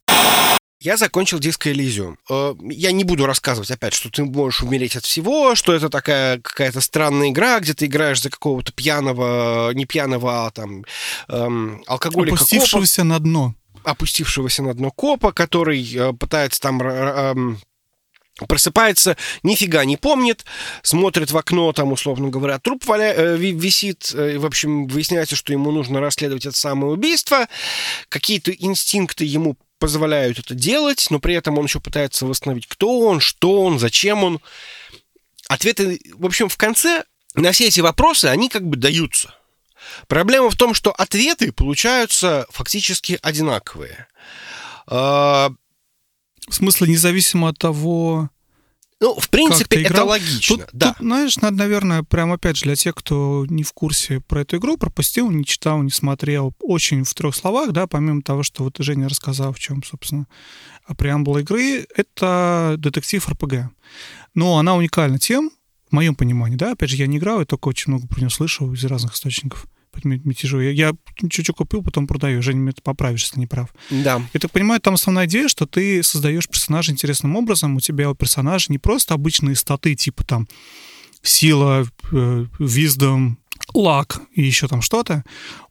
Я 0.86 0.98
закончил 0.98 1.40
диско 1.40 1.72
Elysium. 1.72 2.16
Э, 2.30 2.54
я 2.70 2.92
не 2.92 3.04
буду 3.04 3.26
рассказывать 3.26 3.72
опять, 3.72 3.96
что 3.96 4.12
ты 4.12 4.24
можешь 4.24 4.62
умереть 4.62 4.96
от 4.96 5.04
всего, 5.04 5.56
что 5.56 5.74
это 5.74 5.90
такая 5.90 6.40
какая-то 6.40 6.80
странная 6.80 7.30
игра, 7.30 7.60
где 7.60 7.74
ты 7.74 7.88
играешь 7.88 8.22
за 8.22 8.30
какого-то 8.30 8.72
пьяного, 8.72 9.72
не 9.74 9.86
пьяного, 9.86 10.46
а 10.46 10.52
там 10.52 10.86
эм, 11.28 11.84
алкоголика. 11.88 12.36
Опустившегося 12.36 13.02
копа, 13.02 13.08
на 13.08 13.20
дно. 13.20 13.56
Опустившегося 13.84 14.62
на 14.62 14.76
дно 14.76 14.92
копа, 14.92 15.32
который 15.32 15.84
э, 15.92 16.14
пытается 16.14 16.62
там 16.62 16.80
э, 16.80 17.56
просыпается, 18.48 19.18
нифига 19.42 19.86
не 19.86 19.98
помнит, 19.98 20.46
смотрит 20.84 21.32
в 21.32 21.38
окно, 21.38 21.74
там, 21.74 21.94
условно 21.94 22.30
говоря, 22.30 22.60
труп 22.60 22.86
валя... 22.86 23.12
э, 23.12 23.38
висит, 23.38 24.12
э, 24.14 24.38
в 24.38 24.46
общем, 24.46 24.86
выясняется, 24.86 25.36
что 25.36 25.52
ему 25.52 25.72
нужно 25.72 26.00
расследовать 26.00 26.46
это 26.46 26.56
самое 26.56 26.94
убийство, 26.94 27.48
какие-то 28.10 28.52
инстинкты 28.52 29.26
ему 29.26 29.58
позволяют 29.86 30.40
это 30.40 30.56
делать, 30.56 31.06
но 31.12 31.20
при 31.20 31.36
этом 31.36 31.60
он 31.60 31.66
еще 31.66 31.80
пытается 31.80 32.26
восстановить, 32.26 32.66
кто 32.66 33.02
он, 33.02 33.20
что 33.20 33.62
он, 33.62 33.78
зачем 33.78 34.24
он. 34.24 34.42
Ответы, 35.48 36.00
в 36.16 36.26
общем, 36.26 36.50
в 36.50 36.58
конце 36.58 37.04
на 37.36 37.52
все 37.52 37.68
эти 37.68 37.82
вопросы, 37.82 38.26
они 38.26 38.50
как 38.50 38.68
бы 38.68 38.78
даются. 38.78 39.36
Проблема 40.08 40.50
в 40.50 40.56
том, 40.56 40.74
что 40.74 40.92
ответы 40.92 41.52
получаются 41.52 42.48
фактически 42.50 43.20
одинаковые. 43.22 44.08
А, 44.88 45.52
в 46.48 46.56
смысле, 46.56 46.88
независимо 46.88 47.50
от 47.50 47.60
того, 47.60 48.32
ну, 49.06 49.20
в 49.20 49.30
принципе, 49.30 49.84
это 49.84 50.04
логично, 50.04 50.58
тут, 50.58 50.70
да. 50.74 50.94
Тут, 50.94 51.06
знаешь, 51.06 51.38
надо, 51.38 51.58
наверное, 51.58 52.02
прям 52.02 52.32
опять 52.32 52.58
же 52.58 52.64
для 52.64 52.76
тех, 52.76 52.96
кто 52.96 53.46
не 53.48 53.62
в 53.62 53.72
курсе 53.72 54.20
про 54.20 54.42
эту 54.42 54.58
игру, 54.58 54.78
пропустил, 54.78 55.30
не 55.30 55.46
читал, 55.46 55.84
не 55.84 55.92
смотрел, 55.92 56.54
очень 56.60 57.04
в 57.04 57.14
трех 57.14 57.36
словах, 57.36 57.72
да, 57.72 57.86
помимо 57.86 58.24
того, 58.24 58.42
что 58.42 58.64
вот 58.64 58.78
Женя 58.80 59.08
рассказал, 59.08 59.54
в 59.54 59.60
чем, 59.60 59.84
собственно, 59.84 60.26
преамбула 60.98 61.40
игры, 61.40 61.86
это 61.96 62.78
детектив 62.80 63.30
РПГ. 63.30 63.70
Но 64.34 64.58
она 64.58 64.76
уникальна 64.76 65.20
тем, 65.20 65.52
в 65.88 65.92
моем 65.92 66.16
понимании, 66.16 66.58
да, 66.58 66.72
опять 66.72 66.90
же, 66.90 66.96
я 66.96 67.06
не 67.06 67.18
играл, 67.18 67.42
я 67.42 67.46
только 67.46 67.68
очень 67.68 67.94
много 67.94 68.08
про 68.08 68.22
нее 68.22 68.32
слышал 68.32 68.74
из 68.74 68.84
разных 68.86 69.14
источников, 69.14 69.68
мятежу. 70.04 70.60
Я, 70.60 70.72
я 70.72 70.94
чуть-чуть 71.18 71.56
купил, 71.56 71.84
потом 71.84 72.08
продаю. 72.08 72.42
Женя, 72.42 72.60
меня 72.60 72.74
поправишь, 72.84 73.24
если 73.24 73.40
не 73.40 73.48
прав. 73.48 73.70
Да. 73.90 74.22
Я 74.34 74.40
так 74.40 74.52
понимаю, 74.52 74.82
там 74.82 74.96
основная 74.96 75.26
идея, 75.26 75.48
что 75.48 75.66
ты 75.66 76.04
создаешь 76.04 76.48
персонажа 76.48 76.92
интересным 76.92 77.36
образом. 77.36 77.76
У 77.76 77.80
тебя 77.80 78.10
у 78.10 78.16
персонажа 78.16 78.68
не 78.70 78.78
просто 78.78 79.14
обычные 79.14 79.56
статы, 79.56 79.96
типа 79.96 80.24
там 80.24 80.48
сила, 81.22 81.86
э, 82.12 82.46
wisdom, 82.60 83.36
лак 83.76 84.22
и 84.34 84.44
еще 84.44 84.68
там 84.68 84.82
что-то, 84.82 85.24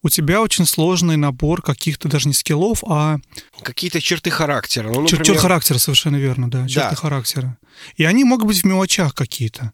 у 0.03 0.09
тебя 0.09 0.41
очень 0.41 0.67
сложный 0.67 1.17
набор 1.17 1.63
каких-то 1.63 2.09
даже 2.09 2.29
не 2.29 2.35
скиллов, 2.35 2.85
а... 2.87 3.19
Какие-то 3.63 4.01
черты 4.01 4.31
характера. 4.31 4.89
Ну, 4.89 5.03
например... 5.03 5.25
Черты 5.25 5.41
характера, 5.41 5.79
совершенно 5.79 6.17
верно, 6.17 6.51
да. 6.51 6.69
Черты 6.69 6.91
да. 6.91 6.97
характера. 6.97 7.59
И 7.97 8.05
они 8.05 8.25
могут 8.25 8.47
быть 8.47 8.63
в 8.63 8.65
мелочах 8.65 9.15
какие-то. 9.15 9.73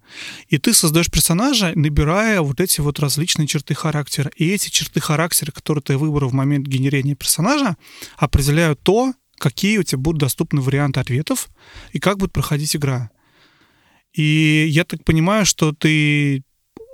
И 0.48 0.59
ты 0.59 0.73
создаешь 0.73 1.11
персонажа, 1.11 1.73
набирая 1.74 2.40
вот 2.40 2.61
эти 2.61 2.81
вот 2.81 2.98
различные 3.01 3.47
черты 3.47 3.74
характера. 3.74 4.31
И 4.36 4.48
эти 4.48 4.70
черты 4.70 5.01
характера, 5.01 5.52
которые 5.52 5.82
ты 5.82 5.97
выбрал 5.97 6.31
в 6.31 6.35
момент 6.35 6.66
генерения 6.66 7.15
персонажа, 7.15 7.77
определяют 8.16 8.81
то, 8.82 9.12
какие 9.39 9.78
у 9.78 9.82
тебя 9.82 9.98
будут 9.98 10.20
доступны 10.20 10.61
варианты 10.61 11.01
ответов 11.01 11.48
и 11.93 11.98
как 11.98 12.19
будет 12.19 12.32
проходить 12.32 12.77
игра. 12.77 13.11
И 14.12 14.66
я 14.69 14.85
так 14.85 15.05
понимаю, 15.05 15.47
что 15.47 15.73
ты 15.73 16.43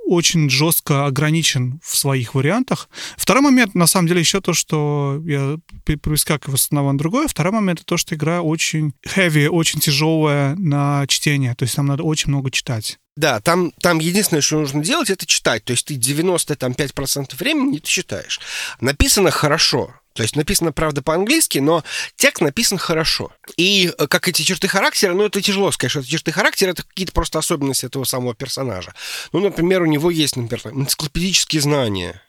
очень 0.07 0.49
жестко 0.49 1.07
ограничен 1.07 1.81
в 1.83 1.97
своих 1.97 2.35
вариантах. 2.35 2.89
Второй 3.17 3.43
момент, 3.43 3.75
на 3.75 3.87
самом 3.87 4.09
деле, 4.09 4.21
еще 4.21 4.41
то, 4.41 4.53
что 4.53 5.21
я 5.25 5.59
перескакиваю 5.85 6.57
с 6.57 6.67
одного 6.67 6.93
на 6.93 6.99
другое. 6.99 7.29
Второй 7.29 7.53
момент— 7.53 7.81
это 7.81 7.87
то, 7.87 7.97
что 7.97 8.15
игра 8.15 8.41
очень 8.41 8.95
heavy, 9.07 9.49
очень 9.49 9.81
тяжелая 9.81 10.55
на 10.57 11.07
чтение. 11.07 11.55
То 11.55 11.65
есть 11.65 11.77
там 11.77 11.87
надо 11.87 12.03
очень 12.03 12.31
много 12.31 12.51
читать. 12.51 12.99
Да, 13.17 13.41
там, 13.41 13.73
там 13.81 13.99
единственное, 13.99 14.43
что 14.43 14.61
нужно 14.61 14.83
делать, 14.83 15.09
это 15.11 15.27
читать. 15.27 15.65
То 15.65 15.73
есть 15.73 15.87
ты 15.87 15.95
95% 15.95 17.37
времени 17.39 17.79
ты 17.79 17.87
читаешь. 17.87 18.41
Написано 18.81 19.31
хорошо. 19.31 19.95
То 20.17 20.23
есть 20.23 20.35
написано, 20.35 20.73
правда, 20.73 21.03
по-английски, 21.03 21.59
но 21.59 21.85
текст 22.17 22.41
написан 22.41 22.79
хорошо. 22.79 23.31
И 23.57 23.93
э, 23.97 24.07
как 24.07 24.29
эти 24.29 24.43
черты 24.43 24.67
характера, 24.67 25.13
ну, 25.13 25.25
это 25.25 25.43
тяжело 25.43 25.71
сказать, 25.71 25.91
что 25.91 26.01
это 26.01 26.09
черты 26.09 26.33
характера, 26.33 26.71
это 26.71 26.83
какие-то 26.83 27.13
просто 27.13 27.39
особенности 27.39 27.85
этого 27.85 28.05
самого 28.05 28.35
персонажа. 28.35 28.95
Ну, 29.33 29.41
например, 29.41 29.83
у 29.83 29.87
него 29.87 30.11
есть, 30.11 30.37
например, 30.37 30.75
энциклопедические 30.75 31.61
знания. 31.61 32.23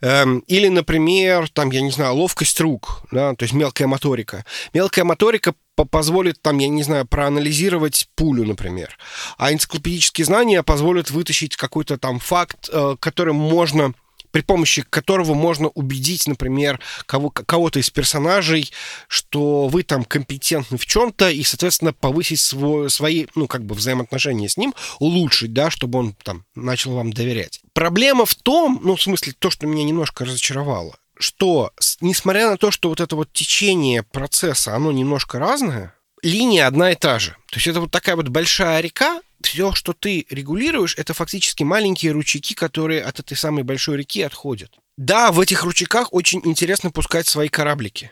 Эм, 0.00 0.40
или, 0.48 0.66
например, 0.66 1.48
там, 1.48 1.70
я 1.70 1.80
не 1.80 1.92
знаю, 1.92 2.14
ловкость 2.14 2.60
рук, 2.60 3.02
да, 3.12 3.36
то 3.36 3.44
есть 3.44 3.54
мелкая 3.54 3.86
моторика. 3.86 4.44
Мелкая 4.74 5.04
моторика 5.04 5.54
позволит, 5.76 6.42
там, 6.42 6.58
я 6.58 6.66
не 6.66 6.82
знаю, 6.82 7.06
проанализировать 7.06 8.08
пулю, 8.16 8.44
например. 8.44 8.98
А 9.38 9.52
энциклопедические 9.52 10.24
знания 10.24 10.64
позволят 10.64 11.12
вытащить 11.12 11.54
какой-то 11.56 11.98
там 11.98 12.18
факт, 12.18 12.68
э, 12.72 12.96
которым 12.98 13.36
можно 13.36 13.94
при 14.32 14.40
помощи 14.40 14.82
которого 14.82 15.34
можно 15.34 15.68
убедить, 15.68 16.26
например, 16.26 16.80
кого, 17.06 17.30
кого-то 17.30 17.78
из 17.78 17.90
персонажей, 17.90 18.72
что 19.06 19.68
вы 19.68 19.84
там 19.84 20.04
компетентны 20.04 20.78
в 20.78 20.86
чем-то, 20.86 21.30
и, 21.30 21.44
соответственно, 21.44 21.92
повысить 21.92 22.40
свой, 22.40 22.90
свои, 22.90 23.26
ну, 23.34 23.46
как 23.46 23.64
бы 23.64 23.74
взаимоотношения 23.74 24.48
с 24.48 24.56
ним, 24.56 24.74
улучшить, 24.98 25.52
да, 25.52 25.70
чтобы 25.70 25.98
он 26.00 26.14
там 26.24 26.44
начал 26.54 26.94
вам 26.94 27.12
доверять. 27.12 27.60
Проблема 27.74 28.26
в 28.26 28.34
том, 28.34 28.80
ну, 28.82 28.96
в 28.96 29.02
смысле, 29.02 29.34
то, 29.38 29.50
что 29.50 29.66
меня 29.66 29.84
немножко 29.84 30.24
разочаровало, 30.24 30.96
что, 31.18 31.72
несмотря 32.00 32.50
на 32.50 32.56
то, 32.56 32.70
что 32.70 32.88
вот 32.88 33.00
это 33.00 33.14
вот 33.14 33.32
течение 33.32 34.02
процесса, 34.02 34.74
оно 34.74 34.92
немножко 34.92 35.38
разное, 35.38 35.94
линия 36.22 36.66
одна 36.66 36.92
и 36.92 36.94
та 36.94 37.18
же. 37.18 37.36
То 37.50 37.56
есть 37.56 37.66
это 37.66 37.80
вот 37.80 37.90
такая 37.90 38.16
вот 38.16 38.28
большая 38.28 38.80
река, 38.80 39.20
все, 39.42 39.72
что 39.74 39.92
ты 39.92 40.26
регулируешь, 40.30 40.94
это 40.96 41.14
фактически 41.14 41.64
маленькие 41.64 42.12
ручейки, 42.12 42.54
которые 42.54 43.02
от 43.02 43.18
этой 43.20 43.36
самой 43.36 43.64
большой 43.64 43.98
реки 43.98 44.22
отходят. 44.22 44.78
Да, 44.96 45.32
в 45.32 45.40
этих 45.40 45.64
ручейках 45.64 46.12
очень 46.12 46.40
интересно 46.44 46.90
пускать 46.90 47.26
свои 47.26 47.48
кораблики 47.48 48.10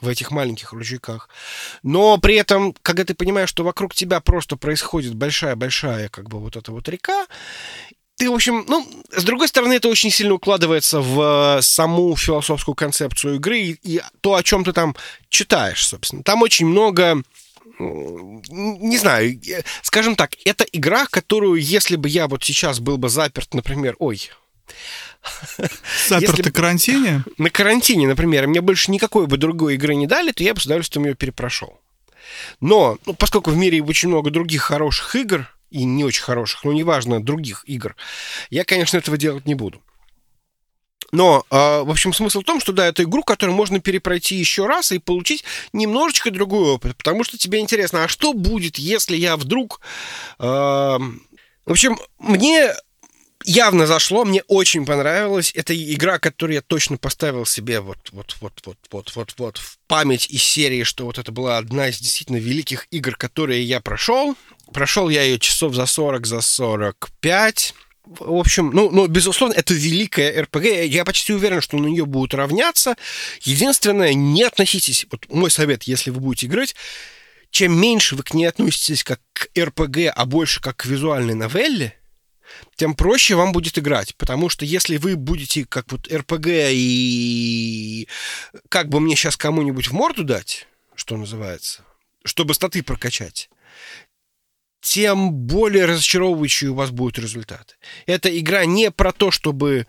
в 0.00 0.08
этих 0.08 0.30
маленьких 0.30 0.72
ручейках. 0.72 1.28
Но 1.82 2.18
при 2.18 2.34
этом, 2.34 2.74
когда 2.82 3.04
ты 3.04 3.14
понимаешь, 3.14 3.48
что 3.48 3.64
вокруг 3.64 3.94
тебя 3.94 4.20
просто 4.20 4.56
происходит 4.56 5.14
большая-большая 5.14 6.10
как 6.10 6.28
бы 6.28 6.38
вот 6.38 6.56
эта 6.56 6.70
вот 6.70 6.88
река, 6.88 7.26
ты, 8.16 8.30
в 8.30 8.34
общем, 8.34 8.64
ну, 8.66 8.86
с 9.10 9.24
другой 9.24 9.48
стороны, 9.48 9.74
это 9.74 9.88
очень 9.88 10.10
сильно 10.10 10.34
укладывается 10.34 11.00
в 11.00 11.58
саму 11.60 12.16
философскую 12.16 12.74
концепцию 12.74 13.36
игры 13.36 13.58
и, 13.58 13.78
и 13.82 14.02
то, 14.22 14.34
о 14.34 14.42
чем 14.42 14.64
ты 14.64 14.72
там 14.72 14.96
читаешь, 15.28 15.86
собственно. 15.86 16.22
Там 16.22 16.42
очень 16.42 16.66
много 16.66 17.22
не 17.78 18.96
знаю, 18.98 19.38
скажем 19.82 20.16
так, 20.16 20.32
это 20.44 20.64
игра, 20.72 21.06
которую, 21.06 21.60
если 21.60 21.96
бы 21.96 22.08
я 22.08 22.26
вот 22.26 22.42
сейчас 22.42 22.80
был 22.80 22.96
бы 22.96 23.08
заперт, 23.08 23.54
например, 23.54 23.96
ой, 23.98 24.30
Заперт 26.08 26.44
на 26.44 26.50
карантине? 26.50 27.24
На 27.38 27.50
карантине, 27.50 28.06
например, 28.06 28.46
мне 28.46 28.60
больше 28.60 28.90
никакой 28.90 29.26
бы 29.26 29.36
другой 29.36 29.74
игры 29.74 29.94
не 29.94 30.06
дали, 30.06 30.32
то 30.32 30.42
я 30.42 30.54
бы 30.54 30.60
с 30.60 30.66
удовольствием 30.66 31.06
ее 31.06 31.14
перепрошел. 31.14 31.80
Но, 32.60 32.98
ну, 33.06 33.14
поскольку 33.14 33.50
в 33.50 33.56
мире 33.56 33.82
очень 33.82 34.08
много 34.08 34.30
других 34.30 34.62
хороших 34.62 35.14
игр, 35.16 35.48
и 35.70 35.84
не 35.84 36.04
очень 36.04 36.22
хороших, 36.22 36.64
но 36.64 36.72
неважно, 36.72 37.22
других 37.22 37.64
игр, 37.66 37.96
я, 38.50 38.64
конечно, 38.64 38.98
этого 38.98 39.16
делать 39.16 39.46
не 39.46 39.54
буду. 39.54 39.82
Но, 41.12 41.44
э, 41.50 41.56
в 41.56 41.90
общем, 41.90 42.12
смысл 42.12 42.40
в 42.40 42.44
том, 42.44 42.60
что 42.60 42.72
да, 42.72 42.86
это 42.86 43.04
игру, 43.04 43.22
которую 43.22 43.56
можно 43.56 43.80
перепройти 43.80 44.34
еще 44.34 44.66
раз 44.66 44.92
и 44.92 44.98
получить 44.98 45.44
немножечко 45.72 46.30
другой 46.30 46.70
опыт, 46.72 46.96
потому 46.96 47.24
что 47.24 47.38
тебе 47.38 47.60
интересно, 47.60 48.04
а 48.04 48.08
что 48.08 48.32
будет, 48.32 48.78
если 48.78 49.16
я 49.16 49.36
вдруг... 49.36 49.80
Э, 50.38 50.98
в 50.98 51.72
общем, 51.72 51.98
мне 52.18 52.72
явно 53.44 53.86
зашло, 53.86 54.24
мне 54.24 54.42
очень 54.48 54.84
понравилось. 54.84 55.52
Это 55.54 55.74
игра, 55.74 56.18
которую 56.18 56.56
я 56.56 56.62
точно 56.62 56.96
поставил 56.96 57.46
себе 57.46 57.80
вот, 57.80 57.98
вот, 58.12 58.36
вот, 58.40 58.60
вот, 58.64 58.78
вот, 58.90 59.12
вот, 59.14 59.34
вот 59.38 59.58
в 59.58 59.78
память 59.86 60.28
из 60.28 60.42
серии, 60.42 60.82
что 60.82 61.04
вот 61.06 61.18
это 61.18 61.32
была 61.32 61.58
одна 61.58 61.88
из 61.88 61.98
действительно 61.98 62.36
великих 62.36 62.86
игр, 62.90 63.16
которые 63.16 63.62
я 63.62 63.80
прошел. 63.80 64.36
Прошел 64.72 65.08
я 65.08 65.22
ее 65.22 65.38
часов 65.38 65.74
за 65.74 65.86
40, 65.86 66.26
за 66.26 66.40
45 66.40 67.74
в 68.06 68.38
общем, 68.38 68.70
ну, 68.72 68.90
ну, 68.90 69.08
безусловно, 69.08 69.54
это 69.54 69.74
великая 69.74 70.42
РПГ. 70.42 70.84
Я 70.84 71.04
почти 71.04 71.34
уверен, 71.34 71.60
что 71.60 71.76
на 71.76 71.86
нее 71.86 72.06
будут 72.06 72.34
равняться. 72.34 72.96
Единственное, 73.42 74.14
не 74.14 74.44
относитесь, 74.44 75.06
вот 75.10 75.28
мой 75.28 75.50
совет, 75.50 75.84
если 75.84 76.10
вы 76.10 76.20
будете 76.20 76.46
играть, 76.46 76.76
чем 77.50 77.78
меньше 77.78 78.14
вы 78.14 78.22
к 78.22 78.32
ней 78.32 78.46
относитесь 78.46 79.02
как 79.02 79.20
к 79.32 79.48
РПГ, 79.58 80.12
а 80.14 80.24
больше 80.24 80.60
как 80.60 80.76
к 80.76 80.86
визуальной 80.86 81.34
новелле, 81.34 81.98
тем 82.76 82.94
проще 82.94 83.34
вам 83.34 83.52
будет 83.52 83.76
играть. 83.76 84.14
Потому 84.16 84.48
что 84.48 84.64
если 84.64 84.98
вы 84.98 85.16
будете 85.16 85.64
как 85.64 85.90
вот 85.90 86.10
РПГ 86.12 86.46
и 86.70 88.08
как 88.68 88.88
бы 88.88 89.00
мне 89.00 89.16
сейчас 89.16 89.36
кому-нибудь 89.36 89.88
в 89.88 89.92
морду 89.92 90.22
дать, 90.22 90.68
что 90.94 91.16
называется, 91.16 91.84
чтобы 92.24 92.54
статы 92.54 92.82
прокачать, 92.84 93.50
тем 94.86 95.32
более 95.32 95.84
разочаровывающие 95.84 96.70
у 96.70 96.74
вас 96.74 96.92
будут 96.92 97.18
результаты. 97.18 97.74
Эта 98.06 98.28
игра 98.38 98.64
не 98.66 98.92
про 98.92 99.10
то, 99.10 99.32
чтобы 99.32 99.88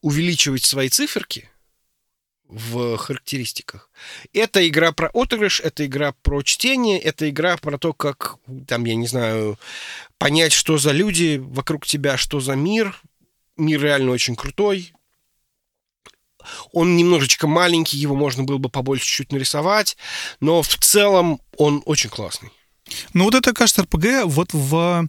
увеличивать 0.00 0.64
свои 0.64 0.88
циферки 0.88 1.50
в 2.48 2.96
характеристиках. 2.96 3.90
Это 4.32 4.66
игра 4.66 4.92
про 4.92 5.10
отыгрыш, 5.12 5.60
это 5.60 5.84
игра 5.84 6.14
про 6.22 6.42
чтение, 6.42 6.98
это 6.98 7.28
игра 7.28 7.58
про 7.58 7.76
то, 7.76 7.92
как, 7.92 8.36
там, 8.66 8.86
я 8.86 8.94
не 8.94 9.06
знаю, 9.06 9.58
понять, 10.16 10.54
что 10.54 10.78
за 10.78 10.92
люди 10.92 11.36
вокруг 11.36 11.84
тебя, 11.84 12.16
что 12.16 12.40
за 12.40 12.56
мир. 12.56 12.98
Мир 13.58 13.82
реально 13.82 14.12
очень 14.12 14.34
крутой. 14.34 14.94
Он 16.72 16.96
немножечко 16.96 17.46
маленький, 17.46 17.98
его 17.98 18.14
можно 18.14 18.44
было 18.44 18.56
бы 18.56 18.70
побольше 18.70 19.04
чуть 19.04 19.30
нарисовать, 19.30 19.98
но 20.40 20.62
в 20.62 20.74
целом 20.78 21.38
он 21.58 21.82
очень 21.84 22.08
классный. 22.08 22.50
Ну 23.12 23.24
вот 23.24 23.34
это, 23.34 23.52
кажется, 23.52 23.82
РПГ 23.82 24.24
вот 24.24 24.52
в 24.52 25.08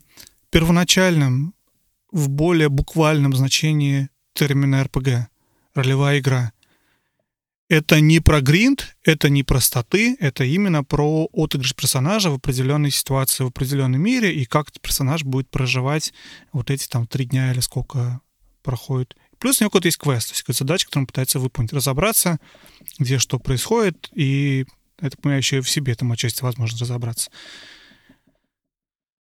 первоначальном, 0.49 1.53
в 2.11 2.29
более 2.29 2.69
буквальном 2.69 3.35
значении 3.35 4.09
термина 4.33 4.83
РПГ, 4.83 5.27
ролевая 5.73 6.19
игра. 6.19 6.53
Это 7.69 8.01
не 8.01 8.19
про 8.19 8.41
гринд, 8.41 8.95
это 9.03 9.29
не 9.29 9.41
про 9.41 9.59
статы, 9.59 10.15
это 10.19 10.43
именно 10.43 10.83
про 10.83 11.27
отыгрыш 11.33 11.73
персонажа 11.73 12.29
в 12.29 12.35
определенной 12.35 12.91
ситуации, 12.91 13.43
в 13.43 13.47
определенном 13.47 14.01
мире, 14.01 14.35
и 14.35 14.45
как 14.45 14.71
персонаж 14.79 15.23
будет 15.23 15.49
проживать 15.49 16.13
вот 16.51 16.69
эти 16.69 16.87
там 16.87 17.07
три 17.07 17.25
дня 17.25 17.51
или 17.51 17.61
сколько 17.61 18.21
проходит. 18.61 19.15
Плюс 19.39 19.59
у 19.59 19.63
него 19.63 19.71
какой-то 19.71 19.87
есть 19.87 19.97
квест, 19.97 20.27
то 20.27 20.33
есть 20.33 20.41
какая-то 20.41 20.63
задача, 20.63 20.85
которую 20.85 21.03
он 21.03 21.07
пытается 21.07 21.39
выполнить, 21.39 21.73
разобраться, 21.73 22.39
где 22.99 23.17
что 23.17 23.39
происходит, 23.39 24.09
и 24.13 24.65
это, 25.03 25.17
понимаю, 25.17 25.39
еще 25.39 25.57
и 25.57 25.61
в 25.61 25.69
себе 25.69 25.93
там 25.95 26.11
отчасти 26.11 26.41
возможно 26.41 26.77
разобраться. 26.79 27.29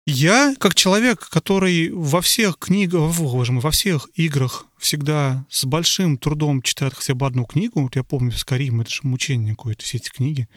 Я, 0.05 0.53
как 0.59 0.75
человек, 0.75 1.29
который 1.29 1.89
во 1.89 2.21
всех 2.21 2.59
книгах, 2.59 3.17
боже 3.17 3.53
во 3.53 3.71
всех 3.71 4.09
играх 4.15 4.65
всегда 4.77 5.45
с 5.49 5.63
большим 5.63 6.17
трудом 6.17 6.61
читает 6.61 6.93
хотя 6.93 7.15
бы 7.15 7.25
одну 7.25 7.45
книгу, 7.45 7.81
вот 7.81 7.95
я 7.95 8.03
помню 8.03 8.33
Скарим, 8.33 8.81
это 8.81 8.91
же 8.91 8.99
мучение 9.03 9.55
какое-то, 9.55 9.83
все 9.83 9.97
эти 9.97 10.09
книги, 10.09 10.47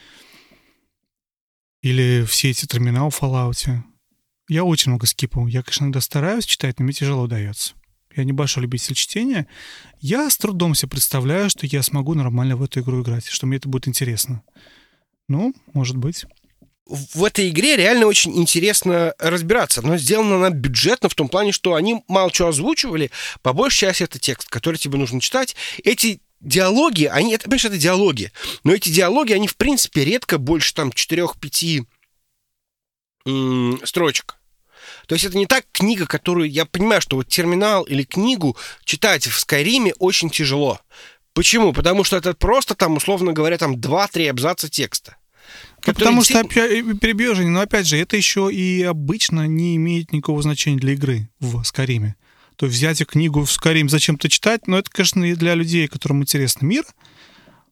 или 1.80 2.24
все 2.28 2.50
эти 2.50 2.66
терминалы 2.66 3.10
в 3.10 3.22
Fallout. 3.22 3.82
Я 4.48 4.64
очень 4.64 4.90
много 4.90 5.06
скипал. 5.06 5.46
Я, 5.46 5.62
конечно, 5.62 5.84
иногда 5.84 6.00
стараюсь 6.00 6.44
читать, 6.44 6.78
но 6.78 6.84
мне 6.84 6.92
тяжело 6.92 7.22
удается. 7.22 7.74
Я 8.16 8.24
небольшой 8.24 8.62
любитель 8.64 8.94
чтения. 8.94 9.46
Я 10.00 10.28
с 10.28 10.38
трудом 10.38 10.74
себе 10.74 10.90
представляю, 10.90 11.50
что 11.50 11.66
я 11.66 11.82
смогу 11.82 12.14
нормально 12.14 12.56
в 12.56 12.62
эту 12.62 12.80
игру 12.80 13.02
играть, 13.02 13.26
что 13.26 13.46
мне 13.46 13.58
это 13.58 13.68
будет 13.68 13.86
интересно. 13.86 14.42
Ну, 15.28 15.54
может 15.72 15.96
быть 15.96 16.24
в 16.86 17.24
этой 17.24 17.48
игре 17.48 17.76
реально 17.76 18.06
очень 18.06 18.36
интересно 18.38 19.12
разбираться. 19.18 19.82
Но 19.82 19.98
сделана 19.98 20.36
она 20.36 20.50
бюджетно 20.50 21.08
в 21.08 21.14
том 21.14 21.28
плане, 21.28 21.52
что 21.52 21.74
они 21.74 22.02
мало 22.08 22.30
чего 22.30 22.48
озвучивали. 22.48 23.10
По 23.42 23.52
большей 23.52 23.80
части 23.80 24.04
это 24.04 24.18
текст, 24.18 24.48
который 24.48 24.76
тебе 24.76 24.98
нужно 24.98 25.20
читать. 25.20 25.56
Эти 25.82 26.20
диалоги, 26.40 27.04
они, 27.06 27.34
это, 27.34 27.44
понимаешь, 27.44 27.64
это 27.64 27.78
диалоги. 27.78 28.30
Но 28.62 28.72
эти 28.72 28.88
диалоги, 28.88 29.32
они, 29.32 29.48
в 29.48 29.56
принципе, 29.56 30.04
редко 30.04 30.38
больше 30.38 30.74
там 30.74 30.90
4-5 30.90 31.86
строчек. 33.84 34.36
То 35.08 35.16
есть 35.16 35.24
это 35.24 35.36
не 35.36 35.46
так 35.46 35.66
книга, 35.72 36.06
которую... 36.06 36.48
Я 36.48 36.64
понимаю, 36.66 37.00
что 37.00 37.16
вот 37.16 37.26
терминал 37.26 37.82
или 37.82 38.04
книгу 38.04 38.56
читать 38.84 39.26
в 39.26 39.38
Скайриме 39.38 39.92
очень 39.98 40.30
тяжело. 40.30 40.80
Почему? 41.36 41.74
Потому 41.74 42.02
что 42.02 42.16
это 42.16 42.32
просто 42.32 42.74
там, 42.74 42.96
условно 42.96 43.34
говоря, 43.34 43.58
там 43.58 43.74
2-3 43.74 44.30
абзаца 44.30 44.70
текста. 44.70 45.18
Ну, 45.86 45.92
потому 45.92 46.24
что, 46.24 46.42
же, 47.34 47.46
но 47.46 47.60
опять 47.60 47.86
же, 47.86 47.98
это 47.98 48.16
еще 48.16 48.50
и 48.50 48.82
обычно 48.82 49.46
не 49.46 49.76
имеет 49.76 50.12
никакого 50.12 50.40
значения 50.40 50.78
для 50.78 50.94
игры 50.94 51.28
в 51.38 51.62
Скариме. 51.62 52.16
То 52.56 52.64
есть 52.64 52.78
взять 52.78 53.04
книгу 53.04 53.44
в 53.44 53.52
Скарим 53.52 53.90
зачем-то 53.90 54.30
читать, 54.30 54.66
но 54.66 54.78
это, 54.78 54.90
конечно, 54.90 55.22
и 55.24 55.34
для 55.34 55.54
людей, 55.54 55.86
которым 55.88 56.22
интересен 56.22 56.66
мир, 56.66 56.84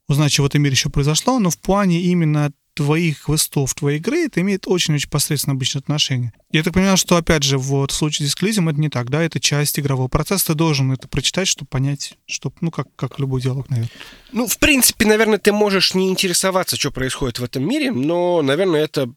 узнать, 0.09 0.31
что 0.31 0.43
в 0.43 0.47
этом 0.47 0.61
мире 0.61 0.75
еще 0.75 0.91
произошло, 0.91 1.39
но 1.39 1.49
в 1.49 1.59
плане 1.59 2.03
именно 2.03 2.53
твоих 2.75 3.25
квестов, 3.25 3.73
твоей 3.75 3.99
игры, 3.99 4.27
это 4.27 4.41
имеет 4.41 4.67
очень-очень 4.67 5.09
посредственно 5.09 5.55
обычное 5.55 5.81
отношение. 5.81 6.33
Я 6.51 6.63
так 6.63 6.75
понимаю, 6.75 6.97
что, 6.97 7.17
опять 7.17 7.45
же, 7.45 7.57
вот 7.57 7.93
в 7.93 7.95
случае 7.95 8.29
с 8.29 8.35
Eclipse 8.37 8.69
это 8.69 8.81
не 8.81 8.91
так, 8.91 9.11
да, 9.11 9.23
это 9.23 9.41
часть 9.41 9.79
игрового 9.79 10.09
процесса, 10.09 10.49
ты 10.49 10.55
должен 10.55 10.93
это 10.93 11.09
прочитать, 11.09 11.49
чтобы 11.49 11.69
понять, 11.69 12.15
что, 12.27 12.53
ну, 12.61 12.71
как, 12.71 12.89
как 12.97 13.19
любой 13.19 13.41
диалог, 13.41 13.71
наверное. 13.71 13.91
Ну, 14.33 14.47
в 14.47 14.59
принципе, 14.59 15.07
наверное, 15.07 15.39
ты 15.39 15.53
можешь 15.53 15.95
не 15.95 16.11
интересоваться, 16.11 16.77
что 16.77 16.91
происходит 16.91 17.39
в 17.39 17.45
этом 17.45 17.67
мире, 17.67 17.93
но, 17.93 18.43
наверное, 18.43 18.83
это, 18.83 19.09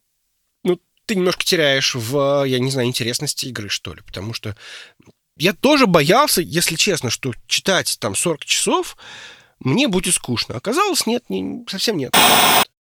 ну, 0.63 0.79
ты 1.05 1.15
немножко 1.15 1.43
теряешь 1.43 1.95
в, 1.95 2.43
я 2.45 2.59
не 2.59 2.71
знаю, 2.71 2.88
интересности 2.88 3.47
игры, 3.47 3.69
что 3.69 3.93
ли, 3.93 4.01
потому 4.05 4.34
что 4.34 4.55
я 5.38 5.53
тоже 5.53 5.88
боялся, 5.88 6.41
если 6.41 6.75
честно, 6.75 7.09
что 7.09 7.34
читать 7.47 7.97
там 7.99 8.15
40 8.15 8.45
часов 8.45 8.97
мне 9.59 9.88
будет 9.88 10.13
скучно. 10.13 10.55
Оказалось, 10.55 11.05
нет, 11.05 11.23
не, 11.29 11.63
совсем 11.67 11.97
нет. 11.97 12.15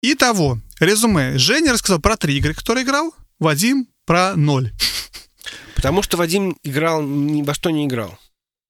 Итого, 0.01 0.59
резюме. 0.79 1.37
Женя 1.37 1.73
рассказал 1.73 1.99
про 1.99 2.17
три 2.17 2.37
игры, 2.37 2.53
которые 2.53 2.85
играл. 2.85 3.13
Вадим 3.39 3.87
про 4.05 4.35
ноль. 4.35 4.71
Потому 5.75 6.01
что 6.01 6.17
Вадим 6.17 6.57
играл 6.63 7.01
ни 7.01 7.41
во 7.43 7.53
что 7.53 7.69
не 7.69 7.85
играл. 7.85 8.17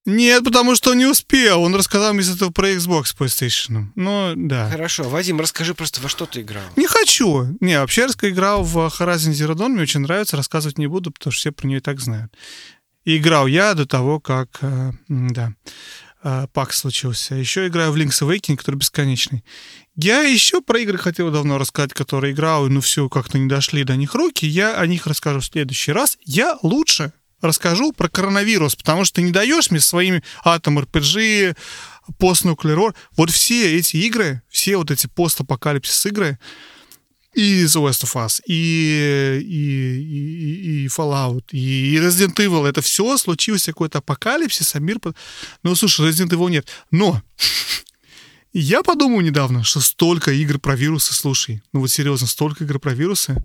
Нет, 0.06 0.46
потому 0.46 0.74
что 0.76 0.92
он 0.92 1.00
не 1.00 1.06
успел. 1.06 1.64
Он 1.64 1.76
рассказал 1.76 2.14
мне 2.14 2.22
из 2.22 2.34
этого 2.34 2.50
про 2.50 2.70
Xbox 2.72 3.14
PlayStation. 3.18 3.88
Ну, 3.96 4.34
да. 4.38 4.70
Хорошо. 4.70 5.04
Вадим, 5.04 5.42
расскажи 5.42 5.74
просто, 5.74 6.00
во 6.00 6.08
что 6.08 6.26
ты 6.26 6.42
играл. 6.42 6.64
Не 6.78 6.88
хочу. 6.88 7.58
Не, 7.60 7.80
вообще 7.80 8.08
я 8.22 8.30
играл 8.30 8.64
в 8.64 8.78
Horizon 8.78 9.34
Zero 9.34 9.54
Dawn. 9.54 9.70
Мне 9.70 9.82
очень 9.82 10.00
нравится. 10.00 10.38
Рассказывать 10.38 10.78
не 10.78 10.88
буду, 10.88 11.12
потому 11.12 11.34
что 11.34 11.40
все 11.40 11.52
про 11.52 11.68
нее 11.68 11.80
и 11.80 11.82
так 11.82 12.00
знают. 12.00 12.34
И 13.04 13.18
играл 13.18 13.48
я 13.48 13.74
до 13.74 13.86
того, 13.86 14.22
как... 14.22 14.60
Э, 14.62 14.92
да 15.10 15.54
пак 16.54 16.74
случился. 16.74 17.36
Еще 17.36 17.68
играю 17.68 17.92
в 17.92 17.96
Link's 17.96 18.22
Awakening, 18.22 18.58
который 18.58 18.76
бесконечный. 18.76 19.44
Я 19.96 20.22
еще 20.22 20.62
про 20.62 20.80
игры 20.80 20.98
хотел 20.98 21.32
давно 21.32 21.58
рассказать, 21.58 21.94
которые 21.94 22.34
играл, 22.34 22.68
но 22.68 22.82
все 22.82 23.10
как-то 23.10 23.38
не 23.38 23.48
дошли 23.48 23.84
до 23.84 23.96
них 23.96 24.14
руки. 24.14 24.46
Я 24.46 24.78
о 24.78 24.86
них 24.86 25.08
расскажу 25.08 25.40
в 25.40 25.46
следующий 25.46 25.92
раз. 25.92 26.18
Я 26.24 26.58
лучше 26.62 27.14
расскажу 27.42 27.94
про 27.94 28.10
коронавирус, 28.10 28.76
потому 28.76 29.06
что 29.06 29.16
ты 29.16 29.22
не 29.22 29.32
даешь 29.32 29.72
мне 29.72 29.80
своими 29.80 30.24
атом 30.44 30.80
RPG, 30.80 31.56
постнуклерор. 32.18 32.96
Вот 33.16 33.30
все 33.30 33.78
эти 33.78 33.98
игры, 33.98 34.42
все 34.50 34.78
вот 34.78 34.92
эти 34.92 35.08
постапокалипсис 35.08 36.06
игры, 36.08 36.40
и 37.38 37.66
The 37.66 37.88
Last 37.88 38.04
of 38.04 38.16
Us, 38.16 38.42
и, 38.48 39.40
и, 39.44 40.02
и, 40.02 40.86
и 40.86 40.88
Fallout, 40.88 41.44
и 41.52 41.96
Resident 41.98 42.36
Evil, 42.36 42.66
это 42.66 42.82
все 42.82 43.16
случился 43.18 43.72
какой-то 43.72 44.00
апокалипсис, 44.00 44.74
а 44.74 44.80
мир... 44.80 44.98
Ну, 45.62 45.76
слушай, 45.76 46.10
Resident 46.10 46.30
Evil 46.30 46.50
нет. 46.50 46.68
Но 46.90 47.22
я 48.54 48.82
подумал 48.82 49.22
недавно, 49.22 49.64
что 49.64 49.82
столько 49.82 50.32
игр 50.32 50.58
про 50.58 50.76
вирусы, 50.76 51.14
слушай, 51.14 51.62
ну 51.74 51.82
вот 51.82 51.92
серьезно, 51.92 52.26
столько 52.26 52.64
игр 52.64 52.80
про 52.80 52.96
вирусы, 52.96 53.36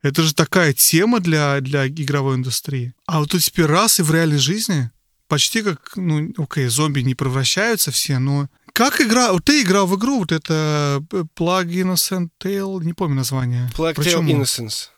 это 0.00 0.22
же 0.22 0.32
такая 0.32 0.72
тема 0.72 1.18
для, 1.18 1.60
для 1.60 1.88
игровой 1.88 2.36
индустрии. 2.36 2.94
А 3.06 3.18
вот 3.18 3.34
эти 3.34 3.50
пирасы 3.50 4.04
в 4.04 4.14
реальной 4.14 4.38
жизни 4.38 4.92
почти 5.26 5.62
как, 5.62 5.96
ну, 5.96 6.32
окей, 6.38 6.68
зомби 6.68 7.00
не 7.00 7.16
превращаются 7.16 7.90
все, 7.90 8.20
но 8.20 8.48
как 8.78 9.00
игра... 9.00 9.36
Ты 9.40 9.62
играл 9.62 9.88
в 9.88 9.96
игру, 9.96 10.20
вот 10.20 10.30
это 10.30 11.02
э, 11.12 11.24
Plug 11.36 11.66
Innocent 11.66 12.28
Tale, 12.40 12.84
не 12.84 12.92
помню 12.92 13.16
название. 13.16 13.68
Plug 13.76 13.96
Tale 13.96 14.24
Innocence. 14.24 14.90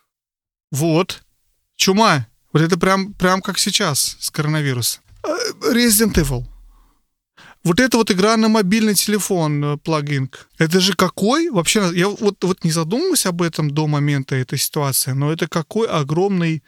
Вот. 0.70 1.22
Чума. 1.76 2.26
Вот 2.52 2.60
это 2.60 2.78
прям, 2.78 3.14
прям 3.14 3.40
как 3.40 3.58
сейчас 3.58 4.18
с 4.20 4.28
коронавирусом. 4.28 5.02
Э, 5.22 5.30
Resident 5.72 6.12
Evil. 6.16 6.44
Вот 7.64 7.80
эта 7.80 7.96
вот 7.96 8.10
игра 8.10 8.36
на 8.36 8.48
мобильный 8.48 8.94
телефон, 8.94 9.64
э, 9.64 9.76
плагин, 9.78 10.30
это 10.58 10.78
же 10.78 10.92
какой 10.92 11.48
вообще... 11.48 11.90
Я 11.94 12.08
вот, 12.08 12.44
вот 12.44 12.64
не 12.64 12.72
задумывался 12.72 13.30
об 13.30 13.40
этом 13.40 13.70
до 13.70 13.86
момента 13.86 14.34
этой 14.36 14.58
ситуации, 14.58 15.12
но 15.12 15.32
это 15.32 15.48
какой 15.48 15.88
огромный 15.88 16.62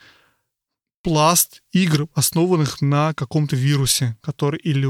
пласт 1.03 1.61
игр, 1.73 2.07
основанных 2.15 2.81
на 2.81 3.13
каком-то 3.13 3.55
вирусе, 3.55 4.17
который 4.21 4.59
или 4.61 4.87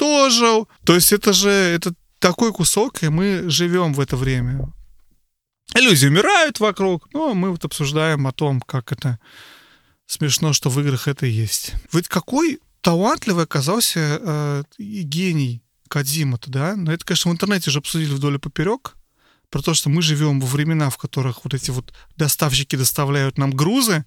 уничтожил. 0.00 0.68
То 0.84 0.94
есть 0.94 1.12
это 1.12 1.32
же 1.32 1.50
это 1.50 1.94
такой 2.18 2.52
кусок, 2.52 3.02
и 3.02 3.08
мы 3.08 3.48
живем 3.48 3.94
в 3.94 4.00
это 4.00 4.16
время. 4.16 4.72
Люди 5.74 6.06
умирают 6.06 6.60
вокруг, 6.60 7.08
но 7.12 7.34
мы 7.34 7.50
вот 7.50 7.64
обсуждаем 7.64 8.26
о 8.26 8.32
том, 8.32 8.60
как 8.60 8.92
это 8.92 9.18
смешно, 10.06 10.52
что 10.52 10.70
в 10.70 10.80
играх 10.80 11.08
это 11.08 11.26
есть. 11.26 11.72
Вот 11.90 12.06
какой 12.08 12.60
талантливый 12.80 13.44
оказался 13.44 14.20
э, 14.20 14.62
гений 14.78 15.62
Кадзима-то, 15.88 16.50
да? 16.50 16.76
Но 16.76 16.92
это, 16.92 17.04
конечно, 17.04 17.30
в 17.30 17.34
интернете 17.34 17.70
уже 17.70 17.78
обсудили 17.78 18.12
вдоль 18.12 18.36
и 18.36 18.38
поперек, 18.38 18.94
про 19.50 19.62
то, 19.62 19.74
что 19.74 19.88
мы 19.88 20.02
живем 20.02 20.40
во 20.40 20.46
времена, 20.46 20.90
в 20.90 20.98
которых 20.98 21.44
вот 21.44 21.54
эти 21.54 21.70
вот 21.70 21.92
доставщики 22.16 22.76
доставляют 22.76 23.38
нам 23.38 23.50
грузы, 23.52 24.04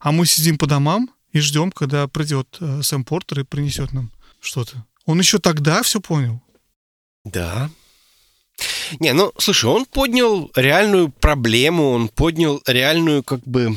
а 0.00 0.10
мы 0.10 0.26
сидим 0.26 0.58
по 0.58 0.66
домам 0.66 1.10
и 1.32 1.40
ждем, 1.40 1.70
когда 1.70 2.08
придет 2.08 2.56
э, 2.60 2.82
Сэм 2.82 3.04
Портер 3.04 3.40
и 3.40 3.44
принесет 3.44 3.92
нам 3.92 4.10
что-то. 4.40 4.84
Он 5.06 5.18
еще 5.18 5.38
тогда 5.38 5.82
все 5.82 6.00
понял. 6.00 6.40
Да. 7.24 7.70
Не, 9.00 9.12
ну, 9.12 9.32
слушай, 9.38 9.66
он 9.66 9.84
поднял 9.84 10.50
реальную 10.54 11.10
проблему, 11.10 11.90
он 11.90 12.08
поднял 12.08 12.62
реальную, 12.66 13.22
как 13.22 13.40
бы, 13.42 13.76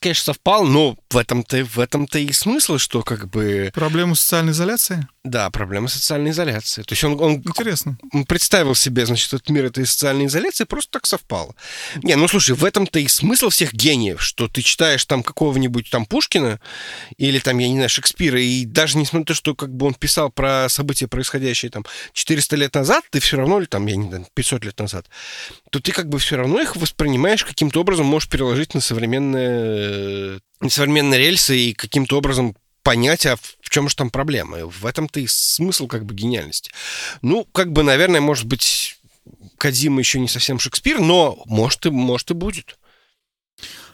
конечно, 0.00 0.24
совпал, 0.24 0.64
но 0.64 0.96
в 1.10 1.16
этом-то, 1.16 1.64
в 1.64 1.78
этом-то 1.80 2.18
и 2.20 2.32
смысл, 2.32 2.78
что 2.78 3.02
как 3.02 3.28
бы... 3.28 3.70
Проблема 3.74 4.14
социальной 4.14 4.52
изоляции? 4.52 5.08
Да, 5.24 5.50
проблема 5.50 5.88
социальной 5.88 6.30
изоляции. 6.30 6.82
То 6.82 6.92
есть 6.92 7.02
он, 7.02 7.20
он, 7.20 7.34
Интересно. 7.34 7.98
представил 8.28 8.76
себе, 8.76 9.04
значит, 9.06 9.32
этот 9.34 9.50
мир 9.50 9.66
этой 9.66 9.86
социальной 9.86 10.26
изоляции, 10.26 10.64
просто 10.64 10.92
так 10.92 11.06
совпало. 11.06 11.54
Не, 12.02 12.14
ну 12.14 12.28
слушай, 12.28 12.54
в 12.54 12.64
этом-то 12.64 13.00
и 13.00 13.08
смысл 13.08 13.48
всех 13.48 13.74
гениев, 13.74 14.22
что 14.22 14.46
ты 14.46 14.62
читаешь 14.62 15.04
там 15.04 15.24
какого-нибудь 15.24 15.90
там 15.90 16.06
Пушкина 16.06 16.60
или 17.18 17.40
там, 17.40 17.58
я 17.58 17.68
не 17.68 17.74
знаю, 17.74 17.88
Шекспира, 17.88 18.40
и 18.40 18.64
даже 18.64 18.96
несмотря 18.96 19.20
на 19.20 19.26
то, 19.26 19.34
что 19.34 19.54
как 19.56 19.74
бы 19.74 19.86
он 19.86 19.94
писал 19.94 20.30
про 20.30 20.68
события, 20.68 21.08
происходящие 21.08 21.70
там 21.72 21.84
400 22.12 22.56
лет 22.56 22.74
назад, 22.74 23.04
ты 23.10 23.18
все 23.18 23.36
равно, 23.36 23.58
или 23.58 23.66
там, 23.66 23.84
я 23.86 23.96
не 23.96 24.08
знаю, 24.08 24.26
500 24.32 24.64
лет 24.64 24.78
назад, 24.78 25.06
то 25.70 25.80
ты 25.80 25.90
как 25.90 26.08
бы 26.08 26.20
все 26.20 26.36
равно 26.36 26.60
их 26.60 26.76
воспринимаешь 26.76 27.44
каким-то 27.44 27.80
образом, 27.80 28.06
можешь 28.06 28.28
переложить 28.28 28.74
на 28.74 28.80
современные, 28.80 30.40
на 30.49 30.49
современные 30.68 31.18
рельсы 31.18 31.56
и 31.56 31.74
каким-то 31.74 32.18
образом 32.18 32.56
понять, 32.82 33.26
а 33.26 33.36
в 33.36 33.70
чем 33.70 33.88
же 33.88 33.96
там 33.96 34.10
проблема. 34.10 34.66
В 34.66 34.86
этом-то 34.86 35.20
и 35.20 35.26
смысл 35.26 35.86
как 35.86 36.04
бы 36.04 36.14
гениальности. 36.14 36.70
Ну, 37.22 37.44
как 37.44 37.72
бы, 37.72 37.82
наверное, 37.82 38.20
может 38.20 38.46
быть, 38.46 38.98
Кадима 39.58 40.00
еще 40.00 40.18
не 40.18 40.28
совсем 40.28 40.58
Шекспир, 40.58 41.00
но 41.00 41.42
может 41.46 41.86
и, 41.86 41.90
может 41.90 42.30
и 42.30 42.34
будет. 42.34 42.78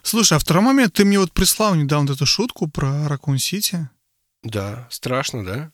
Слушай, 0.02 0.36
а 0.36 0.38
второй 0.38 0.62
момент, 0.62 0.94
ты 0.94 1.04
мне 1.04 1.18
вот 1.18 1.32
прислал 1.32 1.74
недавно 1.74 2.12
эту 2.12 2.26
шутку 2.26 2.68
про 2.68 3.08
Ракун 3.08 3.38
Сити. 3.38 3.88
Да, 4.42 4.86
страшно, 4.90 5.44
да? 5.44 5.72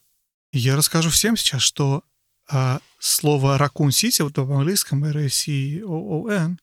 Я 0.53 0.77
расскажу 0.77 1.11
всем 1.11 1.37
сейчас, 1.37 1.63
что 1.63 2.03
а, 2.49 2.81
слово 2.99 3.59
Ракун 3.59 3.91
Сити, 3.91 4.23
вот 4.23 4.39
в 4.39 4.53
английском 4.53 5.05
R-A-C-O-O-N, 5.05 6.59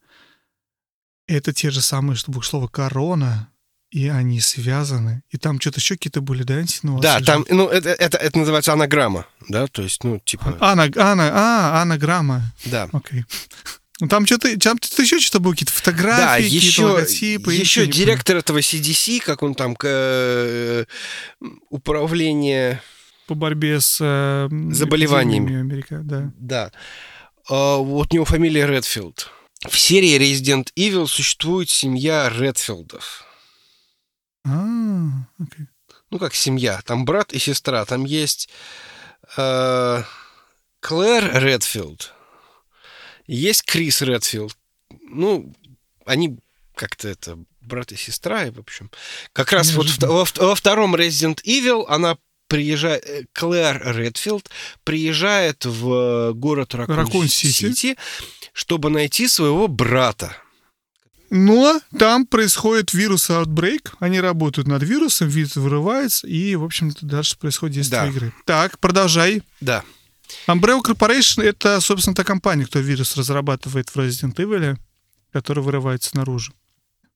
это 1.28 1.54
те 1.54 1.70
же 1.70 1.82
самые 1.82 2.16
что 2.16 2.42
слова 2.42 2.68
корона, 2.68 3.52
и 3.92 4.08
они 4.08 4.40
связаны. 4.40 5.24
И 5.32 5.38
там 5.38 5.60
что-то 5.60 5.80
еще 5.80 5.96
какие-то 5.96 6.22
были, 6.22 6.44
да, 6.44 6.62
инсинуации? 6.62 7.02
Да, 7.02 7.20
там, 7.22 7.46
ну, 7.50 7.68
это, 7.68 7.90
это, 7.90 8.18
это 8.18 8.38
называется 8.38 8.74
анаграмма, 8.74 9.26
да, 9.48 9.68
то 9.68 9.82
есть, 9.82 10.04
ну, 10.04 10.20
типа... 10.20 10.58
Ана, 10.60 10.84
ана, 10.96 11.32
а, 11.34 11.82
анаграмма. 11.82 12.54
Да. 12.66 12.88
Окей. 12.92 13.26
Ну, 14.00 14.08
там 14.08 14.26
что-то, 14.26 14.58
там 14.60 14.78
еще 14.98 15.20
что-то 15.20 15.40
было, 15.40 15.52
какие-то 15.52 15.74
фотографии, 15.74 16.22
да, 16.22 16.36
какие-то 16.38 16.66
еще, 16.66 16.86
логотипы. 16.86 17.54
Еще 17.54 17.88
директор 17.88 18.38
этого 18.38 18.60
CDC, 18.60 19.20
как 19.20 19.44
он 19.44 19.56
там, 19.56 19.76
э, 19.84 20.86
управление... 21.70 22.82
По 23.28 23.36
борьбе 23.36 23.82
с... 23.82 23.98
Э, 24.02 24.48
заболеваниями. 24.72 25.60
Америка, 25.60 26.02
да. 26.04 26.32
Да. 26.38 26.72
А, 27.50 27.78
вот 27.78 28.12
у 28.12 28.16
него 28.16 28.26
фамилия 28.26 28.66
Редфилд. 28.68 29.30
В 29.68 29.78
серии 29.78 30.18
Resident 30.18 30.70
Evil 30.78 31.06
существует 31.06 31.70
семья 31.70 32.32
Редфилдов. 32.34 33.26
А, 34.46 35.08
окей. 35.40 35.68
Ну, 36.10 36.20
как 36.20 36.34
семья. 36.34 36.82
Там 36.86 37.06
брат 37.06 37.34
и 37.34 37.40
сестра. 37.40 37.86
Там 37.86 38.06
есть 38.06 38.50
э, 39.38 40.04
Клэр 40.80 41.44
Редфилд. 41.44 42.14
Есть 43.28 43.64
Крис 43.64 44.02
Редфилд. 44.02 44.58
Ну, 45.04 45.54
они 46.06 46.40
как-то 46.76 47.08
это 47.08 47.38
брат 47.62 47.92
и 47.92 47.96
сестра, 47.96 48.46
и, 48.46 48.52
в 48.52 48.60
общем. 48.60 48.90
Как 49.34 49.52
раз 49.52 49.74
вот 49.74 49.88
во, 50.02 50.26
во 50.26 50.56
втором 50.56 50.96
Resident 50.96 51.44
Evil 51.44 51.86
она 51.88 52.18
приезжает, 52.48 53.06
э, 53.06 53.26
Клэр 53.34 53.96
Редфилд 53.96 54.50
приезжает 54.84 55.66
в 55.66 56.34
город 56.34 56.74
Ракун-Сити, 56.74 57.98
чтобы 58.54 58.90
найти 58.90 59.28
своего 59.28 59.68
брата. 59.68 60.36
Но 61.30 61.80
там 61.98 62.26
происходит 62.26 62.94
вирус 62.94 63.30
Outbreak, 63.30 63.94
они 64.00 64.20
работают 64.20 64.68
над 64.68 64.82
вирусом, 64.84 65.28
вирус 65.28 65.56
вырывается, 65.56 66.28
и, 66.28 66.56
в 66.56 66.64
общем-то, 66.64 67.06
дальше 67.06 67.38
происходит 67.38 67.76
действие 67.76 68.02
да. 68.02 68.08
игры. 68.08 68.34
Так, 68.46 68.80
продолжай. 68.80 69.44
Да. 69.62 69.84
Umbrella 70.48 70.82
Corporation— 70.84 71.44
это, 71.44 71.80
собственно, 71.82 72.16
та 72.16 72.24
компания, 72.24 72.66
кто 72.66 72.80
вирус 72.80 73.16
разрабатывает 73.16 73.90
в 73.90 73.98
Resident 73.98 74.36
Evil, 74.36 74.78
который 75.32 75.64
вырывается 75.64 76.16
наружу. 76.18 76.54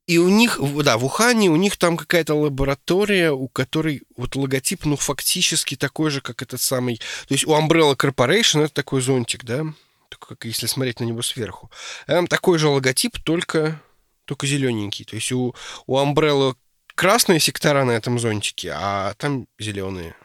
И 0.05 0.17
у 0.17 0.27
них, 0.27 0.59
да, 0.83 0.97
в 0.97 1.05
Ухане 1.05 1.49
у 1.49 1.55
них 1.55 1.77
там 1.77 1.95
какая-то 1.95 2.35
лаборатория, 2.35 3.31
у 3.31 3.47
которой 3.47 4.03
вот 4.17 4.35
логотип, 4.35 4.85
ну, 4.85 4.97
фактически 4.97 5.75
такой 5.75 6.11
же, 6.11 6.19
как 6.19 6.41
этот 6.41 6.59
самый... 6.59 6.97
То 7.27 7.33
есть 7.33 7.47
у 7.47 7.51
Umbrella 7.51 7.95
Corporation 7.95 8.65
это 8.65 8.73
такой 8.73 9.01
зонтик, 9.01 9.45
да? 9.45 9.63
Такой, 10.09 10.35
как 10.35 10.45
если 10.45 10.67
смотреть 10.67 10.99
на 10.99 11.05
него 11.05 11.21
сверху. 11.21 11.71
Там 12.05 12.27
такой 12.27 12.59
же 12.59 12.67
логотип, 12.67 13.17
только 13.23 13.81
только 14.25 14.47
зелененький. 14.47 15.05
То 15.05 15.15
есть 15.15 15.31
у, 15.31 15.55
у 15.87 15.97
Umbrella 15.97 16.55
красные 16.95 17.39
сектора 17.39 17.85
на 17.85 17.91
этом 17.91 18.19
зонтике, 18.19 18.71
а 18.75 19.13
там 19.15 19.47
зеленые. 19.59 20.15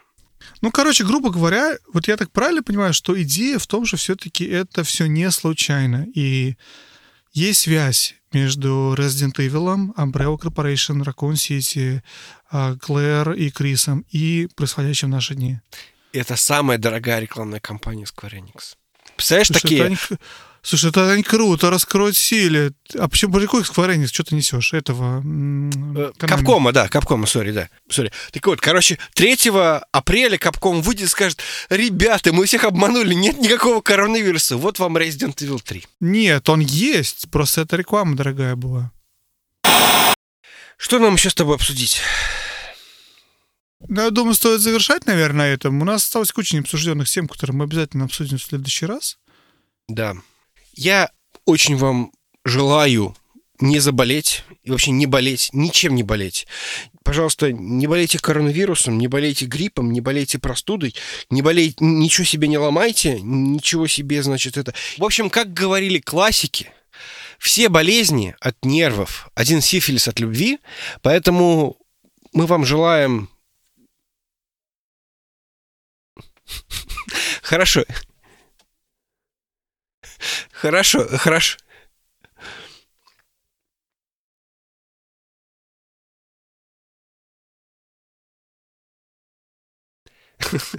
Ну, 0.61 0.71
короче, 0.71 1.03
грубо 1.03 1.29
говоря, 1.29 1.77
вот 1.93 2.07
я 2.07 2.17
так 2.17 2.31
правильно 2.31 2.63
понимаю, 2.63 2.93
что 2.93 3.21
идея 3.21 3.59
в 3.59 3.67
том, 3.67 3.85
что 3.85 3.97
все-таки 3.97 4.45
это 4.45 4.83
все 4.83 5.07
не 5.07 5.29
случайно. 5.31 6.07
И 6.13 6.55
есть 7.33 7.61
связь 7.61 8.15
между 8.31 8.95
Resident 8.97 9.35
Evil, 9.35 9.93
Umbrella 9.95 10.37
Corporation, 10.39 11.03
Raccoon 11.03 11.33
City, 11.33 12.01
а, 12.51 12.75
Клэр 12.75 13.33
и 13.33 13.49
Крисом 13.49 14.05
и 14.09 14.47
происходящим 14.55 15.09
в 15.09 15.11
наши 15.11 15.35
дни. 15.35 15.59
Это 16.13 16.35
самая 16.35 16.77
дорогая 16.77 17.19
рекламная 17.19 17.59
кампания 17.59 18.05
Square 18.05 18.39
Enix. 18.39 18.75
Представляешь, 19.15 19.47
Слушай, 19.47 19.61
такие... 19.61 19.85
они, 19.85 19.97
слушай, 20.61 20.89
это 20.89 21.11
они 21.11 21.23
круто, 21.23 21.69
раскроют 21.69 22.17
силе. 22.17 22.71
А 22.97 23.07
почему 23.07 23.39
какой 23.39 23.63
Square 23.63 23.95
Enix? 23.95 24.07
Что 24.07 24.23
ты 24.23 24.35
несешь? 24.35 24.73
Этого... 24.73 25.23
Э. 25.95 26.11
Капкома, 26.17 26.71
да, 26.71 26.87
Капкома, 26.87 27.25
сори, 27.27 27.51
да, 27.51 27.69
сори. 27.89 28.11
Так 28.31 28.45
вот, 28.47 28.61
короче, 28.61 28.97
3 29.15 29.37
апреля 29.91 30.37
Капком 30.37 30.81
выйдет 30.81 31.05
и 31.05 31.09
скажет, 31.09 31.41
ребята, 31.69 32.33
мы 32.33 32.45
всех 32.45 32.63
обманули, 32.63 33.13
нет 33.13 33.39
никакого 33.39 33.81
коронавируса, 33.81 34.57
вот 34.57 34.79
вам 34.79 34.97
Resident 34.97 35.35
Evil 35.37 35.61
3. 35.63 35.85
Нет, 35.99 36.49
он 36.49 36.59
есть, 36.59 37.29
просто 37.31 37.61
это 37.61 37.75
реклама 37.75 38.15
дорогая 38.15 38.55
была. 38.55 38.91
Что 40.77 40.99
нам 40.99 41.15
еще 41.15 41.29
с 41.29 41.35
тобой 41.35 41.55
обсудить? 41.55 42.01
Ну, 43.87 44.01
я 44.01 44.09
думаю, 44.11 44.33
стоит 44.33 44.61
завершать, 44.61 45.05
наверное, 45.05 45.47
на 45.47 45.47
этом. 45.47 45.81
У 45.81 45.85
нас 45.85 46.03
осталось 46.03 46.31
куча 46.31 46.55
необсужденных 46.55 47.09
тем, 47.09 47.27
которые 47.27 47.55
мы 47.55 47.65
обязательно 47.65 48.05
обсудим 48.05 48.37
в 48.37 48.43
следующий 48.43 48.85
раз. 48.85 49.17
Да. 49.87 50.15
Я 50.79 51.11
очень 51.43 51.75
вам 51.75 52.13
желаю 52.45 53.13
не 53.59 53.79
заболеть 53.79 54.45
и 54.63 54.71
вообще 54.71 54.91
не 54.91 55.07
болеть, 55.07 55.49
ничем 55.51 55.93
не 55.93 56.03
болеть. 56.03 56.47
Пожалуйста, 57.03 57.51
не 57.51 57.85
болейте 57.85 58.17
коронавирусом, 58.17 58.97
не 58.97 59.09
болейте 59.09 59.45
гриппом, 59.45 59.91
не 59.91 59.99
болейте 59.99 60.39
простудой, 60.39 60.95
не 61.29 61.41
болейте, 61.41 61.75
ничего 61.81 62.23
себе 62.23 62.47
не 62.47 62.57
ломайте, 62.57 63.19
ничего 63.19 63.87
себе, 63.87 64.23
значит, 64.23 64.55
это... 64.55 64.73
В 64.97 65.03
общем, 65.03 65.29
как 65.29 65.51
говорили 65.51 65.99
классики, 65.99 66.71
все 67.39 67.67
болезни 67.67 68.33
от 68.39 68.63
нервов, 68.63 69.29
один 69.35 69.59
сифилис 69.59 70.07
от 70.07 70.21
любви, 70.21 70.59
поэтому 71.01 71.75
мы 72.31 72.45
вам 72.45 72.63
желаем... 72.63 73.27
Хорошо. 77.41 77.83
Хорошо, 80.51 81.07
хорошо. 81.17 81.57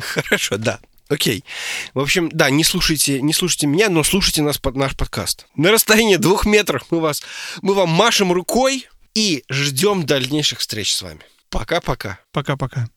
Хорошо, 0.01 0.57
да. 0.57 0.81
Окей. 1.09 1.45
В 1.93 2.01
общем, 2.01 2.29
да, 2.33 2.51
не 2.51 2.62
слушайте, 2.62 3.21
не 3.21 3.33
слушайте 3.33 3.67
меня, 3.67 3.89
но 3.89 4.05
слушайте 4.05 4.43
нас 4.43 4.59
под 4.59 4.77
наш 4.77 4.97
подкаст. 4.97 5.47
На 5.57 5.73
расстоянии 5.73 6.17
двух 6.17 6.47
метров 6.47 6.87
мы 6.91 7.01
вас, 7.01 7.23
мы 7.62 7.75
вам 7.75 7.89
машем 7.89 8.33
рукой 8.33 8.89
и 9.15 9.43
ждем 9.51 10.07
дальнейших 10.07 10.61
встреч 10.61 10.95
с 10.95 11.03
вами. 11.03 11.21
Пока-пока. 11.51 12.21
Пока-пока. 12.31 12.89